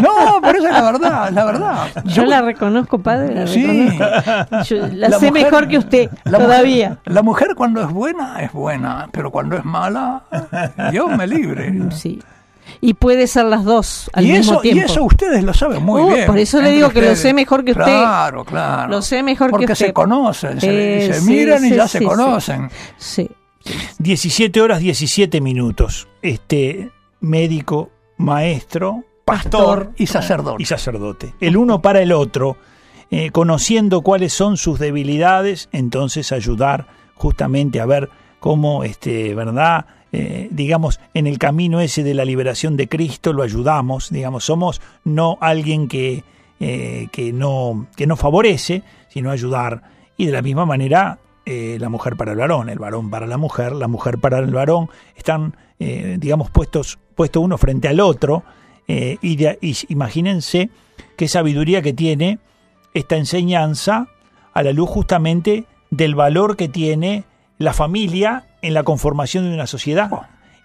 No, 0.02 0.40
pero 0.42 0.60
esa 0.60 0.68
es 0.70 0.74
la 0.74 0.82
verdad, 0.92 1.30
la 1.32 1.46
verdad. 1.46 1.88
Yo 2.06 2.26
la 2.26 2.42
reconozco, 2.42 3.00
padre. 3.00 3.34
La 3.36 3.48
Sí. 3.48 3.66
reconozco. 3.90 4.64
Yo 4.64 4.88
la, 4.88 5.10
La 5.10 5.20
sé 5.20 5.28
mujer- 5.28 5.44
mejor 5.46 5.68
que 5.68 5.78
usted, 5.78 6.10
La 6.26 6.40
todavía. 6.40 6.90
Mujer, 6.90 7.14
la 7.14 7.22
mujer 7.22 7.48
cuando 7.56 7.82
es 7.82 7.90
buena, 7.92 8.42
es 8.42 8.52
buena, 8.52 9.08
pero 9.12 9.32
cuando 9.32 9.56
es 9.56 9.64
mala, 9.66 10.24
Dios 10.92 11.16
me 11.16 11.28
libre. 11.28 11.74
Sí. 11.92 12.22
Y 12.82 12.96
puede 12.96 13.28
ser 13.28 13.46
las 13.46 13.64
dos 13.64 14.10
al 14.14 14.26
y, 14.26 14.32
mismo 14.34 14.54
eso, 14.56 14.60
y 14.64 14.72
tiempo. 14.74 14.92
eso 14.92 15.04
ustedes 15.04 15.42
lo 15.44 15.54
saben 15.54 15.84
muy 15.84 16.02
Oh, 16.02 16.08
bien. 16.14 16.26
por 16.28 16.38
eso 16.38 16.62
le 16.62 16.72
digo 16.72 16.90
que 16.90 17.02
lo 17.02 17.16
sé 17.16 17.34
mejor 17.34 17.64
que 17.64 17.72
usted. 17.72 17.86
Claro, 17.86 18.44
claro. 18.44 18.90
Lo 18.90 19.02
sé 19.02 19.24
mejor 19.24 19.48
que 19.48 19.52
Porque 19.52 19.72
usted. 19.72 19.86
se 19.88 19.94
conocen, 19.94 20.60
se, 20.60 21.08
Eh, 21.08 21.14
se 21.14 21.22
sí, 21.22 21.28
miran 21.32 21.64
y 21.66 21.70
sí, 21.70 21.76
ya 21.76 21.88
sí, 21.88 21.98
se 22.00 22.04
conocen. 22.04 22.70
Sí. 22.98 23.30
17 24.00 24.62
horas 24.62 24.80
17 24.80 25.42
minutos. 25.42 26.08
Este 26.22 26.92
médico, 27.20 27.90
maestro, 28.18 29.04
pastor 29.26 29.92
Y 29.98 30.08
sacerdote. 30.08 30.64
y 30.64 30.66
sacerdote. 30.66 31.34
El 31.40 31.58
uno 31.58 31.82
para 31.82 32.02
el 32.02 32.12
otro, 32.12 32.58
eh, 33.12 33.32
conociendo 33.32 34.02
cuáles 34.02 34.34
son 34.34 34.58
sus 34.58 34.80
debilidades, 34.80 35.70
entonces 35.72 36.32
ayudar 36.32 36.88
justamente 37.16 37.80
a 37.80 37.86
ver 37.86 38.10
cómo, 38.40 38.84
este, 38.84 39.34
¿verdad? 39.36 39.86
Eh, 40.12 40.48
digamos, 40.52 41.00
en 41.14 41.28
el 41.28 41.38
camino 41.38 41.82
ese 41.82 42.04
de 42.04 42.14
la 42.14 42.24
liberación 42.24 42.78
de 42.78 42.88
Cristo 42.88 43.34
lo 43.34 43.44
ayudamos, 43.44 44.10
digamos, 44.10 44.46
somos 44.46 44.82
no 45.04 45.38
alguien 45.42 45.88
que, 45.88 46.24
eh, 46.60 47.08
que, 47.12 47.34
no, 47.34 47.88
que 47.96 48.08
no 48.08 48.16
favorece, 48.16 48.84
sino 49.10 49.32
ayudar. 49.32 49.84
Y 50.16 50.26
de 50.28 50.32
la 50.32 50.42
misma 50.42 50.66
manera, 50.66 51.20
eh, 51.48 51.78
la 51.80 51.88
mujer 51.90 52.18
para 52.18 52.34
el 52.34 52.38
varón, 52.38 52.70
el 52.70 52.78
varón 52.78 53.10
para 53.10 53.26
la 53.26 53.38
mujer, 53.38 53.72
la 53.72 53.88
mujer 53.88 54.18
para 54.20 54.40
el 54.40 54.52
varón, 54.54 54.90
están, 55.16 55.56
eh, 55.80 56.18
digamos, 56.20 56.50
puestos, 56.52 57.00
puesto 57.16 57.40
uno 57.42 57.58
frente 57.58 57.88
al 57.88 58.00
otro, 58.02 58.44
eh, 58.90 59.18
y, 59.22 59.38
de- 59.38 59.58
y 59.62 59.76
imagínense 59.90 60.70
qué 61.16 61.28
sabiduría 61.28 61.82
que 61.82 61.94
tiene 61.94 62.40
esta 62.94 63.16
enseñanza 63.16 64.08
a 64.54 64.62
la 64.64 64.74
luz 64.74 64.90
justamente 64.90 65.64
del 65.90 66.16
valor 66.16 66.58
que 66.58 66.68
tiene 66.68 67.24
la 67.58 67.72
familia 67.74 68.46
en 68.62 68.74
la 68.74 68.84
conformación 68.84 69.46
de 69.48 69.54
una 69.54 69.68
sociedad. 69.68 70.10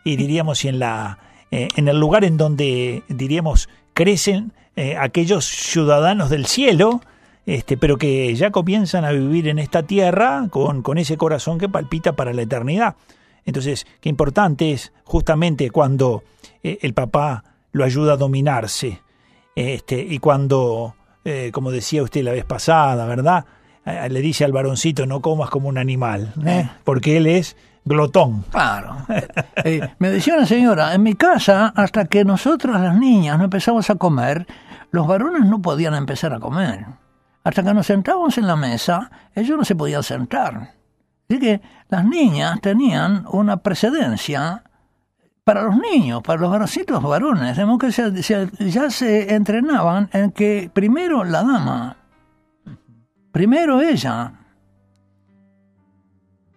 Y 0.04 0.16
diríamos 0.16 0.64
y 0.64 0.68
en 0.68 0.78
la 0.80 1.18
eh, 1.52 1.68
en 1.76 1.86
el 1.88 2.00
lugar 2.00 2.24
en 2.24 2.36
donde 2.38 3.02
diríamos 3.08 3.68
crecen 3.94 4.52
eh, 4.74 4.96
aquellos 4.98 5.44
ciudadanos 5.44 6.30
del 6.30 6.46
cielo 6.46 7.02
este, 7.46 7.76
pero 7.76 7.98
que 7.98 8.34
ya 8.34 8.50
comienzan 8.50 9.04
a 9.04 9.12
vivir 9.12 9.48
en 9.48 9.58
esta 9.58 9.82
tierra 9.82 10.46
con, 10.50 10.82
con 10.82 10.98
ese 10.98 11.16
corazón 11.16 11.58
que 11.58 11.68
palpita 11.68 12.12
para 12.14 12.32
la 12.32 12.42
eternidad. 12.42 12.96
Entonces, 13.44 13.86
qué 14.00 14.08
importante 14.08 14.72
es 14.72 14.92
justamente 15.04 15.70
cuando 15.70 16.22
eh, 16.62 16.78
el 16.82 16.94
papá 16.94 17.44
lo 17.72 17.84
ayuda 17.84 18.14
a 18.14 18.16
dominarse, 18.16 19.00
este, 19.54 20.00
y 20.00 20.18
cuando, 20.18 20.94
eh, 21.24 21.50
como 21.52 21.70
decía 21.70 22.02
usted 22.02 22.22
la 22.22 22.32
vez 22.32 22.44
pasada, 22.44 23.06
¿verdad? 23.06 23.44
Eh, 23.84 24.08
le 24.10 24.20
dice 24.20 24.44
al 24.44 24.52
varoncito, 24.52 25.06
no 25.06 25.20
comas 25.20 25.50
como 25.50 25.68
un 25.68 25.78
animal, 25.78 26.32
porque 26.84 27.16
él 27.16 27.26
es 27.26 27.56
glotón. 27.84 28.44
Claro. 28.50 28.96
Eh, 29.64 29.80
me 30.00 30.10
decía 30.10 30.34
una 30.34 30.46
señora, 30.46 30.92
en 30.92 31.04
mi 31.04 31.14
casa, 31.14 31.72
hasta 31.76 32.06
que 32.06 32.24
nosotros 32.24 32.80
las 32.80 32.98
niñas 32.98 33.38
no 33.38 33.44
empezamos 33.44 33.88
a 33.90 33.94
comer, 33.94 34.44
los 34.90 35.06
varones 35.06 35.44
no 35.44 35.62
podían 35.62 35.94
empezar 35.94 36.32
a 36.32 36.40
comer. 36.40 36.86
Hasta 37.44 37.62
que 37.62 37.74
nos 37.74 37.86
sentábamos 37.86 38.38
en 38.38 38.46
la 38.46 38.56
mesa, 38.56 39.10
ellos 39.34 39.58
no 39.58 39.64
se 39.64 39.74
podían 39.74 40.02
sentar. 40.02 40.74
Así 41.28 41.40
que 41.40 41.60
las 41.88 42.04
niñas 42.04 42.60
tenían 42.60 43.24
una 43.30 43.56
precedencia 43.58 44.62
para 45.44 45.62
los 45.62 45.76
niños, 45.76 46.22
para 46.22 46.40
los 46.40 46.50
varoncitos 46.50 47.02
varones. 47.02 47.58
Que 47.80 47.90
se- 47.92 48.70
ya 48.70 48.90
se 48.90 49.34
entrenaban 49.34 50.08
en 50.12 50.30
que 50.30 50.70
primero 50.72 51.24
la 51.24 51.42
dama, 51.42 51.96
primero 53.32 53.80
ella, 53.80 54.34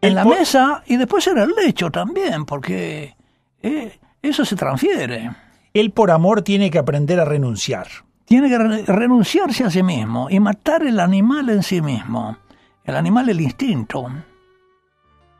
en 0.02 0.14
la 0.14 0.24
mesa 0.40 0.84
y 0.86 0.98
después 0.98 1.26
en 1.28 1.38
el 1.40 1.50
lecho 1.52 1.90
también, 1.90 2.46
porque 2.46 3.16
eh, 3.64 4.00
eso 4.22 4.46
se 4.46 4.56
transfiere. 4.56 5.32
Él 5.74 5.92
por 5.92 6.12
amor 6.12 6.42
tiene 6.44 6.70
que 6.70 6.78
aprender 6.78 7.20
a 7.20 7.26
renunciar. 7.26 7.88
Tiene 8.26 8.50
que 8.50 8.58
re- 8.58 8.84
renunciarse 8.86 9.64
a 9.64 9.70
sí 9.70 9.84
mismo 9.84 10.28
y 10.30 10.40
matar 10.40 10.84
el 10.84 11.00
animal 11.00 11.50
en 11.50 11.64
sí 11.64 11.82
mismo. 11.82 12.38
El 12.84 12.96
animal, 12.96 13.30
el 13.30 13.42
instinto. 13.42 14.08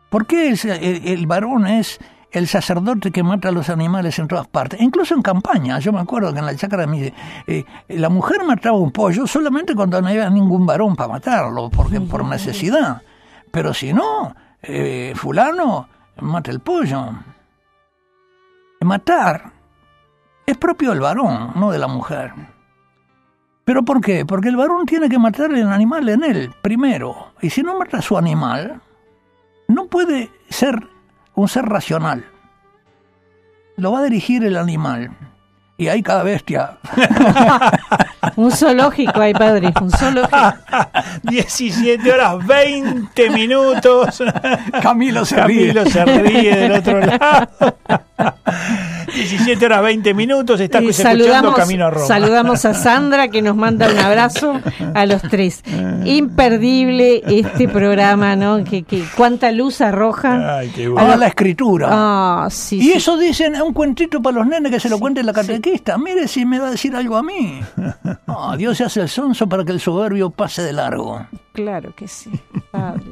¿Por 0.10 0.26
qué 0.28 0.50
el, 0.50 0.60
el- 0.70 1.08
el 1.08 1.28
varón 1.28 1.68
es 1.68 2.00
el 2.32 2.48
sacerdote 2.48 3.12
que 3.12 3.24
mata 3.24 3.50
a 3.50 3.52
los 3.52 3.70
animales 3.70 4.20
en 4.20 4.28
todas 4.28 4.48
partes? 4.48 4.80
Incluso 4.82 5.16
en 5.16 5.22
campaña. 5.22 5.80
Yo 5.80 5.92
me 5.92 6.00
acuerdo 6.00 6.32
que 6.34 6.40
en 6.40 6.46
la 6.46 6.56
chacra 6.56 6.82
de 6.82 6.88
mi... 6.88 7.12
eh, 7.48 7.66
la 7.90 8.10
mujer 8.10 8.44
mataba 8.44 8.78
un 8.78 8.92
pollo 8.92 9.26
solamente 9.26 9.74
cuando 9.76 10.02
no 10.02 10.08
había 10.08 10.30
ningún 10.30 10.66
varón 10.66 10.96
para 10.96 11.14
matarlo, 11.14 11.70
porque 11.70 12.00
por 12.02 12.24
necesidad. 12.26 13.02
Pero 13.52 13.74
si 13.74 13.94
no, 13.94 14.36
eh, 14.62 15.14
fulano 15.16 15.88
mata 16.22 16.52
el 16.52 16.60
pollo. 16.60 17.10
Matar 18.82 19.52
es 20.46 20.58
propio 20.58 20.92
del 20.92 21.00
varón, 21.00 21.54
no 21.56 21.72
de 21.72 21.80
la 21.80 21.88
mujer. 21.88 22.34
¿Pero 23.66 23.84
por 23.84 24.00
qué? 24.00 24.26
Porque 24.26 24.50
el 24.50 24.56
varón 24.56 24.86
tiene 24.86 25.10
que 25.10 25.18
matar 25.18 25.52
el 25.52 25.68
animal 25.68 26.08
en 26.08 26.24
él 26.24 26.54
primero. 26.62 27.34
Y 27.42 27.50
si 27.50 27.64
no 27.64 27.78
mata 27.78 27.98
a 27.98 28.02
su 28.04 28.16
animal, 28.16 28.80
no 29.68 29.88
puede 29.88 30.30
ser 30.50 30.88
un 31.34 31.48
ser 31.48 31.66
racional. 31.66 32.24
Lo 33.76 33.92
va 33.92 34.00
a 34.00 34.04
dirigir 34.04 34.44
el 34.46 34.56
animal. 34.56 35.10
Y 35.78 35.88
hay 35.90 36.02
cada 36.02 36.24
bestia. 36.24 36.78
Un 38.38 38.52
zoológico 38.52 39.20
hay, 39.22 39.34
padre, 39.34 39.72
un 39.80 39.90
zoológico. 39.92 40.38
17 41.24 42.12
horas 42.12 42.46
20 42.46 43.30
minutos. 43.30 44.22
Camilo 44.82 45.24
se 45.26 45.42
ríe. 45.46 45.74
Camilo 45.74 45.90
se 45.90 46.06
ríe 46.06 46.56
del 46.56 46.72
otro 46.74 47.00
lado. 47.00 47.48
17 49.14 49.66
horas 49.66 49.82
20 49.84 50.14
minutos. 50.14 50.60
Está 50.60 50.82
Y 50.82 50.90
escuchando 50.90 51.24
saludamos, 51.24 51.56
Camino 51.56 51.86
a 51.86 51.90
Roma. 51.92 52.06
saludamos 52.08 52.66
a 52.66 52.74
Sandra 52.74 53.28
que 53.30 53.42
nos 53.42 53.56
manda 53.56 53.90
un 53.90 53.98
abrazo 54.00 54.60
a 54.94 55.06
los 55.06 55.22
tres. 55.22 55.62
Imperdible 56.04 57.22
este 57.28 57.68
programa, 57.70 58.36
¿no? 58.36 58.64
Que, 58.64 58.84
que 58.84 59.04
cuánta 59.16 59.52
luz 59.52 59.80
arroja. 59.82 60.58
Ay, 60.60 60.70
qué 60.76 60.86
A 60.86 60.90
bueno. 60.90 61.16
la 61.18 61.28
escritura. 61.28 61.88
Ah, 61.92 62.48
sí, 62.50 62.78
Y 62.78 62.82
sí. 62.84 62.94
eso 62.94 63.18
dicen, 63.18 63.56
es 63.56 63.62
un 63.62 63.74
cuentito 63.74 64.22
para 64.22 64.38
los 64.40 64.48
nenes 64.48 64.72
que 64.72 64.80
se 64.80 64.90
lo 64.90 65.00
cuente 65.00 65.24
la 65.24 65.32
catequista. 65.66 65.98
Mire 65.98 66.28
si 66.28 66.46
me 66.46 66.60
va 66.60 66.68
a 66.68 66.72
decir 66.72 66.96
algo 66.96 67.18
a 67.18 67.24
mí. 67.24 67.60
No, 68.28 68.58
Dios 68.58 68.78
se 68.78 68.84
hace 68.84 69.02
el 69.02 69.08
sonso 69.10 69.48
para 69.48 69.64
que 69.64 69.72
el 69.72 69.80
soberbio 69.80 70.30
pase 70.30 70.62
de 70.64 70.74
largo. 70.74 71.26
Claro 71.54 71.96
que 71.96 72.08
sí, 72.08 72.32
padre. 72.72 73.04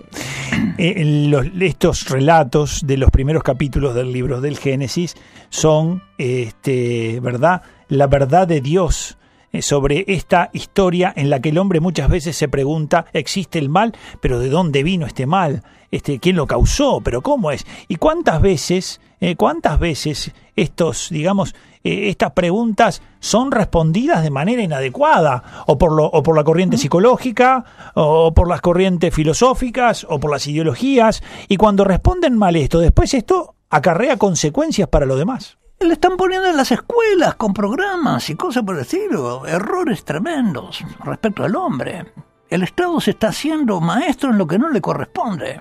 Eh, 0.78 1.28
los- 1.30 1.46
estos 1.62 2.10
relatos 2.10 2.82
de 2.86 2.98
los 2.98 3.10
primeros 3.12 3.42
capítulos 3.44 3.96
del 3.96 4.12
libro 4.12 4.42
del 4.42 4.58
Génesis 4.58 5.16
son, 5.50 6.02
este, 6.18 7.20
¿verdad? 7.22 7.62
La 7.88 8.08
verdad 8.08 8.48
de 8.48 8.60
Dios 8.60 9.18
eh, 9.54 9.62
sobre 9.62 10.04
esta 10.08 10.50
historia 10.52 11.14
en 11.16 11.30
la 11.30 11.40
que 11.40 11.50
el 11.50 11.58
hombre 11.60 11.80
muchas 11.80 12.10
veces 12.10 12.36
se 12.36 12.50
pregunta, 12.50 13.06
¿existe 13.14 13.60
el 13.60 13.70
mal? 13.70 13.94
Pero 14.20 14.40
¿de 14.40 14.50
dónde 14.50 14.84
vino 14.84 15.06
este 15.06 15.26
mal? 15.26 15.64
Este, 15.92 16.20
¿Quién 16.20 16.36
lo 16.36 16.48
causó? 16.48 17.02
¿Pero 17.02 17.22
cómo 17.22 17.52
es? 17.52 17.66
¿Y 17.88 17.96
cuántas 17.98 18.42
veces, 18.42 19.00
eh, 19.22 19.36
cuántas 19.36 19.80
veces 19.80 20.34
estos, 20.56 21.10
digamos, 21.12 21.56
eh, 21.84 22.10
estas 22.10 22.32
preguntas 22.32 23.02
son 23.20 23.52
respondidas 23.52 24.24
de 24.24 24.32
manera 24.32 24.62
inadecuada, 24.62 25.64
o 25.68 25.78
por, 25.78 25.92
lo, 25.92 26.06
o 26.06 26.24
por 26.24 26.36
la 26.36 26.44
corriente 26.44 26.78
psicológica, 26.78 27.66
o 27.96 28.34
por 28.34 28.48
las 28.48 28.62
corrientes 28.62 29.14
filosóficas, 29.14 30.06
o 30.10 30.20
por 30.20 30.32
las 30.32 30.48
ideologías, 30.48 31.24
y 31.48 31.58
cuando 31.58 31.84
responden 31.84 32.38
mal 32.38 32.56
esto, 32.56 32.80
después 32.80 33.14
esto 33.14 33.56
acarrea 33.70 34.18
consecuencias 34.18 34.88
para 34.88 35.06
lo 35.06 35.16
demás. 35.16 35.58
Le 35.80 35.94
están 35.94 36.16
poniendo 36.16 36.48
en 36.48 36.56
las 36.56 36.72
escuelas 36.72 37.36
con 37.36 37.54
programas 37.54 38.30
y 38.30 38.36
cosas 38.36 38.64
por 38.64 38.76
el 38.76 38.82
estilo, 38.82 39.46
errores 39.46 40.06
tremendos 40.06 40.84
respecto 41.04 41.44
al 41.44 41.56
hombre. 41.56 42.06
El 42.50 42.64
Estado 42.64 43.02
se 43.02 43.12
está 43.12 43.30
haciendo 43.30 43.82
maestro 43.82 44.30
en 44.30 44.38
lo 44.38 44.48
que 44.48 44.60
no 44.60 44.70
le 44.70 44.80
corresponde. 44.80 45.60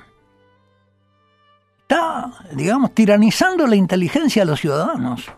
Está, 1.80 2.30
digamos, 2.52 2.94
tiranizando 2.94 3.66
la 3.66 3.76
inteligencia 3.76 4.42
de 4.42 4.46
los 4.46 4.60
ciudadanos, 4.60 5.32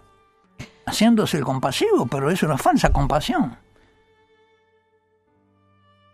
haciéndose 0.87 1.39
el 1.39 1.45
compasivo, 1.45 2.07
pero 2.07 2.31
es 2.31 2.43
una 2.43 2.59
falsa 2.59 2.93
compasión. 2.93 3.57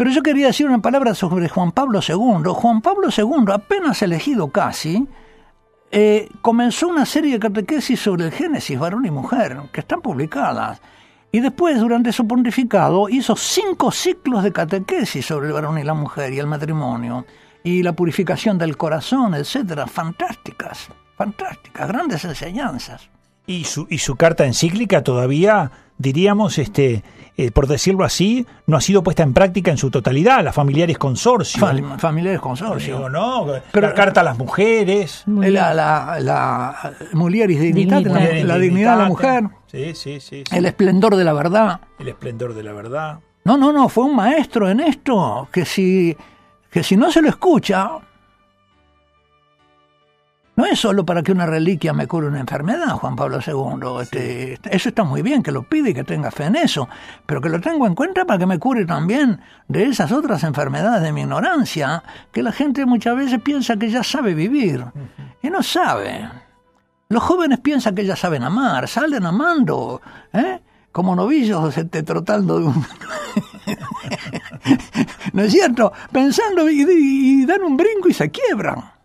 Pero 0.00 0.10
yo 0.12 0.22
quería 0.22 0.46
decir 0.46 0.66
una 0.66 0.80
palabra 0.80 1.14
sobre 1.14 1.48
Juan 1.50 1.72
Pablo 1.72 2.00
II. 2.00 2.50
Juan 2.54 2.80
Pablo 2.80 3.08
II, 3.14 3.52
apenas 3.52 4.00
elegido 4.00 4.48
casi, 4.48 5.06
eh, 5.90 6.28
comenzó 6.40 6.88
una 6.88 7.04
serie 7.04 7.34
de 7.34 7.38
catequesis 7.38 8.00
sobre 8.00 8.24
el 8.24 8.32
Génesis, 8.32 8.78
varón 8.78 9.04
y 9.04 9.10
mujer, 9.10 9.58
que 9.72 9.80
están 9.80 10.00
publicadas. 10.00 10.80
Y 11.30 11.40
después, 11.40 11.78
durante 11.78 12.12
su 12.12 12.26
pontificado, 12.26 13.10
hizo 13.10 13.36
cinco 13.36 13.90
ciclos 13.90 14.42
de 14.42 14.52
catequesis 14.52 15.26
sobre 15.26 15.48
el 15.48 15.52
varón 15.52 15.78
y 15.78 15.84
la 15.84 15.92
mujer 15.92 16.32
y 16.32 16.38
el 16.38 16.46
matrimonio, 16.46 17.26
y 17.62 17.82
la 17.82 17.92
purificación 17.92 18.56
del 18.56 18.78
corazón, 18.78 19.34
etcétera. 19.34 19.86
Fantásticas, 19.86 20.88
fantásticas, 21.14 21.88
grandes 21.88 22.24
enseñanzas. 22.24 23.10
Y 23.50 23.64
su, 23.64 23.86
y 23.90 23.98
su 23.98 24.14
carta 24.16 24.46
encíclica 24.46 25.02
todavía, 25.02 25.70
diríamos, 25.98 26.58
este, 26.58 27.02
eh, 27.36 27.50
por 27.50 27.66
decirlo 27.66 28.04
así, 28.04 28.46
no 28.66 28.76
ha 28.76 28.80
sido 28.80 29.02
puesta 29.02 29.22
en 29.24 29.34
práctica 29.34 29.70
en 29.70 29.76
su 29.76 29.90
totalidad, 29.90 30.44
las 30.44 30.54
familiares 30.54 30.98
consorcio. 30.98 31.60
Fam- 31.60 31.98
familiares 31.98 32.40
consorcio. 32.40 32.96
Digo, 32.96 33.10
¿no? 33.10 33.46
Pero- 33.72 33.88
la 33.88 33.94
carta 33.94 34.20
a 34.20 34.24
las 34.24 34.38
mujeres. 34.38 35.24
La, 35.26 35.74
la, 35.74 36.18
la 36.20 36.92
mulieris 37.12 37.60
dignitate, 37.60 38.08
la, 38.08 38.44
la 38.44 38.58
dignidad 38.58 38.92
de 38.96 39.02
la 39.02 39.08
mujer, 39.08 39.44
Sí, 39.66 39.94
sí, 39.94 40.20
sí. 40.20 40.44
sí. 40.48 40.56
el 40.56 40.66
esplendor 40.66 41.16
de 41.16 41.24
la 41.24 41.32
verdad. 41.32 41.80
El 41.98 42.08
esplendor 42.08 42.54
de 42.54 42.62
la 42.62 42.72
verdad. 42.72 43.18
No, 43.44 43.56
no, 43.56 43.72
no, 43.72 43.88
fue 43.88 44.04
un 44.04 44.14
maestro 44.16 44.68
en 44.68 44.80
esto, 44.80 45.48
que 45.50 45.64
si, 45.64 46.16
que 46.70 46.82
si 46.84 46.96
no 46.96 47.10
se 47.10 47.22
lo 47.22 47.28
escucha, 47.28 47.90
no 50.60 50.66
es 50.66 50.78
solo 50.78 51.06
para 51.06 51.22
que 51.22 51.32
una 51.32 51.46
reliquia 51.46 51.94
me 51.94 52.06
cure 52.06 52.26
una 52.28 52.40
enfermedad, 52.40 52.90
Juan 52.90 53.16
Pablo 53.16 53.38
II. 53.44 54.02
Este, 54.02 54.58
eso 54.70 54.90
está 54.90 55.04
muy 55.04 55.22
bien, 55.22 55.42
que 55.42 55.52
lo 55.52 55.62
pide 55.62 55.90
y 55.90 55.94
que 55.94 56.04
tenga 56.04 56.30
fe 56.30 56.44
en 56.44 56.56
eso, 56.56 56.86
pero 57.24 57.40
que 57.40 57.48
lo 57.48 57.62
tengo 57.62 57.86
en 57.86 57.94
cuenta 57.94 58.26
para 58.26 58.38
que 58.38 58.44
me 58.44 58.58
cure 58.58 58.84
también 58.84 59.40
de 59.68 59.84
esas 59.84 60.12
otras 60.12 60.44
enfermedades 60.44 61.02
de 61.02 61.12
mi 61.12 61.22
ignorancia, 61.22 62.02
que 62.30 62.42
la 62.42 62.52
gente 62.52 62.84
muchas 62.84 63.16
veces 63.16 63.40
piensa 63.40 63.78
que 63.78 63.88
ya 63.90 64.02
sabe 64.02 64.34
vivir, 64.34 64.84
y 65.42 65.48
no 65.48 65.62
sabe. 65.62 66.28
Los 67.08 67.22
jóvenes 67.22 67.60
piensan 67.60 67.94
que 67.94 68.04
ya 68.04 68.14
saben 68.14 68.42
amar, 68.42 68.86
salen 68.86 69.24
amando, 69.24 70.02
¿eh? 70.34 70.60
como 70.92 71.16
novillos 71.16 71.74
este, 71.78 72.02
trotando 72.02 72.58
de 72.58 72.64
un... 72.66 72.84
¿No 75.32 75.42
es 75.42 75.52
cierto? 75.52 75.90
Pensando 76.12 76.68
y, 76.68 76.82
y- 76.82 77.42
y 77.42 77.46
dan 77.46 77.62
un 77.62 77.78
brinco 77.78 78.08
y 78.08 78.12
se 78.12 78.30
quiebran. 78.30 78.99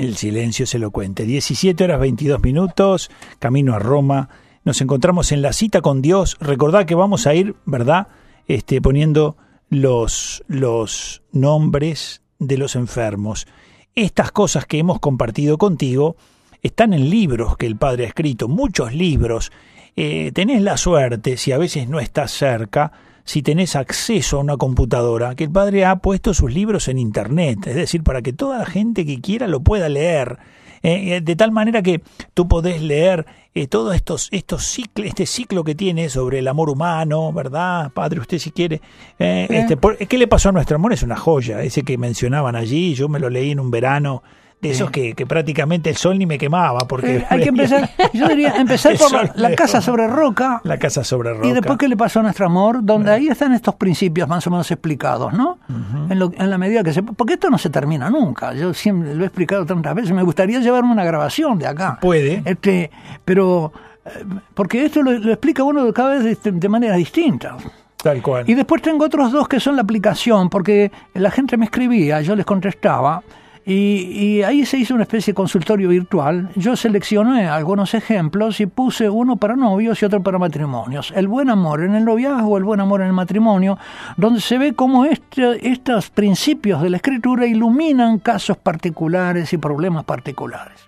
El 0.00 0.16
silencio 0.16 0.64
es 0.64 0.74
elocuente. 0.74 1.26
17 1.26 1.84
horas 1.84 2.00
22 2.00 2.42
minutos, 2.42 3.10
camino 3.38 3.74
a 3.74 3.78
Roma. 3.78 4.30
Nos 4.64 4.80
encontramos 4.80 5.30
en 5.30 5.42
la 5.42 5.52
cita 5.52 5.82
con 5.82 6.00
Dios. 6.00 6.38
Recordad 6.40 6.86
que 6.86 6.94
vamos 6.94 7.26
a 7.26 7.34
ir, 7.34 7.54
¿verdad? 7.66 8.08
Este, 8.48 8.80
poniendo 8.80 9.36
los, 9.68 10.42
los 10.48 11.20
nombres 11.32 12.22
de 12.38 12.56
los 12.56 12.76
enfermos. 12.76 13.46
Estas 13.94 14.32
cosas 14.32 14.64
que 14.64 14.78
hemos 14.78 15.00
compartido 15.00 15.58
contigo 15.58 16.16
están 16.62 16.94
en 16.94 17.10
libros 17.10 17.58
que 17.58 17.66
el 17.66 17.76
Padre 17.76 18.04
ha 18.04 18.08
escrito, 18.08 18.48
muchos 18.48 18.94
libros. 18.94 19.52
Eh, 19.96 20.32
tenés 20.32 20.62
la 20.62 20.78
suerte, 20.78 21.36
si 21.36 21.52
a 21.52 21.58
veces 21.58 21.90
no 21.90 22.00
estás 22.00 22.30
cerca, 22.30 22.90
si 23.30 23.42
tenés 23.42 23.76
acceso 23.76 24.38
a 24.38 24.40
una 24.40 24.56
computadora, 24.56 25.36
que 25.36 25.44
el 25.44 25.50
Padre 25.52 25.84
ha 25.84 25.96
puesto 25.96 26.34
sus 26.34 26.52
libros 26.52 26.88
en 26.88 26.98
Internet, 26.98 27.64
es 27.68 27.76
decir, 27.76 28.02
para 28.02 28.22
que 28.22 28.32
toda 28.32 28.58
la 28.58 28.66
gente 28.66 29.06
que 29.06 29.20
quiera 29.20 29.46
lo 29.46 29.60
pueda 29.60 29.88
leer. 29.88 30.38
Eh, 30.82 31.16
eh, 31.16 31.20
de 31.20 31.36
tal 31.36 31.52
manera 31.52 31.80
que 31.82 32.00
tú 32.34 32.48
podés 32.48 32.80
leer 32.82 33.26
eh, 33.54 33.66
todos 33.68 33.94
estos, 33.94 34.28
estos 34.32 34.64
ciclos, 34.64 35.06
este 35.06 35.26
ciclo 35.26 35.62
que 35.62 35.74
tiene 35.76 36.08
sobre 36.08 36.38
el 36.40 36.48
amor 36.48 36.70
humano, 36.70 37.32
¿verdad? 37.32 37.92
Padre, 37.92 38.18
usted 38.18 38.38
si 38.38 38.50
quiere. 38.50 38.80
Eh, 39.18 39.46
este, 39.50 39.76
por- 39.76 39.96
¿Qué 39.98 40.18
le 40.18 40.26
pasó 40.26 40.48
a 40.48 40.52
nuestro 40.52 40.74
amor? 40.76 40.92
Es 40.92 41.02
una 41.04 41.16
joya, 41.16 41.62
ese 41.62 41.82
que 41.82 41.98
mencionaban 41.98 42.56
allí, 42.56 42.94
yo 42.94 43.08
me 43.08 43.20
lo 43.20 43.28
leí 43.30 43.50
en 43.52 43.60
un 43.60 43.70
verano, 43.70 44.22
de 44.60 44.70
esos 44.70 44.90
que, 44.90 45.14
que 45.14 45.24
prácticamente 45.26 45.88
el 45.88 45.96
sol 45.96 46.18
ni 46.18 46.26
me 46.26 46.36
quemaba, 46.36 46.80
porque... 46.86 47.16
Eh, 47.16 47.26
hay 47.30 47.42
que 47.42 47.48
empezar, 47.48 47.88
yo 48.12 48.28
diría, 48.28 48.56
empezar 48.56 48.94
por 48.98 49.10
la, 49.38 49.54
casa 49.54 49.80
sobre 49.80 50.06
roca. 50.06 50.60
La 50.64 50.78
casa 50.78 51.02
sobre 51.02 51.32
roca. 51.32 51.46
Y 51.46 51.52
después, 51.52 51.78
¿qué 51.78 51.88
le 51.88 51.96
pasó 51.96 52.20
a 52.20 52.22
nuestro 52.24 52.44
amor? 52.46 52.80
Donde 52.82 53.10
ahí 53.10 53.28
están 53.28 53.52
estos 53.54 53.74
principios 53.76 54.28
más 54.28 54.46
o 54.46 54.50
menos 54.50 54.70
explicados, 54.70 55.32
¿no? 55.32 55.58
en, 56.10 56.18
lo- 56.18 56.32
en 56.36 56.50
la 56.50 56.58
medida 56.58 56.82
que 56.82 56.92
se... 56.92 57.02
Porque 57.02 57.34
esto 57.34 57.48
no 57.48 57.56
se 57.56 57.70
termina 57.70 58.10
nunca. 58.10 58.52
Yo 58.52 58.74
siempre 58.74 59.14
lo 59.14 59.24
he 59.24 59.26
explicado 59.28 59.64
tantas 59.64 59.94
veces. 59.94 60.12
Me 60.12 60.22
gustaría 60.22 60.60
llevarme 60.60 60.92
una 60.92 61.04
grabación 61.04 61.58
de 61.58 61.66
acá. 61.66 61.98
Puede. 62.00 62.42
Este, 62.44 62.90
pero... 63.24 63.72
eh, 64.04 64.10
Porque 64.52 64.84
esto 64.84 65.02
lo, 65.02 65.12
lo 65.12 65.30
explica 65.32 65.64
uno 65.64 65.90
cada 65.94 66.18
vez 66.18 66.42
de, 66.42 66.52
de 66.52 66.68
manera 66.68 66.96
distinta. 66.96 67.56
Tal 68.02 68.20
cual. 68.22 68.44
Y 68.48 68.54
después 68.54 68.80
tengo 68.82 69.04
otros 69.04 69.32
dos 69.32 69.48
que 69.48 69.58
son 69.60 69.76
la 69.76 69.82
aplicación, 69.82 70.48
porque 70.50 70.90
la 71.14 71.30
gente 71.30 71.56
me 71.56 71.66
escribía, 71.66 72.20
yo 72.22 72.34
les 72.34 72.46
contestaba, 72.46 73.22
y, 73.72 74.18
y 74.18 74.42
ahí 74.42 74.66
se 74.66 74.78
hizo 74.78 74.94
una 74.94 75.04
especie 75.04 75.32
de 75.32 75.36
consultorio 75.36 75.90
virtual. 75.90 76.50
Yo 76.56 76.74
seleccioné 76.74 77.46
algunos 77.46 77.94
ejemplos 77.94 78.60
y 78.60 78.66
puse 78.66 79.08
uno 79.08 79.36
para 79.36 79.54
novios 79.54 80.02
y 80.02 80.04
otro 80.04 80.20
para 80.24 80.38
matrimonios. 80.38 81.12
El 81.14 81.28
buen 81.28 81.50
amor 81.50 81.82
en 81.82 81.94
el 81.94 82.04
noviazgo, 82.04 82.58
el 82.58 82.64
buen 82.64 82.80
amor 82.80 83.00
en 83.00 83.06
el 83.06 83.12
matrimonio, 83.12 83.78
donde 84.16 84.40
se 84.40 84.58
ve 84.58 84.72
cómo 84.72 85.04
este, 85.04 85.68
estos 85.70 86.10
principios 86.10 86.82
de 86.82 86.90
la 86.90 86.96
escritura 86.96 87.46
iluminan 87.46 88.18
casos 88.18 88.56
particulares 88.56 89.52
y 89.52 89.58
problemas 89.58 90.02
particulares. 90.02 90.80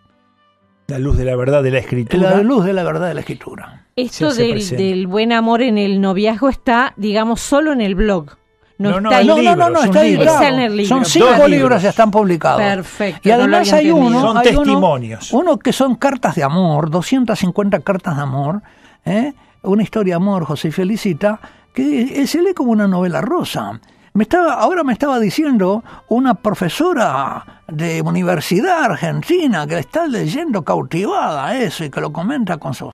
La 0.88 0.98
luz 0.98 1.16
de 1.16 1.24
la 1.24 1.36
verdad 1.36 1.62
de 1.62 1.70
la 1.70 1.78
escritura. 1.78 2.30
La 2.32 2.42
luz 2.42 2.64
de 2.64 2.72
la 2.72 2.82
verdad 2.82 3.06
de 3.06 3.14
la 3.14 3.20
escritura. 3.20 3.86
Esto 3.94 4.34
del 4.34 5.06
buen 5.06 5.30
amor 5.30 5.62
en 5.62 5.78
el 5.78 6.00
noviazgo 6.00 6.48
está, 6.48 6.94
digamos, 6.96 7.40
solo 7.40 7.72
en 7.72 7.80
el 7.80 7.94
blog. 7.94 8.41
No, 8.78 8.90
No, 8.92 9.00
no, 9.02 9.10
está 9.10 9.20
el 9.20 9.30
ahí. 9.30 9.44
No, 9.44 9.54
no, 9.54 9.56
no, 9.56 9.70
no, 9.70 9.76
son 9.78 9.84
está 9.88 10.02
libros. 10.02 10.22
editado. 10.26 10.42
Está 10.42 10.48
en 10.54 10.60
el 10.62 10.76
libro. 10.76 10.88
Son 10.88 10.98
Dos 11.00 11.08
cinco 11.12 11.26
libros. 11.30 11.50
libros, 11.50 11.82
ya 11.82 11.90
están 11.90 12.10
publicados. 12.10 12.60
Perfecto, 12.62 13.20
Y 13.28 13.32
no 13.32 13.34
además 13.38 13.72
hay 13.72 13.90
uno, 13.90 14.20
Son 14.20 14.36
hay 14.38 14.48
uno- 14.48 14.62
testimonios. 14.62 15.32
Uno, 15.32 15.58
que 15.58 15.72
son 15.72 15.94
cartas 15.96 16.34
de 16.34 16.42
amor, 16.42 16.90
250 16.90 17.80
cartas 17.80 18.16
de 18.16 18.22
amor, 18.22 18.62
¿eh? 19.04 19.32
una 19.62 19.82
historia 19.82 20.14
de 20.14 20.16
amor, 20.16 20.44
José 20.44 20.68
y 20.68 20.72
Felicita, 20.72 21.38
que 21.74 22.22
eh, 22.22 22.26
se 22.26 22.42
lee 22.42 22.54
como 22.54 22.72
una 22.72 22.88
novela 22.88 23.20
rosa. 23.20 23.80
Me 24.14 24.24
estaba, 24.24 24.54
ahora 24.54 24.84
me 24.84 24.92
estaba 24.92 25.18
diciendo 25.20 25.82
una 26.08 26.34
profesora 26.34 27.62
de 27.68 28.02
universidad 28.02 28.84
argentina 28.84 29.66
que 29.66 29.78
está 29.78 30.06
leyendo 30.06 30.62
cautivada 30.64 31.56
eso 31.56 31.84
y 31.84 31.90
que 31.90 32.00
lo 32.02 32.12
comenta 32.12 32.58
con 32.58 32.74
su 32.74 32.90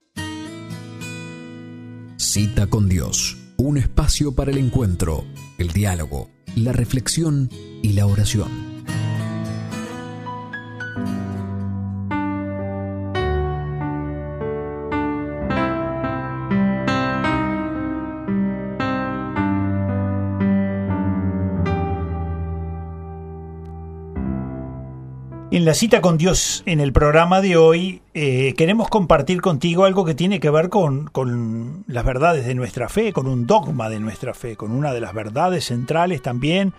Cita 2.16 2.66
con 2.66 2.88
Dios, 2.88 3.36
un 3.60 3.76
espacio 3.76 4.36
para 4.36 4.52
el 4.52 4.58
encuentro, 4.58 5.24
el 5.58 5.72
diálogo, 5.72 6.30
la 6.54 6.72
reflexión 6.72 7.50
y 7.82 7.94
la 7.94 8.06
oración. 8.06 8.67
La 25.68 25.74
cita 25.74 26.00
con 26.00 26.16
Dios 26.16 26.62
en 26.64 26.80
el 26.80 26.94
programa 26.94 27.42
de 27.42 27.58
hoy 27.58 28.00
eh, 28.14 28.54
queremos 28.56 28.88
compartir 28.88 29.42
contigo 29.42 29.84
algo 29.84 30.06
que 30.06 30.14
tiene 30.14 30.40
que 30.40 30.48
ver 30.48 30.70
con, 30.70 31.08
con 31.08 31.84
las 31.86 32.06
verdades 32.06 32.46
de 32.46 32.54
nuestra 32.54 32.88
fe, 32.88 33.12
con 33.12 33.26
un 33.26 33.46
dogma 33.46 33.90
de 33.90 34.00
nuestra 34.00 34.32
fe, 34.32 34.56
con 34.56 34.72
una 34.72 34.94
de 34.94 35.02
las 35.02 35.12
verdades 35.12 35.66
centrales 35.66 36.22
también, 36.22 36.72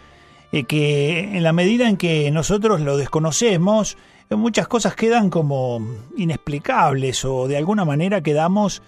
eh, 0.52 0.64
que 0.64 1.38
en 1.38 1.44
la 1.44 1.54
medida 1.54 1.88
en 1.88 1.98
que 1.98 2.32
nosotros 2.32 2.82
lo 2.82 2.98
desconocemos, 2.98 3.96
muchas 4.32 4.68
cosas 4.68 4.96
quedan 4.96 5.30
como 5.30 5.86
inexplicables 6.18 7.24
o 7.26 7.48
de 7.48 7.58
alguna 7.58 7.86
manera 7.86 8.22
quedamos 8.22 8.82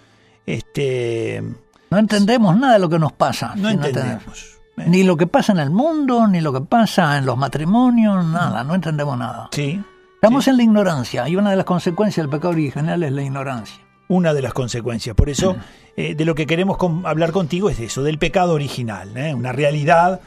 este 0.46 1.44
No 1.90 1.98
entendemos 1.98 2.58
nada 2.58 2.72
de 2.72 2.78
lo 2.80 2.88
que 2.88 2.98
nos 2.98 3.12
pasa. 3.12 3.54
no 3.54 3.68
si 3.68 3.74
entendemos. 3.76 4.58
¿eh? 4.78 4.84
Ni 4.88 5.04
lo 5.04 5.16
que 5.16 5.28
pasa 5.28 5.52
en 5.52 5.60
el 5.60 5.70
mundo, 5.70 6.26
ni 6.26 6.40
lo 6.40 6.52
que 6.52 6.62
pasa 6.62 7.18
en 7.18 7.24
los 7.24 7.38
matrimonios, 7.38 8.24
nada, 8.24 8.64
no 8.64 8.74
entendemos 8.74 9.16
nada. 9.16 9.48
Sí, 9.52 9.80
Estamos 10.22 10.46
en 10.46 10.56
la 10.56 10.62
ignorancia 10.62 11.28
y 11.28 11.34
una 11.34 11.50
de 11.50 11.56
las 11.56 11.64
consecuencias 11.64 12.22
del 12.22 12.30
pecado 12.30 12.50
original 12.50 13.02
es 13.02 13.10
la 13.10 13.22
ignorancia. 13.22 13.82
una 14.06 14.32
de 14.32 14.40
las 14.40 14.52
consecuencias. 14.52 15.16
Por 15.16 15.28
eso, 15.28 15.56
eh, 15.96 16.14
de 16.14 16.24
lo 16.24 16.36
que 16.36 16.46
queremos 16.46 16.76
con- 16.76 17.04
hablar 17.06 17.32
contigo 17.32 17.68
es 17.70 17.78
de 17.78 17.86
eso, 17.86 18.04
del 18.04 18.18
pecado 18.18 18.52
original, 18.54 19.16
¿eh? 19.16 19.34
una 19.34 19.50
realidad 19.50 20.20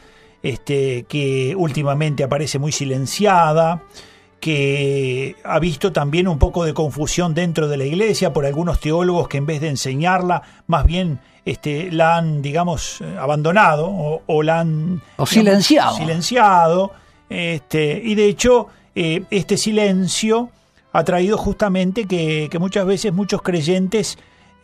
este, 0.43 1.03
que 1.07 1.55
últimamente 1.55 2.25
aparece 2.25 2.59
muy 2.59 2.73
silenciada, 2.73 3.83
que 4.41 5.37
ha 5.45 5.59
visto 5.59 5.93
también 5.93 6.27
un 6.27 6.39
poco 6.39 6.65
de 6.65 6.73
confusión 6.73 7.33
dentro 7.33 7.69
de 7.69 7.77
la 7.77 7.85
iglesia 7.85 8.33
por 8.33 8.45
algunos 8.45 8.81
teólogos 8.81 9.29
que 9.29 9.37
en 9.37 9.45
vez 9.45 9.61
de 9.61 9.69
enseñarla, 9.69 10.41
más 10.67 10.85
bien 10.85 11.19
este, 11.45 11.89
la 11.89 12.17
han, 12.17 12.41
digamos, 12.41 12.99
eh, 12.99 13.15
abandonado 13.17 13.87
o, 13.87 14.23
o 14.25 14.43
la 14.43 14.59
han... 14.59 14.95
O 15.15 15.25
digamos, 15.25 15.29
silenciado. 15.29 15.95
silenciado, 15.95 16.91
este, 17.29 18.01
y 18.03 18.13
de 18.15 18.25
hecho, 18.25 18.67
eh, 18.95 19.23
este 19.29 19.57
silencio 19.57 20.49
ha 20.91 21.03
traído 21.03 21.37
justamente 21.37 22.05
que, 22.05 22.47
que 22.49 22.59
muchas 22.59 22.85
veces 22.85 23.13
muchos 23.13 23.41
creyentes 23.41 24.17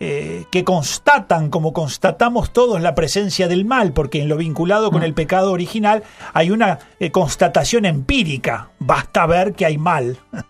eh, 0.04 0.46
que 0.50 0.64
constatan, 0.64 1.52
como 1.52 1.74
constatamos 1.74 2.52
todos, 2.52 2.82
la 2.82 2.96
presencia 2.96 3.48
del 3.48 3.66
mal, 3.66 3.94
porque 3.94 4.20
en 4.20 4.30
lo 4.30 4.36
vinculado 4.36 4.90
con 4.90 5.04
el 5.04 5.14
pecado 5.14 5.52
original 5.52 6.02
hay 6.34 6.50
una 6.50 6.80
eh, 7.00 7.12
constatación 7.12 7.86
empírica, 7.86 8.70
basta 8.80 9.28
ver 9.28 9.54
que 9.54 9.68
hay 9.68 9.78
mal. 9.78 10.18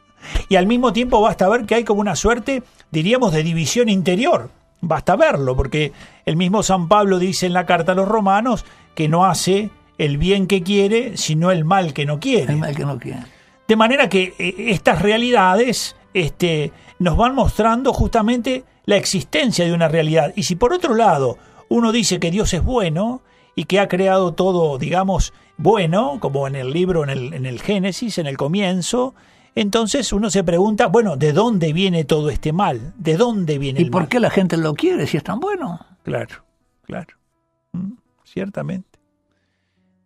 Y 0.47 0.55
al 0.55 0.67
mismo 0.67 0.93
tiempo 0.93 1.19
basta 1.19 1.49
ver 1.49 1.65
que 1.65 1.75
hay 1.75 1.83
como 1.83 1.99
una 1.99 2.15
suerte, 2.15 2.63
diríamos, 2.91 3.33
de 3.33 3.43
división 3.43 3.89
interior. 3.89 4.51
Basta 4.79 5.17
verlo, 5.17 5.55
porque 5.55 5.91
el 6.25 6.37
mismo 6.37 6.63
San 6.63 6.87
Pablo 6.87 7.19
dice 7.19 7.47
en 7.47 7.53
la 7.53 7.65
carta 7.65 7.91
a 7.91 7.95
los 7.95 8.07
romanos 8.07 8.63
que 8.93 9.09
no 9.09 9.25
hace 9.25 9.71
el 9.97 10.17
bien 10.17 10.45
que 10.47 10.61
quiere, 10.61 11.17
sino 11.17 11.51
el 11.51 11.65
mal 11.65 11.93
que 11.93 12.05
no 12.05 12.19
quiere. 12.19 12.53
El 12.53 12.59
mal 12.59 12.75
que 12.75 12.85
no 12.85 12.99
quiere. 12.99 13.23
De 13.71 13.77
manera 13.77 14.09
que 14.09 14.33
eh, 14.37 14.53
estas 14.67 15.01
realidades 15.01 15.95
este, 16.13 16.73
nos 16.99 17.15
van 17.15 17.33
mostrando 17.33 17.93
justamente 17.93 18.65
la 18.83 18.97
existencia 18.97 19.63
de 19.63 19.71
una 19.71 19.87
realidad. 19.87 20.33
Y 20.35 20.43
si 20.43 20.57
por 20.57 20.73
otro 20.73 20.93
lado 20.93 21.37
uno 21.69 21.93
dice 21.93 22.19
que 22.19 22.31
Dios 22.31 22.53
es 22.53 22.61
bueno 22.65 23.21
y 23.55 23.63
que 23.63 23.79
ha 23.79 23.87
creado 23.87 24.33
todo, 24.33 24.77
digamos, 24.77 25.31
bueno, 25.55 26.17
como 26.19 26.49
en 26.49 26.57
el 26.57 26.71
libro, 26.71 27.05
en 27.05 27.11
el, 27.11 27.33
en 27.33 27.45
el 27.45 27.61
Génesis, 27.61 28.17
en 28.17 28.27
el 28.27 28.35
comienzo, 28.35 29.15
entonces 29.55 30.11
uno 30.11 30.29
se 30.29 30.43
pregunta, 30.43 30.87
bueno, 30.87 31.15
¿de 31.15 31.31
dónde 31.31 31.71
viene 31.71 32.03
todo 32.03 32.29
este 32.29 32.51
mal? 32.51 32.93
¿De 32.97 33.15
dónde 33.15 33.57
viene 33.57 33.79
¿Y 33.79 33.83
el 33.85 33.89
por 33.89 34.01
mal? 34.01 34.09
qué 34.09 34.19
la 34.19 34.31
gente 34.31 34.57
lo 34.57 34.73
quiere 34.73 35.07
si 35.07 35.15
es 35.15 35.23
tan 35.23 35.39
bueno? 35.39 35.79
Claro, 36.03 36.43
claro. 36.83 37.15
Mm, 37.71 37.93
Ciertamente. 38.25 38.90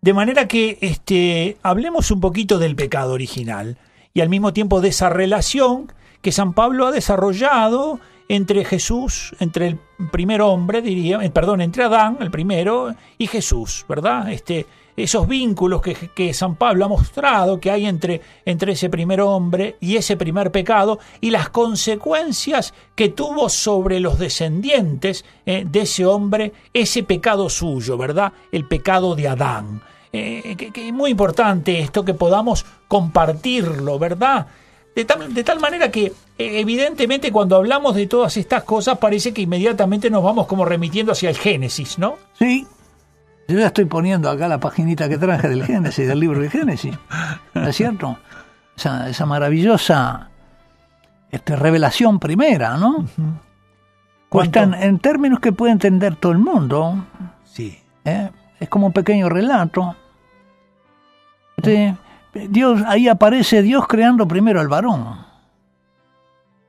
De 0.05 0.13
manera 0.13 0.47
que 0.47 0.77
este, 0.81 1.57
hablemos 1.63 2.11
un 2.11 2.19
poquito 2.19 2.59
del 2.59 2.75
pecado 2.75 3.13
original 3.13 3.79
y 4.13 4.21
al 4.21 4.29
mismo 4.29 4.53
tiempo 4.53 4.79
de 4.79 4.89
esa 4.89 5.09
relación 5.09 5.91
que 6.21 6.31
San 6.31 6.53
Pablo 6.53 6.85
ha 6.85 6.91
desarrollado 6.91 7.99
entre 8.29 8.65
Jesús, 8.65 9.35
entre 9.39 9.65
el 9.65 9.79
primer 10.11 10.43
hombre, 10.43 10.83
diría, 10.83 11.23
eh, 11.23 11.31
perdón, 11.31 11.61
entre 11.61 11.85
Adán, 11.85 12.19
el 12.19 12.29
primero, 12.29 12.93
y 13.17 13.25
Jesús, 13.25 13.83
¿verdad? 13.89 14.31
Este, 14.31 14.67
esos 14.95 15.27
vínculos 15.27 15.81
que, 15.81 16.33
San 16.35 16.55
Pablo 16.55 16.85
ha 16.85 16.87
mostrado 16.87 17.59
que 17.59 17.71
hay 17.71 17.87
entre, 17.87 18.21
entre 18.45 18.73
ese 18.73 18.91
primer 18.91 19.21
hombre 19.21 19.75
y 19.81 19.95
ese 19.95 20.17
primer 20.17 20.51
pecado 20.51 20.99
y 21.19 21.31
las 21.31 21.49
consecuencias 21.49 22.75
que 22.93 23.09
tuvo 23.09 23.49
sobre 23.49 23.99
los 23.99 24.19
descendientes 24.19 25.25
eh, 25.47 25.65
de 25.67 25.81
ese 25.81 26.05
hombre 26.05 26.53
ese 26.75 27.01
pecado 27.01 27.49
suyo, 27.49 27.97
¿verdad? 27.97 28.33
El 28.51 28.67
pecado 28.67 29.15
de 29.15 29.29
Adán. 29.29 29.81
Eh, 30.17 30.55
que, 30.55 30.71
que 30.71 30.87
es 30.87 30.93
muy 30.93 31.11
importante 31.11 31.81
esto 31.81 32.05
que 32.05 32.13
podamos 32.13 32.65
compartirlo, 32.87 33.99
¿verdad? 33.99 34.47
De 34.95 35.03
tal, 35.03 35.33
de 35.33 35.43
tal 35.43 35.59
manera 35.59 35.91
que 35.91 36.05
eh, 36.05 36.13
evidentemente 36.37 37.33
cuando 37.33 37.57
hablamos 37.57 37.95
de 37.95 38.07
todas 38.07 38.37
estas 38.37 38.63
cosas 38.63 38.97
parece 38.97 39.33
que 39.33 39.41
inmediatamente 39.41 40.09
nos 40.09 40.23
vamos 40.23 40.47
como 40.47 40.63
remitiendo 40.63 41.11
hacia 41.11 41.29
el 41.29 41.35
Génesis, 41.35 41.99
¿no? 41.99 42.15
Sí. 42.39 42.65
Yo 43.49 43.59
ya 43.59 43.67
estoy 43.67 43.83
poniendo 43.85 44.29
acá 44.29 44.47
la 44.47 44.57
paginita 44.57 45.09
que 45.09 45.17
traje 45.17 45.49
del 45.49 45.65
Génesis, 45.65 46.07
del 46.07 46.21
libro 46.21 46.39
de 46.39 46.49
Génesis. 46.49 46.97
¿No 47.53 47.67
es 47.67 47.75
cierto? 47.75 48.17
Esa, 48.77 49.09
esa 49.09 49.25
maravillosa 49.25 50.29
este, 51.29 51.57
revelación 51.57 52.19
primera, 52.19 52.77
¿no? 52.77 53.05
Puesta 54.29 54.63
en, 54.63 54.75
en 54.75 54.99
términos 54.99 55.41
que 55.41 55.51
puede 55.51 55.73
entender 55.73 56.15
todo 56.15 56.31
el 56.31 56.37
mundo. 56.37 57.05
Sí. 57.43 57.77
¿eh? 58.05 58.29
Es 58.61 58.69
como 58.69 58.87
un 58.87 58.93
pequeño 58.93 59.27
relato. 59.27 59.97
Este, 61.57 61.95
Dios, 62.49 62.81
ahí 62.87 63.07
aparece 63.07 63.61
Dios 63.61 63.87
creando 63.87 64.27
primero 64.27 64.59
al 64.59 64.67
varón. 64.67 65.25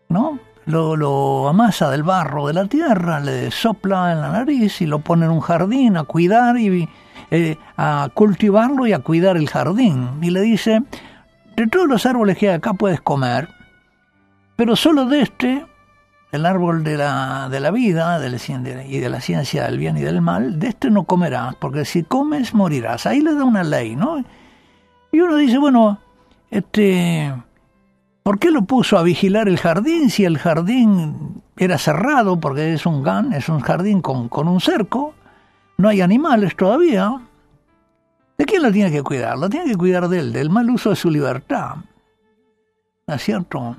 ¿No? 0.09 0.39
Lo, 0.66 1.49
amasa 1.49 1.91
del 1.91 2.03
barro 2.03 2.49
de 2.49 2.53
la 2.53 2.66
tierra, 2.66 3.20
le 3.20 3.51
sopla 3.51 4.12
en 4.12 4.20
la 4.20 4.30
nariz 4.30 4.80
y 4.80 4.87
lo 4.87 4.99
pone 4.99 5.26
en 5.26 5.30
un 5.30 5.41
jardín 5.41 5.97
a 5.97 6.03
cuidar 6.05 6.59
y 6.59 6.89
eh, 7.30 7.57
a 7.76 8.09
cultivarlo 8.12 8.87
y 8.87 8.93
a 8.93 8.99
cuidar 8.99 9.37
el 9.37 9.49
jardín. 9.49 10.18
Y 10.22 10.30
le 10.30 10.41
dice, 10.41 10.82
de 11.57 11.66
todos 11.68 11.87
los 11.87 12.05
árboles 12.05 12.37
que 12.37 12.49
hay 12.49 12.57
acá 12.57 12.74
puedes 12.74 13.01
comer, 13.01 13.49
pero 14.57 14.74
solo 14.74 15.07
de 15.07 15.20
este, 15.20 15.64
el 16.32 16.47
árbol 16.47 16.82
de 16.82 16.97
la, 16.97 17.49
de 17.49 17.61
la 17.61 17.70
vida 17.70 18.18
de 18.18 18.30
la, 18.30 18.84
y 18.84 18.99
de 18.99 19.09
la 19.09 19.20
ciencia 19.20 19.64
del 19.64 19.78
bien 19.78 19.97
y 19.97 20.03
del 20.03 20.20
mal, 20.20 20.59
de 20.59 20.68
este 20.68 20.91
no 20.91 21.05
comerás, 21.05 21.55
porque 21.57 21.84
si 21.84 22.03
comes 22.03 22.55
morirás. 22.55 23.07
Ahí 23.07 23.20
le 23.20 23.34
da 23.34 23.45
una 23.45 23.62
ley, 23.62 23.95
¿no? 23.95 24.24
Y 25.16 25.20
uno 25.22 25.36
dice, 25.36 25.56
bueno, 25.56 25.98
este, 26.50 27.32
¿por 28.22 28.38
qué 28.38 28.50
lo 28.50 28.66
puso 28.66 28.98
a 28.98 29.02
vigilar 29.02 29.48
el 29.48 29.56
jardín 29.56 30.10
si 30.10 30.26
el 30.26 30.36
jardín 30.36 31.42
era 31.56 31.78
cerrado? 31.78 32.38
Porque 32.38 32.74
es 32.74 32.84
un 32.84 33.02
GAN, 33.02 33.32
es 33.32 33.48
un 33.48 33.60
jardín 33.60 34.02
con, 34.02 34.28
con 34.28 34.46
un 34.46 34.60
cerco, 34.60 35.14
no 35.78 35.88
hay 35.88 36.02
animales 36.02 36.54
todavía. 36.54 37.18
¿De 38.36 38.44
quién 38.44 38.62
lo 38.62 38.70
tiene 38.70 38.90
que 38.90 39.02
cuidar? 39.02 39.38
Lo 39.38 39.48
tiene 39.48 39.70
que 39.70 39.76
cuidar 39.78 40.06
de 40.10 40.18
él, 40.18 40.34
del 40.34 40.50
mal 40.50 40.68
uso 40.68 40.90
de 40.90 40.96
su 40.96 41.08
libertad. 41.08 41.76
¿No 43.06 43.14
es 43.14 43.22
cierto? 43.22 43.78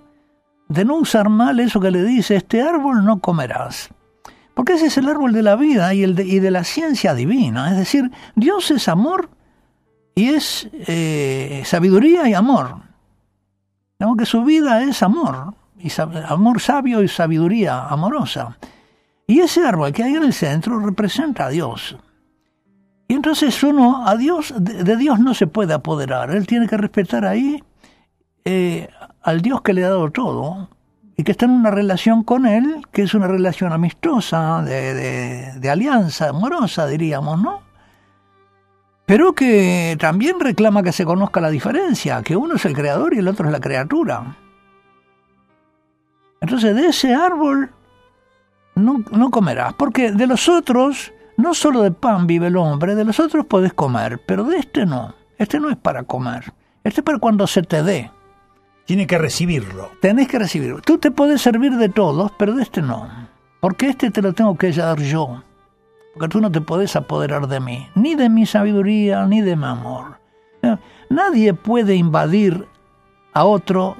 De 0.69 0.85
no 0.85 0.95
usar 0.95 1.29
mal 1.29 1.59
eso 1.59 1.79
que 1.79 1.91
le 1.91 2.03
dice, 2.03 2.35
este 2.35 2.63
árbol 2.63 3.05
no 3.05 3.19
comerás. 3.19 3.91
Porque 4.55 4.73
ese 4.73 4.87
es 4.87 4.97
el 4.97 5.07
árbol 5.07 5.33
de 5.33 5.43
la 5.43 5.55
vida 5.55 5.93
y, 5.93 6.01
el 6.01 6.15
de, 6.15 6.25
y 6.25 6.39
de 6.39 6.49
la 6.49 6.63
ciencia 6.63 7.13
divina. 7.13 7.69
Es 7.69 7.77
decir, 7.77 8.09
Dios 8.35 8.71
es 8.71 8.87
amor 8.87 9.29
y 10.17 10.29
es 10.29 10.67
eh, 10.73 11.61
sabiduría 11.63 12.27
y 12.27 12.33
amor. 12.33 12.77
Digamos 13.99 14.17
que 14.17 14.25
su 14.25 14.43
vida 14.43 14.81
es 14.81 15.03
amor, 15.03 15.53
y 15.77 15.91
amor 16.27 16.59
sabio 16.59 17.03
y 17.03 17.07
sabiduría 17.07 17.85
amorosa. 17.85 18.57
Y 19.27 19.41
ese 19.41 19.63
árbol 19.63 19.93
que 19.93 20.01
hay 20.01 20.15
en 20.15 20.23
el 20.23 20.33
centro 20.33 20.79
representa 20.79 21.45
a 21.45 21.49
Dios. 21.49 21.95
Y 23.07 23.13
entonces 23.13 23.61
uno, 23.61 24.07
a 24.07 24.15
Dios, 24.15 24.55
de, 24.57 24.97
Dios 24.97 25.19
no 25.19 25.35
se 25.35 25.45
puede 25.45 25.75
apoderar. 25.75 26.31
Él 26.31 26.47
tiene 26.47 26.67
que 26.67 26.77
respetar 26.77 27.23
ahí 27.23 27.63
eh, 28.43 28.89
al 29.21 29.43
Dios 29.43 29.61
que 29.61 29.73
le 29.73 29.85
ha 29.85 29.89
dado 29.89 30.09
todo 30.09 30.67
y 31.15 31.23
que 31.23 31.33
está 31.33 31.45
en 31.45 31.51
una 31.51 31.69
relación 31.69 32.23
con 32.23 32.47
Él, 32.47 32.81
que 32.91 33.03
es 33.03 33.13
una 33.13 33.27
relación 33.27 33.71
amistosa, 33.71 34.63
de, 34.63 35.59
de 35.59 35.69
alianza 35.69 36.29
amorosa, 36.29 36.87
diríamos, 36.87 37.39
¿no? 37.39 37.66
Pero 39.07 39.31
que 39.31 39.95
también 39.97 40.37
reclama 40.37 40.83
que 40.83 40.91
se 40.91 41.05
conozca 41.05 41.39
la 41.39 41.49
diferencia, 41.49 42.21
que 42.23 42.35
uno 42.35 42.55
es 42.55 42.65
el 42.65 42.75
creador 42.75 43.13
y 43.13 43.19
el 43.19 43.27
otro 43.29 43.45
es 43.45 43.53
la 43.53 43.61
criatura. 43.61 44.35
Entonces 46.41 46.75
de 46.75 46.87
ese 46.87 47.15
árbol 47.15 47.71
no, 48.75 49.01
no, 49.09 49.31
comerás, 49.31 49.73
porque 49.75 50.11
de 50.11 50.27
los 50.27 50.49
otros, 50.49 51.13
no 51.37 51.53
solo 51.53 51.83
de 51.83 51.91
pan 51.91 52.27
vive 52.27 52.47
el 52.47 52.57
hombre, 52.57 52.95
de 52.95 53.05
los 53.05 53.21
otros 53.21 53.45
podés 53.45 53.71
comer, 53.71 54.21
pero 54.27 54.43
de 54.43 54.57
este 54.57 54.85
no. 54.85 55.15
Este 55.37 55.61
no 55.61 55.69
es 55.69 55.77
para 55.77 56.03
comer, 56.03 56.51
este 56.83 56.99
es 56.99 57.05
para 57.05 57.17
cuando 57.17 57.47
se 57.47 57.61
te 57.61 57.83
dé. 57.83 58.11
Tiene 58.83 59.07
que 59.07 59.17
recibirlo. 59.17 59.89
Tenés 60.01 60.27
que 60.27 60.39
recibirlo. 60.39 60.81
Tú 60.81 60.97
te 60.97 61.11
puedes 61.11 61.41
servir 61.41 61.73
de 61.77 61.89
todos, 61.89 62.31
pero 62.37 62.55
de 62.55 62.63
este 62.63 62.81
no. 62.81 63.09
Porque 63.61 63.87
este 63.87 64.11
te 64.11 64.21
lo 64.21 64.33
tengo 64.33 64.57
que 64.57 64.71
dar 64.71 64.99
yo 64.99 65.43
porque 66.17 66.31
tú 66.31 66.41
no 66.41 66.51
te 66.51 66.61
puedes 66.61 66.95
apoderar 66.95 67.47
de 67.47 67.59
mí, 67.59 67.87
ni 67.93 68.15
de 68.15 68.27
mi 68.27 68.47
sabiduría, 68.47 69.27
ni 69.27 69.41
de 69.41 69.55
mi 69.55 69.65
amor. 69.65 70.17
Nadie 71.11 71.53
puede 71.53 71.93
invadir 71.93 72.67
a 73.33 73.43
otro 73.43 73.95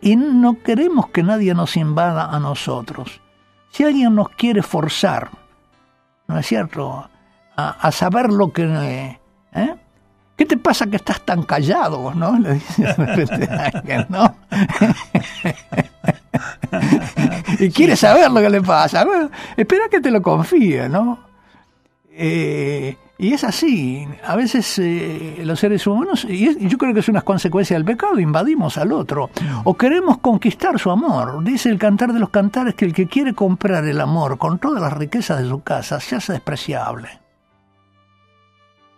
y 0.00 0.14
no 0.14 0.62
queremos 0.62 1.08
que 1.08 1.24
nadie 1.24 1.54
nos 1.54 1.76
invada 1.76 2.30
a 2.30 2.38
nosotros. 2.38 3.20
Si 3.70 3.82
alguien 3.82 4.14
nos 4.14 4.28
quiere 4.28 4.62
forzar, 4.62 5.30
¿no 6.28 6.38
es 6.38 6.46
cierto?, 6.46 7.10
a, 7.56 7.70
a 7.70 7.90
saber 7.90 8.32
lo 8.32 8.52
que... 8.52 9.18
¿eh? 9.52 9.74
¿Qué 10.36 10.46
te 10.46 10.56
pasa 10.56 10.86
que 10.86 10.96
estás 10.96 11.20
tan 11.22 11.42
callado? 11.42 12.14
¿No? 12.14 12.38
Le 12.38 12.54
dice 12.54 12.82
de 12.84 12.94
repente 12.94 13.48
a 13.52 13.70
alguien, 13.74 14.06
¿no? 14.08 14.36
y 17.58 17.70
quiere 17.70 17.96
saber 17.96 18.30
lo 18.30 18.40
que 18.40 18.50
le 18.50 18.62
pasa. 18.62 19.04
Bueno, 19.04 19.30
espera 19.56 19.88
que 19.90 20.00
te 20.00 20.12
lo 20.12 20.22
confíe, 20.22 20.88
¿no? 20.88 21.26
Eh, 22.18 22.96
y 23.18 23.32
es 23.34 23.44
así. 23.44 24.06
A 24.24 24.36
veces 24.36 24.78
eh, 24.78 25.42
los 25.44 25.60
seres 25.60 25.86
humanos, 25.86 26.26
y, 26.28 26.66
yo 26.66 26.78
creo 26.78 26.94
que 26.94 27.00
es 27.00 27.08
una 27.08 27.20
consecuencia 27.22 27.76
del 27.76 27.84
pecado, 27.84 28.18
invadimos 28.18 28.78
al 28.78 28.92
otro. 28.92 29.30
O 29.64 29.74
queremos 29.74 30.18
conquistar 30.18 30.78
su 30.78 30.90
amor. 30.90 31.44
Dice 31.44 31.68
el 31.68 31.78
cantar 31.78 32.12
de 32.12 32.18
los 32.20 32.30
cantares 32.30 32.74
que 32.74 32.86
el 32.86 32.94
que 32.94 33.06
quiere 33.06 33.34
comprar 33.34 33.84
el 33.84 34.00
amor 34.00 34.38
con 34.38 34.58
todas 34.58 34.80
las 34.82 34.92
riquezas 34.94 35.42
de 35.42 35.48
su 35.48 35.62
casa 35.62 36.00
se 36.00 36.16
hace 36.16 36.32
despreciable. 36.32 37.20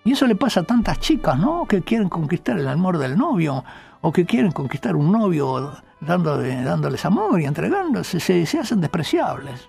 Y 0.05 0.13
eso 0.13 0.27
le 0.27 0.37
pasa 0.37 0.61
a 0.61 0.63
tantas 0.63 1.01
chicas, 1.01 1.39
¿no? 1.39 1.67
Que 1.67 1.83
quieren 1.83 2.09
conquistar 2.09 2.59
el 2.59 2.69
amor 2.69 2.99
del 2.99 3.17
novio, 3.19 3.65
o 4.01 4.13
que 4.13 4.25
quieren 4.25 4.53
conquistar 4.53 4.97
un 4.97 5.11
novio 5.13 5.73
dándole- 6.01 6.63
dándoles 6.63 7.05
amor 7.05 7.41
y 7.41 7.45
entregándose, 7.45 8.21
se, 8.21 8.47
se 8.47 8.61
hacen 8.61 8.81
despreciables. 8.81 9.69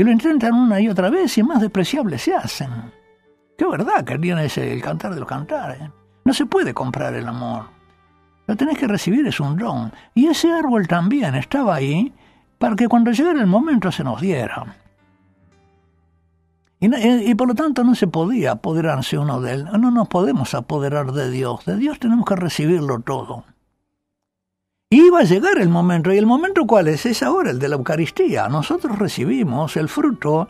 Y 0.00 0.02
lo 0.04 0.10
intentan 0.12 0.54
una 0.54 0.80
y 0.80 0.88
otra 0.88 1.10
vez 1.10 1.36
y 1.36 1.42
más 1.42 1.60
despreciables 1.60 2.22
se 2.22 2.34
hacen. 2.34 2.70
Qué 3.58 3.66
verdad 3.66 4.02
que 4.02 4.18
tiene 4.18 4.46
ese 4.46 4.72
el 4.72 4.80
cantar 4.80 5.12
de 5.12 5.20
los 5.20 5.28
cantares. 5.28 5.78
No 6.24 6.32
se 6.32 6.46
puede 6.46 6.72
comprar 6.72 7.12
el 7.12 7.28
amor. 7.28 7.66
Lo 8.46 8.56
tenés 8.56 8.78
que 8.78 8.88
recibir 8.88 9.26
es 9.26 9.38
un 9.40 9.58
don. 9.58 9.92
Y 10.14 10.28
ese 10.28 10.50
árbol 10.54 10.88
también 10.88 11.34
estaba 11.34 11.74
ahí 11.74 12.14
para 12.56 12.76
que 12.76 12.88
cuando 12.88 13.10
llegara 13.10 13.40
el 13.42 13.46
momento 13.46 13.92
se 13.92 14.02
nos 14.02 14.22
diera. 14.22 14.74
Y, 16.78 16.86
y- 16.96 17.30
y 17.32 17.34
por 17.34 17.48
lo 17.48 17.54
tanto 17.54 17.84
no 17.84 17.94
se 17.94 18.06
podía 18.06 18.52
apoderarse 18.52 19.18
uno 19.18 19.42
de 19.42 19.52
él. 19.52 19.64
No 19.78 19.90
nos 19.90 20.08
podemos 20.08 20.54
apoderar 20.54 21.12
de 21.12 21.30
Dios. 21.30 21.62
De 21.66 21.76
Dios 21.76 21.98
tenemos 21.98 22.24
que 22.24 22.36
recibirlo 22.36 23.00
todo. 23.00 23.44
Iba 24.92 25.20
a 25.20 25.22
llegar 25.22 25.58
el 25.58 25.68
momento. 25.68 26.12
¿Y 26.12 26.18
el 26.18 26.26
momento 26.26 26.66
cuál 26.66 26.88
es? 26.88 27.06
Es 27.06 27.22
ahora 27.22 27.52
el 27.52 27.60
de 27.60 27.68
la 27.68 27.76
Eucaristía. 27.76 28.48
Nosotros 28.48 28.98
recibimos 28.98 29.76
el 29.76 29.88
fruto. 29.88 30.48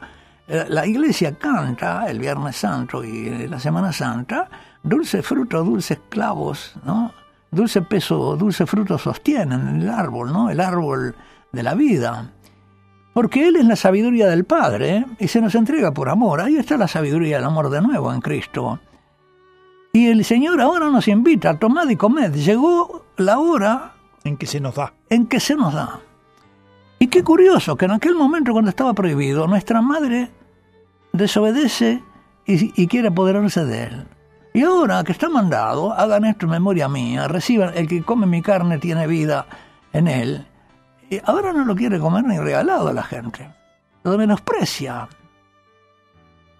eh, 0.49 0.65
La 0.71 0.87
iglesia 0.87 1.35
canta 1.39 2.09
el 2.09 2.19
Viernes 2.19 2.57
Santo 2.57 3.05
y 3.05 3.47
la 3.47 3.61
Semana 3.61 3.93
Santa. 3.93 4.49
Dulce 4.83 5.23
fruto, 5.23 5.63
dulces 5.63 6.01
clavos, 6.09 6.75
¿no? 6.87 7.13
Dulce 7.51 7.83
peso, 7.83 8.35
dulce 8.35 8.65
fruto 8.65 8.97
sostienen 8.97 9.83
el 9.83 9.91
árbol, 9.91 10.33
¿no? 10.33 10.49
El 10.49 10.61
árbol 10.61 11.15
de 11.53 11.63
la 11.63 11.75
vida. 11.75 12.33
Porque 13.13 13.47
Él 13.47 13.57
es 13.57 13.67
la 13.67 13.77
sabiduría 13.77 14.27
del 14.27 14.45
Padre 14.47 14.97
¿eh? 14.97 15.07
y 15.19 15.29
se 15.29 15.43
nos 15.43 15.55
entrega 15.55 15.93
por 15.93 16.09
amor. 16.09 16.41
Ahí 16.41 16.57
está 16.57 16.79
la 16.79 16.89
sabiduría 16.89 17.37
del 17.37 17.45
amor 17.45 17.69
de 17.69 17.83
nuevo 17.83 18.11
en 18.11 18.23
Cristo. 18.23 18.81
Y 19.93 20.07
el 20.07 20.25
Señor 20.25 20.63
ahora 20.63 20.89
nos 20.89 21.09
invita, 21.09 21.59
tomad 21.59 21.91
y 21.91 21.97
comed. 21.97 22.33
Llegó 22.33 23.05
la 23.19 23.39
hora 23.39 24.00
En 24.25 24.37
que 24.37 24.47
se 24.47 24.61
nos 24.61 24.75
da. 24.75 24.93
en 25.09 25.27
que 25.27 25.41
se 25.41 25.55
nos 25.55 25.73
da. 25.73 26.01
Y 26.99 27.07
qué 27.07 27.25
curioso 27.25 27.77
que 27.77 27.87
en 27.87 27.93
aquel 27.93 28.15
momento 28.15 28.53
cuando 28.53 28.71
estaba 28.71 28.93
prohibido, 28.93 29.47
nuestra 29.47 29.81
madre 29.81 30.31
desobedece 31.13 32.03
y, 32.47 32.83
y 32.83 32.87
quiere 32.87 33.09
apoderarse 33.09 33.65
de 33.65 33.85
él. 33.85 34.07
Y 34.53 34.63
ahora 34.63 35.03
que 35.05 35.13
está 35.13 35.29
mandado, 35.29 35.93
hagan 35.93 36.25
esto 36.25 36.47
en 36.47 36.53
memoria 36.53 36.89
mía, 36.89 37.29
reciban, 37.29 37.73
el 37.75 37.89
que 37.89 38.03
come 38.03 38.27
mi 38.27 38.43
carne 38.43 38.79
tiene 38.79 39.07
vida 39.07 39.47
en 39.93 40.09
él. 40.09 40.47
Y 41.09 41.21
ahora 41.25 41.53
no 41.53 41.65
lo 41.65 41.75
quiere 41.75 41.99
comer 41.99 42.25
ni 42.25 42.39
regalado 42.39 42.89
a 42.89 42.93
la 42.93 43.03
gente. 43.03 43.49
Lo 44.03 44.19
menosprecia. 44.19 45.09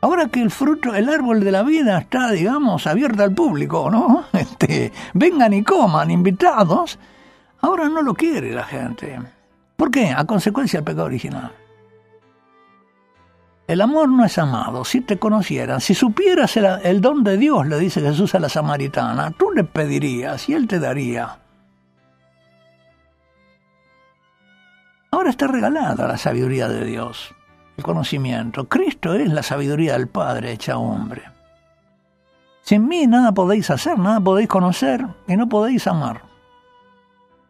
Ahora 0.03 0.29
que 0.29 0.41
el 0.41 0.51
fruto, 0.51 0.95
el 0.95 1.09
árbol 1.09 1.41
de 1.41 1.53
la 1.53 1.63
vida 1.63 1.99
está, 1.99 2.31
digamos, 2.31 2.87
abierto 2.87 3.23
al 3.23 3.35
público, 3.35 3.91
¿no? 3.91 4.25
Este, 4.33 4.93
vengan 5.15 5.53
y 5.53 5.63
coman, 5.63 6.11
invitados. 6.11 6.99
Ahora 7.61 7.89
no 7.89 8.03
lo 8.03 8.15
quiere 8.15 8.53
la 8.53 8.65
gente. 8.65 9.19
¿Por 9.77 9.91
qué? 9.91 10.11
A 10.11 10.25
consecuencia 10.25 10.79
del 10.79 10.85
pecado 10.85 11.07
original. 11.07 11.53
El 13.67 13.81
amor 13.83 14.09
no 14.09 14.25
es 14.25 14.37
amado. 14.39 14.85
Si 14.85 15.01
te 15.01 15.19
conocieran, 15.19 15.81
si 15.81 15.95
supieras 15.95 16.57
el, 16.57 16.67
el 16.83 17.01
don 17.01 17.23
de 17.23 17.37
Dios, 17.37 17.67
le 17.67 17.79
dice 17.79 18.01
Jesús 18.01 18.35
a 18.35 18.41
la 18.41 18.49
samaritana, 18.49 19.31
tú 19.31 19.53
le 19.53 19.65
pedirías 19.65 20.49
y 20.49 20.55
él 20.55 20.67
te 20.67 20.81
daría. 20.81 21.39
Ahora 25.13 25.31
está 25.31 25.47
regalada 25.47 26.09
la 26.09 26.17
sabiduría 26.17 26.69
de 26.69 26.85
Dios, 26.85 27.35
el 27.77 27.85
conocimiento. 27.85 28.69
Cristo 28.69 29.15
es 29.15 29.33
la 29.33 29.43
sabiduría 29.43 29.93
del 29.93 30.09
Padre 30.09 30.53
hecha 30.53 30.79
hombre. 30.79 31.23
Sin 32.63 32.89
mí 32.89 33.07
nada 33.07 33.33
podéis 33.33 33.71
hacer, 33.71 33.99
nada 33.99 34.21
podéis 34.21 34.49
conocer 34.49 35.07
y 35.27 35.37
no 35.37 35.49
podéis 35.49 35.87
amar. 35.87 36.30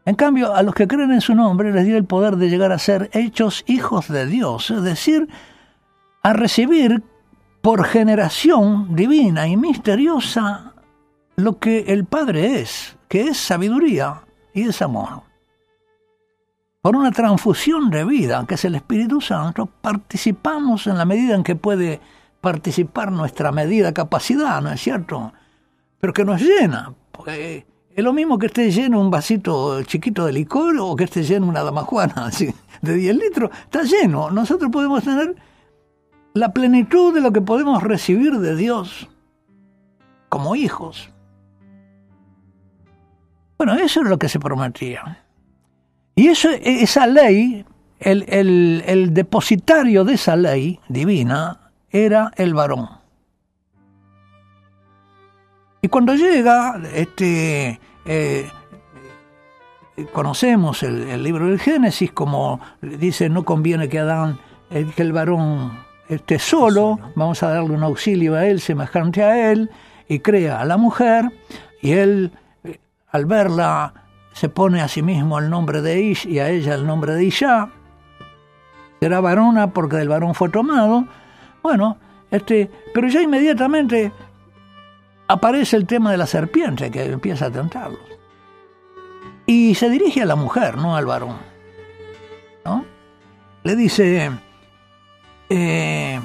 En 0.05 0.15
cambio, 0.15 0.55
a 0.55 0.63
los 0.63 0.75
que 0.75 0.89
creen 0.89 1.13
en 1.13 1.21
su 1.21 1.35
nombre 1.35 1.73
les 1.73 1.85
dio 1.85 1.97
el 1.97 2.05
poder 2.05 2.37
de 2.37 2.49
llegar 2.49 2.73
a 2.73 2.79
ser 2.79 3.11
hechos 3.13 3.65
hijos 3.67 4.09
de 4.09 4.27
Dios, 4.27 4.71
es 4.71 4.83
decir, 4.83 5.29
a 6.23 6.33
recibir 6.33 7.03
por 7.61 7.85
generación 7.85 8.95
divina 8.97 9.47
y 9.47 9.57
misteriosa 9.57 10.75
lo 11.37 11.59
que 11.59 11.81
el 11.89 12.05
Padre 12.05 12.61
es, 12.61 12.97
que 13.09 13.23
es 13.23 13.39
sabiduría 13.39 14.23
y 14.55 14.69
es 14.69 14.81
amor. 14.83 15.23
Por 16.81 16.97
una 16.97 17.13
transfusión 17.13 17.91
de 17.91 18.05
vida, 18.05 18.45
que 18.49 18.55
es 18.55 18.65
el 18.65 18.75
Espíritu 18.75 19.21
Santo, 19.21 19.67
participamos 19.67 20.87
en 20.87 20.97
la 20.97 21.05
medida 21.05 21.35
en 21.35 21.45
que 21.45 21.57
puede 21.57 22.01
participar 22.41 23.13
nuestra 23.13 23.53
medida 23.53 23.93
capacidad, 23.93 24.63
¿no 24.63 24.73
es 24.73 24.81
cierto? 24.81 25.33
Pero 26.01 26.15
que 26.15 26.25
nos 26.25 26.41
llena, 26.41 26.95
porque 27.13 27.67
es 27.95 28.05
lo 28.05 28.13
mismo 28.13 28.39
que 28.39 28.47
esté 28.47 28.71
lleno 28.71 29.01
un 29.01 29.11
vasito 29.11 29.83
chiquito 29.83 30.27
de 30.27 30.33
licor 30.33 30.77
o 30.79 30.95
que 30.95 31.05
esté 31.05 31.23
lleno 31.23 31.47
una 31.47 31.63
damajuana 31.63 32.15
así, 32.27 32.53
de 32.83 32.95
10 32.95 33.17
litros, 33.17 33.51
está 33.65 33.83
lleno. 33.83 34.31
Nosotros 34.31 34.71
podemos 34.71 35.03
tener 35.03 35.35
la 36.35 36.53
plenitud 36.53 37.13
de 37.13 37.21
lo 37.21 37.33
que 37.33 37.41
podemos 37.41 37.83
recibir 37.83 38.39
de 38.39 38.55
Dios 38.55 39.09
como 40.29 40.55
hijos. 40.55 41.11
Bueno, 43.59 43.75
eso 43.75 44.01
es 44.01 44.09
lo 44.09 44.19
que 44.19 44.29
se 44.29 44.39
prometía. 44.39 45.25
Y 46.15 46.29
esa 46.29 47.07
ley, 47.07 47.65
el, 47.99 48.25
el 48.87 49.13
depositario 49.13 50.05
de 50.05 50.15
esa 50.15 50.37
ley 50.37 50.81
divina 50.89 51.73
era 51.91 52.31
el 52.37 52.55
varón. 52.55 53.00
Y 55.83 55.89
cuando 55.89 56.15
llega, 56.15 56.81
este, 56.95 57.81
eh, 58.05 58.51
conocemos 60.13 60.83
el, 60.83 61.03
el, 61.09 61.23
libro 61.23 61.47
del 61.47 61.59
Génesis, 61.59 62.13
como 62.13 62.61
dice, 62.83 63.29
no 63.29 63.45
conviene 63.45 63.89
que 63.89 63.99
Adán, 63.99 64.39
eh, 64.71 64.87
que 64.95 65.03
el 65.03 65.13
varón 65.13 65.73
esté 66.09 66.39
solo, 66.39 66.99
vamos 67.15 67.43
a 67.43 67.51
darle 67.51 67.75
un 67.75 67.83
auxilio 67.83 68.35
a 68.35 68.47
él 68.47 68.61
semejante 68.61 69.23
a 69.23 69.53
él, 69.53 69.71
y 70.09 70.19
crea 70.19 70.61
a 70.61 70.65
la 70.65 70.77
mujer, 70.77 71.31
y 71.81 71.93
él, 71.93 72.33
eh, 72.65 72.79
al 73.11 73.27
verla, 73.27 73.95
se 74.33 74.49
pone 74.49 74.81
a 74.81 74.89
sí 74.89 75.03
mismo 75.03 75.39
el 75.39 75.51
nombre 75.51 75.83
de 75.83 76.03
Ish 76.03 76.27
y 76.27 76.39
a 76.39 76.49
ella 76.49 76.75
el 76.75 76.87
nombre 76.87 77.15
de 77.15 77.25
Isha. 77.25 77.69
Será 79.01 79.21
varona 79.21 79.73
porque 79.73 79.97
del 79.97 80.09
varón 80.09 80.35
fue 80.35 80.49
tomado. 80.49 81.07
Bueno, 81.63 81.97
este, 82.31 82.71
pero 82.95 83.09
ya 83.09 83.23
inmediatamente 83.23 84.13
aparece 85.31 85.77
el 85.77 85.87
tema 85.87 86.11
de 86.11 86.19
la 86.19 86.27
serpiente 86.27 86.91
que 86.91 87.05
empieza 87.05 87.47
a 87.47 87.51
tentarlos. 87.51 88.01
Y 89.47 89.77
se 89.77 89.89
dirige 89.89 90.23
a 90.23 90.27
la 90.27 90.35
mujer, 90.35 90.77
no 90.77 90.97
al 90.97 91.07
varón. 91.07 91.37
¿No? 92.65 92.85
Le 93.63 93.77
dice, 93.77 94.31
eh, 95.49 96.21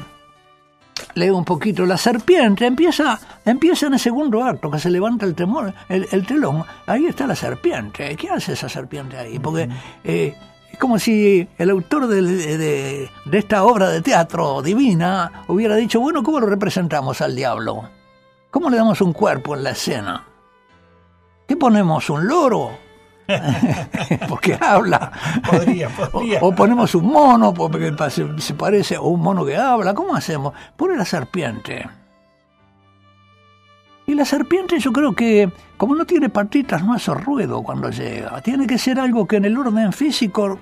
leo 1.14 1.38
un 1.38 1.46
poquito, 1.46 1.86
la 1.86 1.98
serpiente 1.98 2.66
empieza, 2.66 3.20
empieza 3.46 3.88
en 3.88 3.94
el 3.94 4.00
segundo 4.00 4.44
acto, 4.44 4.72
que 4.72 4.80
se 4.80 4.90
levanta 4.90 5.26
el, 5.26 5.36
temor, 5.36 5.74
el, 5.88 6.08
el 6.12 6.26
telón, 6.26 6.64
ahí 6.88 7.06
está 7.06 7.28
la 7.28 7.36
serpiente. 7.36 8.16
¿Qué 8.16 8.30
hace 8.30 8.54
esa 8.54 8.70
serpiente 8.70 9.18
ahí? 9.18 9.38
Porque 9.38 9.70
eh, 10.04 10.36
es 10.72 10.80
como 10.80 10.98
si 10.98 11.48
el 11.60 11.70
autor 11.70 12.08
de, 12.08 12.24
de, 12.24 13.10
de, 13.26 13.38
esta 13.38 13.66
obra 13.66 13.90
de 13.90 14.02
teatro 14.02 14.64
divina 14.64 15.44
hubiera 15.48 15.76
dicho, 15.76 16.00
bueno, 16.00 16.24
¿cómo 16.24 16.40
lo 16.40 16.48
representamos 16.48 17.22
al 17.22 17.36
diablo? 17.36 17.95
¿Cómo 18.56 18.70
le 18.70 18.78
damos 18.78 19.02
un 19.02 19.12
cuerpo 19.12 19.54
en 19.54 19.64
la 19.64 19.72
escena? 19.72 20.24
¿Qué 21.46 21.58
ponemos? 21.58 22.10
¿Un 22.10 22.26
loro? 22.26 22.72
porque 24.30 24.58
habla. 24.58 25.12
Podría, 25.46 25.90
podría. 25.90 26.40
O, 26.40 26.48
o, 26.48 26.56
ponemos 26.56 26.96
un 26.96 27.06
mono 27.06 27.54
porque 27.54 27.94
se 28.38 28.54
parece, 28.54 28.98
o 28.98 29.08
un 29.10 29.20
mono 29.20 29.46
que 29.46 29.58
habla. 29.58 29.94
¿Cómo 29.94 30.16
hacemos? 30.16 30.54
Pone 30.78 30.96
la 30.96 31.04
serpiente. 31.04 31.86
Y 34.08 34.14
la 34.14 34.24
serpiente 34.24 34.80
yo 34.80 34.94
creo 34.94 35.12
que, 35.14 35.52
como 35.76 35.94
no 35.94 36.06
tiene 36.06 36.30
patitas, 36.30 36.82
no 36.82 36.94
hace 36.94 37.14
ruido 37.14 37.62
cuando 37.62 37.90
llega. 37.90 38.40
Tiene 38.40 38.68
que 38.68 38.78
ser 38.78 39.02
algo 39.02 39.28
que 39.28 39.36
en 39.36 39.44
el 39.44 39.58
orden 39.58 39.92
físico 39.92 40.60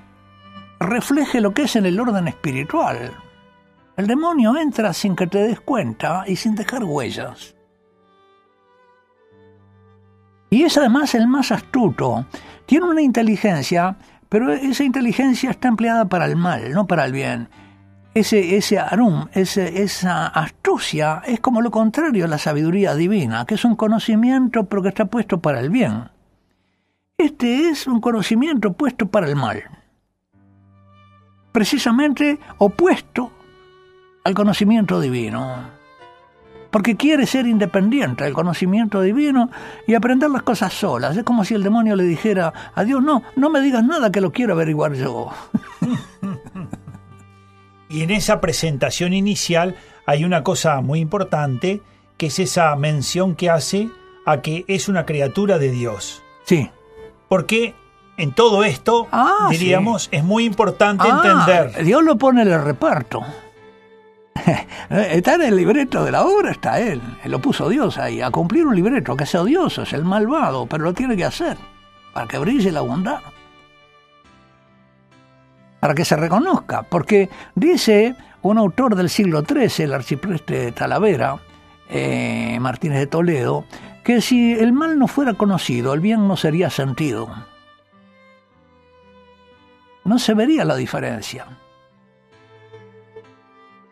refleje 0.79 1.39
lo 1.41 1.53
que 1.53 1.65
es 1.65 1.75
en 1.75 1.85
el 1.85 1.99
orden 1.99 2.27
espiritual. 2.27 3.11
El 3.95 4.07
demonio 4.07 4.57
entra 4.57 4.93
sin 4.93 5.15
que 5.15 5.27
te 5.27 5.43
des 5.43 5.59
cuenta 5.59 6.23
y 6.25 6.37
sin 6.37 6.55
dejar 6.55 6.83
huellas. 6.83 7.53
Y 10.53 10.61
es 10.61 10.77
además 10.77 11.15
el 11.15 11.27
más 11.27 11.51
astuto. 11.51 12.27
Tiene 12.67 12.85
una 12.85 13.01
inteligencia, 13.01 13.97
pero 14.29 14.53
esa 14.53 14.83
inteligencia 14.83 15.49
está 15.49 15.67
empleada 15.67 16.05
para 16.05 16.25
el 16.25 16.35
mal, 16.35 16.73
no 16.73 16.85
para 16.85 17.05
el 17.05 17.11
bien. 17.11 17.49
Ese, 18.13 18.55
ese 18.55 18.77
arum, 18.77 19.29
ese, 19.33 19.81
esa 19.81 20.27
astucia, 20.27 21.23
es 21.25 21.39
como 21.39 21.63
lo 21.63 21.71
contrario 21.71 22.25
a 22.25 22.27
la 22.27 22.37
sabiduría 22.37 22.93
divina, 22.93 23.45
que 23.47 23.55
es 23.55 23.65
un 23.65 23.75
conocimiento 23.75 24.65
pero 24.65 24.83
que 24.83 24.89
está 24.89 25.05
puesto 25.05 25.41
para 25.41 25.59
el 25.59 25.71
bien. 25.71 26.11
Este 27.17 27.69
es 27.69 27.87
un 27.87 27.99
conocimiento 27.99 28.73
puesto 28.73 29.07
para 29.07 29.27
el 29.27 29.35
mal. 29.35 29.63
Precisamente 31.51 32.37
opuesto 32.59 33.31
al 34.23 34.35
conocimiento 34.35 35.01
divino 35.01 35.72
porque 36.73 36.97
quiere 36.97 37.27
ser 37.27 37.45
independiente 37.45 38.23
del 38.23 38.33
conocimiento 38.33 38.99
divino 38.99 39.51
y 39.85 39.93
aprender 39.93 40.31
las 40.31 40.41
cosas 40.41 40.73
solas. 40.73 41.15
Es 41.15 41.23
como 41.23 41.45
si 41.45 41.53
el 41.53 41.61
demonio 41.61 41.95
le 41.95 42.03
dijera 42.03 42.71
a 42.73 42.83
Dios, 42.83 43.03
no, 43.03 43.21
no 43.35 43.51
me 43.51 43.61
digas 43.61 43.83
nada 43.83 44.11
que 44.11 44.21
lo 44.21 44.31
quiero 44.31 44.53
averiguar 44.53 44.95
yo. 44.95 45.29
y 47.89 48.01
en 48.01 48.09
esa 48.09 48.41
presentación 48.41 49.13
inicial 49.13 49.75
hay 50.07 50.25
una 50.25 50.43
cosa 50.43 50.81
muy 50.81 50.99
importante, 50.99 51.83
que 52.17 52.25
es 52.25 52.39
esa 52.39 52.75
mención 52.75 53.35
que 53.35 53.51
hace 53.51 53.91
a 54.25 54.41
que 54.41 54.65
es 54.67 54.89
una 54.89 55.05
criatura 55.05 55.59
de 55.59 55.69
Dios. 55.69 56.23
Sí. 56.45 56.71
Porque 57.29 57.75
en 58.17 58.33
todo 58.33 58.63
esto, 58.63 59.07
ah, 59.11 59.47
diríamos, 59.51 60.09
es 60.11 60.23
muy 60.23 60.45
importante 60.45 61.07
ah, 61.07 61.21
entender. 61.23 61.85
Dios 61.85 62.03
lo 62.03 62.17
pone 62.17 62.41
en 62.41 62.47
el 62.47 62.63
reparto. 62.63 63.23
está 64.89 65.35
en 65.35 65.41
el 65.41 65.55
libreto 65.55 66.03
de 66.03 66.11
la 66.11 66.25
obra, 66.25 66.51
está 66.51 66.79
él. 66.79 67.01
Él 67.23 67.31
lo 67.31 67.39
puso 67.39 67.69
Dios 67.69 67.97
ahí, 67.97 68.21
a 68.21 68.31
cumplir 68.31 68.65
un 68.65 68.75
libreto 68.75 69.15
que 69.15 69.25
sea 69.25 69.41
odioso, 69.41 69.83
es 69.83 69.93
el 69.93 70.03
malvado, 70.03 70.65
pero 70.65 70.83
lo 70.83 70.93
tiene 70.93 71.15
que 71.15 71.25
hacer 71.25 71.57
para 72.13 72.27
que 72.27 72.37
brille 72.37 72.71
la 72.71 72.81
bondad. 72.81 73.19
Para 75.79 75.95
que 75.95 76.05
se 76.05 76.15
reconozca, 76.15 76.83
porque 76.83 77.29
dice 77.55 78.15
un 78.41 78.57
autor 78.57 78.95
del 78.95 79.09
siglo 79.09 79.43
XIII, 79.43 79.85
el 79.85 79.93
arcipreste 79.93 80.71
Talavera, 80.71 81.39
eh, 81.89 82.57
Martínez 82.59 82.99
de 82.99 83.07
Toledo, 83.07 83.65
que 84.03 84.21
si 84.21 84.53
el 84.53 84.73
mal 84.73 84.97
no 84.97 85.07
fuera 85.07 85.33
conocido, 85.33 85.93
el 85.93 85.99
bien 85.99 86.27
no 86.27 86.37
sería 86.37 86.69
sentido. 86.69 87.29
No 90.05 90.19
se 90.19 90.33
vería 90.33 90.65
la 90.65 90.75
diferencia 90.75 91.47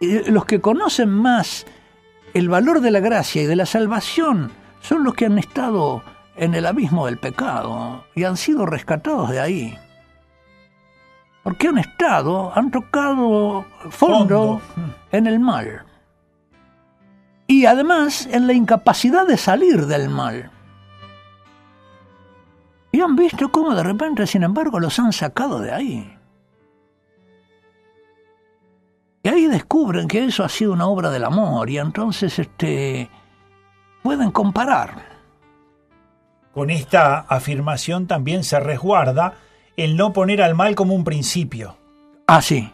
los 0.02 0.46
que 0.46 0.62
conocen 0.62 1.10
más 1.10 1.66
el 2.34 2.50
valor 2.50 2.82
de 2.82 2.92
la 2.92 3.00
gracia 3.00 3.44
y 3.44 3.46
de 3.46 3.56
la 3.56 3.66
salvación 3.66 4.52
son 4.82 5.04
los 5.04 5.14
que 5.14 5.26
han 5.26 5.38
estado 5.38 6.04
en 6.36 6.56
el 6.56 6.66
abismo 6.66 7.06
del 7.06 7.18
pecado 7.18 8.06
y 8.16 8.24
han 8.24 8.38
sido 8.38 8.66
rescatados 8.66 9.30
de 9.30 9.40
ahí. 9.40 9.78
Porque 11.44 11.68
han 11.68 11.78
estado, 11.78 12.52
han 12.56 12.72
tocado 12.72 13.66
fondo, 13.90 14.62
en 15.12 15.28
el 15.28 15.40
mal. 15.40 15.86
Y 17.48 17.66
además 17.66 18.28
en 18.32 18.48
la 18.48 18.54
incapacidad 18.54 19.28
de 19.28 19.38
salir 19.38 19.88
del 19.88 20.10
mal. 20.10 20.52
Y 22.92 23.02
han 23.02 23.16
visto 23.16 23.52
cómo 23.52 23.74
de 23.74 23.84
repente, 23.84 24.28
sin 24.28 24.44
embargo, 24.44 24.80
los 24.80 25.00
han 25.00 25.14
sacado 25.14 25.60
de 25.60 25.72
ahí. 25.72 26.18
Ahí 29.32 29.48
descubren 29.48 30.08
que 30.08 30.24
eso 30.24 30.44
ha 30.44 30.50
sido 30.50 30.74
una 30.74 30.88
obra 30.88 31.10
del 31.10 31.24
amor 31.24 31.70
y 31.70 31.78
entonces 31.78 32.38
este, 32.40 33.10
pueden 34.04 34.32
comparar. 34.32 35.10
Con 36.54 36.70
esta 36.70 37.20
afirmación 37.20 38.08
también 38.08 38.44
se 38.44 38.60
resguarda 38.60 39.36
el 39.78 39.96
no 39.96 40.14
poner 40.14 40.42
al 40.42 40.56
mal 40.56 40.76
como 40.76 40.94
un 40.94 41.04
principio. 41.04 41.78
Ah, 42.28 42.42
sí. 42.42 42.72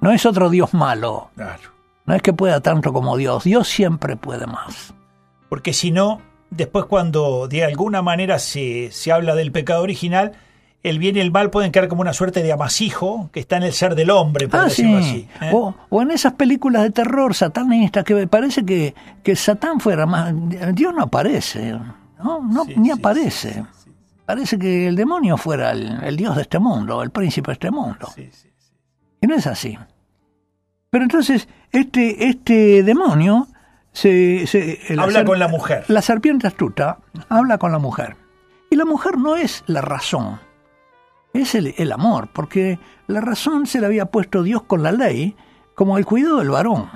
No 0.00 0.10
es 0.10 0.26
otro 0.26 0.50
Dios 0.50 0.74
malo. 0.74 1.30
Claro. 1.36 1.70
No 2.06 2.14
es 2.14 2.22
que 2.22 2.32
pueda 2.32 2.60
tanto 2.60 2.92
como 2.92 3.16
Dios. 3.16 3.44
Dios 3.44 3.68
siempre 3.68 4.16
puede 4.16 4.46
más. 4.46 4.92
Porque 5.48 5.72
si 5.72 5.90
no, 5.90 6.20
después 6.50 6.86
cuando 6.86 7.48
de 7.48 7.64
alguna 7.64 8.02
manera 8.02 8.38
se, 8.38 8.90
se 8.90 9.12
habla 9.12 9.34
del 9.34 9.52
pecado 9.52 9.82
original, 9.82 10.32
el 10.84 10.98
bien 10.98 11.16
y 11.16 11.20
el 11.20 11.32
mal 11.32 11.50
pueden 11.50 11.72
quedar 11.72 11.88
como 11.88 12.02
una 12.02 12.12
suerte 12.12 12.42
de 12.42 12.52
amasijo 12.52 13.30
que 13.32 13.40
está 13.40 13.56
en 13.56 13.62
el 13.64 13.72
ser 13.72 13.94
del 13.94 14.10
hombre, 14.10 14.48
por 14.48 14.60
ah, 14.60 14.64
decirlo 14.64 14.98
así. 14.98 15.26
¿eh? 15.40 15.50
O, 15.52 16.02
en 16.02 16.10
esas 16.10 16.34
películas 16.34 16.82
de 16.82 16.90
terror 16.90 17.34
satanistas 17.34 18.04
que 18.04 18.26
parece 18.28 18.64
que, 18.66 18.94
que 19.22 19.34
Satán 19.34 19.80
fuera 19.80 20.04
más... 20.04 20.34
Dios 20.74 20.94
no 20.94 21.04
aparece, 21.04 21.72
¿no? 22.22 22.42
no 22.42 22.66
ni 22.76 22.90
aparece. 22.90 23.64
Parece 24.26 24.58
que 24.58 24.86
el 24.86 24.94
demonio 24.94 25.38
fuera 25.38 25.72
el, 25.72 26.16
dios 26.16 26.36
de 26.36 26.42
este 26.42 26.58
mundo, 26.58 27.02
el 27.02 27.10
príncipe 27.10 27.48
de 27.48 27.52
este 27.54 27.70
mundo. 27.70 28.12
Y 29.22 29.26
no 29.26 29.34
es 29.34 29.46
así. 29.46 29.78
Pero 30.90 31.04
entonces, 31.04 31.48
este, 31.72 32.28
este 32.28 32.82
demonio 32.82 33.48
se, 33.90 34.46
se 34.46 34.80
habla 34.98 35.24
con 35.24 35.38
la 35.38 35.48
mujer. 35.48 35.84
La 35.88 36.02
serpiente 36.02 36.46
astuta 36.46 36.98
habla 37.30 37.56
con 37.56 37.72
la 37.72 37.78
mujer. 37.78 38.16
Y 38.70 38.76
la 38.76 38.84
mujer 38.84 39.16
no 39.16 39.36
es 39.36 39.64
la 39.66 39.80
razón 39.80 40.38
es 41.34 41.54
el, 41.54 41.92
amor, 41.92 42.28
porque 42.32 42.78
la 43.08 43.20
razón 43.20 43.66
se 43.66 43.80
la 43.80 43.88
había 43.88 44.06
puesto 44.06 44.42
Dios 44.42 44.62
con 44.62 44.82
la 44.82 44.92
ley 44.92 45.36
como 45.74 45.98
el 45.98 46.06
cuidado 46.06 46.38
del 46.38 46.50
varón 46.50 46.88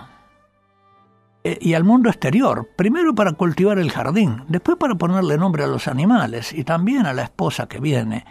eh, 1.43 1.59
y 1.61 1.74
al 1.74 1.82
mundo 1.82 2.09
exterior, 2.09 2.68
primero 2.76 3.14
para 3.14 3.32
cultivar 3.32 3.78
el 3.78 3.91
jardín, 3.91 4.45
después 4.49 4.78
para 4.78 4.95
ponerle 4.95 5.36
nombre 5.36 5.64
a 5.64 5.66
los 5.66 5.89
animales 5.89 6.53
y 6.53 6.62
también 6.62 7.05
a 7.07 7.12
la 7.12 7.24
esposa 7.24 7.66
que 7.66 7.80
viene. 7.80 8.24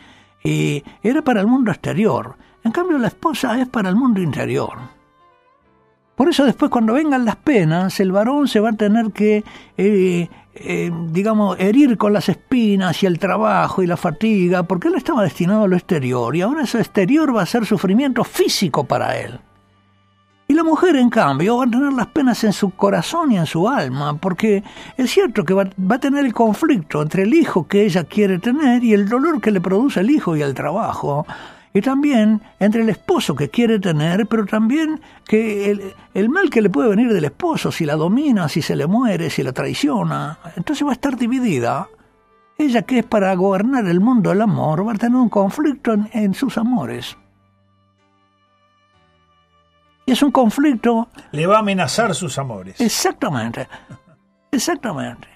Y 0.43 0.81
era 1.03 1.21
para 1.21 1.41
el 1.41 1.47
mundo 1.47 1.71
exterior, 1.71 2.37
en 2.63 2.71
cambio 2.71 2.97
la 2.97 3.07
esposa 3.07 3.59
es 3.59 3.67
para 3.67 3.89
el 3.89 3.95
mundo 3.95 4.21
interior. 4.21 4.77
Por 6.15 6.29
eso 6.29 6.45
después 6.45 6.71
cuando 6.71 6.93
vengan 6.93 7.25
las 7.25 7.35
penas, 7.35 7.99
el 7.99 8.11
varón 8.11 8.47
se 8.47 8.61
va 8.61 8.69
a 8.69 8.73
tener 8.73 9.11
que 9.11 9.43
eh, 9.77 10.29
eh, 10.61 10.91
digamos, 11.11 11.57
herir 11.59 11.97
con 11.97 12.13
las 12.13 12.29
espinas 12.29 13.01
y 13.03 13.05
el 13.05 13.19
trabajo 13.19 13.83
y 13.83 13.87
la 13.87 13.97
fatiga, 13.97 14.63
porque 14.63 14.87
él 14.87 14.95
estaba 14.95 15.23
destinado 15.23 15.63
a 15.63 15.67
lo 15.67 15.75
exterior 15.75 16.35
y 16.35 16.41
ahora 16.41 16.63
ese 16.63 16.79
exterior 16.79 17.35
va 17.35 17.43
a 17.43 17.45
ser 17.45 17.65
sufrimiento 17.65 18.23
físico 18.23 18.83
para 18.83 19.17
él. 19.17 19.39
Y 20.49 20.53
la 20.53 20.63
mujer, 20.63 20.95
en 20.95 21.09
cambio, 21.09 21.57
va 21.57 21.65
a 21.65 21.69
tener 21.69 21.91
las 21.91 22.07
penas 22.07 22.41
en 22.45 22.53
su 22.53 22.69
corazón 22.69 23.33
y 23.33 23.37
en 23.37 23.45
su 23.45 23.67
alma, 23.67 24.17
porque 24.17 24.63
es 24.95 25.11
cierto 25.11 25.43
que 25.43 25.53
va, 25.53 25.65
va, 25.79 25.95
a 25.95 25.99
tener 25.99 26.25
el 26.25 26.33
conflicto 26.33 27.01
entre 27.01 27.23
el 27.23 27.33
hijo 27.33 27.67
que 27.67 27.85
ella 27.85 28.05
quiere 28.05 28.39
tener 28.39 28.83
y 28.83 28.93
el 28.93 29.09
dolor 29.09 29.41
que 29.41 29.51
le 29.51 29.59
produce 29.59 29.99
el 29.99 30.09
hijo 30.09 30.37
y 30.37 30.41
el 30.41 30.53
trabajo 30.53 31.25
y 31.77 31.81
también 31.81 32.41
entre 32.59 32.81
el 32.81 32.89
esposo 32.89 33.35
que 33.35 33.49
quiere 33.49 33.79
tener, 33.79 34.25
pero 34.27 34.45
también 34.45 34.99
que 35.25 35.93
el, 36.13 36.29
mal 36.29 36.49
que 36.49 36.61
le 36.61 36.69
puede 36.69 36.89
venir 36.89 37.13
del 37.13 37.25
esposo, 37.25 37.71
si 37.71 37.85
la 37.85 37.95
domina, 37.95 38.49
si 38.49 38.61
se 38.61 38.75
le 38.75 38.87
muere, 38.87 39.29
si 39.29 39.43
la 39.43 39.53
traiciona, 39.53 40.39
entonces 40.55 40.85
va 40.85 40.91
a 40.91 40.93
estar 40.93 41.15
dividida. 41.17 41.87
Ella 42.57 42.81
que 42.81 42.99
es 42.99 43.05
para 43.05 43.35
gobernar 43.35 43.85
el 43.85 43.99
mundo 43.99 44.31
del 44.31 44.41
amor 44.41 44.87
va 44.87 44.93
a 44.93 44.95
tener 44.95 45.17
un 45.17 45.29
conflicto 45.29 45.93
en, 45.93 46.09
en 46.13 46.33
sus 46.33 46.57
amores. 46.57 47.15
Y 50.07 50.13
es 50.13 50.23
un 50.23 50.31
conflicto... 50.31 51.09
Le 51.31 51.45
va 51.45 51.57
a 51.57 51.59
amenazar 51.59 52.15
sus 52.15 52.39
amores. 52.39 52.81
Exactamente, 52.81 53.67
exactamente. 54.51 55.27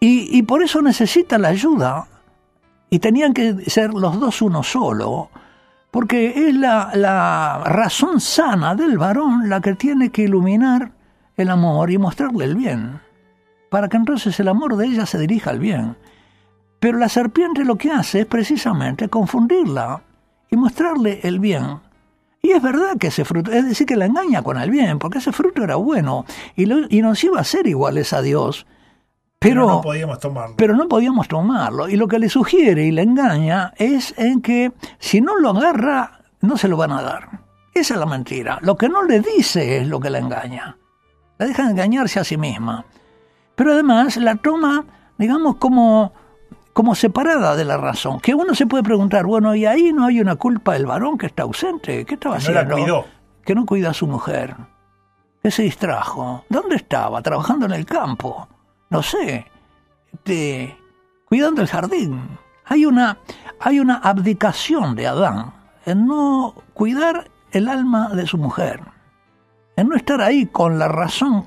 Y, 0.00 0.36
y 0.36 0.42
por 0.42 0.62
eso 0.62 0.82
necesita 0.82 1.38
la 1.38 1.48
ayuda 1.48 2.08
y 2.96 2.98
tenían 2.98 3.34
que 3.34 3.68
ser 3.68 3.92
los 3.92 4.18
dos 4.18 4.40
uno 4.40 4.62
solo, 4.62 5.28
porque 5.90 6.48
es 6.48 6.54
la, 6.54 6.92
la 6.94 7.62
razón 7.66 8.22
sana 8.22 8.74
del 8.74 8.96
varón 8.96 9.50
la 9.50 9.60
que 9.60 9.74
tiene 9.74 10.08
que 10.08 10.22
iluminar 10.22 10.92
el 11.36 11.50
amor 11.50 11.90
y 11.90 11.98
mostrarle 11.98 12.46
el 12.46 12.54
bien, 12.54 12.98
para 13.68 13.90
que 13.90 13.98
entonces 13.98 14.40
el 14.40 14.48
amor 14.48 14.78
de 14.78 14.86
ella 14.86 15.04
se 15.04 15.18
dirija 15.18 15.50
al 15.50 15.58
bien. 15.58 15.94
Pero 16.80 16.96
la 16.96 17.10
serpiente 17.10 17.66
lo 17.66 17.76
que 17.76 17.90
hace 17.90 18.20
es 18.20 18.26
precisamente 18.26 19.10
confundirla 19.10 20.00
y 20.50 20.56
mostrarle 20.56 21.20
el 21.22 21.38
bien. 21.38 21.80
Y 22.40 22.52
es 22.52 22.62
verdad 22.62 22.96
que 22.98 23.08
ese 23.08 23.26
fruto, 23.26 23.52
es 23.52 23.66
decir, 23.66 23.86
que 23.86 23.96
la 23.96 24.06
engaña 24.06 24.40
con 24.40 24.56
el 24.56 24.70
bien, 24.70 24.98
porque 24.98 25.18
ese 25.18 25.32
fruto 25.32 25.62
era 25.62 25.76
bueno 25.76 26.24
y, 26.56 26.62
y 26.96 27.02
nos 27.02 27.22
iba 27.24 27.40
a 27.40 27.44
ser 27.44 27.66
iguales 27.66 28.14
a 28.14 28.22
Dios. 28.22 28.66
Pero, 29.38 29.66
no 29.66 29.80
podíamos 29.80 30.18
tomarlo. 30.18 30.56
Pero 30.56 30.76
no 30.76 30.88
podíamos 30.88 31.28
tomarlo. 31.28 31.88
Y 31.88 31.96
lo 31.96 32.08
que 32.08 32.18
le 32.18 32.28
sugiere 32.28 32.84
y 32.84 32.90
le 32.90 33.02
engaña 33.02 33.72
es 33.76 34.14
en 34.16 34.40
que 34.40 34.72
si 34.98 35.20
no 35.20 35.38
lo 35.38 35.50
agarra, 35.50 36.20
no 36.40 36.56
se 36.56 36.68
lo 36.68 36.76
van 36.76 36.92
a 36.92 37.02
dar. 37.02 37.40
Esa 37.74 37.94
es 37.94 38.00
la 38.00 38.06
mentira. 38.06 38.58
Lo 38.62 38.76
que 38.76 38.88
no 38.88 39.02
le 39.02 39.20
dice 39.20 39.78
es 39.78 39.88
lo 39.88 40.00
que 40.00 40.10
la 40.10 40.18
engaña. 40.18 40.78
La 41.38 41.46
deja 41.46 41.68
engañarse 41.68 42.18
a 42.18 42.24
sí 42.24 42.38
misma. 42.38 42.86
Pero 43.54 43.72
además 43.72 44.16
la 44.16 44.36
toma, 44.36 44.84
digamos, 45.18 45.56
como, 45.56 46.12
como 46.72 46.94
separada 46.94 47.56
de 47.56 47.66
la 47.66 47.76
razón. 47.76 48.20
Que 48.20 48.34
uno 48.34 48.54
se 48.54 48.66
puede 48.66 48.82
preguntar, 48.82 49.26
bueno, 49.26 49.54
¿y 49.54 49.66
ahí 49.66 49.92
no 49.92 50.06
hay 50.06 50.20
una 50.20 50.36
culpa 50.36 50.72
del 50.72 50.86
varón 50.86 51.18
que 51.18 51.26
está 51.26 51.42
ausente? 51.42 52.06
¿Qué 52.06 52.14
estaba 52.14 52.36
haciendo? 52.36 52.62
No 52.62 52.68
la 52.70 52.74
cuidó. 52.74 53.04
Que 53.44 53.54
no 53.54 53.66
cuida 53.66 53.90
a 53.90 53.94
su 53.94 54.06
mujer. 54.06 54.56
Que 55.42 55.50
se 55.50 55.62
distrajo. 55.62 56.44
¿Dónde 56.48 56.76
estaba? 56.76 57.20
Trabajando 57.20 57.66
en 57.66 57.72
el 57.72 57.84
campo 57.84 58.48
no 58.96 59.02
sé, 59.02 59.44
cuidando 61.28 61.60
el 61.60 61.68
jardín. 61.68 62.38
Hay 62.64 62.86
una, 62.86 63.18
hay 63.60 63.78
una 63.78 63.96
abdicación 63.96 64.96
de 64.96 65.06
Adán 65.06 65.52
en 65.84 66.06
no 66.06 66.54
cuidar 66.72 67.30
el 67.50 67.68
alma 67.68 68.08
de 68.14 68.26
su 68.26 68.38
mujer, 68.38 68.80
en 69.76 69.88
no 69.88 69.96
estar 69.96 70.22
ahí 70.22 70.46
con 70.46 70.78
la 70.78 70.88
razón, 70.88 71.46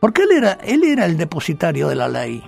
porque 0.00 0.22
él 0.22 0.30
era, 0.32 0.52
él 0.64 0.82
era 0.84 1.04
el 1.04 1.18
depositario 1.18 1.86
de 1.88 1.96
la 1.96 2.08
ley. 2.08 2.42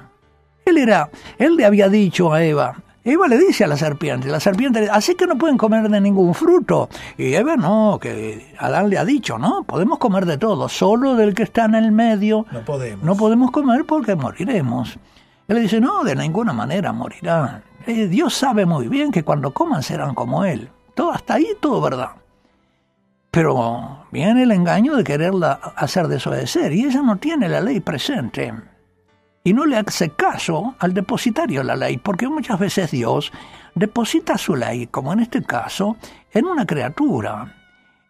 Él 0.65 0.79
era, 0.79 1.11
él 1.37 1.57
le 1.57 1.67
había 1.67 1.91
dicho 1.91 2.33
a 2.33 2.43
Eva, 2.43 2.77
Eva 3.05 3.27
le 3.27 3.37
dice 3.37 3.65
a 3.65 3.67
la 3.67 3.77
serpiente, 3.77 4.29
la 4.29 4.39
serpiente, 4.39 4.89
así 4.89 5.17
que 5.17 5.27
no 5.27 5.37
pueden 5.37 5.57
comer 5.57 5.89
de 5.89 6.01
ningún 6.01 6.35
fruto. 6.35 6.89
Y 7.19 7.35
Eva 7.35 7.57
no, 7.57 7.99
que 8.01 8.55
Adán 8.59 8.91
le 8.91 8.99
ha 8.99 9.05
dicho, 9.05 9.39
no, 9.39 9.65
podemos 9.65 9.99
comer 9.99 10.25
de 10.25 10.39
todo, 10.39 10.69
solo 10.69 11.17
del 11.17 11.35
que 11.35 11.43
está 11.43 11.65
en 11.65 11.75
el 11.75 11.91
medio. 11.91 12.47
No 12.53 12.65
podemos. 12.65 13.05
No 13.05 13.17
podemos 13.17 13.51
comer 13.51 13.85
porque 13.87 14.15
moriremos. 14.15 14.99
Él 15.49 15.57
le 15.57 15.63
dice, 15.63 15.81
no, 15.81 16.05
de 16.05 16.15
ninguna 16.15 16.53
manera 16.53 16.93
morirán. 16.93 17.65
Eh, 17.87 18.07
Dios 18.07 18.35
sabe 18.35 18.67
muy 18.67 18.87
bien 18.87 19.11
que 19.11 19.25
cuando 19.25 19.53
coman 19.53 19.83
serán 19.83 20.15
como 20.15 20.45
Él. 20.45 20.71
Todo 20.95 21.11
hasta 21.11 21.35
ahí, 21.35 21.49
todo 21.61 21.81
verdad. 21.81 22.11
Pero 23.33 24.07
viene 24.13 24.45
el 24.45 24.53
engaño 24.53 24.95
de 24.95 25.03
quererla 25.03 25.53
hacer 25.75 26.07
desobedecer 26.07 26.73
y 26.73 26.85
ella 26.85 27.03
no 27.03 27.17
tiene 27.17 27.49
la 27.49 27.61
ley 27.61 27.81
presente 27.81 28.53
y 29.45 29.53
no 29.53 29.67
le 29.67 29.77
hace 29.77 30.11
caso 30.11 30.75
al 30.79 30.95
depositario 30.95 31.61
de 31.61 31.65
la 31.65 31.77
ley, 31.77 31.99
porque 31.99 32.29
muchas 32.29 32.59
veces 32.59 32.91
Dios 32.91 33.33
deposita 33.75 34.39
su 34.39 34.55
ley, 34.55 34.87
como 34.87 35.13
en 35.13 35.21
este 35.21 35.43
caso, 35.43 35.97
en 36.33 36.47
una 36.47 36.67
criatura. 36.67 37.57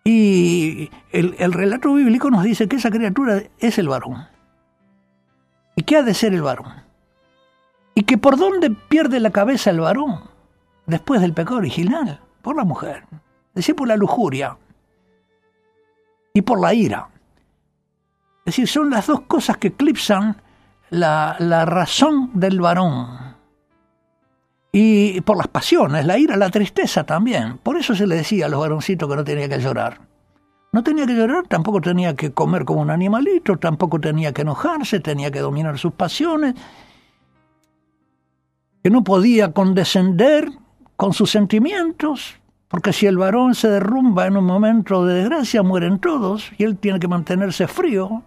Y 0.04 0.90
el, 1.10 1.36
el, 1.38 1.52
relato 1.52 1.94
bíblico 1.94 2.30
nos 2.30 2.42
dice 2.42 2.68
que 2.68 2.76
esa 2.76 2.90
criatura 2.90 3.42
es 3.58 3.78
el 3.78 3.88
varón. 3.88 4.26
¿Y 5.76 5.82
qué 5.82 5.96
ha 5.96 6.02
de 6.02 6.12
ser 6.12 6.34
el 6.34 6.42
varón? 6.42 6.72
Y 7.94 8.02
que 8.02 8.18
por 8.18 8.36
dónde 8.36 8.70
pierde 8.70 9.20
la 9.20 9.30
cabeza 9.30 9.70
el 9.70 9.80
varón 9.80 10.20
después 10.86 11.20
del 11.20 11.32
pecado 11.32 11.58
original, 11.58 12.20
por 12.42 12.56
la 12.56 12.64
mujer, 12.64 13.04
es 13.12 13.54
decir, 13.54 13.76
por 13.76 13.88
la 13.88 13.96
lujuria 13.96 14.56
y 16.34 16.42
por 16.42 16.60
la 16.60 16.74
ira. 16.74 17.08
Es 18.40 18.56
decir, 18.56 18.66
son 18.66 18.90
las 18.90 19.06
dos 19.06 19.20
cosas 19.22 19.56
que 19.56 19.68
eclipsan 19.68 20.41
la, 20.93 21.64
razón 21.64 22.30
del 22.34 22.61
varón. 22.61 23.36
Y 24.70 25.20
por 25.22 25.36
las 25.36 25.49
pasiones, 25.49 26.07
la 26.07 26.18
ira, 26.18 26.36
la 26.36 26.51
tristeza 26.51 27.05
también. 27.05 27.59
Por 27.59 27.76
eso 27.76 27.95
se 27.95 28.07
le 28.07 28.16
decía 28.16 28.47
a 28.47 28.49
los 28.49 28.61
varoncitos 28.61 29.09
que 29.09 29.16
no 29.16 29.24
tenía 29.24 29.49
que 29.49 29.59
llorar. 29.59 30.01
No 30.72 30.82
tenía 30.82 31.07
que 31.07 31.14
llorar, 31.14 31.47
tampoco 31.49 31.80
tenía 31.82 32.14
que 32.14 32.32
comer 32.32 32.64
como 32.64 32.80
un 32.80 32.90
animalito, 32.90 33.59
tampoco 33.59 34.01
tenía 34.01 34.32
que 34.32 34.43
enojarse, 34.43 35.01
tenía 35.01 35.30
que 35.30 35.40
dominar 35.40 35.78
sus 35.78 35.93
pasiones, 35.93 36.55
que 38.82 38.88
no 38.88 39.05
podía 39.05 39.53
condescender 39.53 40.51
con 40.97 41.12
sus 41.12 41.30
sentimientos, 41.30 42.36
porque 42.68 42.95
si 42.95 43.05
el 43.05 43.18
varón 43.18 43.55
se 43.55 43.68
derrumba 43.68 44.26
en 44.26 44.38
un 44.38 44.47
momento 44.47 45.05
de 45.05 45.16
desgracia, 45.16 45.62
mueren 45.62 45.99
todos, 45.99 46.51
y 46.57 46.64
él 46.64 46.78
tiene 46.78 46.99
que 46.99 47.09
mantenerse 47.09 47.66
frío, 47.66 48.22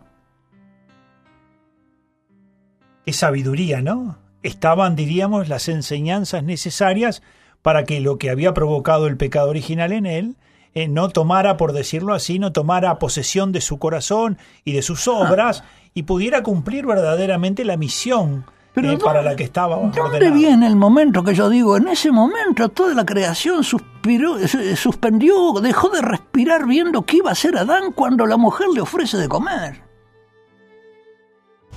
qué 3.05 3.13
sabiduría, 3.13 3.81
¿no? 3.81 4.17
Estaban, 4.43 4.95
diríamos, 4.95 5.47
las 5.49 5.67
enseñanzas 5.69 6.43
necesarias 6.43 7.21
para 7.61 7.83
que 7.83 7.99
lo 7.99 8.17
que 8.17 8.29
había 8.29 8.53
provocado 8.53 9.07
el 9.07 9.17
pecado 9.17 9.49
original 9.49 9.91
en 9.91 10.05
él 10.05 10.35
eh, 10.73 10.87
no 10.87 11.09
tomara, 11.09 11.57
por 11.57 11.71
decirlo 11.73 12.13
así, 12.13 12.37
no 12.37 12.51
tomara 12.51 12.99
posesión 12.99 13.51
de 13.51 13.61
su 13.61 13.79
corazón 13.79 14.37
y 14.65 14.73
de 14.73 14.81
sus 14.81 15.07
obras 15.07 15.63
y 15.93 16.03
pudiera 16.03 16.43
cumplir 16.43 16.85
verdaderamente 16.85 17.63
la 17.63 17.77
misión 17.77 18.45
eh, 18.75 18.97
para 19.01 19.21
la 19.21 19.35
que 19.37 19.45
estaba 19.45 19.77
¿Dónde 19.77 20.01
ordenado. 20.01 20.33
viene 20.35 20.67
el 20.67 20.75
momento 20.75 21.23
que 21.23 21.33
yo 21.33 21.49
digo? 21.49 21.77
En 21.77 21.87
ese 21.87 22.11
momento 22.11 22.67
toda 22.69 22.93
la 22.93 23.05
creación 23.05 23.63
suspiró, 23.63 24.37
se- 24.47 24.75
suspendió, 24.75 25.53
dejó 25.61 25.87
de 25.89 26.01
respirar 26.01 26.67
viendo 26.67 27.03
qué 27.03 27.17
iba 27.17 27.29
a 27.29 27.33
hacer 27.33 27.57
Adán 27.57 27.93
cuando 27.93 28.25
la 28.25 28.35
mujer 28.35 28.67
le 28.75 28.81
ofrece 28.81 29.17
de 29.17 29.29
comer. 29.29 29.84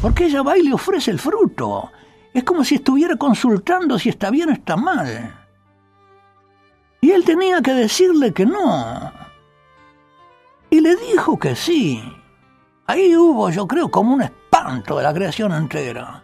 Porque 0.01 0.27
ella 0.27 0.43
va 0.43 0.57
y 0.57 0.63
le 0.63 0.75
ofrece 0.75 1.11
el 1.11 1.19
fruto. 1.19 1.91
Es 2.33 2.45
como 2.45 2.65
si 2.65 2.77
estuviera 2.77 3.17
consultando 3.17 3.99
si 3.99 4.11
está 4.11 4.31
bien 4.31 4.51
o 4.51 4.53
está 4.53 4.77
mal. 4.77 5.35
Y 7.01 7.11
él 7.11 7.25
tenía 7.25 7.61
que 7.61 7.73
decirle 7.73 8.33
que 8.33 8.47
no. 8.47 9.13
Y 10.71 10.81
le 10.81 10.97
dijo 10.97 11.39
que 11.39 11.57
sí. 11.57 12.03
Ahí 12.87 13.17
hubo, 13.17 13.51
yo 13.51 13.67
creo, 13.67 13.91
como 13.91 14.15
un 14.15 14.23
espanto 14.23 14.97
de 14.97 15.03
la 15.03 15.15
creación 15.15 15.53
entera. 15.53 16.23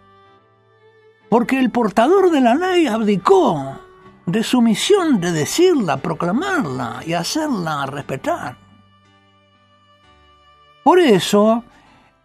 Porque 1.29 1.59
el 1.59 1.71
portador 1.71 2.31
de 2.31 2.41
la 2.41 2.55
ley 2.55 2.87
abdicó 2.87 3.81
de 4.27 4.43
su 4.43 4.63
misión 4.63 5.21
de 5.21 5.33
decirla, 5.33 5.99
proclamarla 5.99 7.01
y 7.05 7.13
hacerla 7.13 7.87
respetar. 7.87 8.57
Por 10.83 10.99
eso, 10.99 11.65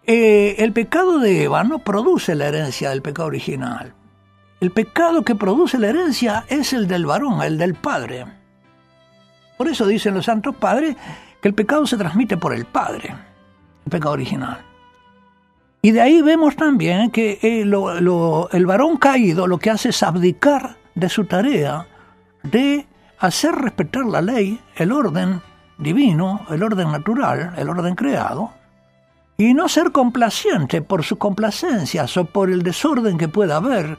eh, 0.06 0.56
el 0.60 0.74
pecado 0.74 1.20
de 1.20 1.44
Eva 1.44 1.64
no 1.64 1.80
produce 1.80 2.36
la 2.36 2.48
herencia 2.48 2.90
del 2.90 3.02
pecado 3.02 3.28
original. 3.28 3.94
El 4.60 4.72
pecado 4.72 5.24
que 5.24 5.36
produce 5.36 5.78
la 5.78 5.88
herencia 5.88 6.46
es 6.50 6.74
el 6.74 6.88
del 6.88 7.06
varón, 7.06 7.42
el 7.42 7.58
del 7.58 7.76
padre. 7.76 8.26
Por 9.58 9.68
eso 9.68 9.86
dicen 9.86 10.14
los 10.14 10.26
santos 10.26 10.56
padres 10.56 10.96
que 11.42 11.48
el 11.48 11.54
pecado 11.54 11.86
se 11.86 11.98
transmite 11.98 12.38
por 12.38 12.54
el 12.54 12.66
padre, 12.66 13.16
el 13.86 13.92
pecado 13.92 14.14
original. 14.14 14.60
Y 15.82 15.92
de 15.92 16.02
ahí 16.02 16.22
vemos 16.22 16.56
también 16.58 17.10
que 17.10 17.40
eh, 17.42 17.62
el 17.62 18.66
varón 18.66 18.98
caído 18.98 19.48
lo 19.48 19.58
que 19.60 19.70
hace 19.70 19.90
es 19.90 20.04
abdicar 20.04 20.76
de 20.96 21.08
su 21.08 21.26
tarea 21.26 21.88
de 22.44 22.86
hacer 23.20 23.54
respetar 23.54 24.06
la 24.06 24.22
ley, 24.22 24.60
el 24.76 24.92
orden 24.92 25.42
divino, 25.78 26.46
el 26.50 26.64
orden 26.64 26.92
natural, 26.92 27.54
el 27.58 27.70
orden 27.70 27.96
creado, 27.96 28.52
y 29.40 29.54
no 29.56 29.68
ser 29.70 29.92
complaciente 29.92 30.84
por 30.84 31.04
sus 31.04 31.18
complacencias 31.18 32.16
o 32.18 32.26
por 32.26 32.52
el 32.52 32.62
desorden 32.62 33.18
que 33.18 33.28
pueda 33.28 33.56
haber 33.56 33.98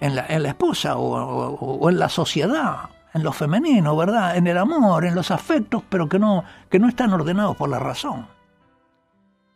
en 0.00 0.16
la, 0.16 0.26
en 0.26 0.42
la 0.42 0.48
esposa 0.48 0.96
o, 0.96 1.14
o- 1.54 1.88
en 1.90 1.98
la 1.98 2.08
sociedad, 2.08 2.88
en 3.14 3.22
lo 3.22 3.30
femenino, 3.32 3.94
¿verdad? 3.96 4.36
En 4.36 4.46
el 4.48 4.56
amor, 4.58 5.04
en 5.04 5.14
los 5.14 5.30
afectos, 5.30 5.82
pero 5.88 6.08
que 6.08 6.18
no, 6.18 6.42
que 6.68 6.78
no 6.80 6.88
están 6.88 7.12
ordenados 7.12 7.56
por 7.56 7.68
la 7.68 7.78
razón 7.78 8.26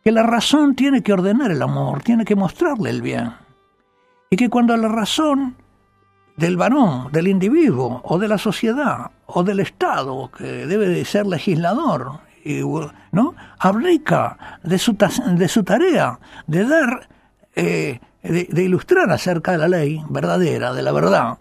que 0.03 0.11
la 0.11 0.21
razón 0.21 0.75
tiene 0.75 1.01
que 1.01 1.13
ordenar 1.13 1.49
el 1.49 1.63
amor, 1.63 2.03
tiene 2.03 2.25
que 2.25 2.35
mostrarle 2.35 2.91
el 2.91 3.01
bien. 3.01 3.33
Y 4.29 4.35
que 4.35 4.51
cuando 4.51 4.77
la 4.77 4.87
razón 4.87 5.55
del 6.37 6.57
varón, 6.57 7.11
del 7.11 7.27
individuo, 7.27 8.01
o 8.03 8.19
de 8.19 8.27
la 8.27 8.37
sociedad, 8.37 9.09
o 9.25 9.41
del 9.43 9.61
Estado, 9.61 10.29
que 10.29 10.43
debe 10.67 10.89
de 10.89 11.03
ser 11.05 11.25
legislador, 11.25 12.19
¿no? 13.11 13.35
de 14.63 14.77
su, 14.77 14.95
de 15.35 15.47
su 15.47 15.63
tarea 15.63 16.19
de 16.47 16.65
dar, 16.65 17.09
eh, 17.55 17.99
de, 18.21 18.63
ilustrar 18.63 19.09
acerca 19.11 19.51
de 19.53 19.57
la 19.57 19.67
ley 19.67 20.03
verdadera, 20.09 20.71
de 20.73 20.81
la 20.83 20.91
verdad, 20.91 21.39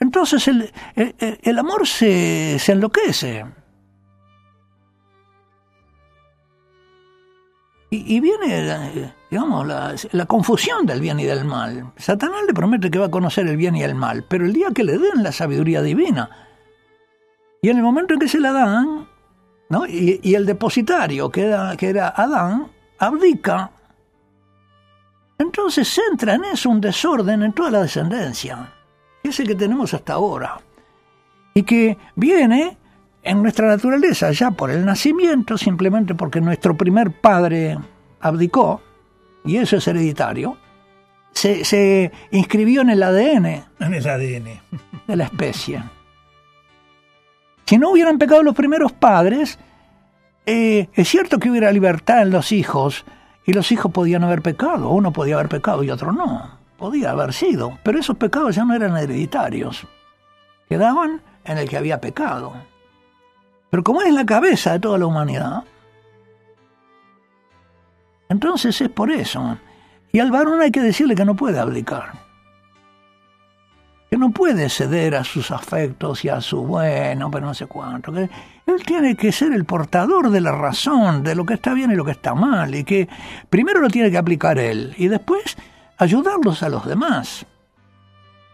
entonces 0.00 0.48
el, 0.48 0.72
el- 0.96 1.58
amor 1.58 1.86
se, 1.86 2.58
se 2.58 2.72
enloquece. 2.72 3.44
Y, 7.92 8.16
y 8.16 8.20
viene, 8.20 9.12
digamos, 9.30 9.66
la, 9.66 9.94
la 10.12 10.26
confusión 10.26 10.86
del 10.86 11.00
bien 11.00 11.18
y 11.18 11.24
del 11.24 11.44
mal. 11.44 11.92
Satanás 11.96 12.42
le 12.46 12.54
promete 12.54 12.90
que 12.90 13.00
va 13.00 13.06
a 13.06 13.10
conocer 13.10 13.46
el 13.48 13.56
bien 13.56 13.74
y 13.76 13.82
el 13.82 13.94
mal, 13.96 14.24
pero 14.28 14.44
el 14.46 14.52
día 14.52 14.68
que 14.74 14.84
le 14.84 14.96
den 14.98 15.22
la 15.22 15.32
sabiduría 15.32 15.82
divina, 15.82 16.30
y 17.62 17.68
en 17.68 17.76
el 17.76 17.82
momento 17.82 18.14
en 18.14 18.20
que 18.20 18.28
se 18.28 18.40
la 18.40 18.52
dan, 18.52 19.06
¿no? 19.70 19.86
y, 19.86 20.20
y 20.22 20.34
el 20.34 20.44
depositario, 20.44 21.30
que 21.30 21.46
era, 21.46 21.74
que 21.76 21.88
era 21.88 22.08
Adán, 22.10 22.66
abdica, 22.98 23.70
entonces 25.38 25.98
entra 26.10 26.34
en 26.34 26.44
eso 26.44 26.68
un 26.68 26.80
desorden 26.82 27.42
en 27.42 27.52
toda 27.54 27.70
la 27.70 27.82
descendencia, 27.82 28.74
que 29.22 29.30
es 29.30 29.40
el 29.40 29.48
que 29.48 29.54
tenemos 29.54 29.94
hasta 29.94 30.12
ahora, 30.12 30.60
y 31.54 31.62
que 31.62 31.96
viene 32.14 32.76
en 33.22 33.42
nuestra 33.42 33.68
naturaleza 33.68 34.32
ya 34.32 34.50
por 34.50 34.70
el 34.70 34.84
nacimiento, 34.84 35.56
simplemente 35.56 36.14
porque 36.14 36.40
nuestro 36.40 36.76
primer 36.76 37.12
padre 37.12 37.78
abdicó, 38.20 38.82
y 39.44 39.56
eso 39.56 39.76
es 39.76 39.88
hereditario, 39.88 40.58
se, 41.32 41.64
se 41.64 42.10
inscribió 42.32 42.82
en 42.82 42.90
el 42.90 43.02
ADN 43.02 43.46
En 43.78 43.94
el 43.94 44.06
ADN. 44.06 44.60
de 45.06 45.16
la 45.16 45.24
especie. 45.24 45.82
Si 47.70 47.78
no 47.78 47.90
hubieran 47.90 48.18
pecado 48.18 48.42
los 48.42 48.56
primeros 48.56 48.90
padres, 48.90 49.56
eh, 50.44 50.88
es 50.92 51.08
cierto 51.08 51.38
que 51.38 51.48
hubiera 51.48 51.70
libertad 51.70 52.22
en 52.22 52.30
los 52.30 52.50
hijos, 52.50 53.04
y 53.46 53.52
los 53.52 53.70
hijos 53.70 53.92
podían 53.92 54.24
haber 54.24 54.42
pecado, 54.42 54.88
uno 54.88 55.12
podía 55.12 55.36
haber 55.36 55.48
pecado 55.48 55.84
y 55.84 55.90
otro 55.92 56.10
no, 56.10 56.58
podía 56.76 57.12
haber 57.12 57.32
sido, 57.32 57.78
pero 57.84 58.00
esos 58.00 58.16
pecados 58.16 58.56
ya 58.56 58.64
no 58.64 58.74
eran 58.74 58.96
hereditarios, 58.96 59.86
quedaban 60.68 61.22
en 61.44 61.58
el 61.58 61.68
que 61.68 61.76
había 61.76 62.00
pecado. 62.00 62.54
Pero 63.70 63.84
como 63.84 64.02
es 64.02 64.12
la 64.12 64.26
cabeza 64.26 64.72
de 64.72 64.80
toda 64.80 64.98
la 64.98 65.06
humanidad, 65.06 65.62
entonces 68.28 68.80
es 68.80 68.88
por 68.88 69.12
eso. 69.12 69.58
Y 70.10 70.18
al 70.18 70.32
varón 70.32 70.60
hay 70.60 70.72
que 70.72 70.82
decirle 70.82 71.14
que 71.14 71.24
no 71.24 71.36
puede 71.36 71.60
abdicar. 71.60 72.29
Que 74.10 74.18
no 74.18 74.30
puede 74.30 74.68
ceder 74.68 75.14
a 75.14 75.22
sus 75.22 75.52
afectos 75.52 76.24
y 76.24 76.28
a 76.28 76.40
su 76.40 76.62
bueno, 76.62 77.30
pero 77.30 77.46
no 77.46 77.54
sé 77.54 77.66
cuánto, 77.66 78.12
que 78.12 78.28
él 78.66 78.82
tiene 78.84 79.14
que 79.14 79.30
ser 79.30 79.52
el 79.52 79.64
portador 79.64 80.30
de 80.30 80.40
la 80.40 80.50
razón, 80.50 81.22
de 81.22 81.36
lo 81.36 81.46
que 81.46 81.54
está 81.54 81.74
bien 81.74 81.92
y 81.92 81.94
lo 81.94 82.04
que 82.04 82.10
está 82.10 82.34
mal, 82.34 82.74
y 82.74 82.82
que 82.82 83.08
primero 83.48 83.80
lo 83.80 83.88
tiene 83.88 84.10
que 84.10 84.18
aplicar 84.18 84.58
él 84.58 84.94
y 84.98 85.06
después 85.06 85.56
ayudarlos 85.96 86.64
a 86.64 86.68
los 86.68 86.86
demás 86.86 87.46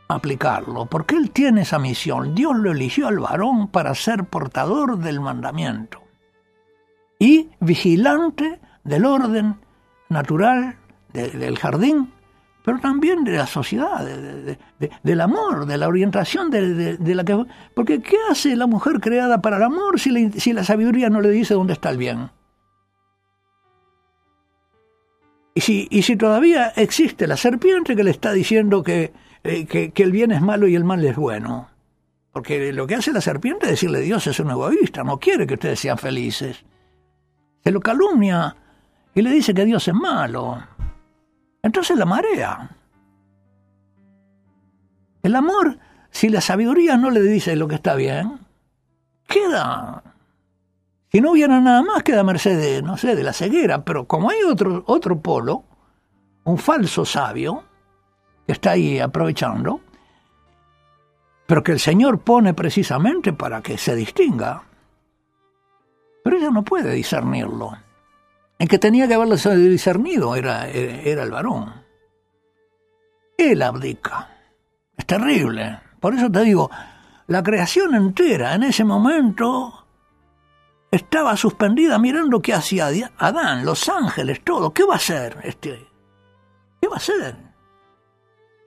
a 0.09 0.15
aplicarlo, 0.15 0.85
porque 0.87 1.17
él 1.17 1.31
tiene 1.31 1.63
esa 1.63 1.79
misión. 1.79 2.35
Dios 2.35 2.55
lo 2.57 2.73
eligió 2.73 3.09
al 3.09 3.19
varón 3.19 3.69
para 3.69 3.95
ser 3.95 4.25
portador 4.25 4.99
del 4.99 5.21
mandamiento 5.21 6.03
y 7.19 7.49
vigilante 7.61 8.61
del 8.85 9.07
orden 9.07 9.57
natural 10.11 10.77
del 11.13 11.59
jardín, 11.59 12.13
pero 12.67 12.81
también 12.81 13.23
de 13.23 13.37
la 13.37 13.47
sociedad, 13.47 14.05
del 15.05 15.21
amor, 15.21 15.67
de 15.67 15.79
la 15.79 15.87
orientación 15.87 16.51
de, 16.51 17.15
la 17.15 17.25
que... 17.25 17.45
Porque 17.75 18.03
¿qué 18.03 18.17
hace 18.29 18.57
la 18.57 18.67
mujer 18.67 18.99
creada 18.99 19.41
para 19.41 19.59
el 19.59 19.63
amor 19.63 20.01
si, 20.01 20.33
si 20.33 20.53
la 20.53 20.65
sabiduría 20.65 21.09
no 21.09 21.21
le 21.21 21.31
dice 21.31 21.55
dónde 21.55 21.75
está 21.75 21.91
el 21.91 21.97
bien? 21.97 22.29
Y 25.55 25.61
si, 25.61 25.87
y 25.93 26.03
si 26.03 26.17
todavía 26.17 26.73
existe 26.75 27.29
la 27.29 27.37
serpiente 27.37 27.95
que 27.95 28.03
le 28.03 28.11
está 28.11 28.33
diciendo 28.33 28.83
que, 28.83 29.13
eh, 29.45 29.67
que, 29.67 29.93
que, 29.93 30.03
el 30.03 30.11
bien 30.11 30.33
es 30.33 30.43
malo 30.43 30.67
y 30.67 30.75
el 30.75 30.83
mal 30.83 31.05
es 31.05 31.15
bueno. 31.15 31.69
Porque 32.33 32.73
lo 32.73 32.89
que 32.89 32.97
hace 32.97 33.13
la 33.13 33.21
serpiente 33.21 33.67
es 33.67 33.71
decirle 33.71 34.01
Dios 34.01 34.27
es 34.27 34.41
un 34.41 34.51
egoísta, 34.51 35.05
no 35.05 35.21
quiere 35.21 35.47
que 35.47 35.55
ustedes 35.55 35.79
sean 35.79 35.99
felices. 35.99 36.65
Se 37.63 37.71
lo 37.71 37.79
calumnia 37.79 38.57
y 39.15 39.23
le 39.23 39.31
dice 39.31 39.55
que 39.55 39.65
Dios 39.65 39.87
es 39.87 39.95
malo. 39.95 40.65
Entonces 41.67 41.99
la 41.99 42.07
marea. 42.07 42.71
El 45.23 45.35
amor, 45.35 45.79
si 46.11 46.29
la 46.29 46.41
sabiduría 46.41 46.97
no 46.97 47.11
le 47.11 47.21
dice 47.21 47.57
lo 47.57 47.67
que 47.69 47.75
está 47.75 47.95
bien, 47.95 48.39
queda 49.27 50.03
si 51.17 51.23
no 51.23 51.31
hubiera 51.31 51.61
nada 51.61 51.83
más, 51.83 52.03
queda 52.03 52.23
merced 52.25 52.61
de, 52.61 52.83
no 52.83 52.99
sé, 52.99 53.17
de 53.17 53.23
la 53.23 53.33
ceguera. 53.33 53.85
Pero 53.85 54.07
como 54.07 54.29
hay 54.29 54.43
otro, 54.43 54.85
otro 54.87 55.19
polo, 55.19 55.65
un 56.45 56.59
falso 56.59 57.07
sabio, 57.07 57.65
que 58.47 58.53
está 58.53 58.73
ahí 58.73 58.99
aprovechando, 58.99 59.81
pero 61.47 61.63
que 61.63 61.73
el 61.73 61.81
Señor 61.81 62.19
pone 62.21 62.53
precisamente 62.55 63.33
para 63.33 63.63
que 63.63 63.79
se 63.79 63.97
distinga. 63.97 64.63
Pero 66.23 66.37
ella 66.37 66.51
no 66.51 66.63
puede 66.63 66.93
discernirlo. 66.93 67.86
El 68.59 68.69
que 68.69 68.79
tenía 68.79 69.07
que 69.07 69.15
haberlo 69.15 69.37
discernido 69.37 70.35
era, 70.35 70.69
era 70.69 71.23
el 71.23 71.31
varón. 71.31 71.85
Él 73.37 73.63
abdica. 73.63 74.31
Es 74.97 75.05
terrible. 75.05 75.81
Por 76.01 76.15
eso 76.15 76.31
te 76.31 76.41
digo, 76.43 76.71
la 77.27 77.43
creación 77.43 77.95
entera 77.95 78.55
en 78.55 78.63
ese 78.63 78.85
momento 78.85 79.87
estaba 80.91 81.37
suspendida 81.37 81.99
mirando 81.99 82.41
qué 82.41 82.55
hacía 82.55 82.89
Adán, 83.19 83.65
los 83.65 83.89
ángeles, 83.89 84.43
todo. 84.43 84.73
¿Qué 84.73 84.85
va 84.85 84.95
a 84.95 84.99
hacer 84.99 85.39
este? 85.43 85.87
¿Qué 86.81 86.89
va 86.89 86.95
a 86.95 86.99
hacer? 86.99 87.37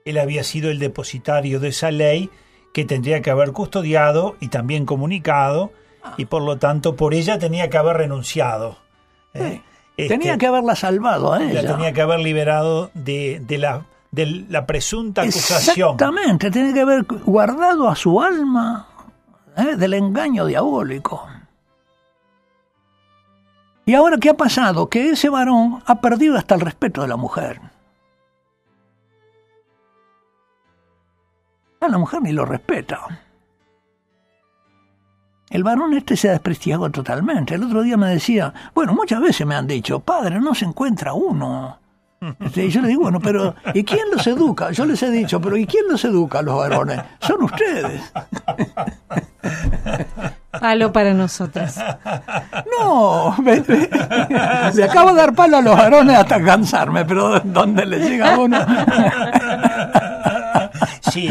Él 0.04 0.18
había 0.18 0.44
sido 0.44 0.70
el 0.70 0.78
depositario 0.78 1.60
de 1.60 1.68
esa 1.68 1.90
ley 1.90 2.30
que 2.72 2.84
tendría 2.84 3.22
que 3.22 3.30
haber 3.30 3.52
custodiado 3.52 4.36
y 4.40 4.48
también 4.48 4.86
comunicado 4.86 5.72
y 6.16 6.26
por 6.26 6.42
lo 6.42 6.58
tanto 6.58 6.96
por 6.96 7.14
ella 7.14 7.38
tenía 7.38 7.68
que 7.68 7.78
haber 7.78 7.96
renunciado. 7.96 8.78
¿eh? 9.34 9.62
Este, 10.02 10.18
tenía 10.18 10.38
que 10.38 10.46
haberla 10.46 10.74
salvado 10.76 11.32
a 11.32 11.42
ella. 11.42 11.62
La 11.62 11.76
tenía 11.76 11.92
que 11.92 12.00
haber 12.00 12.20
liberado 12.20 12.90
de, 12.94 13.44
la, 13.58 13.84
de 14.10 14.44
la 14.48 14.66
presunta 14.66 15.22
acusación. 15.22 15.94
Exactamente, 15.94 16.50
tenía 16.50 16.72
que 16.72 16.80
haber 16.80 17.04
guardado 17.04 17.88
a 17.88 17.96
su 17.96 18.20
alma 18.20 18.88
¿eh? 19.56 19.76
del 19.76 19.94
engaño 19.94 20.46
diabólico. 20.46 21.26
Y 23.86 23.94
ahora, 23.94 24.18
¿qué 24.18 24.30
ha 24.30 24.36
pasado? 24.36 24.88
Que 24.88 25.10
ese 25.10 25.28
varón 25.28 25.82
ha 25.84 26.00
perdido 26.00 26.36
hasta 26.36 26.54
el 26.54 26.60
respeto 26.60 27.02
de 27.02 27.08
la 27.08 27.16
mujer. 27.16 27.60
A 31.80 31.88
la 31.88 31.98
mujer 31.98 32.22
ni 32.22 32.32
lo 32.32 32.44
respeta. 32.44 33.00
El 35.50 35.64
varón 35.64 35.92
este 35.94 36.16
se 36.16 36.28
ha 36.28 36.32
desprestigiado 36.32 36.88
totalmente. 36.90 37.56
El 37.56 37.64
otro 37.64 37.82
día 37.82 37.96
me 37.96 38.08
decía, 38.08 38.54
bueno, 38.72 38.94
muchas 38.94 39.20
veces 39.20 39.44
me 39.44 39.56
han 39.56 39.66
dicho, 39.66 39.98
padre, 39.98 40.40
no 40.40 40.54
se 40.54 40.64
encuentra 40.64 41.12
uno. 41.12 41.76
Este, 42.38 42.66
y 42.66 42.70
yo 42.70 42.82
le 42.82 42.88
digo, 42.88 43.02
bueno, 43.02 43.18
pero 43.18 43.54
¿y 43.74 43.82
quién 43.82 44.10
los 44.12 44.26
educa? 44.26 44.70
Yo 44.70 44.84
les 44.84 45.02
he 45.02 45.10
dicho, 45.10 45.40
pero 45.40 45.56
¿y 45.56 45.66
quién 45.66 45.88
los 45.88 46.04
educa 46.04 46.38
a 46.40 46.42
los 46.42 46.56
varones? 46.56 47.00
Son 47.18 47.42
ustedes. 47.42 48.00
Palo 50.60 50.92
para 50.92 51.14
nosotros. 51.14 51.76
No, 52.78 53.34
le 53.42 54.84
acabo 54.84 55.10
de 55.10 55.16
dar 55.16 55.34
palo 55.34 55.56
a 55.56 55.62
los 55.62 55.76
varones 55.76 56.16
hasta 56.16 56.42
cansarme, 56.44 57.04
pero 57.04 57.40
¿dónde 57.40 57.86
le 57.86 57.98
llega 57.98 58.38
uno? 58.38 58.58
Sí. 61.12 61.28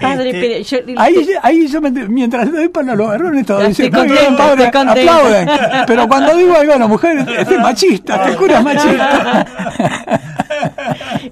Padre, 0.00 0.62
este, 0.62 0.62
yo, 0.62 0.78
ahí, 0.96 1.28
ahí 1.42 1.66
yo 1.66 1.80
me, 1.80 1.90
mientras 1.90 2.46
le 2.46 2.52
doy 2.52 2.68
palo 2.68 2.92
a 2.92 2.96
los 2.96 3.08
varones, 3.08 3.44
todo 3.44 3.60
dice, 3.66 3.90
bien, 3.90 4.36
padre, 4.36 4.66
aplauden. 4.66 5.48
Pero 5.86 6.08
cuando 6.08 6.34
digo 6.36 6.54
algo 6.54 6.72
a 6.72 6.78
la 6.78 6.86
mujer, 6.86 7.18
este 7.38 7.54
es 7.54 7.60
machista, 7.60 8.16
este 8.24 8.36
cura 8.36 8.58
es 8.58 8.64
machista. 8.64 9.46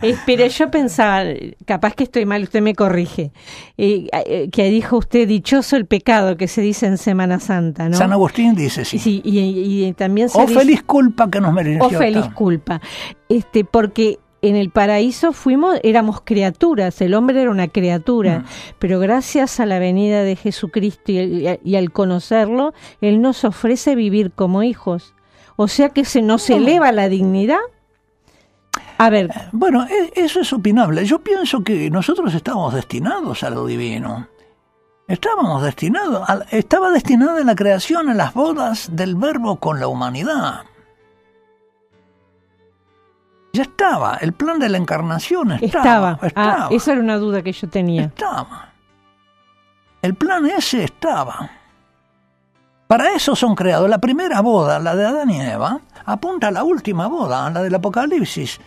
Espera, 0.02 0.46
yo 0.48 0.70
pensaba, 0.70 1.24
capaz 1.64 1.94
que 1.94 2.04
estoy 2.04 2.26
mal, 2.26 2.42
usted 2.42 2.60
me 2.60 2.74
corrige, 2.74 3.32
eh, 3.78 4.08
eh, 4.12 4.48
que 4.50 4.68
dijo 4.68 4.98
usted 4.98 5.26
dichoso 5.26 5.76
el 5.76 5.86
pecado 5.86 6.36
que 6.36 6.48
se 6.48 6.60
dice 6.60 6.86
en 6.86 6.98
Semana 6.98 7.40
Santa, 7.40 7.88
¿no? 7.88 7.96
San 7.96 8.12
Agustín 8.12 8.54
dice, 8.54 8.84
sí. 8.84 8.98
Sí, 8.98 9.22
y, 9.24 9.92
también 9.94 10.28
se 10.28 10.40
O 10.40 10.46
feliz 10.46 10.82
culpa 10.82 11.30
que 11.30 11.40
nos 11.40 11.52
mereció. 11.52 11.84
O 11.84 11.90
feliz 11.90 12.26
culpa. 12.34 12.80
Este, 13.28 13.64
porque 13.64 14.18
en 14.48 14.56
el 14.56 14.70
paraíso 14.70 15.32
fuimos, 15.32 15.78
éramos 15.82 16.20
criaturas, 16.22 17.00
el 17.00 17.14
hombre 17.14 17.42
era 17.42 17.50
una 17.50 17.68
criatura, 17.68 18.40
mm. 18.40 18.44
pero 18.78 18.98
gracias 18.98 19.60
a 19.60 19.66
la 19.66 19.78
venida 19.78 20.22
de 20.22 20.36
Jesucristo 20.36 21.12
y, 21.12 21.76
al 21.76 21.92
conocerlo, 21.92 22.74
Él 23.00 23.20
nos 23.20 23.44
ofrece 23.44 23.94
vivir 23.94 24.32
como 24.32 24.62
hijos. 24.62 25.14
O 25.56 25.68
sea 25.68 25.88
que 25.88 26.04
se 26.04 26.22
nos 26.22 26.50
eleva 26.50 26.92
la 26.92 27.08
dignidad 27.08 27.58
a 28.98 29.10
ver. 29.10 29.30
Bueno, 29.52 29.86
e, 29.86 30.12
eso 30.16 30.40
es 30.40 30.52
opinable. 30.52 31.04
Yo 31.04 31.18
pienso 31.18 31.62
que 31.62 31.90
nosotros 31.90 32.34
estamos 32.34 32.74
destinados 32.74 33.42
a 33.42 33.50
lo 33.50 33.66
divino. 33.66 34.28
Estábamos 35.08 35.62
destinados, 35.62 36.26
estaba 36.50 36.90
destinada 36.90 37.42
la 37.44 37.54
creación 37.54 38.08
a 38.08 38.14
las 38.14 38.34
bodas 38.34 38.88
del 38.92 39.14
verbo 39.14 39.56
con 39.56 39.78
la 39.78 39.86
humanidad. 39.86 40.64
Ya 43.56 43.62
estaba, 43.62 44.16
el 44.20 44.32
plan 44.32 44.58
de 44.58 44.68
la 44.68 44.78
encarnación 44.78 45.52
estaba. 45.52 46.18
Estaba. 46.22 46.28
Ah, 46.34 46.68
esa 46.70 46.92
era 46.92 47.00
una 47.00 47.16
duda 47.16 47.42
que 47.42 47.52
yo 47.52 47.68
tenía. 47.68 48.02
Estaba. 48.04 48.70
El 50.02 50.14
plan 50.14 50.46
ese 50.46 50.84
estaba. 50.84 51.50
Para 52.86 53.12
eso 53.12 53.34
son 53.34 53.54
creados. 53.54 53.90
La 53.90 53.98
primera 53.98 54.40
boda, 54.40 54.78
la 54.78 54.94
de 54.94 55.06
Adán 55.06 55.30
y 55.30 55.40
Eva, 55.40 55.80
apunta 56.04 56.48
a 56.48 56.50
la 56.52 56.62
última 56.62 57.08
boda, 57.08 57.46
a 57.46 57.50
la 57.50 57.62
del 57.62 57.74
Apocalipsis 57.74 58.60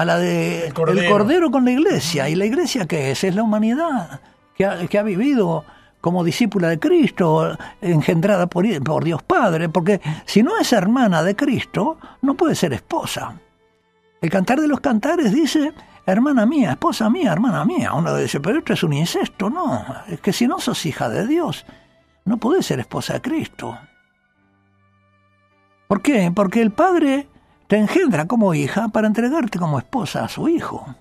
a 0.00 0.04
la 0.04 0.18
de 0.18 0.66
el 0.66 0.74
cordero. 0.74 1.50
con 1.50 1.64
la 1.64 1.72
iglesia. 1.72 2.28
¿Y 2.28 2.34
la 2.34 2.46
iglesia 2.46 2.86
qué 2.86 3.10
es? 3.10 3.24
Es 3.24 3.34
la 3.34 3.42
humanidad 3.42 4.20
que 4.56 4.64
ha, 4.64 4.86
que 4.86 4.98
ha 4.98 5.02
vivido 5.02 5.64
como 6.00 6.24
discípula 6.24 6.68
de 6.68 6.78
Cristo, 6.78 7.56
engendrada 7.82 8.46
por, 8.46 8.64
por 8.82 9.04
Dios 9.04 9.22
Padre, 9.22 9.68
porque 9.68 10.00
si 10.24 10.42
no 10.42 10.58
es 10.58 10.72
hermana 10.72 11.22
de 11.22 11.36
Cristo, 11.36 11.98
no 12.22 12.34
puede 12.34 12.54
ser 12.54 12.72
esposa. 12.72 13.34
El 14.20 14.30
cantar 14.30 14.60
de 14.60 14.68
los 14.68 14.80
cantares 14.80 15.32
dice, 15.32 15.72
hermana 16.04 16.44
mía, 16.44 16.72
esposa 16.72 17.08
mía, 17.08 17.32
hermana 17.32 17.64
mía. 17.64 17.94
Uno 17.94 18.14
dice, 18.16 18.40
pero 18.40 18.58
esto 18.58 18.74
es 18.74 18.82
un 18.82 18.92
incesto. 18.92 19.48
No, 19.48 19.84
es 20.08 20.20
que 20.20 20.32
si 20.32 20.46
no 20.46 20.58
sos 20.58 20.84
hija 20.84 21.08
de 21.08 21.26
Dios, 21.26 21.64
no 22.24 22.36
podés 22.36 22.66
ser 22.66 22.80
esposa 22.80 23.14
de 23.14 23.22
Cristo. 23.22 23.78
¿Por 25.88 26.02
qué? 26.02 26.30
Porque 26.34 26.60
el 26.60 26.70
Padre 26.70 27.28
te 27.66 27.76
engendra 27.76 28.26
como 28.26 28.52
hija 28.54 28.88
para 28.88 29.06
entregarte 29.06 29.58
como 29.58 29.78
esposa 29.78 30.24
a 30.24 30.28
su 30.28 30.48
hijo. 30.48 30.94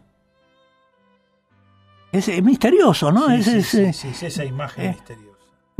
Es, 2.12 2.28
misterioso, 2.42 3.12
¿no? 3.12 3.30
es, 3.30 3.48
esa 3.48 4.46
imagen 4.46 4.86
eh, 4.86 4.90
misteriosa. 4.90 5.29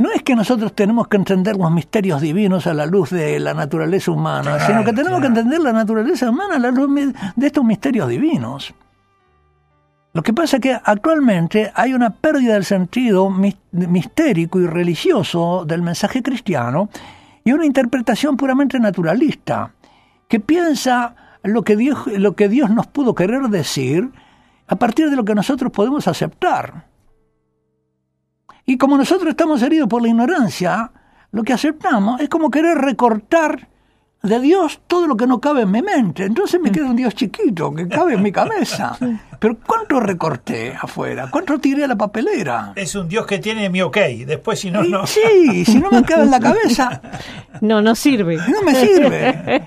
No 0.00 0.10
es 0.10 0.22
que 0.22 0.34
nosotros 0.34 0.72
tenemos 0.72 1.08
que 1.08 1.18
entender 1.18 1.56
los 1.56 1.70
misterios 1.70 2.22
divinos 2.22 2.66
a 2.66 2.72
la 2.72 2.86
luz 2.86 3.10
de 3.10 3.38
la 3.38 3.52
naturaleza 3.52 4.10
humana, 4.10 4.58
sino 4.66 4.82
que 4.82 4.94
tenemos 4.94 5.20
que 5.20 5.26
entender 5.26 5.60
la 5.60 5.74
naturaleza 5.74 6.30
humana 6.30 6.56
a 6.56 6.58
la 6.58 6.70
luz 6.70 6.88
de 7.36 7.46
estos 7.46 7.62
misterios 7.62 8.08
divinos. 8.08 8.72
Lo 10.14 10.22
que 10.22 10.32
pasa 10.32 10.56
es 10.56 10.62
que 10.62 10.72
actualmente 10.72 11.70
hay 11.74 11.92
una 11.92 12.08
pérdida 12.08 12.54
del 12.54 12.64
sentido 12.64 13.28
mistérico 13.72 14.58
y 14.58 14.66
religioso 14.66 15.66
del 15.66 15.82
mensaje 15.82 16.22
cristiano 16.22 16.88
y 17.44 17.52
una 17.52 17.66
interpretación 17.66 18.38
puramente 18.38 18.80
naturalista 18.80 19.74
que 20.28 20.40
piensa 20.40 21.14
lo 21.42 21.62
que 21.62 21.76
Dios, 21.76 22.06
lo 22.06 22.34
que 22.34 22.48
Dios 22.48 22.70
nos 22.70 22.86
pudo 22.86 23.14
querer 23.14 23.42
decir 23.50 24.08
a 24.66 24.76
partir 24.76 25.10
de 25.10 25.16
lo 25.16 25.26
que 25.26 25.34
nosotros 25.34 25.70
podemos 25.70 26.08
aceptar. 26.08 26.88
Y 28.70 28.78
como 28.78 28.96
nosotros 28.96 29.30
estamos 29.30 29.60
heridos 29.62 29.88
por 29.88 30.00
la 30.00 30.06
ignorancia, 30.06 30.92
lo 31.32 31.42
que 31.42 31.52
aceptamos 31.52 32.20
es 32.20 32.28
como 32.28 32.52
querer 32.52 32.78
recortar 32.78 33.66
de 34.22 34.38
Dios 34.38 34.80
todo 34.86 35.08
lo 35.08 35.16
que 35.16 35.26
no 35.26 35.40
cabe 35.40 35.62
en 35.62 35.72
mi 35.72 35.82
mente. 35.82 36.24
Entonces 36.24 36.60
me 36.60 36.70
queda 36.70 36.86
un 36.86 36.94
Dios 36.94 37.16
chiquito 37.16 37.74
que 37.74 37.88
cabe 37.88 38.14
en 38.14 38.22
mi 38.22 38.30
cabeza. 38.30 38.96
Pero 39.40 39.56
¿cuánto 39.66 39.98
recorté 39.98 40.72
afuera? 40.80 41.28
¿Cuánto 41.32 41.58
tiré 41.58 41.82
a 41.82 41.88
la 41.88 41.96
papelera? 41.96 42.72
Es 42.76 42.94
un 42.94 43.08
Dios 43.08 43.26
que 43.26 43.40
tiene 43.40 43.68
mi 43.70 43.82
ok. 43.82 43.96
Después, 44.24 44.60
si 44.60 44.70
no, 44.70 44.84
Y 44.84 44.88
no. 44.90 45.04
Sí, 45.04 45.64
si 45.64 45.80
no 45.80 45.90
me 45.90 46.04
cabe 46.04 46.22
en 46.22 46.30
la 46.30 46.38
cabeza, 46.48 47.02
No, 47.62 47.82
no 47.82 47.96
sirve. 47.96 48.36
no 48.36 48.62
me 48.62 48.74
sirve. 48.76 49.66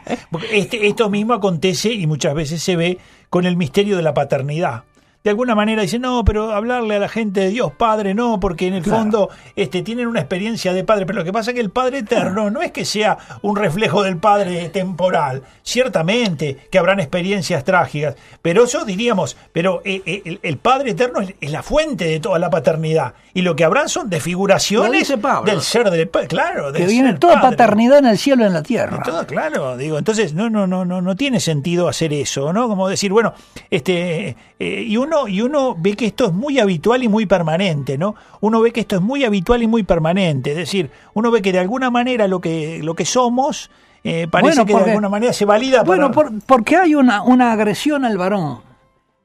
Este, 0.50 0.88
esto 0.88 1.10
mismo 1.10 1.34
acontece 1.34 1.92
y 1.92 2.08
muchas 2.08 2.34
veces 2.36 2.64
se 2.64 2.78
ve 2.78 3.00
con 3.30 3.46
el 3.46 3.58
misterio 3.58 3.98
de 3.98 4.04
la 4.04 4.14
paternidad. 4.14 4.84
De 5.24 5.30
alguna 5.30 5.56
manera 5.56 5.82
dicen, 5.84 6.02
no, 6.02 6.26
pero 6.26 6.52
hablarle 6.52 6.98
a 6.98 7.00
la 7.00 7.08
gente 7.08 7.40
de 7.40 7.50
Dios 7.50 7.72
Padre, 7.78 8.14
no, 8.14 8.40
porque 8.42 8.68
en 8.68 8.74
el 8.74 8.84
Claro. 8.84 9.00
fondo 9.00 9.30
este, 9.56 9.82
tienen 9.82 10.08
una 10.08 10.20
experiencia 10.20 10.74
de 10.74 10.84
Padre. 10.84 11.06
Pero 11.06 11.20
lo 11.20 11.26
que 11.26 11.32
pasa 11.32 11.52
es 11.52 11.56
que 11.56 11.62
el 11.62 11.70
Padre 11.70 12.00
eterno 12.00 12.50
no 12.52 12.62
es 12.62 12.72
que 12.72 12.84
sea 12.84 13.18
un 13.42 13.56
reflejo 13.56 14.04
del 14.04 14.18
Padre 14.18 14.68
temporal. 14.70 15.44
Ciertamente 15.64 16.58
que 16.70 16.78
habrán 16.78 17.00
experiencias 17.00 17.64
trágicas, 17.64 18.16
pero 18.42 18.66
eso 18.66 18.86
diríamos, 18.86 19.38
pero 19.52 19.82
eh, 19.86 20.02
eh, 20.06 20.22
el, 20.26 20.40
el 20.44 20.58
Padre 20.58 20.92
eterno 20.92 21.22
es, 21.22 21.34
es 21.42 21.52
la 21.52 21.64
fuente 21.64 22.06
de 22.06 22.20
toda 22.20 22.38
la 22.40 22.50
paternidad. 22.50 23.14
Y 23.34 23.42
lo 23.42 23.56
que 23.56 23.64
habrán 23.64 23.90
son 23.90 24.10
desfiguraciones 24.10 25.12
Pablo. 25.22 25.50
del 25.52 25.62
ser 25.62 25.90
del 25.90 26.08
Padre. 26.10 26.28
Claro, 26.28 26.72
Que 26.72 26.86
viene 26.86 27.12
ser 27.12 27.20
toda 27.20 27.36
padre. 27.42 27.50
paternidad 27.58 27.98
en 28.00 28.06
el 28.08 28.18
cielo 28.18 28.44
y 28.44 28.48
en 28.48 28.54
la 28.54 28.62
tierra. 28.64 28.98
Y 29.00 29.04
todo, 29.10 29.26
claro, 29.26 29.78
digo, 29.78 29.98
entonces 29.98 30.34
no, 30.34 30.50
no, 30.50 30.68
no, 30.68 30.86
no, 30.86 31.02
no 31.02 31.16
tiene 31.16 31.40
sentido 31.40 31.88
hacer 31.88 32.14
eso, 32.14 32.54
¿no? 32.54 32.68
Como 32.68 32.88
decir, 32.88 33.12
bueno, 33.12 33.34
este, 33.72 34.36
eh, 34.60 34.84
y 34.88 34.98
uno, 34.98 35.13
y 35.28 35.42
uno 35.42 35.76
ve 35.78 35.96
que 35.96 36.06
esto 36.08 36.26
es 36.28 36.34
muy 36.34 36.60
habitual 36.60 37.04
y 37.04 37.08
muy 37.08 37.26
permanente, 37.26 37.98
¿no? 37.98 38.16
Uno 38.42 38.60
ve 38.62 38.72
que 38.72 38.82
esto 38.82 38.96
es 38.98 39.02
muy 39.02 39.24
habitual 39.24 39.64
y 39.64 39.68
muy 39.68 39.84
permanente, 39.84 40.52
es 40.52 40.58
decir, 40.58 40.90
uno 41.14 41.32
ve 41.32 41.42
que 41.42 41.52
de 41.52 41.60
alguna 41.60 41.90
manera 41.90 42.28
lo 42.28 42.40
que, 42.42 42.82
lo 42.84 42.94
que 42.96 43.06
somos 43.06 43.70
eh, 44.04 44.28
parece 44.30 44.50
Bueno, 44.58 44.66
que 44.66 44.72
porque- 44.74 44.86
de 44.86 44.92
alguna 44.92 45.10
manera 45.10 45.32
se 45.34 45.46
valida 45.46 45.84
Bueno, 45.84 46.12
para- 46.12 46.30
por- 46.30 46.40
porque 46.46 46.76
hay 46.78 46.94
una, 46.96 47.22
una 47.24 47.54
agresión 47.54 48.04
al 48.04 48.18
varón 48.18 48.60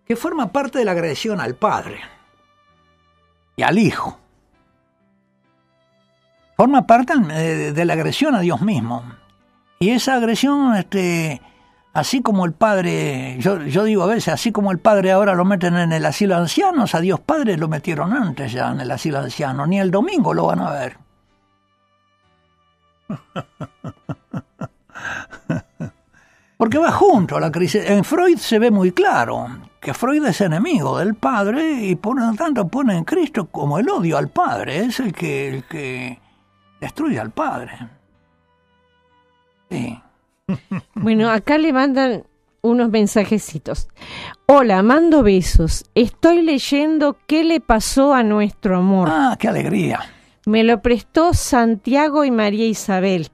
que 0.06 0.14
forma 0.16 0.52
parte 0.52 0.78
de 0.78 0.84
la 0.84 0.92
agresión 0.92 1.40
al 1.40 1.54
padre 1.56 1.98
y 3.56 3.62
al 3.62 3.76
hijo. 3.78 4.18
Forma 6.56 6.86
parte 6.86 7.12
eh, 7.30 7.72
de 7.72 7.84
la 7.84 7.92
agresión 7.92 8.34
a 8.34 8.40
Dios 8.40 8.60
mismo. 8.62 9.04
Y 9.78 9.90
esa 9.90 10.14
agresión, 10.16 10.74
este, 10.76 11.40
así 11.92 12.22
como 12.22 12.44
el 12.44 12.52
padre, 12.52 13.36
yo, 13.40 13.62
yo 13.62 13.84
digo 13.84 14.02
a 14.02 14.06
veces, 14.06 14.34
así 14.34 14.52
como 14.52 14.72
el 14.72 14.78
padre 14.78 15.12
ahora 15.12 15.34
lo 15.34 15.44
meten 15.44 15.76
en 15.76 15.92
el 15.92 16.04
asilo 16.06 16.34
de 16.34 16.42
ancianos, 16.42 16.94
a 16.94 17.00
Dios 17.00 17.20
Padre 17.20 17.56
lo 17.56 17.68
metieron 17.68 18.12
antes 18.12 18.52
ya 18.52 18.70
en 18.70 18.80
el 18.80 18.90
asilo 18.90 19.18
de 19.18 19.24
ancianos, 19.24 19.68
ni 19.68 19.80
el 19.80 19.90
domingo 19.90 20.34
lo 20.34 20.46
van 20.46 20.60
a 20.60 20.70
ver. 20.70 20.98
Porque 26.58 26.78
va 26.78 26.90
junto 26.90 27.36
a 27.36 27.40
la 27.40 27.52
crisis. 27.52 27.88
En 27.88 28.02
Freud 28.02 28.36
se 28.36 28.58
ve 28.58 28.72
muy 28.72 28.90
claro 28.90 29.46
que 29.80 29.94
Freud 29.94 30.26
es 30.26 30.40
enemigo 30.40 30.98
del 30.98 31.14
padre 31.14 31.84
y 31.84 31.94
por 31.94 32.20
lo 32.20 32.34
tanto 32.34 32.66
pone 32.66 32.96
en 32.96 33.04
Cristo 33.04 33.46
como 33.46 33.78
el 33.78 33.88
odio 33.88 34.18
al 34.18 34.28
padre. 34.28 34.78
Es 34.78 34.98
el 34.98 35.12
que, 35.12 35.48
el 35.48 35.64
que 35.64 36.20
destruye 36.80 37.20
al 37.20 37.30
padre. 37.30 37.78
Sí. 39.70 40.02
Bueno, 40.94 41.30
acá 41.30 41.58
le 41.58 41.72
mandan 41.72 42.24
unos 42.62 42.90
mensajecitos. 42.90 43.88
Hola, 44.46 44.82
mando 44.82 45.22
besos. 45.22 45.84
Estoy 45.94 46.42
leyendo 46.42 47.16
qué 47.26 47.44
le 47.44 47.60
pasó 47.60 48.14
a 48.14 48.22
nuestro 48.22 48.78
amor. 48.78 49.08
Ah, 49.10 49.36
qué 49.38 49.48
alegría. 49.48 50.00
Me 50.46 50.64
lo 50.64 50.80
prestó 50.82 51.34
Santiago 51.34 52.24
y 52.24 52.30
María 52.30 52.66
Isabel. 52.66 53.28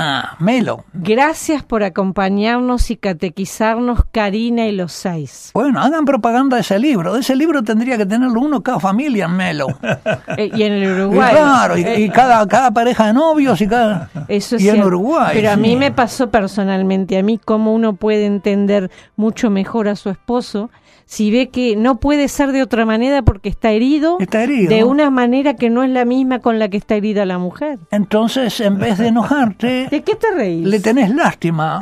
Ah, 0.00 0.36
Melo. 0.38 0.84
Gracias 0.92 1.64
por 1.64 1.82
acompañarnos 1.82 2.90
y 2.92 2.96
catequizarnos, 2.96 4.04
Karina 4.12 4.66
y 4.66 4.72
los 4.72 4.92
seis. 4.92 5.50
Bueno, 5.54 5.80
hagan 5.80 6.04
propaganda 6.04 6.54
de 6.56 6.60
ese 6.62 6.78
libro. 6.78 7.14
De 7.14 7.20
ese 7.20 7.34
libro 7.34 7.62
tendría 7.64 7.96
que 7.96 8.06
tenerlo 8.06 8.40
uno 8.40 8.62
cada 8.62 8.78
familia 8.78 9.24
en 9.24 9.36
Melo. 9.36 9.66
Eh, 10.36 10.50
y 10.54 10.62
en 10.62 10.72
el 10.74 10.84
Y 10.84 10.86
Uruguay. 10.92 11.30
claro, 11.32 11.76
y, 11.76 11.82
Eh, 11.82 12.00
y 12.02 12.10
cada, 12.10 12.46
cada 12.46 12.70
pareja 12.70 13.08
de 13.08 13.12
novios 13.14 13.60
y 13.60 13.66
cada... 13.66 14.08
Eso 14.28 14.54
es 14.56 14.62
y 14.62 14.68
en. 14.68 14.82
Uruguay. 14.84 15.30
Pero 15.32 15.50
a 15.50 15.54
sí. 15.54 15.60
mí 15.60 15.74
me 15.74 15.90
pasó 15.90 16.30
personalmente, 16.30 17.18
a 17.18 17.22
mí 17.24 17.38
cómo 17.44 17.74
uno 17.74 17.94
puede 17.94 18.26
entender 18.26 18.90
mucho 19.16 19.50
mejor 19.50 19.88
a 19.88 19.96
su 19.96 20.10
esposo 20.10 20.70
si 21.10 21.30
ve 21.30 21.48
que 21.48 21.74
no 21.74 21.96
puede 22.00 22.28
ser 22.28 22.52
de 22.52 22.62
otra 22.62 22.84
manera 22.84 23.22
porque 23.22 23.48
está 23.48 23.70
herido, 23.70 24.18
Está 24.20 24.42
herido. 24.42 24.68
de 24.68 24.84
una 24.84 25.08
manera 25.08 25.54
que 25.54 25.70
no 25.70 25.82
es 25.82 25.88
la 25.88 26.04
misma 26.04 26.40
con 26.40 26.58
la 26.58 26.68
que 26.68 26.76
está 26.76 26.96
herida 26.96 27.24
la 27.24 27.38
mujer. 27.38 27.78
Entonces, 27.90 28.60
en 28.60 28.78
vez 28.78 28.98
de 28.98 29.06
enojarte, 29.08 29.88
¿De 29.90 30.02
qué 30.02 30.14
te 30.16 30.30
reís? 30.32 30.66
le 30.66 30.80
tenés 30.80 31.08
lástima. 31.14 31.80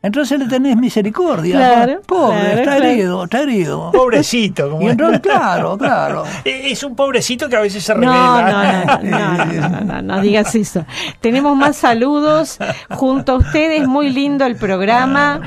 Entonces 0.00 0.38
le 0.38 0.46
tenés 0.46 0.74
misericordia. 0.78 1.56
Claro, 1.76 2.00
Pobre, 2.06 2.38
claro, 2.38 2.48
está 2.58 2.62
claro. 2.76 2.84
herido, 2.86 3.24
está 3.24 3.40
herido. 3.42 3.90
Pobrecito, 3.92 4.70
como 4.70 4.82
Y 4.86 4.90
entonces, 4.90 5.20
claro, 5.20 5.76
claro. 5.76 6.24
Eh, 6.46 6.70
es 6.70 6.82
un 6.82 6.96
pobrecito 6.96 7.50
que 7.50 7.56
a 7.56 7.60
veces 7.60 7.84
se 7.84 7.94
No, 7.94 8.00
revela. 8.00 8.84
no, 9.02 9.02
no, 9.02 9.18
no, 9.18 9.44
no, 9.44 9.68
no, 9.68 9.80
no, 9.84 10.02
no 10.02 10.20
digas 10.22 10.54
eso. 10.54 10.86
Tenemos 11.20 11.54
más 11.58 11.76
saludos 11.76 12.56
junto 12.88 13.32
a 13.32 13.36
ustedes, 13.36 13.86
muy 13.86 14.08
lindo 14.08 14.46
el 14.46 14.56
programa. 14.56 15.42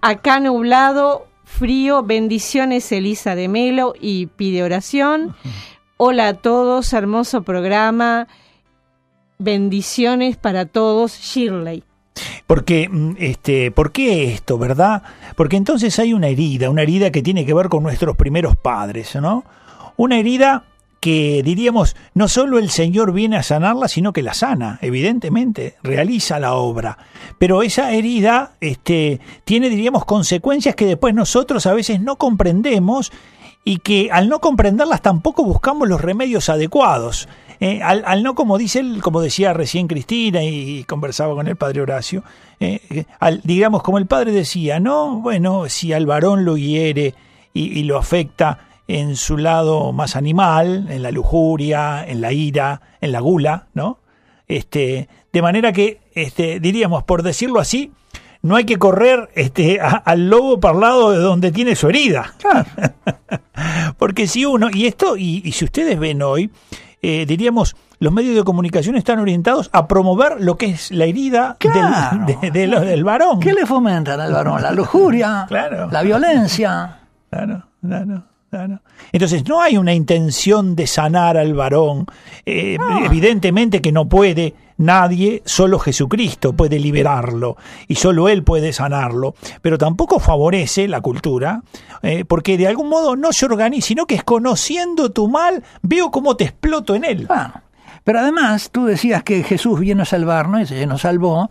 Acá 0.00 0.38
nublado, 0.40 1.26
frío, 1.60 2.02
bendiciones 2.02 2.90
Elisa 2.90 3.34
de 3.34 3.46
Melo 3.46 3.92
y 4.00 4.28
pide 4.28 4.62
oración. 4.62 5.36
Hola 5.98 6.28
a 6.28 6.34
todos, 6.34 6.90
hermoso 6.94 7.42
programa. 7.42 8.28
Bendiciones 9.38 10.38
para 10.38 10.64
todos, 10.64 11.12
Shirley. 11.20 11.84
Porque, 12.46 12.88
mm, 12.88 13.16
este, 13.18 13.70
¿por 13.72 13.92
qué 13.92 14.32
esto, 14.32 14.56
verdad? 14.56 15.02
Porque 15.36 15.58
entonces 15.58 15.98
hay 15.98 16.14
una 16.14 16.28
herida, 16.28 16.70
una 16.70 16.80
herida 16.80 17.10
que 17.10 17.22
tiene 17.22 17.44
que 17.44 17.52
ver 17.52 17.68
con 17.68 17.82
nuestros 17.82 18.16
primeros 18.16 18.56
padres, 18.56 19.14
¿no? 19.16 19.44
Una 19.98 20.18
herida 20.18 20.64
que 21.00 21.42
diríamos, 21.42 21.96
no 22.12 22.28
solo 22.28 22.58
el 22.58 22.70
Señor 22.70 23.12
viene 23.12 23.38
a 23.38 23.42
sanarla, 23.42 23.88
sino 23.88 24.12
que 24.12 24.22
la 24.22 24.34
sana, 24.34 24.78
evidentemente, 24.82 25.76
realiza 25.82 26.38
la 26.38 26.54
obra. 26.54 26.98
Pero 27.38 27.62
esa 27.62 27.92
herida 27.92 28.52
este, 28.60 29.20
tiene, 29.44 29.70
diríamos, 29.70 30.04
consecuencias 30.04 30.74
que 30.74 30.84
después 30.84 31.14
nosotros 31.14 31.64
a 31.66 31.72
veces 31.72 32.02
no 32.02 32.16
comprendemos 32.16 33.10
y 33.64 33.78
que 33.78 34.10
al 34.12 34.28
no 34.28 34.40
comprenderlas 34.40 35.00
tampoco 35.00 35.42
buscamos 35.42 35.88
los 35.88 36.02
remedios 36.02 36.50
adecuados. 36.50 37.28
Eh, 37.60 37.82
al, 37.82 38.02
al 38.06 38.22
no, 38.22 38.34
como 38.34 38.56
dice 38.56 38.82
como 39.02 39.20
decía 39.20 39.52
recién 39.52 39.86
Cristina 39.86 40.42
y 40.42 40.84
conversaba 40.84 41.34
con 41.34 41.46
el 41.46 41.56
padre 41.56 41.82
Horacio, 41.82 42.24
eh, 42.58 43.04
al, 43.18 43.40
digamos, 43.42 43.82
como 43.82 43.98
el 43.98 44.06
padre 44.06 44.32
decía, 44.32 44.80
no, 44.80 45.20
bueno, 45.20 45.68
si 45.68 45.94
al 45.94 46.04
varón 46.06 46.44
lo 46.44 46.56
hiere 46.58 47.14
y 47.52 47.82
lo 47.82 47.98
afecta 47.98 48.69
en 48.98 49.16
su 49.16 49.36
lado 49.36 49.92
más 49.92 50.16
animal, 50.16 50.86
en 50.90 51.02
la 51.02 51.10
lujuria, 51.10 52.04
en 52.06 52.20
la 52.20 52.32
ira, 52.32 52.80
en 53.00 53.12
la 53.12 53.20
gula, 53.20 53.66
¿no? 53.74 53.98
Este, 54.48 55.08
de 55.32 55.42
manera 55.42 55.72
que, 55.72 56.00
este, 56.14 56.58
diríamos, 56.60 57.04
por 57.04 57.22
decirlo 57.22 57.60
así, 57.60 57.92
no 58.42 58.56
hay 58.56 58.64
que 58.64 58.78
correr 58.78 59.28
este, 59.34 59.80
a- 59.80 59.90
al 60.04 60.28
lobo 60.30 60.58
parlado 60.60 61.12
de 61.12 61.18
donde 61.18 61.52
tiene 61.52 61.76
su 61.76 61.88
herida. 61.88 62.34
Porque 63.98 64.26
si 64.26 64.44
uno, 64.44 64.68
y 64.72 64.86
esto, 64.86 65.16
y, 65.16 65.42
y 65.44 65.52
si 65.52 65.64
ustedes 65.64 65.98
ven 65.98 66.22
hoy, 66.22 66.50
eh, 67.02 67.26
diríamos, 67.26 67.76
los 67.98 68.12
medios 68.12 68.34
de 68.34 68.44
comunicación 68.44 68.96
están 68.96 69.18
orientados 69.18 69.68
a 69.72 69.86
promover 69.86 70.40
lo 70.40 70.56
que 70.56 70.66
es 70.66 70.90
la 70.90 71.04
herida 71.04 71.56
del- 71.60 71.72
Claro. 71.72 72.26
de- 72.42 72.50
de 72.50 72.66
lo- 72.66 72.80
del 72.80 73.04
varón. 73.04 73.40
¿Qué 73.40 73.52
le 73.52 73.66
fomentan 73.66 74.18
al 74.20 74.32
varón? 74.32 74.62
La 74.62 74.72
lujuria, 74.72 75.44
Claro. 75.48 75.88
la 75.90 76.02
violencia. 76.02 76.98
Claro, 77.30 77.64
claro, 77.80 78.04
claro. 78.06 78.24
Entonces 79.12 79.46
no 79.46 79.62
hay 79.62 79.76
una 79.76 79.94
intención 79.94 80.74
de 80.74 80.86
sanar 80.86 81.36
al 81.36 81.54
varón. 81.54 82.06
Eh, 82.44 82.76
Evidentemente 83.04 83.80
que 83.80 83.92
no 83.92 84.08
puede 84.08 84.54
nadie, 84.76 85.42
solo 85.44 85.78
Jesucristo 85.78 86.54
puede 86.54 86.78
liberarlo 86.78 87.56
y 87.86 87.94
solo 87.96 88.28
Él 88.28 88.42
puede 88.42 88.72
sanarlo. 88.72 89.34
Pero 89.62 89.78
tampoco 89.78 90.18
favorece 90.18 90.88
la 90.88 91.00
cultura, 91.00 91.62
eh, 92.02 92.24
porque 92.24 92.56
de 92.56 92.66
algún 92.66 92.88
modo 92.88 93.14
no 93.16 93.32
se 93.32 93.46
organiza, 93.46 93.86
sino 93.86 94.06
que 94.06 94.16
es 94.16 94.24
conociendo 94.24 95.10
tu 95.12 95.28
mal, 95.28 95.62
veo 95.82 96.10
cómo 96.10 96.36
te 96.36 96.44
exploto 96.44 96.94
en 96.94 97.04
él. 97.04 97.26
Bueno, 97.26 97.52
pero 98.04 98.20
además 98.20 98.70
tú 98.70 98.86
decías 98.86 99.22
que 99.22 99.42
Jesús 99.42 99.78
vino 99.78 100.02
a 100.02 100.06
salvarnos 100.06 100.70
y 100.70 100.86
nos 100.86 101.02
salvó, 101.02 101.50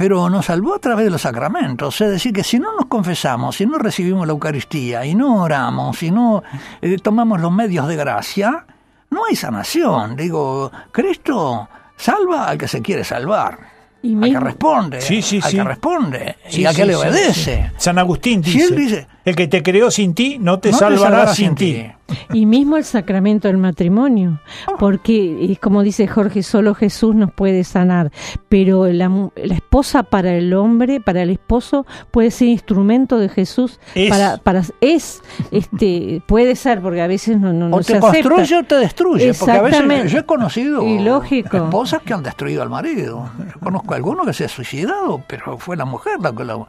pero 0.00 0.30
nos 0.30 0.46
salvó 0.46 0.76
a 0.76 0.78
través 0.78 1.04
de 1.04 1.10
los 1.10 1.20
sacramentos. 1.20 2.00
Es 2.00 2.08
decir, 2.10 2.32
que 2.32 2.42
si 2.42 2.58
no 2.58 2.74
nos 2.74 2.86
confesamos, 2.86 3.56
si 3.56 3.66
no 3.66 3.76
recibimos 3.76 4.26
la 4.26 4.32
Eucaristía 4.32 5.04
y 5.04 5.14
no 5.14 5.42
oramos, 5.42 5.98
si 5.98 6.10
no 6.10 6.42
eh, 6.80 6.96
tomamos 7.02 7.38
los 7.38 7.52
medios 7.52 7.86
de 7.86 7.96
gracia, 7.96 8.64
no 9.10 9.26
hay 9.28 9.36
sanación. 9.36 10.16
Digo, 10.16 10.72
Cristo 10.90 11.68
salva 11.98 12.48
al 12.48 12.56
que 12.56 12.66
se 12.66 12.80
quiere 12.80 13.04
salvar. 13.04 13.58
Y 14.02 14.14
al 14.14 14.16
mismo- 14.20 14.38
que 14.38 14.44
responde, 14.46 15.00
Sí, 15.02 15.20
sí, 15.20 15.38
al 15.44 15.50
sí. 15.50 15.56
que 15.58 15.64
responde 15.64 16.36
Sí, 16.48 16.62
y 16.62 16.64
al 16.64 16.74
que 16.74 16.86
le 16.86 16.96
obedece. 16.96 17.68
sí. 17.68 17.72
San 17.76 17.98
Agustín 17.98 18.42
Si 18.42 18.52
dice. 18.52 18.64
él 18.64 18.76
dice, 18.76 19.06
El 19.24 19.36
que 19.36 19.46
te 19.48 19.62
creó 19.62 19.90
sin 19.90 20.14
ti 20.14 20.38
no 20.40 20.60
te 20.60 20.70
no 20.70 20.78
salvará 20.78 21.26
sin 21.34 21.54
ti. 21.54 21.84
Y 22.32 22.46
mismo 22.46 22.76
el 22.76 22.84
sacramento 22.84 23.46
del 23.48 23.58
matrimonio, 23.58 24.40
porque 24.80 25.52
es 25.52 25.58
como 25.60 25.82
dice 25.82 26.08
Jorge, 26.08 26.42
solo 26.42 26.74
Jesús 26.74 27.14
nos 27.14 27.30
puede 27.30 27.62
sanar, 27.62 28.10
pero 28.48 28.86
la, 28.88 29.08
mu- 29.08 29.30
la 29.36 29.54
esposa 29.54 30.02
para 30.02 30.32
el 30.34 30.52
hombre, 30.54 31.00
para 31.00 31.22
el 31.22 31.30
esposo, 31.30 31.86
puede 32.10 32.30
ser 32.32 32.48
instrumento 32.48 33.18
de 33.18 33.28
Jesús 33.28 33.78
Es. 33.94 34.10
para 34.10 34.38
para 34.38 34.62
es 34.80 35.22
este 35.52 36.22
puede 36.26 36.56
ser 36.56 36.80
porque 36.80 37.02
a 37.02 37.06
veces 37.06 37.38
no 37.38 37.52
no, 37.52 37.68
no 37.68 37.76
O 37.76 37.82
se 37.82 37.92
te 37.92 37.98
acepta. 37.98 38.28
construye 38.28 38.56
o 38.56 38.64
te 38.64 38.74
destruye. 38.76 39.34
Porque 39.34 39.50
a 39.52 39.62
veces 39.62 39.68
Exactamente. 39.80 40.08
yo 40.08 40.18
he 40.18 40.24
conocido 40.24 40.82
Y 40.82 40.98
lógico. 40.98 41.56
esposas 41.58 42.02
que 42.02 42.12
han 42.14 42.22
destruido 42.22 42.62
al 42.62 42.70
marido. 42.70 43.28
Yo 43.54 43.60
conozco 43.60 43.92
a 43.92 43.96
alguno 43.96 44.24
que 44.24 44.32
se 44.32 44.46
ha 44.46 44.48
suicidado, 44.48 45.22
pero 45.28 45.58
fue 45.58 45.76
la 45.76 45.84
mujer 45.84 46.14
la 46.20 46.32
que 46.32 46.44
lo, 46.44 46.66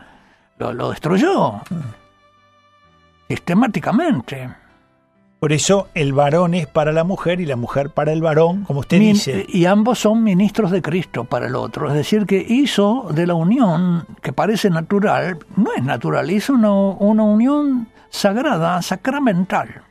lo- 0.60 0.74
lo 0.74 0.90
destruyó. 0.92 1.62
Sistemáticamente. 3.36 4.50
Por 5.40 5.54
eso 5.54 5.88
el 5.96 6.14
varón 6.14 6.54
es 6.54 6.68
para 6.68 6.92
la 6.92 7.04
mujer 7.04 7.42
y 7.42 7.46
la 7.48 7.56
mujer 7.56 7.90
para 7.90 8.12
el 8.12 8.22
varón, 8.22 8.64
como 8.66 8.82
usted 8.82 9.00
Min- 9.00 9.14
dice. 9.14 9.46
Y 9.50 9.66
ambos 9.66 9.98
son 10.00 10.24
ministros 10.24 10.70
de 10.70 10.82
Cristo 10.84 11.24
para 11.24 11.48
el 11.48 11.56
otro. 11.56 11.88
Es 11.88 11.96
decir, 11.96 12.26
que 12.28 12.46
hizo 12.48 13.08
de 13.12 13.26
la 13.26 13.34
unión 13.34 14.06
que 14.22 14.34
parece 14.34 14.70
natural, 14.70 15.40
no 15.56 15.72
es 15.76 15.84
natural, 15.84 16.30
hizo 16.30 16.54
una, 16.54 16.72
una 16.74 17.24
unión 17.24 17.88
sagrada, 18.10 18.80
sacramental. 18.84 19.82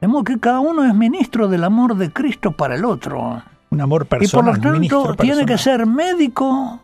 De 0.00 0.08
modo 0.08 0.24
que 0.24 0.40
cada 0.40 0.60
uno 0.60 0.84
es 0.84 0.94
ministro 0.94 1.48
del 1.48 1.64
amor 1.64 1.96
de 1.96 2.10
Cristo 2.10 2.52
para 2.52 2.74
el 2.76 2.84
otro. 2.86 3.42
Un 3.70 3.80
amor 3.80 4.02
Y 4.02 4.04
por 4.06 4.18
personal. 4.20 4.54
lo 4.54 4.60
tanto 4.60 5.14
tiene 5.16 5.40
que 5.40 5.46
personal. 5.54 5.58
ser 5.80 5.86
médico, 5.86 6.80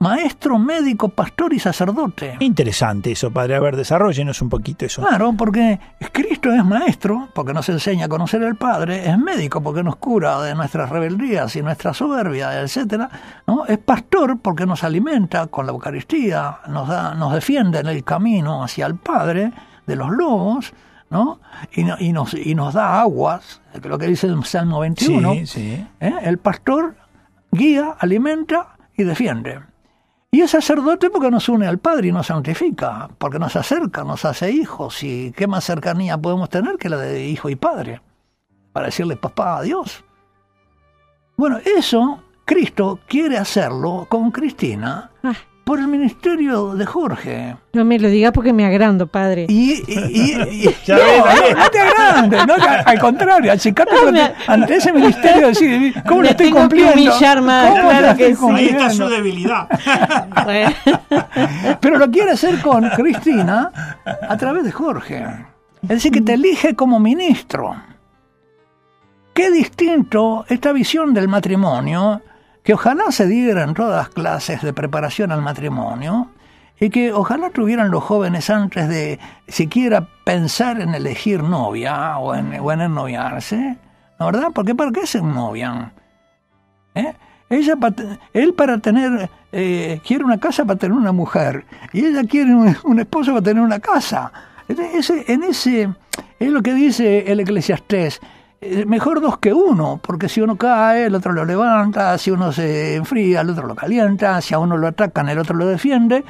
maestro, 0.00 0.58
médico, 0.58 1.10
pastor 1.10 1.52
y 1.52 1.58
sacerdote. 1.58 2.36
Interesante 2.40 3.12
eso, 3.12 3.30
padre. 3.30 3.54
A 3.56 3.60
ver, 3.60 3.76
desarrollenos 3.76 4.40
un 4.40 4.48
poquito 4.48 4.86
eso. 4.86 5.02
Claro, 5.02 5.34
porque 5.36 5.78
Cristo 6.10 6.50
es 6.52 6.64
maestro, 6.64 7.28
porque 7.34 7.52
nos 7.52 7.68
enseña 7.68 8.06
a 8.06 8.08
conocer 8.08 8.42
al 8.42 8.56
Padre, 8.56 9.08
es 9.08 9.18
médico, 9.18 9.62
porque 9.62 9.82
nos 9.82 9.96
cura 9.96 10.40
de 10.40 10.54
nuestras 10.54 10.88
rebeldías 10.88 11.54
y 11.54 11.62
nuestra 11.62 11.92
soberbia, 11.92 12.60
etcétera, 12.62 13.10
¿no? 13.46 13.66
Es 13.66 13.76
pastor 13.78 14.38
porque 14.40 14.64
nos 14.64 14.82
alimenta 14.84 15.46
con 15.48 15.66
la 15.66 15.72
Eucaristía, 15.72 16.58
nos 16.68 16.88
da, 16.88 17.14
nos 17.14 17.34
defiende 17.34 17.80
en 17.80 17.86
el 17.88 18.02
camino 18.02 18.64
hacia 18.64 18.86
el 18.86 18.94
Padre 18.96 19.52
de 19.86 19.96
los 19.96 20.08
lobos, 20.10 20.72
¿no? 21.10 21.40
Y, 21.74 21.84
no- 21.84 21.96
y 22.00 22.12
nos, 22.14 22.32
y 22.32 22.54
nos 22.54 22.72
da 22.72 23.00
aguas, 23.02 23.60
lo 23.82 23.98
que 23.98 24.06
dice 24.06 24.28
el 24.28 24.42
Salmo 24.44 24.80
21. 24.80 25.32
Sí, 25.34 25.46
sí. 25.46 25.86
¿eh? 26.00 26.14
El 26.22 26.38
pastor 26.38 26.96
guía, 27.52 27.96
alimenta 27.98 28.76
y 28.96 29.04
defiende. 29.04 29.60
Y 30.32 30.42
es 30.42 30.52
sacerdote 30.52 31.10
porque 31.10 31.30
nos 31.30 31.48
une 31.48 31.66
al 31.66 31.78
Padre 31.78 32.08
y 32.08 32.12
nos 32.12 32.28
santifica, 32.28 33.10
porque 33.18 33.40
nos 33.40 33.56
acerca, 33.56 34.04
nos 34.04 34.24
hace 34.24 34.52
hijos. 34.52 35.02
¿Y 35.02 35.32
qué 35.32 35.48
más 35.48 35.64
cercanía 35.64 36.16
podemos 36.18 36.48
tener 36.48 36.76
que 36.76 36.88
la 36.88 36.98
de 36.98 37.26
hijo 37.26 37.48
y 37.50 37.56
padre? 37.56 38.00
Para 38.72 38.86
decirle 38.86 39.16
papá 39.16 39.58
a 39.58 39.62
Dios. 39.62 40.04
Bueno, 41.36 41.58
eso 41.64 42.22
Cristo 42.44 43.00
quiere 43.08 43.38
hacerlo 43.38 44.06
con 44.08 44.30
Cristina 44.30 45.09
por 45.64 45.78
el 45.78 45.86
ministerio 45.88 46.74
de 46.74 46.84
Jorge. 46.86 47.56
no 47.74 47.84
me 47.84 47.98
lo 47.98 48.08
diga 48.08 48.32
porque 48.32 48.52
me 48.52 48.64
agrando, 48.66 49.06
padre. 49.06 49.46
Y, 49.48 49.74
y- 49.74 49.84
y- 49.86 50.66
y- 50.66 50.76
Ya 50.86 50.94
no, 50.96 51.00
ves, 51.00 51.54
no, 51.54 51.62
no 51.62 51.70
te 51.70 51.78
agrandes, 51.80 52.46
no, 52.46 52.54
al- 52.54 52.82
al 52.86 52.98
contrario, 52.98 53.52
achicate 53.52 53.92
No, 53.94 54.08
ante, 54.08 54.12
me- 54.12 54.32
ante 54.46 54.74
ese 54.76 54.92
ministerio 54.92 55.48
decir, 55.48 55.94
¿cómo 56.06 56.20
Me 56.20 56.24
lo 56.24 56.30
estoy 56.30 56.46
tengo 56.46 56.56
que 56.56 56.60
cumpliendo? 56.62 56.92
humillar 56.94 57.42
más, 57.42 57.68
¿Cómo 57.70 57.82
claro 57.88 58.06
lo 58.08 58.16
que 58.16 58.26
estoy 58.28 58.48
sí. 58.48 58.54
Ahí 58.56 58.68
está 58.68 58.90
su 58.90 59.08
debilidad. 59.08 59.68
Pero 61.80 61.98
lo 61.98 62.10
quiere 62.10 62.32
hacer 62.32 62.60
con 62.60 62.88
Cristina 62.90 63.70
a 64.28 64.36
través 64.36 64.64
de 64.64 64.72
Jorge. 64.72 65.24
Es 65.82 65.88
decir, 65.88 66.12
que 66.12 66.20
te 66.20 66.34
elige 66.34 66.74
como 66.74 66.98
ministro. 67.00 67.74
Qué 69.32 69.50
distinto 69.50 70.44
esta 70.48 70.72
visión 70.72 71.14
del 71.14 71.28
matrimonio, 71.28 72.20
que 72.62 72.74
ojalá 72.74 73.10
se 73.10 73.26
diera 73.26 73.62
en 73.64 73.74
todas 73.74 73.96
las 73.96 74.08
clases 74.10 74.62
de 74.62 74.72
preparación 74.72 75.32
al 75.32 75.42
matrimonio, 75.42 76.28
y 76.78 76.88
que 76.88 77.12
ojalá 77.12 77.50
tuvieran 77.50 77.90
los 77.90 78.02
jóvenes 78.02 78.48
antes 78.48 78.88
de 78.88 79.18
siquiera 79.48 80.08
pensar 80.24 80.80
en 80.80 80.94
elegir 80.94 81.42
novia 81.42 82.16
o 82.18 82.34
en, 82.34 82.58
o 82.58 82.72
en 82.72 82.80
ennoviarse, 82.80 83.76
¿no 84.18 84.26
verdad? 84.26 84.48
Porque 84.54 84.74
¿para 84.74 84.90
qué 84.90 85.06
se 85.06 85.18
ennovian? 85.18 85.92
¿Eh? 86.94 87.12
Ella 87.50 87.74
él 88.32 88.54
para 88.54 88.78
tener, 88.78 89.28
eh, 89.52 90.00
quiere 90.06 90.24
una 90.24 90.38
casa 90.38 90.64
para 90.64 90.78
tener 90.78 90.96
una 90.96 91.12
mujer, 91.12 91.66
y 91.92 92.06
ella 92.06 92.22
quiere 92.24 92.54
un, 92.54 92.74
un 92.84 93.00
esposo 93.00 93.32
para 93.32 93.42
tener 93.44 93.62
una 93.62 93.80
casa. 93.80 94.32
Ese- 94.68 95.24
en 95.32 95.42
ese, 95.42 95.90
es 96.38 96.48
lo 96.50 96.62
que 96.62 96.72
dice 96.72 97.30
el 97.30 97.40
eclesiastés, 97.40 98.20
mejor 98.86 99.20
dos 99.20 99.38
que 99.38 99.52
uno, 99.54 100.00
porque 100.02 100.28
si 100.28 100.40
uno 100.40 100.56
cae, 100.56 101.06
el 101.06 101.14
otro 101.14 101.32
lo 101.32 101.44
levanta, 101.44 102.16
si 102.18 102.30
uno 102.30 102.52
se 102.52 102.96
enfría, 102.96 103.40
el 103.40 103.50
otro 103.50 103.66
lo 103.66 103.74
calienta, 103.74 104.40
si 104.40 104.54
a 104.54 104.58
uno 104.58 104.76
lo 104.76 104.88
atacan, 104.88 105.28
el 105.28 105.38
otro 105.38 105.56
lo 105.56 105.66
defiende, 105.66 106.24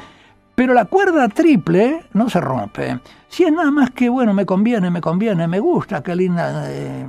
pero 0.54 0.72
la 0.74 0.84
cuerda 0.84 1.28
triple 1.28 2.04
no 2.12 2.30
se 2.30 2.40
rompe. 2.40 3.00
Si 3.28 3.44
es 3.44 3.52
nada 3.52 3.70
más 3.70 3.90
que, 3.90 4.08
bueno, 4.08 4.32
me 4.34 4.46
conviene, 4.46 4.90
me 4.90 5.00
conviene, 5.00 5.48
me 5.48 5.58
gusta, 5.58 6.02
qué 6.02 6.14
linda... 6.14 6.70
eh, 6.70 7.06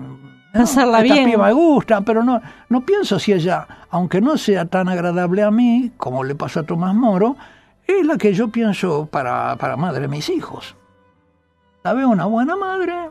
¿no? 0.54 0.60
Pasarla 0.60 1.02
Esta 1.02 1.14
bien. 1.14 1.40
me 1.40 1.54
gusta, 1.54 2.02
pero 2.02 2.24
no, 2.24 2.42
no 2.70 2.82
pienso 2.82 3.20
si 3.20 3.32
ella, 3.32 3.68
aunque 3.90 4.20
no 4.22 4.38
sea 4.38 4.66
tan 4.66 4.90
agradable 4.90 5.44
a 5.44 5.52
mí, 5.52 5.92
como 5.98 6.24
le 6.24 6.36
pasó 6.36 6.62
a 6.62 6.64
Tomás 6.64 6.94
Moro, 6.94 7.38
es 7.88 8.06
la 8.06 8.18
que 8.18 8.34
yo 8.34 8.50
pienso 8.50 9.06
para, 9.06 9.56
para 9.56 9.78
madre 9.78 10.02
de 10.02 10.08
mis 10.08 10.30
hijos. 10.30 10.76
La 11.84 11.94
veo 11.94 12.10
una 12.10 12.26
buena 12.26 12.56
madre, 12.56 13.10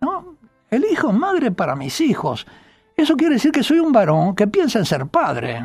¿no? 0.00 0.34
Elijo 0.72 1.12
madre 1.12 1.50
para 1.50 1.76
mis 1.76 2.00
hijos. 2.00 2.46
Eso 2.96 3.14
quiere 3.14 3.34
decir 3.34 3.52
que 3.52 3.62
soy 3.62 3.78
un 3.78 3.92
varón 3.92 4.34
que 4.34 4.46
piensa 4.46 4.78
en 4.78 4.86
ser 4.86 5.06
padre. 5.06 5.62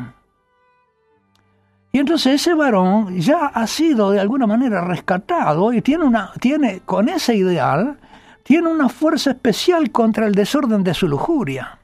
Y 1.90 1.98
entonces 1.98 2.34
ese 2.34 2.52
varón 2.52 3.18
ya 3.18 3.46
ha 3.46 3.66
sido 3.66 4.10
de 4.10 4.20
alguna 4.20 4.46
manera 4.46 4.82
rescatado 4.82 5.72
y 5.72 5.80
tiene 5.80 6.04
una, 6.04 6.30
tiene, 6.40 6.80
con 6.84 7.08
ese 7.08 7.34
ideal, 7.34 7.98
tiene 8.42 8.68
una 8.68 8.90
fuerza 8.90 9.30
especial 9.30 9.90
contra 9.92 10.26
el 10.26 10.34
desorden 10.34 10.84
de 10.84 10.92
su 10.92 11.08
lujuria. 11.08 11.78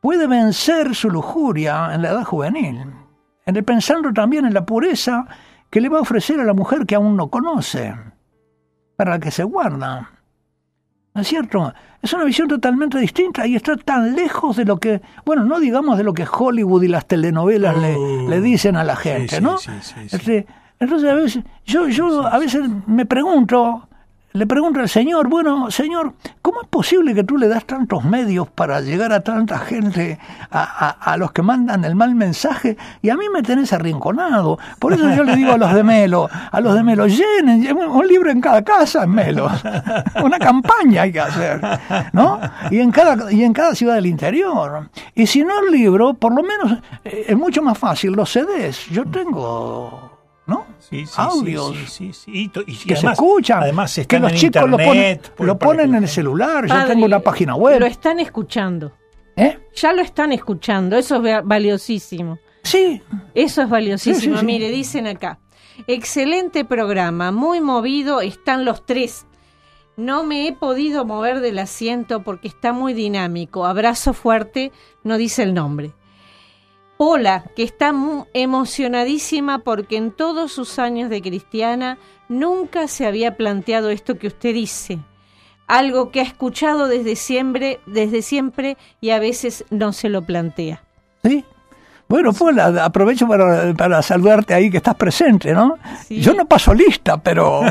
Puede 0.00 0.26
vencer 0.26 0.94
su 0.94 1.10
lujuria 1.10 1.92
en 1.92 2.00
la 2.00 2.12
edad 2.12 2.24
juvenil, 2.24 2.94
en 3.44 3.64
pensando 3.66 4.10
también 4.14 4.46
en 4.46 4.54
la 4.54 4.64
pureza 4.64 5.26
que 5.68 5.82
le 5.82 5.90
va 5.90 5.98
a 5.98 6.02
ofrecer 6.02 6.40
a 6.40 6.44
la 6.44 6.54
mujer 6.54 6.86
que 6.86 6.94
aún 6.94 7.14
no 7.14 7.28
conoce, 7.28 7.94
para 8.96 9.10
la 9.10 9.18
que 9.18 9.30
se 9.30 9.44
guarda. 9.44 10.15
¿No 11.16 11.22
es 11.22 11.28
cierto? 11.28 11.72
Es 12.02 12.12
una 12.12 12.24
visión 12.24 12.46
totalmente 12.46 12.98
distinta 12.98 13.46
y 13.46 13.56
está 13.56 13.74
tan 13.76 14.14
lejos 14.14 14.54
de 14.56 14.66
lo 14.66 14.76
que, 14.76 15.00
bueno, 15.24 15.44
no 15.44 15.58
digamos 15.58 15.96
de 15.96 16.04
lo 16.04 16.12
que 16.12 16.26
Hollywood 16.30 16.82
y 16.82 16.88
las 16.88 17.06
telenovelas 17.06 17.76
le, 17.78 17.96
Oh. 17.96 18.28
le 18.28 18.40
dicen 18.42 18.76
a 18.76 18.84
la 18.84 18.96
gente, 18.96 19.36
sí, 19.36 19.42
¿no? 19.42 19.56
sí, 19.56 19.70
sí, 19.80 19.94
sí. 20.08 20.14
Este, 20.16 20.46
entonces 20.78 21.10
a 21.10 21.14
veces, 21.14 21.42
yo, 21.64 21.88
yo 21.88 22.26
a 22.26 22.38
veces 22.38 22.68
me 22.86 23.06
pregunto, 23.06 23.88
le 24.36 24.46
pregunto 24.46 24.80
al 24.80 24.88
Señor, 24.88 25.28
bueno, 25.28 25.70
Señor, 25.70 26.12
¿cómo 26.42 26.60
es 26.62 26.68
posible 26.68 27.14
que 27.14 27.24
tú 27.24 27.38
le 27.38 27.48
das 27.48 27.64
tantos 27.64 28.04
medios 28.04 28.48
para 28.48 28.80
llegar 28.80 29.12
a 29.12 29.20
tanta 29.20 29.58
gente, 29.58 30.18
a, 30.50 30.90
a- 30.90 31.16
los 31.16 31.32
que 31.32 31.40
mandan 31.42 31.84
el 31.84 31.94
mal 31.94 32.14
mensaje, 32.14 32.76
y 33.00 33.08
a 33.08 33.16
mí 33.16 33.24
me 33.32 33.42
tenés 33.42 33.72
arrinconado? 33.72 34.58
Por 34.78 34.92
eso 34.92 35.08
yo 35.14 35.24
le 35.24 35.34
digo 35.36 35.52
a 35.52 35.56
los 35.56 35.72
de 35.72 35.82
Melo, 35.82 36.28
a 36.52 36.60
los 36.60 36.74
de 36.74 36.82
Melo, 36.82 37.06
llenen, 37.06 37.66
un 37.76 38.06
libro 38.06 38.30
en 38.30 38.40
cada 38.40 38.62
casa 38.62 39.04
en 39.04 39.10
Melo, 39.10 39.48
una 40.22 40.38
campaña 40.38 41.02
hay 41.02 41.12
que 41.12 41.20
hacer, 41.20 41.60
¿no? 42.12 42.38
Y 42.70 42.80
en 42.80 42.90
cada, 42.90 43.32
y 43.32 43.42
en 43.42 43.52
cada 43.52 43.74
ciudad 43.74 43.94
del 43.94 44.06
interior. 44.06 44.90
Y 45.14 45.26
si 45.26 45.42
no 45.44 45.58
el 45.60 45.72
libro, 45.72 46.14
por 46.14 46.34
lo 46.34 46.42
menos 46.42 46.78
eh, 47.04 47.24
es 47.28 47.36
mucho 47.36 47.62
más 47.62 47.78
fácil 47.78 48.12
los 48.12 48.30
CDs. 48.30 48.86
Yo 48.90 49.04
tengo... 49.06 50.15
¿no? 50.46 50.66
Sí, 50.78 51.06
sí, 51.06 51.12
audios 51.16 51.74
sí, 51.76 51.86
sí, 51.86 52.12
sí. 52.12 52.30
Y 52.34 52.48
que 52.48 52.94
además- 52.94 53.00
se 53.00 53.06
escuchan, 53.24 53.62
Además, 53.62 53.94
que 53.94 54.00
están 54.02 54.22
los 54.22 54.32
en 54.32 54.38
chicos 54.38 54.62
lo 54.70 54.76
ponen, 54.76 54.88
internet, 54.88 55.32
lo 55.38 55.58
para 55.58 55.70
que 55.72 55.76
ponen 55.78 55.94
en 55.96 56.02
el 56.04 56.08
celular, 56.08 56.66
yo 56.66 56.86
tengo 56.86 57.04
una 57.06 57.20
página 57.20 57.54
web. 57.56 57.80
Lo 57.80 57.86
están 57.86 58.20
escuchando. 58.20 58.92
¿Eh? 59.36 59.58
Ya 59.74 59.92
lo 59.92 60.00
están 60.02 60.32
escuchando. 60.32 60.96
Eso 60.96 61.16
es 61.16 61.24
va- 61.24 61.42
valiosísimo. 61.42 62.38
Sí, 62.62 63.02
Eso 63.34 63.62
es 63.62 63.68
valiosísimo. 63.68 64.20
Sí, 64.20 64.30
sí, 64.32 64.40
sí. 64.40 64.46
Mire, 64.46 64.70
dicen 64.70 65.06
acá. 65.06 65.38
Excelente 65.86 66.64
programa, 66.64 67.30
muy 67.32 67.60
movido, 67.60 68.20
están 68.22 68.64
los 68.64 68.86
tres. 68.86 69.26
No 69.96 70.24
me 70.24 70.46
he 70.48 70.52
podido 70.52 71.04
mover 71.04 71.40
del 71.40 71.58
asiento 71.58 72.22
porque 72.22 72.48
está 72.48 72.72
muy 72.72 72.92
dinámico. 72.94 73.66
Abrazo 73.66 74.12
fuerte, 74.14 74.72
no 75.04 75.16
dice 75.18 75.42
el 75.42 75.54
nombre. 75.54 75.92
Hola, 76.98 77.44
que 77.54 77.62
está 77.62 77.92
mu- 77.92 78.24
emocionadísima 78.32 79.58
porque 79.58 79.96
en 79.96 80.12
todos 80.12 80.52
sus 80.52 80.78
años 80.78 81.10
de 81.10 81.20
cristiana 81.20 81.98
nunca 82.28 82.88
se 82.88 83.06
había 83.06 83.36
planteado 83.36 83.90
esto 83.90 84.18
que 84.18 84.28
usted 84.28 84.54
dice. 84.54 84.98
Algo 85.66 86.10
que 86.10 86.20
ha 86.20 86.24
escuchado 86.24 86.86
desde 86.88 87.16
siempre, 87.16 87.80
desde 87.86 88.22
siempre 88.22 88.76
y 89.00 89.10
a 89.10 89.18
veces 89.18 89.64
no 89.70 89.92
se 89.92 90.08
lo 90.08 90.22
plantea. 90.22 90.82
sí. 91.22 91.44
Bueno, 92.08 92.32
pues 92.32 92.54
la- 92.54 92.84
aprovecho 92.84 93.26
para, 93.26 93.74
para 93.74 94.00
saludarte 94.00 94.54
ahí 94.54 94.70
que 94.70 94.76
estás 94.76 94.94
presente, 94.94 95.52
¿no? 95.52 95.76
Sí. 96.06 96.20
Yo 96.20 96.34
no 96.34 96.46
paso 96.46 96.72
lista, 96.72 97.16
pero 97.18 97.62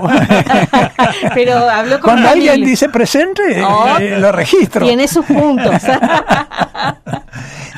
Pero 1.33 1.57
habló 1.69 1.99
con 2.01 2.11
cuando 2.11 2.29
alguien 2.29 2.63
dice 2.65 2.89
presente, 2.89 3.63
Oh. 3.63 3.97
eh, 3.99 4.19
lo 4.19 4.31
registro. 4.33 4.85
Tiene 4.85 5.07
sus 5.07 5.25
puntos. 5.25 5.81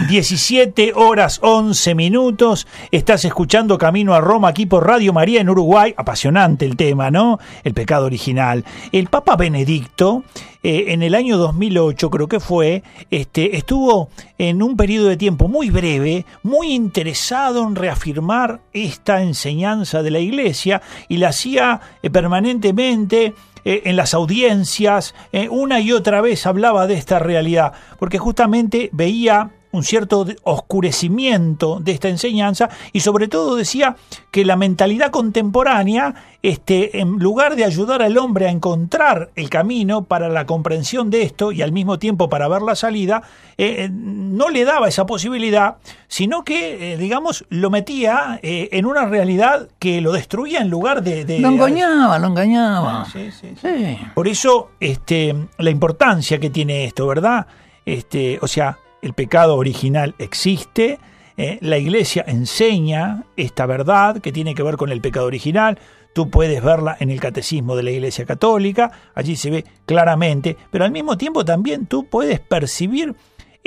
17 0.09 0.93
horas 0.95 1.39
11 1.41 1.95
minutos. 1.95 2.67
Estás 2.91 3.25
escuchando 3.25 3.77
Camino 3.77 4.13
a 4.13 4.21
Roma 4.21 4.47
aquí 4.49 4.65
por 4.65 4.85
Radio 4.85 5.11
María 5.13 5.41
en 5.41 5.49
Uruguay. 5.49 5.93
Apasionante 5.97 6.65
el 6.65 6.75
tema, 6.75 7.11
¿no? 7.11 7.39
El 7.63 7.73
pecado 7.73 8.05
original. 8.05 8.63
El 8.91 9.07
Papa 9.07 9.35
Benedicto, 9.35 10.23
eh, 10.63 10.85
en 10.89 11.01
el 11.03 11.15
año 11.15 11.37
2008, 11.37 12.09
creo 12.09 12.27
que 12.27 12.39
fue, 12.39 12.83
este, 13.09 13.57
estuvo 13.57 14.09
en 14.37 14.61
un 14.61 14.77
periodo 14.77 15.07
de 15.07 15.17
tiempo 15.17 15.47
muy 15.47 15.69
breve, 15.71 16.25
muy 16.47 16.73
interesado 16.73 17.61
en 17.67 17.75
reafirmar 17.75 18.61
esta 18.73 19.21
enseñanza 19.21 20.01
de 20.01 20.11
la 20.11 20.19
Iglesia 20.19 20.81
y 21.07 21.17
la 21.17 21.29
hacía 21.29 21.81
eh, 22.01 22.09
permanentemente 22.09 23.35
eh, 23.65 23.81
en 23.85 23.95
las 23.97 24.13
audiencias, 24.13 25.13
eh, 25.31 25.49
una 25.49 25.79
y 25.81 25.91
otra 25.91 26.21
vez 26.21 26.45
hablaba 26.45 26.87
de 26.87 26.95
esta 26.95 27.19
realidad, 27.19 27.73
porque 27.99 28.17
justamente 28.17 28.89
veía 28.93 29.51
un 29.71 29.83
cierto 29.83 30.25
oscurecimiento 30.43 31.79
de 31.81 31.91
esta 31.91 32.07
enseñanza 32.09 32.69
y 32.93 33.01
sobre 33.01 33.27
todo 33.27 33.55
decía 33.55 33.95
que 34.31 34.45
la 34.45 34.55
mentalidad 34.55 35.11
contemporánea, 35.11 36.15
este, 36.41 36.99
en 36.99 37.17
lugar 37.19 37.55
de 37.55 37.65
ayudar 37.65 38.01
al 38.01 38.17
hombre 38.17 38.47
a 38.47 38.51
encontrar 38.51 39.31
el 39.35 39.49
camino 39.49 40.03
para 40.05 40.29
la 40.29 40.45
comprensión 40.45 41.09
de 41.09 41.23
esto 41.23 41.51
y 41.51 41.61
al 41.61 41.71
mismo 41.71 41.99
tiempo 41.99 42.29
para 42.29 42.47
ver 42.47 42.61
la 42.61 42.75
salida, 42.75 43.23
eh, 43.57 43.85
eh, 43.85 43.89
no 43.91 44.49
le 44.49 44.63
daba 44.63 44.87
esa 44.87 45.05
posibilidad, 45.05 45.77
sino 46.07 46.43
que, 46.43 46.93
eh, 46.93 46.97
digamos, 46.97 47.45
lo 47.49 47.69
metía 47.69 48.39
eh, 48.43 48.69
en 48.71 48.85
una 48.85 49.05
realidad 49.05 49.67
que 49.79 49.99
lo 50.01 50.11
destruía 50.13 50.59
en 50.61 50.69
lugar 50.69 51.03
de... 51.03 51.25
de- 51.25 51.39
Lo 51.39 51.49
engañaba, 51.49 52.19
lo 52.19 52.27
engañaba. 52.27 53.05
Sí, 53.11 53.31
sí, 53.31 53.53
sí. 53.61 53.67
Sí. 53.67 53.97
Por 54.15 54.27
eso, 54.27 54.69
este, 54.79 55.35
la 55.57 55.69
importancia 55.69 56.39
que 56.39 56.49
tiene 56.49 56.85
esto, 56.85 57.07
¿verdad? 57.07 57.47
Este, 57.85 58.37
o 58.41 58.47
sea, 58.47 58.77
el 59.01 59.13
pecado 59.13 59.55
original 59.55 60.15
existe, 60.17 60.99
eh, 61.37 61.59
la 61.61 61.77
iglesia 61.77 62.23
enseña 62.27 63.25
esta 63.35 63.65
verdad 63.65 64.19
que 64.19 64.31
tiene 64.31 64.55
que 64.55 64.63
ver 64.63 64.75
con 64.75 64.91
el 64.91 65.01
pecado 65.01 65.27
original. 65.27 65.77
Tú 66.13 66.31
puedes 66.31 66.63
verla 66.63 66.97
en 66.99 67.11
el 67.11 67.19
catecismo 67.19 67.75
de 67.75 67.83
la 67.83 67.91
Iglesia 67.91 68.25
Católica, 68.25 68.91
allí 69.13 69.35
se 69.35 69.51
ve 69.51 69.65
claramente, 69.85 70.57
pero 70.71 70.83
al 70.83 70.91
mismo 70.91 71.15
tiempo 71.15 71.45
también 71.45 71.85
tú 71.85 72.07
puedes 72.07 72.39
percibir 72.39 73.15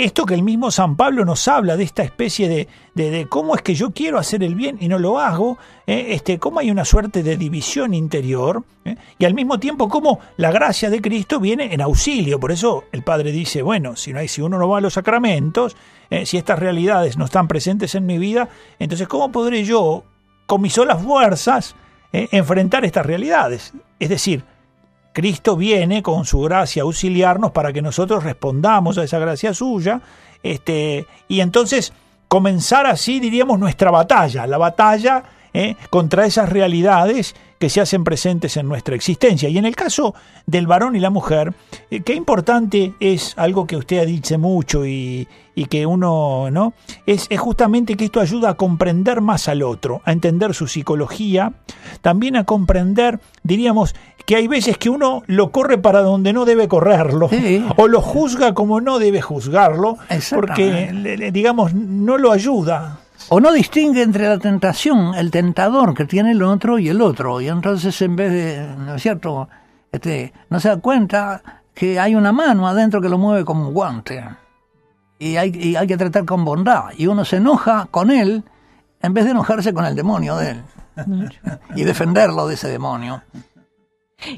esto 0.04 0.24
que 0.26 0.34
el 0.34 0.42
mismo 0.42 0.70
San 0.70 0.96
Pablo 0.96 1.24
nos 1.24 1.46
habla 1.48 1.76
de 1.76 1.84
esta 1.84 2.02
especie 2.02 2.48
de, 2.48 2.68
de- 2.94 3.26
cómo 3.28 3.54
es 3.54 3.62
que 3.62 3.74
yo 3.74 3.90
quiero 3.92 4.18
hacer 4.18 4.42
el 4.42 4.54
bien 4.54 4.76
y 4.80 4.88
no 4.88 4.98
lo 4.98 5.18
hago, 5.18 5.58
eh, 5.86 6.08
este, 6.10 6.38
cómo 6.38 6.60
hay 6.60 6.70
una 6.70 6.84
suerte 6.84 7.22
de 7.22 7.36
división 7.36 7.94
interior 7.94 8.62
eh, 8.84 8.96
y 9.18 9.24
al 9.24 9.34
mismo 9.34 9.58
tiempo 9.58 9.88
cómo 9.88 10.20
la 10.36 10.50
gracia 10.50 10.90
de 10.90 11.00
Cristo 11.00 11.40
viene 11.40 11.72
en 11.72 11.80
auxilio. 11.80 12.38
Por 12.40 12.52
eso 12.52 12.84
el 12.92 13.02
Padre 13.02 13.32
dice, 13.32 13.62
bueno, 13.62 13.96
si, 13.96 14.12
no 14.12 14.18
hay, 14.18 14.28
si 14.28 14.42
uno 14.42 14.58
no 14.58 14.68
va 14.68 14.78
a 14.78 14.80
los 14.80 14.94
sacramentos, 14.94 15.76
eh, 16.10 16.26
si 16.26 16.36
estas 16.36 16.58
realidades 16.58 17.16
no 17.16 17.24
están 17.24 17.48
presentes 17.48 17.94
en 17.94 18.06
mi 18.06 18.18
vida, 18.18 18.48
entonces 18.78 19.08
¿cómo 19.08 19.30
podré 19.32 19.64
yo, 19.64 20.04
con 20.46 20.60
mis 20.60 20.72
solas 20.72 21.02
fuerzas, 21.02 21.76
enfrentar 22.12 22.84
estas 22.84 23.06
realidades? 23.06 23.72
Es 24.00 24.08
decir, 24.08 24.42
Cristo 25.12 25.56
viene 25.56 26.02
con 26.02 26.24
su 26.24 26.40
gracia 26.40 26.82
a 26.82 26.84
auxiliarnos 26.84 27.50
para 27.50 27.72
que 27.72 27.82
nosotros 27.82 28.24
respondamos 28.24 28.98
a 28.98 29.04
esa 29.04 29.18
gracia 29.18 29.54
suya, 29.54 30.00
este, 30.42 31.06
y 31.28 31.40
entonces 31.40 31.92
comenzar 32.28 32.86
así, 32.86 33.18
diríamos, 33.20 33.58
nuestra 33.58 33.90
batalla, 33.90 34.46
la 34.46 34.58
batalla 34.58 35.24
eh, 35.54 35.76
contra 35.90 36.26
esas 36.26 36.48
realidades 36.48 37.34
que 37.58 37.68
se 37.68 37.80
hacen 37.82 38.04
presentes 38.04 38.56
en 38.56 38.68
nuestra 38.68 38.94
existencia. 38.94 39.48
Y 39.50 39.58
en 39.58 39.66
el 39.66 39.76
caso 39.76 40.14
del 40.46 40.66
varón 40.66 40.96
y 40.96 41.00
la 41.00 41.10
mujer, 41.10 41.52
eh, 41.90 42.00
qué 42.00 42.14
importante 42.14 42.94
es 43.00 43.34
algo 43.36 43.66
que 43.66 43.76
usted 43.76 43.98
ha 43.98 44.06
dicho 44.06 44.38
mucho 44.38 44.86
y, 44.86 45.28
y 45.54 45.66
que 45.66 45.84
uno, 45.84 46.50
¿no? 46.50 46.72
Es, 47.04 47.26
es 47.28 47.38
justamente 47.38 47.96
que 47.98 48.06
esto 48.06 48.18
ayuda 48.20 48.50
a 48.50 48.54
comprender 48.54 49.20
más 49.20 49.46
al 49.46 49.62
otro, 49.62 50.00
a 50.06 50.12
entender 50.12 50.54
su 50.54 50.68
psicología, 50.68 51.52
también 52.00 52.36
a 52.36 52.44
comprender, 52.44 53.20
diríamos, 53.42 53.94
que 54.24 54.36
hay 54.36 54.46
veces 54.48 54.78
que 54.78 54.88
uno 54.88 55.22
lo 55.26 55.50
corre 55.50 55.76
para 55.76 56.00
donde 56.00 56.32
no 56.32 56.46
debe 56.46 56.66
correrlo, 56.68 57.28
Sí. 57.28 57.62
o 57.76 57.88
lo 57.88 58.00
juzga 58.00 58.54
como 58.54 58.80
no 58.80 58.98
debe 58.98 59.20
juzgarlo, 59.20 59.98
porque, 60.34 60.92
le- 60.92 61.30
digamos, 61.32 61.74
no 61.74 62.16
lo 62.16 62.32
ayuda. 62.32 63.00
O 63.32 63.38
no 63.38 63.52
distingue 63.52 64.02
entre 64.02 64.28
la 64.28 64.38
tentación, 64.38 65.14
el 65.14 65.30
tentador 65.30 65.94
que 65.94 66.04
tiene 66.04 66.32
el 66.32 66.42
otro 66.42 66.80
y 66.80 66.88
el 66.88 67.00
otro. 67.00 67.40
Y 67.40 67.46
entonces 67.46 68.02
en 68.02 68.16
vez 68.16 68.32
de, 68.32 68.76
¿no 68.76 68.96
es 68.96 69.02
cierto? 69.02 69.48
Este, 69.92 70.32
no 70.48 70.58
se 70.58 70.68
da 70.68 70.78
cuenta 70.78 71.62
que 71.72 72.00
hay 72.00 72.16
una 72.16 72.32
mano 72.32 72.66
adentro 72.66 73.00
que 73.00 73.08
lo 73.08 73.18
mueve 73.18 73.44
como 73.44 73.68
un 73.68 73.74
guante. 73.74 74.24
Y 75.20 75.36
hay, 75.36 75.52
y 75.54 75.76
hay 75.76 75.86
que 75.86 75.96
tratar 75.96 76.24
con 76.24 76.44
bondad. 76.44 76.86
Y 76.98 77.06
uno 77.06 77.24
se 77.24 77.36
enoja 77.36 77.86
con 77.92 78.10
él 78.10 78.42
en 79.00 79.14
vez 79.14 79.24
de 79.24 79.30
enojarse 79.30 79.72
con 79.72 79.84
el 79.84 79.94
demonio 79.94 80.36
de 80.36 80.50
él. 80.50 80.62
y 81.76 81.84
defenderlo 81.84 82.48
de 82.48 82.54
ese 82.54 82.66
demonio. 82.66 83.22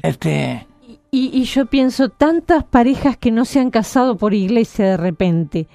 Este, 0.03 0.67
Y, 1.15 1.29
y 1.31 1.43
yo 1.43 1.67
pienso, 1.67 2.09
tantas 2.09 2.63
parejas 2.63 3.17
que 3.17 3.29
no 3.29 3.45
se 3.45 3.59
han 3.59 3.69
casado 3.69 4.17
por 4.17 4.33
iglesia 4.33 4.85
de 4.85 4.97
repente, 4.97 5.67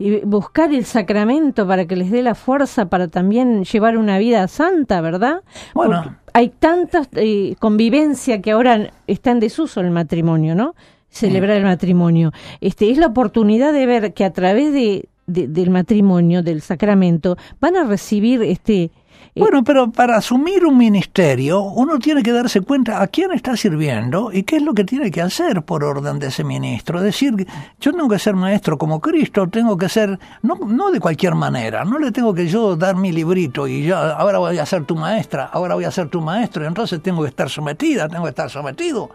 y 0.00 0.16
buscar 0.24 0.74
el 0.74 0.84
sacramento 0.84 1.64
para 1.64 1.86
que 1.86 1.94
les 1.94 2.10
dé 2.10 2.22
la 2.24 2.34
fuerza 2.34 2.86
para 2.86 3.06
también 3.06 3.62
llevar 3.62 3.96
una 3.96 4.18
vida 4.18 4.48
santa, 4.48 5.00
¿verdad? 5.00 5.42
Bueno. 5.74 6.02
Porque 6.02 6.16
hay 6.32 6.48
tanta 6.48 7.02
eh, 7.12 7.54
convivencia 7.60 8.42
que 8.42 8.50
ahora 8.50 8.92
está 9.06 9.30
en 9.30 9.38
desuso 9.38 9.80
el 9.80 9.92
matrimonio, 9.92 10.56
¿no? 10.56 10.74
Celebrar 11.08 11.56
el 11.58 11.64
matrimonio. 11.64 12.32
Este, 12.60 12.90
es 12.90 12.98
la 12.98 13.06
oportunidad 13.06 13.72
de 13.72 13.86
ver 13.86 14.12
que 14.12 14.24
a 14.24 14.32
través 14.32 14.72
de, 14.72 15.08
de- 15.28 15.46
del 15.46 15.70
matrimonio, 15.70 16.42
del 16.42 16.62
sacramento, 16.62 17.36
van 17.60 17.76
a 17.76 17.84
recibir 17.84 18.42
este... 18.42 18.90
Bueno, 19.36 19.62
pero 19.62 19.90
para 19.90 20.16
asumir 20.16 20.64
un 20.66 20.76
ministerio, 20.76 21.62
uno 21.62 21.98
tiene 21.98 22.22
que 22.22 22.32
darse 22.32 22.60
cuenta 22.60 23.00
a 23.00 23.06
quién 23.06 23.32
está 23.32 23.56
sirviendo 23.56 24.30
y 24.32 24.42
qué 24.42 24.56
es 24.56 24.62
lo 24.62 24.74
que 24.74 24.84
tiene 24.84 25.10
que 25.10 25.22
hacer 25.22 25.62
por 25.62 25.84
orden 25.84 26.18
de 26.18 26.28
ese 26.28 26.42
ministro. 26.42 26.98
Es 26.98 27.04
decir, 27.04 27.46
yo 27.80 27.92
tengo 27.92 28.08
que 28.08 28.18
ser 28.18 28.34
maestro 28.34 28.76
como 28.76 29.00
Cristo, 29.00 29.48
tengo 29.48 29.76
que 29.76 29.88
ser, 29.88 30.18
no, 30.42 30.56
no 30.66 30.90
de 30.90 31.00
cualquier 31.00 31.34
manera, 31.34 31.84
no 31.84 31.98
le 31.98 32.10
tengo 32.10 32.34
que 32.34 32.48
yo 32.48 32.76
dar 32.76 32.96
mi 32.96 33.12
librito 33.12 33.68
y 33.68 33.84
ya, 33.84 34.12
ahora 34.12 34.38
voy 34.38 34.58
a 34.58 34.66
ser 34.66 34.84
tu 34.84 34.96
maestra, 34.96 35.44
ahora 35.44 35.74
voy 35.74 35.84
a 35.84 35.90
ser 35.90 36.08
tu 36.08 36.20
maestro, 36.20 36.64
y 36.64 36.66
entonces 36.66 37.00
tengo 37.00 37.22
que 37.22 37.28
estar 37.28 37.48
sometida, 37.48 38.08
tengo 38.08 38.24
que 38.24 38.30
estar 38.30 38.50
sometido, 38.50 39.10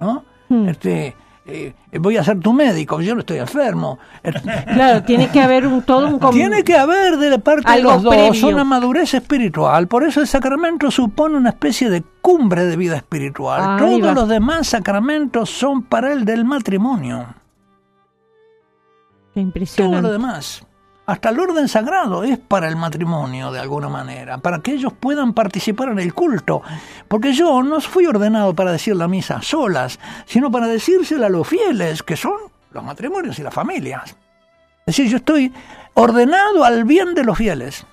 ¿no? 0.00 0.24
Este, 0.66 1.14
eh, 1.50 1.74
voy 1.98 2.18
a 2.18 2.22
ser 2.24 2.38
tu 2.40 2.52
médico, 2.52 3.00
yo 3.00 3.14
no 3.14 3.20
estoy 3.20 3.38
enfermo. 3.38 3.98
Claro, 4.66 5.02
tiene 5.02 5.28
que 5.28 5.40
haber 5.40 5.66
un 5.66 5.82
todo 5.82 6.06
un... 6.08 6.20
Tiene 6.30 6.62
que 6.62 6.76
haber 6.76 7.16
de 7.16 7.38
parte 7.38 7.66
Algo 7.66 7.88
de 7.90 7.94
los 7.96 8.02
dos 8.02 8.14
previo. 8.14 8.48
una 8.48 8.64
madurez 8.64 9.14
espiritual. 9.14 9.88
Por 9.88 10.04
eso 10.04 10.20
el 10.20 10.26
sacramento 10.26 10.90
supone 10.90 11.36
una 11.36 11.48
especie 11.50 11.88
de 11.88 12.02
cumbre 12.20 12.66
de 12.66 12.76
vida 12.76 12.96
espiritual. 12.96 13.60
Ahí 13.82 13.98
Todos 14.00 14.14
los 14.14 14.28
demás 14.28 14.66
sacramentos 14.68 15.48
son 15.48 15.82
para 15.82 16.12
el 16.12 16.24
del 16.26 16.44
matrimonio. 16.44 17.26
Qué 19.34 19.40
Todo 19.40 19.42
impresionante. 19.46 20.02
lo 20.02 20.12
demás. 20.12 20.66
Hasta 21.08 21.30
el 21.30 21.40
orden 21.40 21.68
sagrado 21.68 22.22
es 22.22 22.36
para 22.36 22.68
el 22.68 22.76
matrimonio 22.76 23.50
de 23.50 23.58
alguna 23.58 23.88
manera, 23.88 24.36
para 24.36 24.58
que 24.58 24.72
ellos 24.72 24.92
puedan 24.92 25.32
participar 25.32 25.88
en 25.88 25.98
el 26.00 26.12
culto. 26.12 26.60
Porque 27.08 27.32
yo 27.32 27.62
no 27.62 27.80
fui 27.80 28.04
ordenado 28.04 28.54
para 28.54 28.72
decir 28.72 28.94
la 28.94 29.08
misa 29.08 29.40
solas, 29.40 29.98
sino 30.26 30.50
para 30.50 30.66
decírsela 30.66 31.28
a 31.28 31.30
los 31.30 31.48
fieles, 31.48 32.02
que 32.02 32.14
son 32.14 32.36
los 32.72 32.84
matrimonios 32.84 33.38
y 33.38 33.42
las 33.42 33.54
familias. 33.54 34.10
Es 34.80 34.96
decir, 34.96 35.08
yo 35.08 35.16
estoy 35.16 35.50
ordenado 35.94 36.62
al 36.62 36.84
bien 36.84 37.14
de 37.14 37.24
los 37.24 37.38
fieles. 37.38 37.86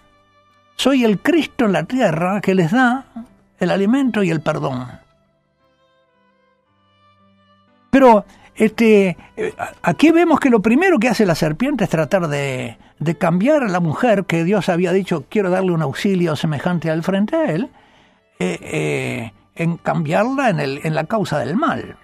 Soy 0.76 1.06
el 1.06 1.20
Cristo 1.20 1.64
en 1.64 1.72
la 1.72 1.86
tierra 1.86 2.42
que 2.42 2.54
les 2.54 2.72
da 2.72 3.06
el 3.62 3.72
alimento 3.72 4.24
y 4.24 4.30
el 4.30 4.42
perdón. 4.42 4.90
Pero 7.92 8.26
este, 8.56 9.18
eh, 9.36 9.54
aquí 9.82 10.12
vemos 10.12 10.40
que 10.40 10.50
lo 10.50 10.62
primero 10.62 10.98
que 11.00 11.10
hace 11.10 11.26
la 11.26 11.36
serpiente 11.36 11.84
es 11.84 11.90
tratar 11.90 12.28
de, 12.28 12.78
de 13.00 13.18
cambiar 13.18 13.64
a 13.64 13.68
la 13.68 13.80
mujer 13.80 14.26
que 14.26 14.44
Dios 14.44 14.70
había 14.70 14.92
dicho, 14.92 15.26
quiero 15.30 15.50
darle 15.50 15.72
un 15.72 15.82
auxilio 15.82 16.36
semejante 16.36 16.90
al 16.90 17.04
frente 17.04 17.36
a 17.36 17.52
él, 17.52 17.70
eh, 18.40 18.60
eh, 18.62 19.32
en 19.56 19.78
cambiarla 19.78 20.50
en, 20.50 20.60
el, 20.60 20.82
en 20.84 20.96
la 20.96 21.06
causa 21.06 21.40
del 21.40 21.56
mal. 21.56 21.98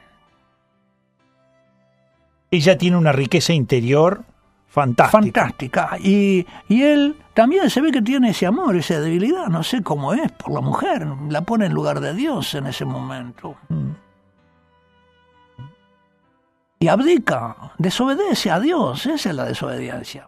Ella 2.50 2.78
tiene 2.78 2.98
una 2.98 3.14
riqueza 3.14 3.54
interior 3.54 4.24
fantástica. 4.68 5.42
Fantástica. 5.42 5.98
Y, 6.00 6.46
y 6.68 6.84
él 6.84 7.16
también 7.34 7.70
se 7.70 7.80
ve 7.80 7.92
que 7.92 8.02
tiene 8.02 8.32
ese 8.32 8.46
amor, 8.46 8.76
esa 8.76 9.00
debilidad, 9.00 9.48
no 9.48 9.64
sé 9.64 9.82
cómo 9.84 10.14
es, 10.14 10.32
por 10.34 10.54
la 10.54 10.62
mujer. 10.62 11.08
La 11.30 11.42
pone 11.42 11.68
en 11.68 11.74
lugar 11.74 12.02
de 12.02 12.14
Dios 12.14 12.54
en 12.56 12.68
ese 12.68 12.84
momento. 12.84 13.56
Mm. 13.70 13.92
Y 16.82 16.88
abdica, 16.88 17.56
desobedece 17.78 18.50
a 18.50 18.60
Dios, 18.60 19.06
esa 19.06 19.30
es 19.30 19.36
la 19.36 19.46
desobediencia. 19.46 20.28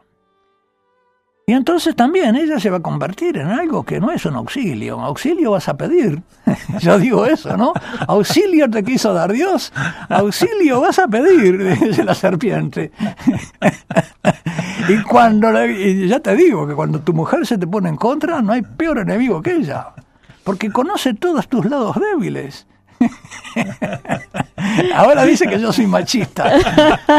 Y 1.48 1.54
entonces 1.54 1.96
también 1.96 2.36
ella 2.36 2.60
se 2.60 2.70
va 2.70 2.78
a 2.78 2.82
convertir 2.82 3.38
en 3.38 3.48
algo 3.48 3.84
que 3.84 4.00
no 4.00 4.12
es 4.12 4.24
un 4.28 4.36
auxilio. 4.36 5.02
Auxilio 5.02 5.50
vas 5.50 5.68
a 5.68 5.76
pedir. 5.76 6.22
Yo 6.80 7.00
digo 7.00 7.26
eso, 7.26 7.58
¿no? 7.58 7.74
Auxilio 8.08 8.70
te 8.70 8.84
quiso 8.84 9.16
dar 9.16 9.34
Dios. 9.34 9.74
Auxilio 10.10 10.80
vas 10.80 11.00
a 11.00 11.08
pedir, 11.08 11.80
dice 11.82 12.04
la 12.04 12.14
serpiente. 12.14 12.92
y 14.90 15.02
cuando, 15.02 15.52
la- 15.52 15.66
ya 15.66 16.20
te 16.20 16.36
digo 16.36 16.68
que 16.68 16.76
cuando 16.76 17.00
tu 17.02 17.14
mujer 17.14 17.48
se 17.48 17.58
te 17.58 17.66
pone 17.66 17.90
en 17.90 17.98
contra, 17.98 18.44
no 18.44 18.54
hay 18.54 18.62
peor 18.62 19.00
enemigo 19.00 19.42
que 19.42 19.56
ella. 19.56 19.88
Porque 20.44 20.72
conoce 20.72 21.16
todos 21.16 21.48
tus 21.48 21.66
lados 21.66 21.98
débiles. 22.00 22.68
Ahora 24.96 25.24
dice 25.26 25.48
que 25.48 25.60
yo 25.60 25.72
soy 25.74 25.88
machista. 25.88 26.46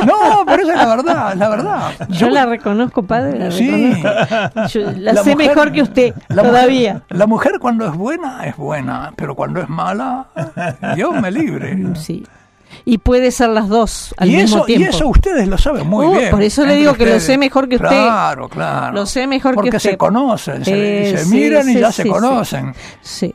No, 0.07 0.45
pero 0.47 0.63
esa 0.63 0.73
es 0.73 0.79
la 0.79 0.87
verdad, 0.97 1.35
la 1.37 1.49
verdad. 1.49 1.93
Yo 2.09 2.31
la 2.31 2.47
reconozco, 2.47 3.03
padre, 3.03 3.39
la 3.39 3.51
Sí. 3.51 3.71
reconozco. 3.71 4.67
Yo 4.69 4.91
la, 4.93 5.13
La 5.13 5.23
sé 5.25 5.33
mujer- 5.33 5.49
mejor 5.49 5.73
que 5.73 5.83
usted, 5.83 6.15
La 6.29 6.43
todavía. 6.43 6.93
Mujer, 6.95 7.17
la 7.19 7.27
mujer 7.27 7.53
cuando 7.61 7.87
es 7.87 7.95
buena, 7.95 8.47
es 8.47 8.57
buena, 8.57 9.13
pero 9.17 9.35
cuando 9.35 9.61
es 9.61 9.69
mala, 9.69 10.27
Dios 10.95 11.15
me 11.21 11.31
libre. 11.31 11.77
Sí. 11.97 12.25
Y 12.87 12.99
puede 12.99 13.31
ser 13.31 13.51
las 13.51 13.69
dos 13.69 14.13
al 14.19 14.29
Y 14.31 14.37
mismo 14.37 14.57
eso, 14.59 14.65
y 14.69 14.77
tiempo. 14.77 14.97
eso 14.97 15.09
ustedes 15.09 15.47
lo 15.47 15.57
saben 15.57 15.87
muy 15.87 16.07
Uh, 16.07 16.17
bien. 16.19 16.31
por 16.31 16.43
eso 16.43 16.67
le 16.67 16.75
digo 16.75 16.95
que 16.95 17.07
lo 17.07 17.21
sé 17.21 17.39
mejor 17.39 17.69
que 17.69 17.77
usted. 17.77 17.89
Claro, 17.89 18.49
claro. 18.49 18.93
Lo 18.95 19.07
sé 19.07 19.27
mejor 19.29 19.53
que 19.53 19.57
Porque 19.57 19.79
se 19.81 19.97
conocen, 19.97 20.65
se, 20.65 21.13
Eh, 21.13 21.17
se 21.19 21.25
sí, 21.25 21.31
miran 21.31 21.69
y 21.69 21.75
sí, 21.75 21.81
ya 21.81 21.93
sí, 21.93 22.03
se 22.03 22.09
conocen. 22.09 22.75
Sí. 23.01 23.33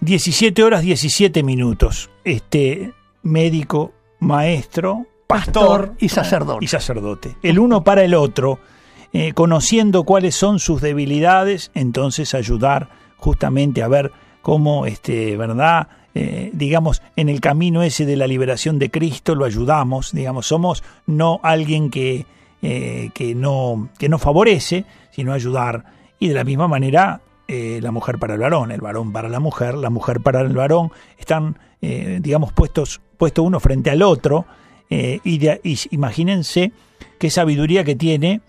17 0.00 0.62
horas 0.62 0.82
17 0.82 1.42
minutos. 1.42 2.10
Este 2.24 2.92
médico, 3.22 3.92
maestro, 4.20 5.06
pastor 5.26 5.94
Y 5.98 6.08
sacerdote. 6.08 6.64
y 6.64 6.68
sacerdote. 6.68 7.36
El 7.42 7.58
uno 7.58 7.84
para 7.84 8.02
el 8.04 8.14
otro, 8.14 8.58
eh, 9.12 9.32
conociendo 9.32 10.04
cuáles 10.04 10.34
son 10.34 10.58
sus 10.58 10.80
debilidades, 10.80 11.70
entonces 11.74 12.34
ayudar 12.34 12.90
justamente 13.16 13.82
a 13.82 13.88
ver 13.88 14.12
cómo, 14.42 14.86
este, 14.86 15.36
¿verdad? 15.36 15.88
Eh, 16.14 16.50
digamos, 16.52 17.00
en 17.16 17.28
el 17.28 17.40
camino 17.40 17.82
ese 17.82 18.04
de 18.04 18.16
la 18.16 18.26
liberación 18.26 18.78
de 18.78 18.90
Cristo 18.90 19.34
lo 19.34 19.44
ayudamos, 19.46 20.12
digamos, 20.12 20.46
somos 20.46 20.84
no 21.06 21.40
alguien 21.42 21.90
que, 21.90 22.26
eh, 22.60 23.10
que, 23.14 23.34
no, 23.34 23.88
que 23.98 24.08
no 24.08 24.18
favorece, 24.18 24.84
sino 25.10 25.32
ayudar. 25.32 25.84
Y 26.18 26.28
de 26.28 26.34
la 26.34 26.44
misma 26.44 26.68
manera, 26.68 27.22
eh, 27.48 27.80
la 27.82 27.90
mujer 27.90 28.18
para 28.18 28.34
el 28.34 28.40
varón, 28.40 28.70
el 28.70 28.80
varón 28.80 29.12
para 29.12 29.28
la 29.28 29.40
mujer, 29.40 29.74
la 29.74 29.90
mujer 29.90 30.20
para 30.20 30.40
el 30.40 30.54
varón, 30.54 30.90
están, 31.18 31.58
eh, 31.80 32.18
digamos, 32.22 32.52
puestos, 32.52 33.00
puesto 33.18 33.42
uno 33.42 33.60
frente 33.60 33.90
al 33.90 34.02
otro, 34.02 34.46
eh, 34.90 35.20
y, 35.24 35.38
de- 35.38 35.60
y 35.64 35.78
imagínense 35.90 36.72
qué 37.18 37.30
sabiduría 37.30 37.84
que 37.84 37.94
tiene 37.96 38.40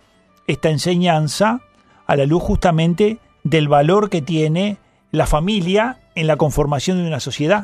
esta 0.47 0.69
enseñanza 0.69 1.61
a 2.05 2.15
la 2.15 2.25
luz 2.25 2.43
justamente 2.43 3.17
del 3.43 3.67
valor 3.67 4.09
que 4.09 4.21
tiene 4.21 4.77
la 5.11 5.25
familia 5.25 5.99
en 6.15 6.27
la 6.27 6.37
conformación 6.37 6.97
de 7.01 7.07
una 7.07 7.19
sociedad. 7.19 7.63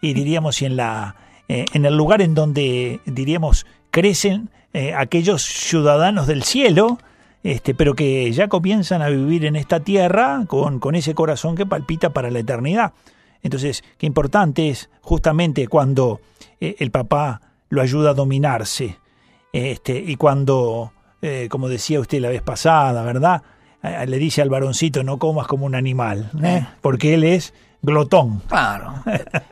Y 0.00 0.14
diríamos 0.14 0.62
y 0.62 0.66
en 0.66 0.76
la 0.76 1.16
eh, 1.48 1.64
en 1.74 1.84
el 1.84 1.96
lugar 1.96 2.22
en 2.22 2.34
donde 2.34 3.00
diríamos 3.06 3.66
crecen 3.90 4.50
aquellos 4.96 5.42
ciudadanos 5.42 6.26
del 6.26 6.44
cielo 6.44 6.98
este, 7.42 7.74
pero 7.74 7.94
que 7.94 8.30
ya 8.32 8.48
comienzan 8.48 9.02
a 9.02 9.08
vivir 9.08 9.44
en 9.44 9.56
esta 9.56 9.80
tierra 9.80 10.44
con, 10.46 10.78
con 10.78 10.94
ese 10.94 11.14
corazón 11.14 11.56
que 11.56 11.66
palpita 11.66 12.10
para 12.10 12.30
la 12.30 12.40
eternidad. 12.40 12.92
Entonces, 13.42 13.82
qué 13.98 14.06
importante 14.06 14.68
es 14.68 14.88
justamente 15.00 15.66
cuando 15.66 16.20
eh, 16.60 16.76
el 16.78 16.90
papá 16.90 17.40
lo 17.68 17.82
ayuda 17.82 18.10
a 18.10 18.14
dominarse 18.14 18.98
este, 19.52 19.98
y 19.98 20.16
cuando, 20.16 20.92
eh, 21.20 21.48
como 21.50 21.68
decía 21.68 22.00
usted 22.00 22.20
la 22.20 22.28
vez 22.28 22.42
pasada, 22.42 23.02
¿verdad? 23.02 23.42
Le 24.06 24.16
dice 24.18 24.40
al 24.42 24.48
varoncito, 24.48 25.02
no 25.02 25.18
comas 25.18 25.48
como 25.48 25.66
un 25.66 25.74
animal, 25.74 26.30
¿eh? 26.40 26.64
porque 26.80 27.14
él 27.14 27.24
es 27.24 27.52
glotón. 27.82 28.40
Claro. 28.48 28.94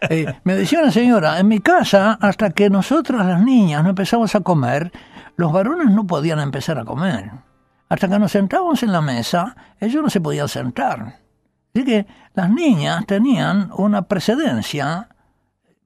Eh, 0.08 0.26
me 0.44 0.54
decía 0.54 0.80
una 0.80 0.90
señora, 0.90 1.38
en 1.38 1.48
mi 1.48 1.60
casa, 1.60 2.18
hasta 2.20 2.50
que 2.50 2.70
nosotras 2.70 3.26
las 3.26 3.42
niñas 3.42 3.82
no 3.82 3.90
empezamos 3.90 4.34
a 4.34 4.40
comer, 4.40 4.92
los 5.36 5.52
varones 5.52 5.90
no 5.90 6.06
podían 6.06 6.40
empezar 6.40 6.78
a 6.78 6.84
comer. 6.84 7.30
Hasta 7.90 8.08
que 8.08 8.18
nos 8.18 8.32
sentábamos 8.32 8.82
en 8.82 8.92
la 8.92 9.02
mesa, 9.02 9.54
ellos 9.78 10.02
no 10.02 10.08
se 10.08 10.20
podían 10.22 10.48
sentar. 10.48 11.18
Así 11.74 11.84
que 11.84 12.06
las 12.34 12.48
niñas 12.50 13.04
tenían 13.06 13.70
una 13.76 14.02
precedencia 14.02 15.08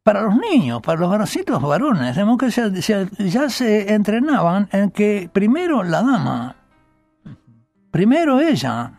para 0.05 0.20
los 0.22 0.36
niños, 0.36 0.81
para 0.82 1.01
los 1.01 1.10
varoncitos 1.10 1.60
varones. 1.62 2.14
De 2.14 2.24
modo 2.24 2.36
que 2.39 2.51
se- 2.52 2.82
se- 2.82 3.09
ya 3.31 3.48
se 3.48 3.93
entrenaban 3.94 4.68
en 4.70 4.90
que 4.90 5.28
primero 5.32 5.82
la 5.82 6.02
dama, 6.02 6.56
primero 7.90 8.39
ella, 8.40 8.93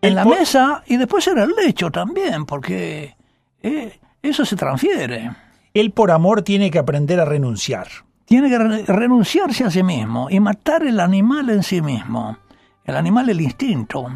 en 0.00 0.14
la 0.14 0.24
mesa 0.24 0.82
y 0.86 0.96
después 0.96 1.26
era 1.28 1.44
el 1.44 1.50
lecho 1.50 1.90
también, 1.90 2.46
porque 2.46 3.16
eh, 3.62 4.00
eso 4.22 4.44
se 4.44 4.56
transfiere. 4.56 5.32
Él 5.74 5.90
por 5.92 6.10
amor 6.10 6.42
tiene 6.42 6.70
que 6.70 6.78
aprender 6.78 7.20
a 7.20 7.24
renunciar. 7.24 7.88
Tiene 8.28 8.50
que 8.50 8.58
re- 8.58 8.84
renunciarse 8.86 9.64
a 9.64 9.70
sí 9.70 9.82
mismo 9.82 10.28
y 10.30 10.38
matar 10.38 10.82
el 10.82 11.00
animal 11.00 11.48
en 11.50 11.62
sí 11.62 11.80
mismo. 11.80 12.36
El 12.84 12.96
animal, 12.96 13.28
el 13.30 13.40
instinto. 13.40 14.06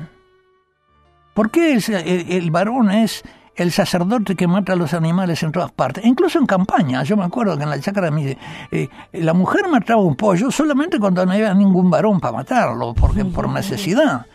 ¿Por 1.34 1.50
qué 1.50 1.72
el, 1.72 1.82
el- 1.94 2.30
el 2.32 2.50
varón 2.50 2.90
es 2.90 3.22
el 3.54 3.70
sacerdote 3.72 4.34
que 4.36 4.46
mata 4.46 4.74
a 4.74 4.76
los 4.76 4.92
animales 4.92 5.42
en 5.42 5.50
todas 5.52 5.72
partes? 5.72 6.04
Incluso 6.04 6.38
en 6.38 6.44
campaña. 6.46 7.02
Yo 7.04 7.16
me 7.16 7.24
acuerdo 7.24 7.56
que 7.56 7.62
en 7.64 7.70
la 7.70 7.80
chacra 7.80 8.04
de 8.04 8.10
mi, 8.10 8.36
eh, 8.70 8.88
la 9.12 9.32
mujer 9.32 9.66
mataba 9.68 10.02
un 10.02 10.14
pollo 10.16 10.50
solamente 10.50 10.98
cuando 10.98 11.24
no 11.24 11.32
había 11.32 11.54
ningún 11.54 11.90
varón 11.90 12.20
para 12.20 12.36
matarlo, 12.36 12.92
porque 12.94 13.24
por 13.24 13.48
necesidad. 13.48 14.26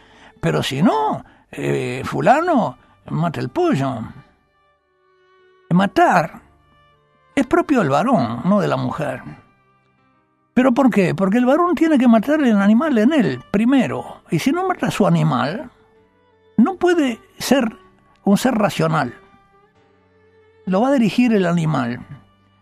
Pero 0.41 0.63
si 0.63 0.81
no, 0.81 1.23
eh, 1.51 2.01
fulano 2.03 2.77
mata 3.11 3.39
el 3.39 3.49
pollo. 3.49 3.99
Matar 5.69 6.41
es 7.35 7.45
propio 7.45 7.79
del 7.79 7.89
varón, 7.89 8.41
no 8.45 8.59
de 8.59 8.67
la 8.67 8.77
mujer. 8.77 9.21
¿Pero 10.57 10.71
por 10.71 10.89
qué? 10.89 11.13
Porque 11.13 11.37
el 11.37 11.45
varón 11.45 11.75
tiene 11.75 11.99
que 11.99 12.07
matar 12.07 12.41
el 12.41 12.57
animal 12.57 12.97
en 12.97 13.13
él 13.13 13.43
primero. 13.51 14.23
Y 14.31 14.39
si 14.39 14.51
no 14.51 14.67
mata 14.67 14.87
a 14.87 14.91
su 14.91 15.05
animal, 15.05 15.69
no 16.57 16.77
puede 16.77 17.19
ser 17.37 17.77
un 18.23 18.39
ser 18.39 18.55
racional. 18.55 19.13
Lo 20.65 20.81
va 20.81 20.87
a 20.87 20.93
dirigir 20.93 21.31
el 21.35 21.45
animal. 21.45 21.99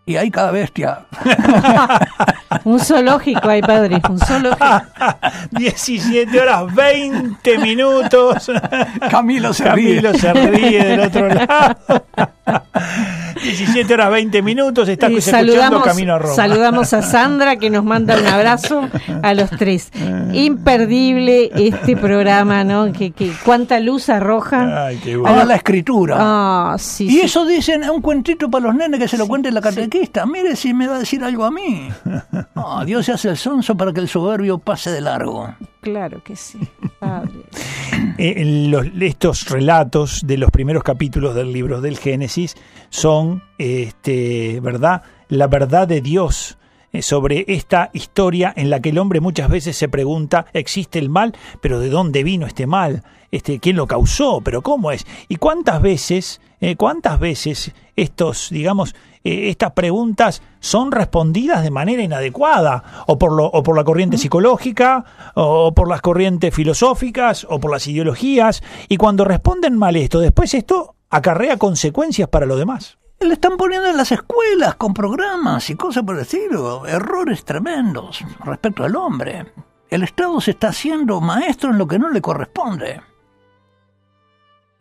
Y 0.08 0.16
hay 0.16 0.30
cada 0.30 0.52
bestia. 0.52 1.00
Un 2.64 2.78
zoológico 2.80 3.48
hay, 3.48 3.60
padre, 3.60 4.00
un 4.08 4.18
zoológico. 4.18 4.64
17 5.52 6.40
horas 6.40 6.74
20 6.74 7.58
minutos. 7.58 8.50
Camilo 9.10 9.52
se 9.52 9.70
ríe. 9.72 10.00
Camilo 10.02 10.18
se 10.18 10.32
ríe 10.32 10.84
del 10.84 11.00
otro 11.00 11.28
lado. 11.28 11.76
17 13.42 13.94
horas 13.94 14.10
20 14.10 14.42
minutos. 14.42 14.88
Está 14.88 15.08
Y 15.10 15.16
escuchando 15.16 15.52
saludamos, 15.52 15.84
Camino 15.84 16.14
a 16.14 16.18
Roma. 16.18 16.34
saludamos 16.34 16.92
a 16.92 17.02
Sandra 17.02 17.56
que 17.56 17.70
nos 17.70 17.84
manda 17.84 18.16
un 18.18 18.26
abrazo 18.26 18.88
a 19.22 19.34
los 19.34 19.50
tres. 19.50 19.90
Imperdible 20.32 21.50
este 21.54 21.96
programa, 21.96 22.64
¿no? 22.64 22.92
Que, 22.92 23.12
que 23.12 23.32
cuánta 23.44 23.78
luz 23.80 24.08
arroja. 24.08 24.86
Ay, 24.86 24.98
qué 25.02 25.14
Ahora 25.14 25.30
bueno. 25.32 25.44
la 25.46 25.54
escritura. 25.56 26.16
Ah, 26.18 26.76
sí, 26.78 27.06
y 27.06 27.10
sí. 27.10 27.20
eso 27.20 27.44
dicen, 27.46 27.82
es 27.84 27.90
un 27.90 28.00
cuentito 28.00 28.50
para 28.50 28.66
los 28.66 28.74
nenes 28.74 28.98
que 28.98 29.08
se 29.08 29.18
lo 29.18 29.26
cuente 29.28 29.50
la 29.52 29.60
Mire 30.26 30.56
si 30.56 30.74
me 30.74 30.86
va 30.86 30.96
a 30.96 30.98
decir 30.98 31.22
algo 31.24 31.44
a 31.44 31.50
mí. 31.50 31.88
No, 32.54 32.84
Dios 32.84 33.04
se 33.06 33.12
hace 33.12 33.28
el 33.28 33.36
sonso 33.36 33.76
para 33.76 33.92
que 33.92 34.00
el 34.00 34.08
soberbio 34.08 34.58
pase 34.58 34.90
de 34.90 35.00
largo. 35.02 35.54
Claro 35.82 36.22
que 36.24 36.36
sí, 36.36 36.58
padre. 36.98 37.32
Eh, 38.18 38.44
los- 38.70 38.86
estos 39.00 39.48
relatos 39.50 40.22
de 40.26 40.36
los 40.38 40.50
primeros 40.50 40.82
capítulos 40.82 41.34
del 41.34 41.52
libro 41.52 41.80
del 41.80 41.98
Génesis 41.98 42.54
son, 42.90 43.42
este, 43.58 44.60
¿verdad? 44.60 45.02
La 45.28 45.46
verdad 45.48 45.86
de 45.88 46.00
Dios 46.00 46.58
eh, 46.92 47.02
sobre 47.02 47.44
esta 47.48 47.90
historia 47.92 48.52
en 48.56 48.70
la 48.70 48.80
que 48.80 48.88
el 48.90 48.98
hombre 48.98 49.20
muchas 49.20 49.48
veces 49.50 49.76
se 49.76 49.88
pregunta, 49.88 50.46
¿existe 50.52 50.98
el 50.98 51.08
mal? 51.10 51.34
¿Pero 51.60 51.78
de 51.80 51.88
dónde 51.90 52.22
vino 52.22 52.46
este 52.46 52.66
mal? 52.66 53.02
Este, 53.30 53.58
¿Quién 53.60 53.76
lo 53.76 53.86
causó? 53.86 54.40
¿Pero 54.40 54.62
cómo 54.62 54.90
es? 54.92 55.06
¿Y 55.28 55.36
cuántas 55.36 55.80
veces, 55.82 56.40
eh, 56.60 56.76
cuántas 56.76 57.18
veces 57.20 57.72
estos, 57.96 58.48
digamos, 58.50 58.94
eh, 59.26 59.48
estas 59.48 59.72
preguntas 59.72 60.40
son 60.60 60.92
respondidas 60.92 61.64
de 61.64 61.72
manera 61.72 62.00
inadecuada, 62.00 63.04
o 63.08 63.18
por, 63.18 63.32
lo, 63.32 63.46
o 63.46 63.62
por 63.64 63.76
la 63.76 63.82
corriente 63.82 64.18
psicológica, 64.18 65.04
o 65.34 65.74
por 65.74 65.88
las 65.88 66.00
corrientes 66.00 66.54
filosóficas, 66.54 67.44
o 67.50 67.58
por 67.58 67.72
las 67.72 67.88
ideologías, 67.88 68.62
y 68.88 68.96
cuando 68.96 69.24
responden 69.24 69.76
mal 69.76 69.96
esto, 69.96 70.20
después 70.20 70.54
esto 70.54 70.94
acarrea 71.10 71.56
consecuencias 71.56 72.28
para 72.28 72.46
lo 72.46 72.56
demás. 72.56 72.98
Le 73.18 73.32
están 73.32 73.56
poniendo 73.56 73.88
en 73.88 73.96
las 73.96 74.12
escuelas 74.12 74.76
con 74.76 74.94
programas 74.94 75.70
y 75.70 75.74
cosas 75.74 76.04
por 76.04 76.14
el 76.14 76.22
estilo. 76.22 76.86
Errores 76.86 77.44
tremendos 77.44 78.22
respecto 78.44 78.84
al 78.84 78.94
hombre. 78.94 79.52
El 79.88 80.04
Estado 80.04 80.40
se 80.40 80.52
está 80.52 80.68
haciendo 80.68 81.20
maestro 81.20 81.70
en 81.70 81.78
lo 81.78 81.88
que 81.88 81.98
no 81.98 82.10
le 82.10 82.20
corresponde. 82.20 83.00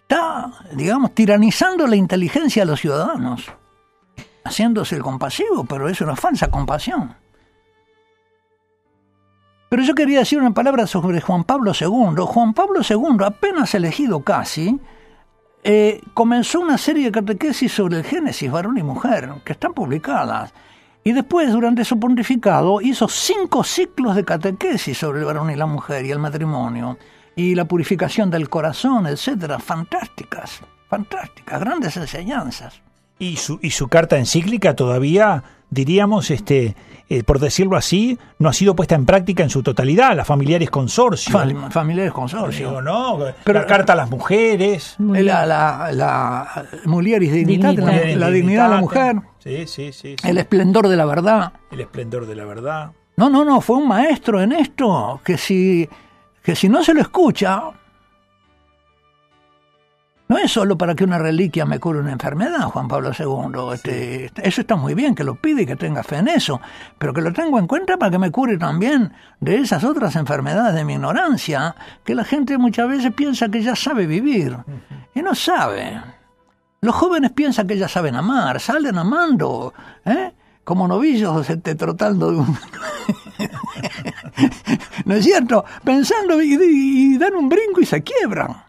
Está, 0.02 0.52
digamos, 0.74 1.16
tiranizando 1.16 1.88
la 1.88 1.96
inteligencia 1.96 2.64
de 2.64 2.68
los 2.68 2.82
ciudadanos. 2.82 3.52
Haciéndose 4.46 4.96
el 4.96 5.02
compasivo, 5.02 5.66
pero 5.66 5.90
es 5.90 6.00
una 6.02 6.16
falsa 6.16 6.50
compasión. 6.50 7.16
Pero 9.70 9.84
yo 9.84 9.96
quería 9.96 10.20
decir 10.20 10.40
una 10.40 10.54
palabra 10.54 10.88
sobre 10.88 11.20
Juan 11.20 11.44
Pablo 11.44 11.74
II. 11.78 12.16
Juan 12.26 12.54
Pablo 12.54 12.82
II, 12.88 13.26
apenas 13.26 13.74
elegido 13.76 14.22
casi, 14.22 14.80
eh, 15.64 16.02
comenzó 16.14 16.62
una 16.62 16.78
serie 16.78 17.06
de 17.06 17.12
catequesis 17.12 17.74
sobre 17.74 17.98
el 17.98 18.04
Génesis, 18.04 18.52
varón 18.52 18.78
y 18.78 18.84
mujer, 18.84 19.30
que 19.44 19.54
están 19.54 19.74
publicadas. 19.74 20.54
Y 21.04 21.12
después, 21.12 21.52
durante 21.52 21.84
su 21.84 22.00
pontificado, 22.00 22.82
hizo 22.82 23.08
cinco 23.08 23.64
ciclos 23.64 24.16
de 24.16 24.24
catequesis 24.24 24.98
sobre 24.98 25.20
el 25.20 25.26
varón 25.26 25.50
y 25.50 25.56
la 25.56 25.66
mujer 25.66 26.06
y 26.06 26.12
el 26.12 26.20
matrimonio, 26.20 26.98
y 27.36 27.56
la 27.56 27.66
purificación 27.66 28.30
del 28.30 28.48
corazón, 28.48 29.08
etcétera. 29.08 29.60
Fantásticas, 29.60 30.62
fantásticas, 30.88 31.60
grandes 31.60 31.98
enseñanzas. 31.98 32.85
Y 33.20 33.38
su, 33.38 33.60
y 33.62 33.72
su 33.72 33.88
carta 33.88 34.18
encíclica 34.18 34.76
todavía, 34.76 35.44
diríamos, 35.70 36.32
este, 36.32 36.76
eh, 37.08 37.24
por 37.24 37.40
decirlo 37.40 37.78
así, 37.78 38.18
no 38.40 38.50
ha 38.50 38.54
sido 38.54 38.76
puesta 38.76 38.96
en 38.96 39.06
práctica 39.06 39.42
en 39.44 39.50
su 39.50 39.64
totalidad, 39.64 40.16
la 40.18 40.26
familiares 40.26 40.70
consorcio. 40.70 41.34
Fam- 41.34 41.72
familiares 41.72 42.12
consorcio. 42.12 42.68
Digo, 42.70 42.82
¿no? 42.82 43.18
Pero- 43.46 43.60
la 43.62 43.66
carta 43.68 43.94
a 43.94 43.96
las 43.96 44.10
mujeres. 44.10 44.96
La, 45.00 45.46
la, 45.46 45.90
la 45.94 46.66
mulieris 46.86 47.32
la, 47.32 47.38
la 48.18 48.30
dignidad 48.32 48.70
de 48.70 48.76
la 48.76 48.82
mujer, 48.82 49.16
Sí, 49.40 49.66
sí, 49.68 49.94
sí. 49.94 50.16
sí. 50.22 50.28
el 50.28 50.38
esplendor 50.38 50.88
de 50.90 50.98
la 50.98 51.06
verdad. 51.06 51.54
El 51.72 51.80
esplendor 51.82 52.26
de 52.26 52.36
la 52.36 52.46
verdad. 52.46 52.92
No, 53.18 53.30
no, 53.30 53.46
no, 53.46 53.62
fue 53.62 53.78
un 53.78 53.88
maestro 53.88 54.42
en 54.42 54.52
esto, 54.52 55.22
que 55.24 55.38
si, 55.38 55.88
que 56.44 56.54
si 56.54 56.68
no 56.68 56.84
se 56.84 56.94
lo 56.94 57.00
escucha, 57.00 57.62
no 60.28 60.38
es 60.40 60.52
solo 60.52 60.78
para 60.78 60.96
que 60.96 61.04
una 61.04 61.20
reliquia 61.20 61.66
me 61.66 61.80
cure 61.80 62.00
una 62.00 62.12
enfermedad, 62.12 62.64
Juan 62.64 62.88
Pablo 62.88 63.12
II. 63.18 63.74
Este, 63.74 64.32
Eso 64.36 64.62
está 64.62 64.76
muy 64.76 64.96
bien, 64.96 65.14
que 65.14 65.24
lo 65.24 65.36
pide 65.36 65.64
y 65.64 65.66
que 65.68 65.76
tenga 65.76 66.02
fe 66.04 66.18
en 66.18 66.28
eso, 66.28 66.60
pero 66.98 67.14
que 67.14 67.22
lo 67.22 67.32
tengo 67.32 67.60
en 67.60 67.68
cuenta 67.68 67.98
para 67.98 68.10
que 68.12 68.18
me 68.18 68.32
cure 68.32 68.58
también 68.58 69.14
de 69.40 69.58
esas 69.58 69.84
otras 69.84 70.16
enfermedades 70.16 70.74
de 70.74 70.84
mi 70.84 70.94
ignorancia, 70.94 71.76
que 72.04 72.16
la 72.16 72.24
gente 72.24 72.58
muchas 72.58 72.90
veces 72.90 73.14
piensa 73.14 73.50
que 73.50 73.62
ya 73.62 73.76
sabe 73.76 74.08
vivir, 74.08 74.58
y 75.14 75.22
no 75.22 75.36
sabe. 75.36 76.02
Los 76.82 76.96
jóvenes 76.96 77.32
piensan 77.32 77.68
que 77.68 77.78
ya 77.78 77.88
saben 77.88 78.16
amar, 78.16 78.60
salen 78.60 78.98
amando, 78.98 79.74
¿eh? 80.06 80.34
como 80.64 80.88
novillos 80.88 81.48
este, 81.48 81.76
trotando 81.76 82.32
de 82.32 82.38
un... 82.38 82.58
¿No 85.06 85.14
es 85.16 85.24
cierto? 85.24 85.64
Pensando 85.84 86.42
y, 86.42 86.58
y 86.60 87.18
dan 87.20 87.36
un 87.36 87.48
brinco 87.48 87.80
y 87.82 87.86
se 87.86 88.02
quiebran. 88.02 88.65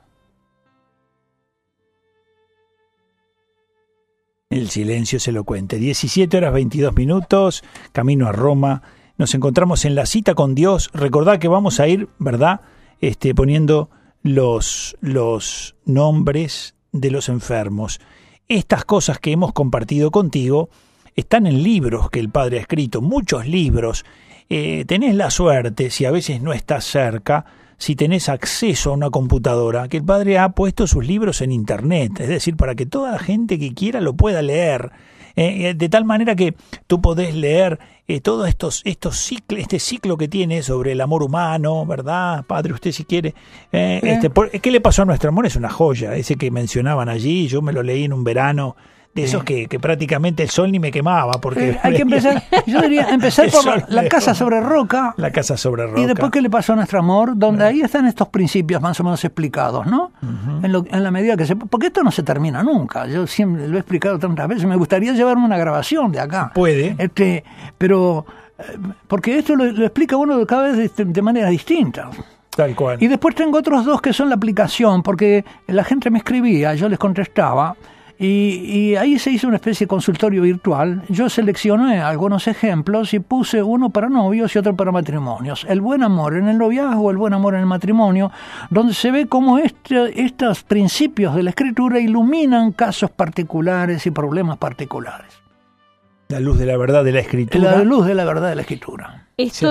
El 4.48 4.70
silencio 4.70 5.16
es 5.16 5.26
elocuente. 5.26 5.76
17 5.78 6.36
horas 6.36 6.52
22 6.52 6.94
minutos, 6.94 7.64
camino 7.90 8.28
a 8.28 8.32
Roma. 8.32 8.80
Nos 9.18 9.34
encontramos 9.34 9.84
en 9.84 9.96
la 9.96 10.06
cita 10.06 10.34
con 10.34 10.54
Dios. 10.54 10.88
Recordad 10.94 11.40
que 11.40 11.48
vamos 11.48 11.80
a 11.80 11.88
ir, 11.88 12.08
¿verdad? 12.20 12.60
Este, 13.00 13.34
poniendo 13.34 13.90
los, 14.22 14.96
los 15.00 15.74
nombres 15.84 16.76
de 16.92 17.10
los 17.10 17.28
enfermos. 17.28 18.00
Estas 18.46 18.84
cosas 18.84 19.18
que 19.18 19.32
hemos 19.32 19.52
compartido 19.52 20.12
contigo 20.12 20.70
están 21.16 21.48
en 21.48 21.64
libros 21.64 22.08
que 22.08 22.20
el 22.20 22.30
Padre 22.30 22.58
ha 22.58 22.60
escrito, 22.60 23.02
muchos 23.02 23.48
libros. 23.48 24.04
Eh, 24.48 24.84
tenés 24.86 25.16
la 25.16 25.30
suerte, 25.30 25.90
si 25.90 26.04
a 26.04 26.12
veces 26.12 26.40
no 26.40 26.52
estás 26.52 26.84
cerca, 26.84 27.46
si 27.78 27.94
tenés 27.96 28.28
acceso 28.28 28.90
a 28.90 28.94
una 28.94 29.10
computadora, 29.10 29.88
que 29.88 29.98
el 29.98 30.04
Padre 30.04 30.38
ha 30.38 30.50
puesto 30.50 30.86
sus 30.86 31.06
libros 31.06 31.40
en 31.42 31.52
Internet, 31.52 32.20
es 32.20 32.28
decir, 32.28 32.56
para 32.56 32.74
que 32.74 32.86
toda 32.86 33.12
la 33.12 33.18
gente 33.18 33.58
que 33.58 33.74
quiera 33.74 34.00
lo 34.00 34.14
pueda 34.14 34.42
leer. 34.42 34.90
Eh, 35.38 35.68
eh, 35.68 35.74
de 35.74 35.88
tal 35.90 36.06
manera 36.06 36.34
que 36.34 36.54
tú 36.86 37.02
podés 37.02 37.34
leer 37.34 37.78
eh, 38.08 38.22
todos 38.22 38.48
estos, 38.48 38.80
estos 38.86 39.18
ciclos, 39.18 39.60
este 39.60 39.78
ciclo 39.78 40.16
que 40.16 40.28
tiene 40.28 40.62
sobre 40.62 40.92
el 40.92 41.00
amor 41.02 41.22
humano, 41.22 41.84
¿verdad? 41.84 42.46
Padre, 42.46 42.72
usted 42.72 42.90
si 42.92 43.04
quiere. 43.04 43.34
eh, 43.70 44.00
este, 44.02 44.30
por- 44.30 44.50
¿Qué 44.50 44.70
le 44.70 44.80
pasó 44.80 45.02
a 45.02 45.04
nuestro 45.04 45.28
amor? 45.28 45.44
Es 45.44 45.56
una 45.56 45.68
joya, 45.68 46.14
ese 46.16 46.36
que 46.36 46.50
mencionaban 46.50 47.10
allí, 47.10 47.48
yo 47.48 47.60
me 47.60 47.74
lo 47.74 47.82
leí 47.82 48.04
en 48.04 48.14
un 48.14 48.24
verano, 48.24 48.76
de 49.16 49.24
esos 49.24 49.42
que, 49.44 49.66
que 49.66 49.80
prácticamente 49.80 50.42
el 50.42 50.50
sol 50.50 50.70
ni 50.70 50.78
me 50.78 50.90
quemaba, 50.92 51.32
porque 51.40 51.70
Eh, 51.70 51.78
hay 51.82 51.94
que 51.94 52.02
empezar, 52.08 52.42
yo 52.66 52.80
diría, 52.82 53.08
empezar 53.10 53.50
por 53.50 53.64
la, 53.66 53.84
la 53.88 54.08
casa 54.08 54.34
sobre 54.34 54.60
roca. 54.60 55.14
la 55.16 55.30
casa 55.30 55.56
sobre 55.56 55.86
roca. 55.86 56.00
Y 56.00 56.06
después, 56.06 56.30
¿qué 56.30 56.40
le 56.40 56.50
pasó 56.50 56.74
a 56.74 56.76
nuestro 56.76 56.98
amor? 57.00 57.32
Donde 57.36 57.64
ahí 57.64 57.80
están 57.80 58.06
estos 58.06 58.28
principios 58.28 58.80
más 58.80 59.00
o 59.00 59.04
menos 59.04 59.24
explicados, 59.24 59.86
¿no? 59.86 60.12
en, 60.62 60.70
lo- 60.72 60.84
en 60.88 61.02
la 61.02 61.10
medida 61.10 61.36
que 61.36 61.46
se... 61.46 61.56
Porque 61.56 61.88
esto 61.88 62.02
no 62.02 62.10
se 62.10 62.22
termina 62.22 62.62
nunca. 62.62 63.06
Yo 63.06 63.26
siempre 63.26 63.66
lo 63.68 63.76
he 63.76 63.80
explicado 63.80 64.18
tantas 64.18 64.46
veces. 64.48 64.64
Me 64.66 64.76
gustaría 64.76 65.12
llevarme 65.12 65.44
una 65.44 65.58
grabación 65.58 66.12
de 66.12 66.20
acá. 66.20 66.52
Puede. 66.54 66.94
Este, 66.98 67.42
pero... 67.78 68.24
eh, 68.58 68.62
Porque 69.08 69.38
esto 69.38 69.56
lo, 69.56 69.64
lo 69.64 69.84
explica 69.84 70.16
uno 70.16 70.44
cada 70.46 70.64
vez 70.72 70.94
de, 70.96 71.04
de 71.04 71.22
manera 71.22 71.48
distinta. 71.48 72.10
Tal 72.54 72.74
cual. 72.74 72.96
Y 73.02 73.06
después 73.08 73.34
tengo 73.34 73.58
otros 73.58 73.84
dos 73.84 74.00
que 74.00 74.12
son 74.14 74.28
la 74.30 74.34
aplicación, 74.36 75.02
porque 75.02 75.44
la 75.66 75.84
gente 75.84 76.10
me 76.10 76.18
escribía, 76.18 76.74
yo 76.74 76.88
les 76.88 76.98
contestaba, 76.98 77.76
y, 78.18 78.26
y 78.64 78.96
ahí 78.96 79.18
se 79.18 79.30
hizo 79.30 79.46
una 79.46 79.56
especie 79.56 79.84
de 79.84 79.88
consultorio 79.88 80.42
virtual. 80.42 81.02
Yo 81.08 81.28
seleccioné 81.28 82.00
algunos 82.00 82.46
ejemplos 82.48 83.12
y 83.14 83.18
puse 83.18 83.62
uno 83.62 83.90
para 83.90 84.08
novios 84.08 84.54
y 84.54 84.58
otro 84.58 84.74
para 84.74 84.90
matrimonios. 84.92 85.66
El 85.68 85.80
buen 85.80 86.02
amor 86.02 86.34
en 86.36 86.48
el 86.48 86.58
noviazgo, 86.58 87.10
el 87.10 87.16
buen 87.16 87.34
amor 87.34 87.54
en 87.54 87.60
el 87.60 87.66
matrimonio, 87.66 88.30
donde 88.70 88.94
se 88.94 89.10
ve 89.10 89.26
cómo 89.26 89.58
este- 89.58 90.22
estos 90.22 90.62
principios 90.62 91.34
de 91.34 91.42
la 91.42 91.50
escritura 91.50 92.00
iluminan 92.00 92.72
casos 92.72 93.10
particulares 93.10 94.06
y 94.06 94.10
problemas 94.10 94.58
particulares. 94.58 95.26
La 96.28 96.40
luz 96.40 96.58
de 96.58 96.66
la 96.66 96.76
verdad 96.76 97.04
de 97.04 97.12
la 97.12 97.20
escritura. 97.20 97.70
La 97.76 97.84
luz 97.84 98.04
de 98.06 98.14
la 98.14 98.24
verdad 98.24 98.48
de 98.48 98.56
la 98.56 98.62
escritura. 98.62 99.26
Esto 99.36 99.68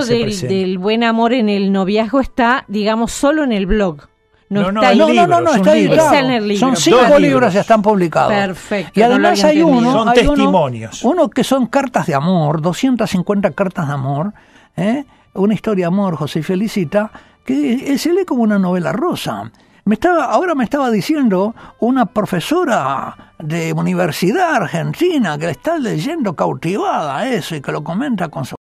del 0.48 0.78
buen 0.78 1.04
amor 1.04 1.32
en 1.34 1.48
el 1.48 1.70
noviazgo 1.72 2.20
está, 2.20 2.64
digamos, 2.68 3.12
solo 3.12 3.44
en 3.44 3.52
el 3.52 3.66
blog. 3.66 4.08
No, 4.48 4.62
No, 4.62 4.72
no, 4.72 4.82
está. 4.82 4.94
No, 4.94 5.08
no, 5.12 5.26
no, 5.26 5.40
no, 5.40 5.54
está 5.54 5.70
un 5.72 5.76
libro. 5.76 5.94
editado. 5.94 6.56
Son 6.56 6.76
cinco 6.76 6.98
libros. 7.00 7.20
libros 7.20 7.54
ya 7.54 7.60
están 7.62 7.82
publicados. 7.82 8.32
Perfecto, 8.32 8.92
Y 8.94 9.00
no 9.00 9.06
además 9.06 9.44
había 9.44 9.46
hay 9.50 9.62
uno, 9.62 9.92
Son 9.92 10.08
hay 10.08 10.14
testimonios. 10.14 11.04
Uno, 11.04 11.28
que 11.30 11.42
son 11.42 11.66
cartas 11.66 12.06
de 12.06 12.14
amor, 12.14 12.62
250 12.62 13.50
cartas 13.50 13.88
de 13.88 13.94
amor, 13.94 14.32
¿eh? 14.76 15.04
una 15.34 15.54
historia 15.54 15.86
de 15.86 15.88
amor, 15.88 16.14
José 16.16 16.42
Felicita, 16.44 17.10
que 17.44 17.92
eh, 17.92 17.98
se 17.98 18.12
lee 18.12 18.24
como 18.24 18.42
una 18.44 18.58
novela 18.58 18.92
rosa. 18.92 19.50
Me 19.84 19.94
estaba, 19.94 20.26
ahora 20.26 20.54
me 20.54 20.62
estaba 20.64 20.90
diciendo 20.90 21.54
una 21.80 22.06
profesora 22.06 23.32
de 23.38 23.72
universidad 23.72 24.54
argentina 24.54 25.38
que 25.38 25.50
está 25.50 25.78
leyendo 25.78 26.34
cautivada 26.34 27.28
eso 27.28 27.54
y 27.56 27.60
que 27.60 27.72
lo 27.72 27.82
comenta 27.82 28.28
con 28.28 28.44
su 28.44 28.54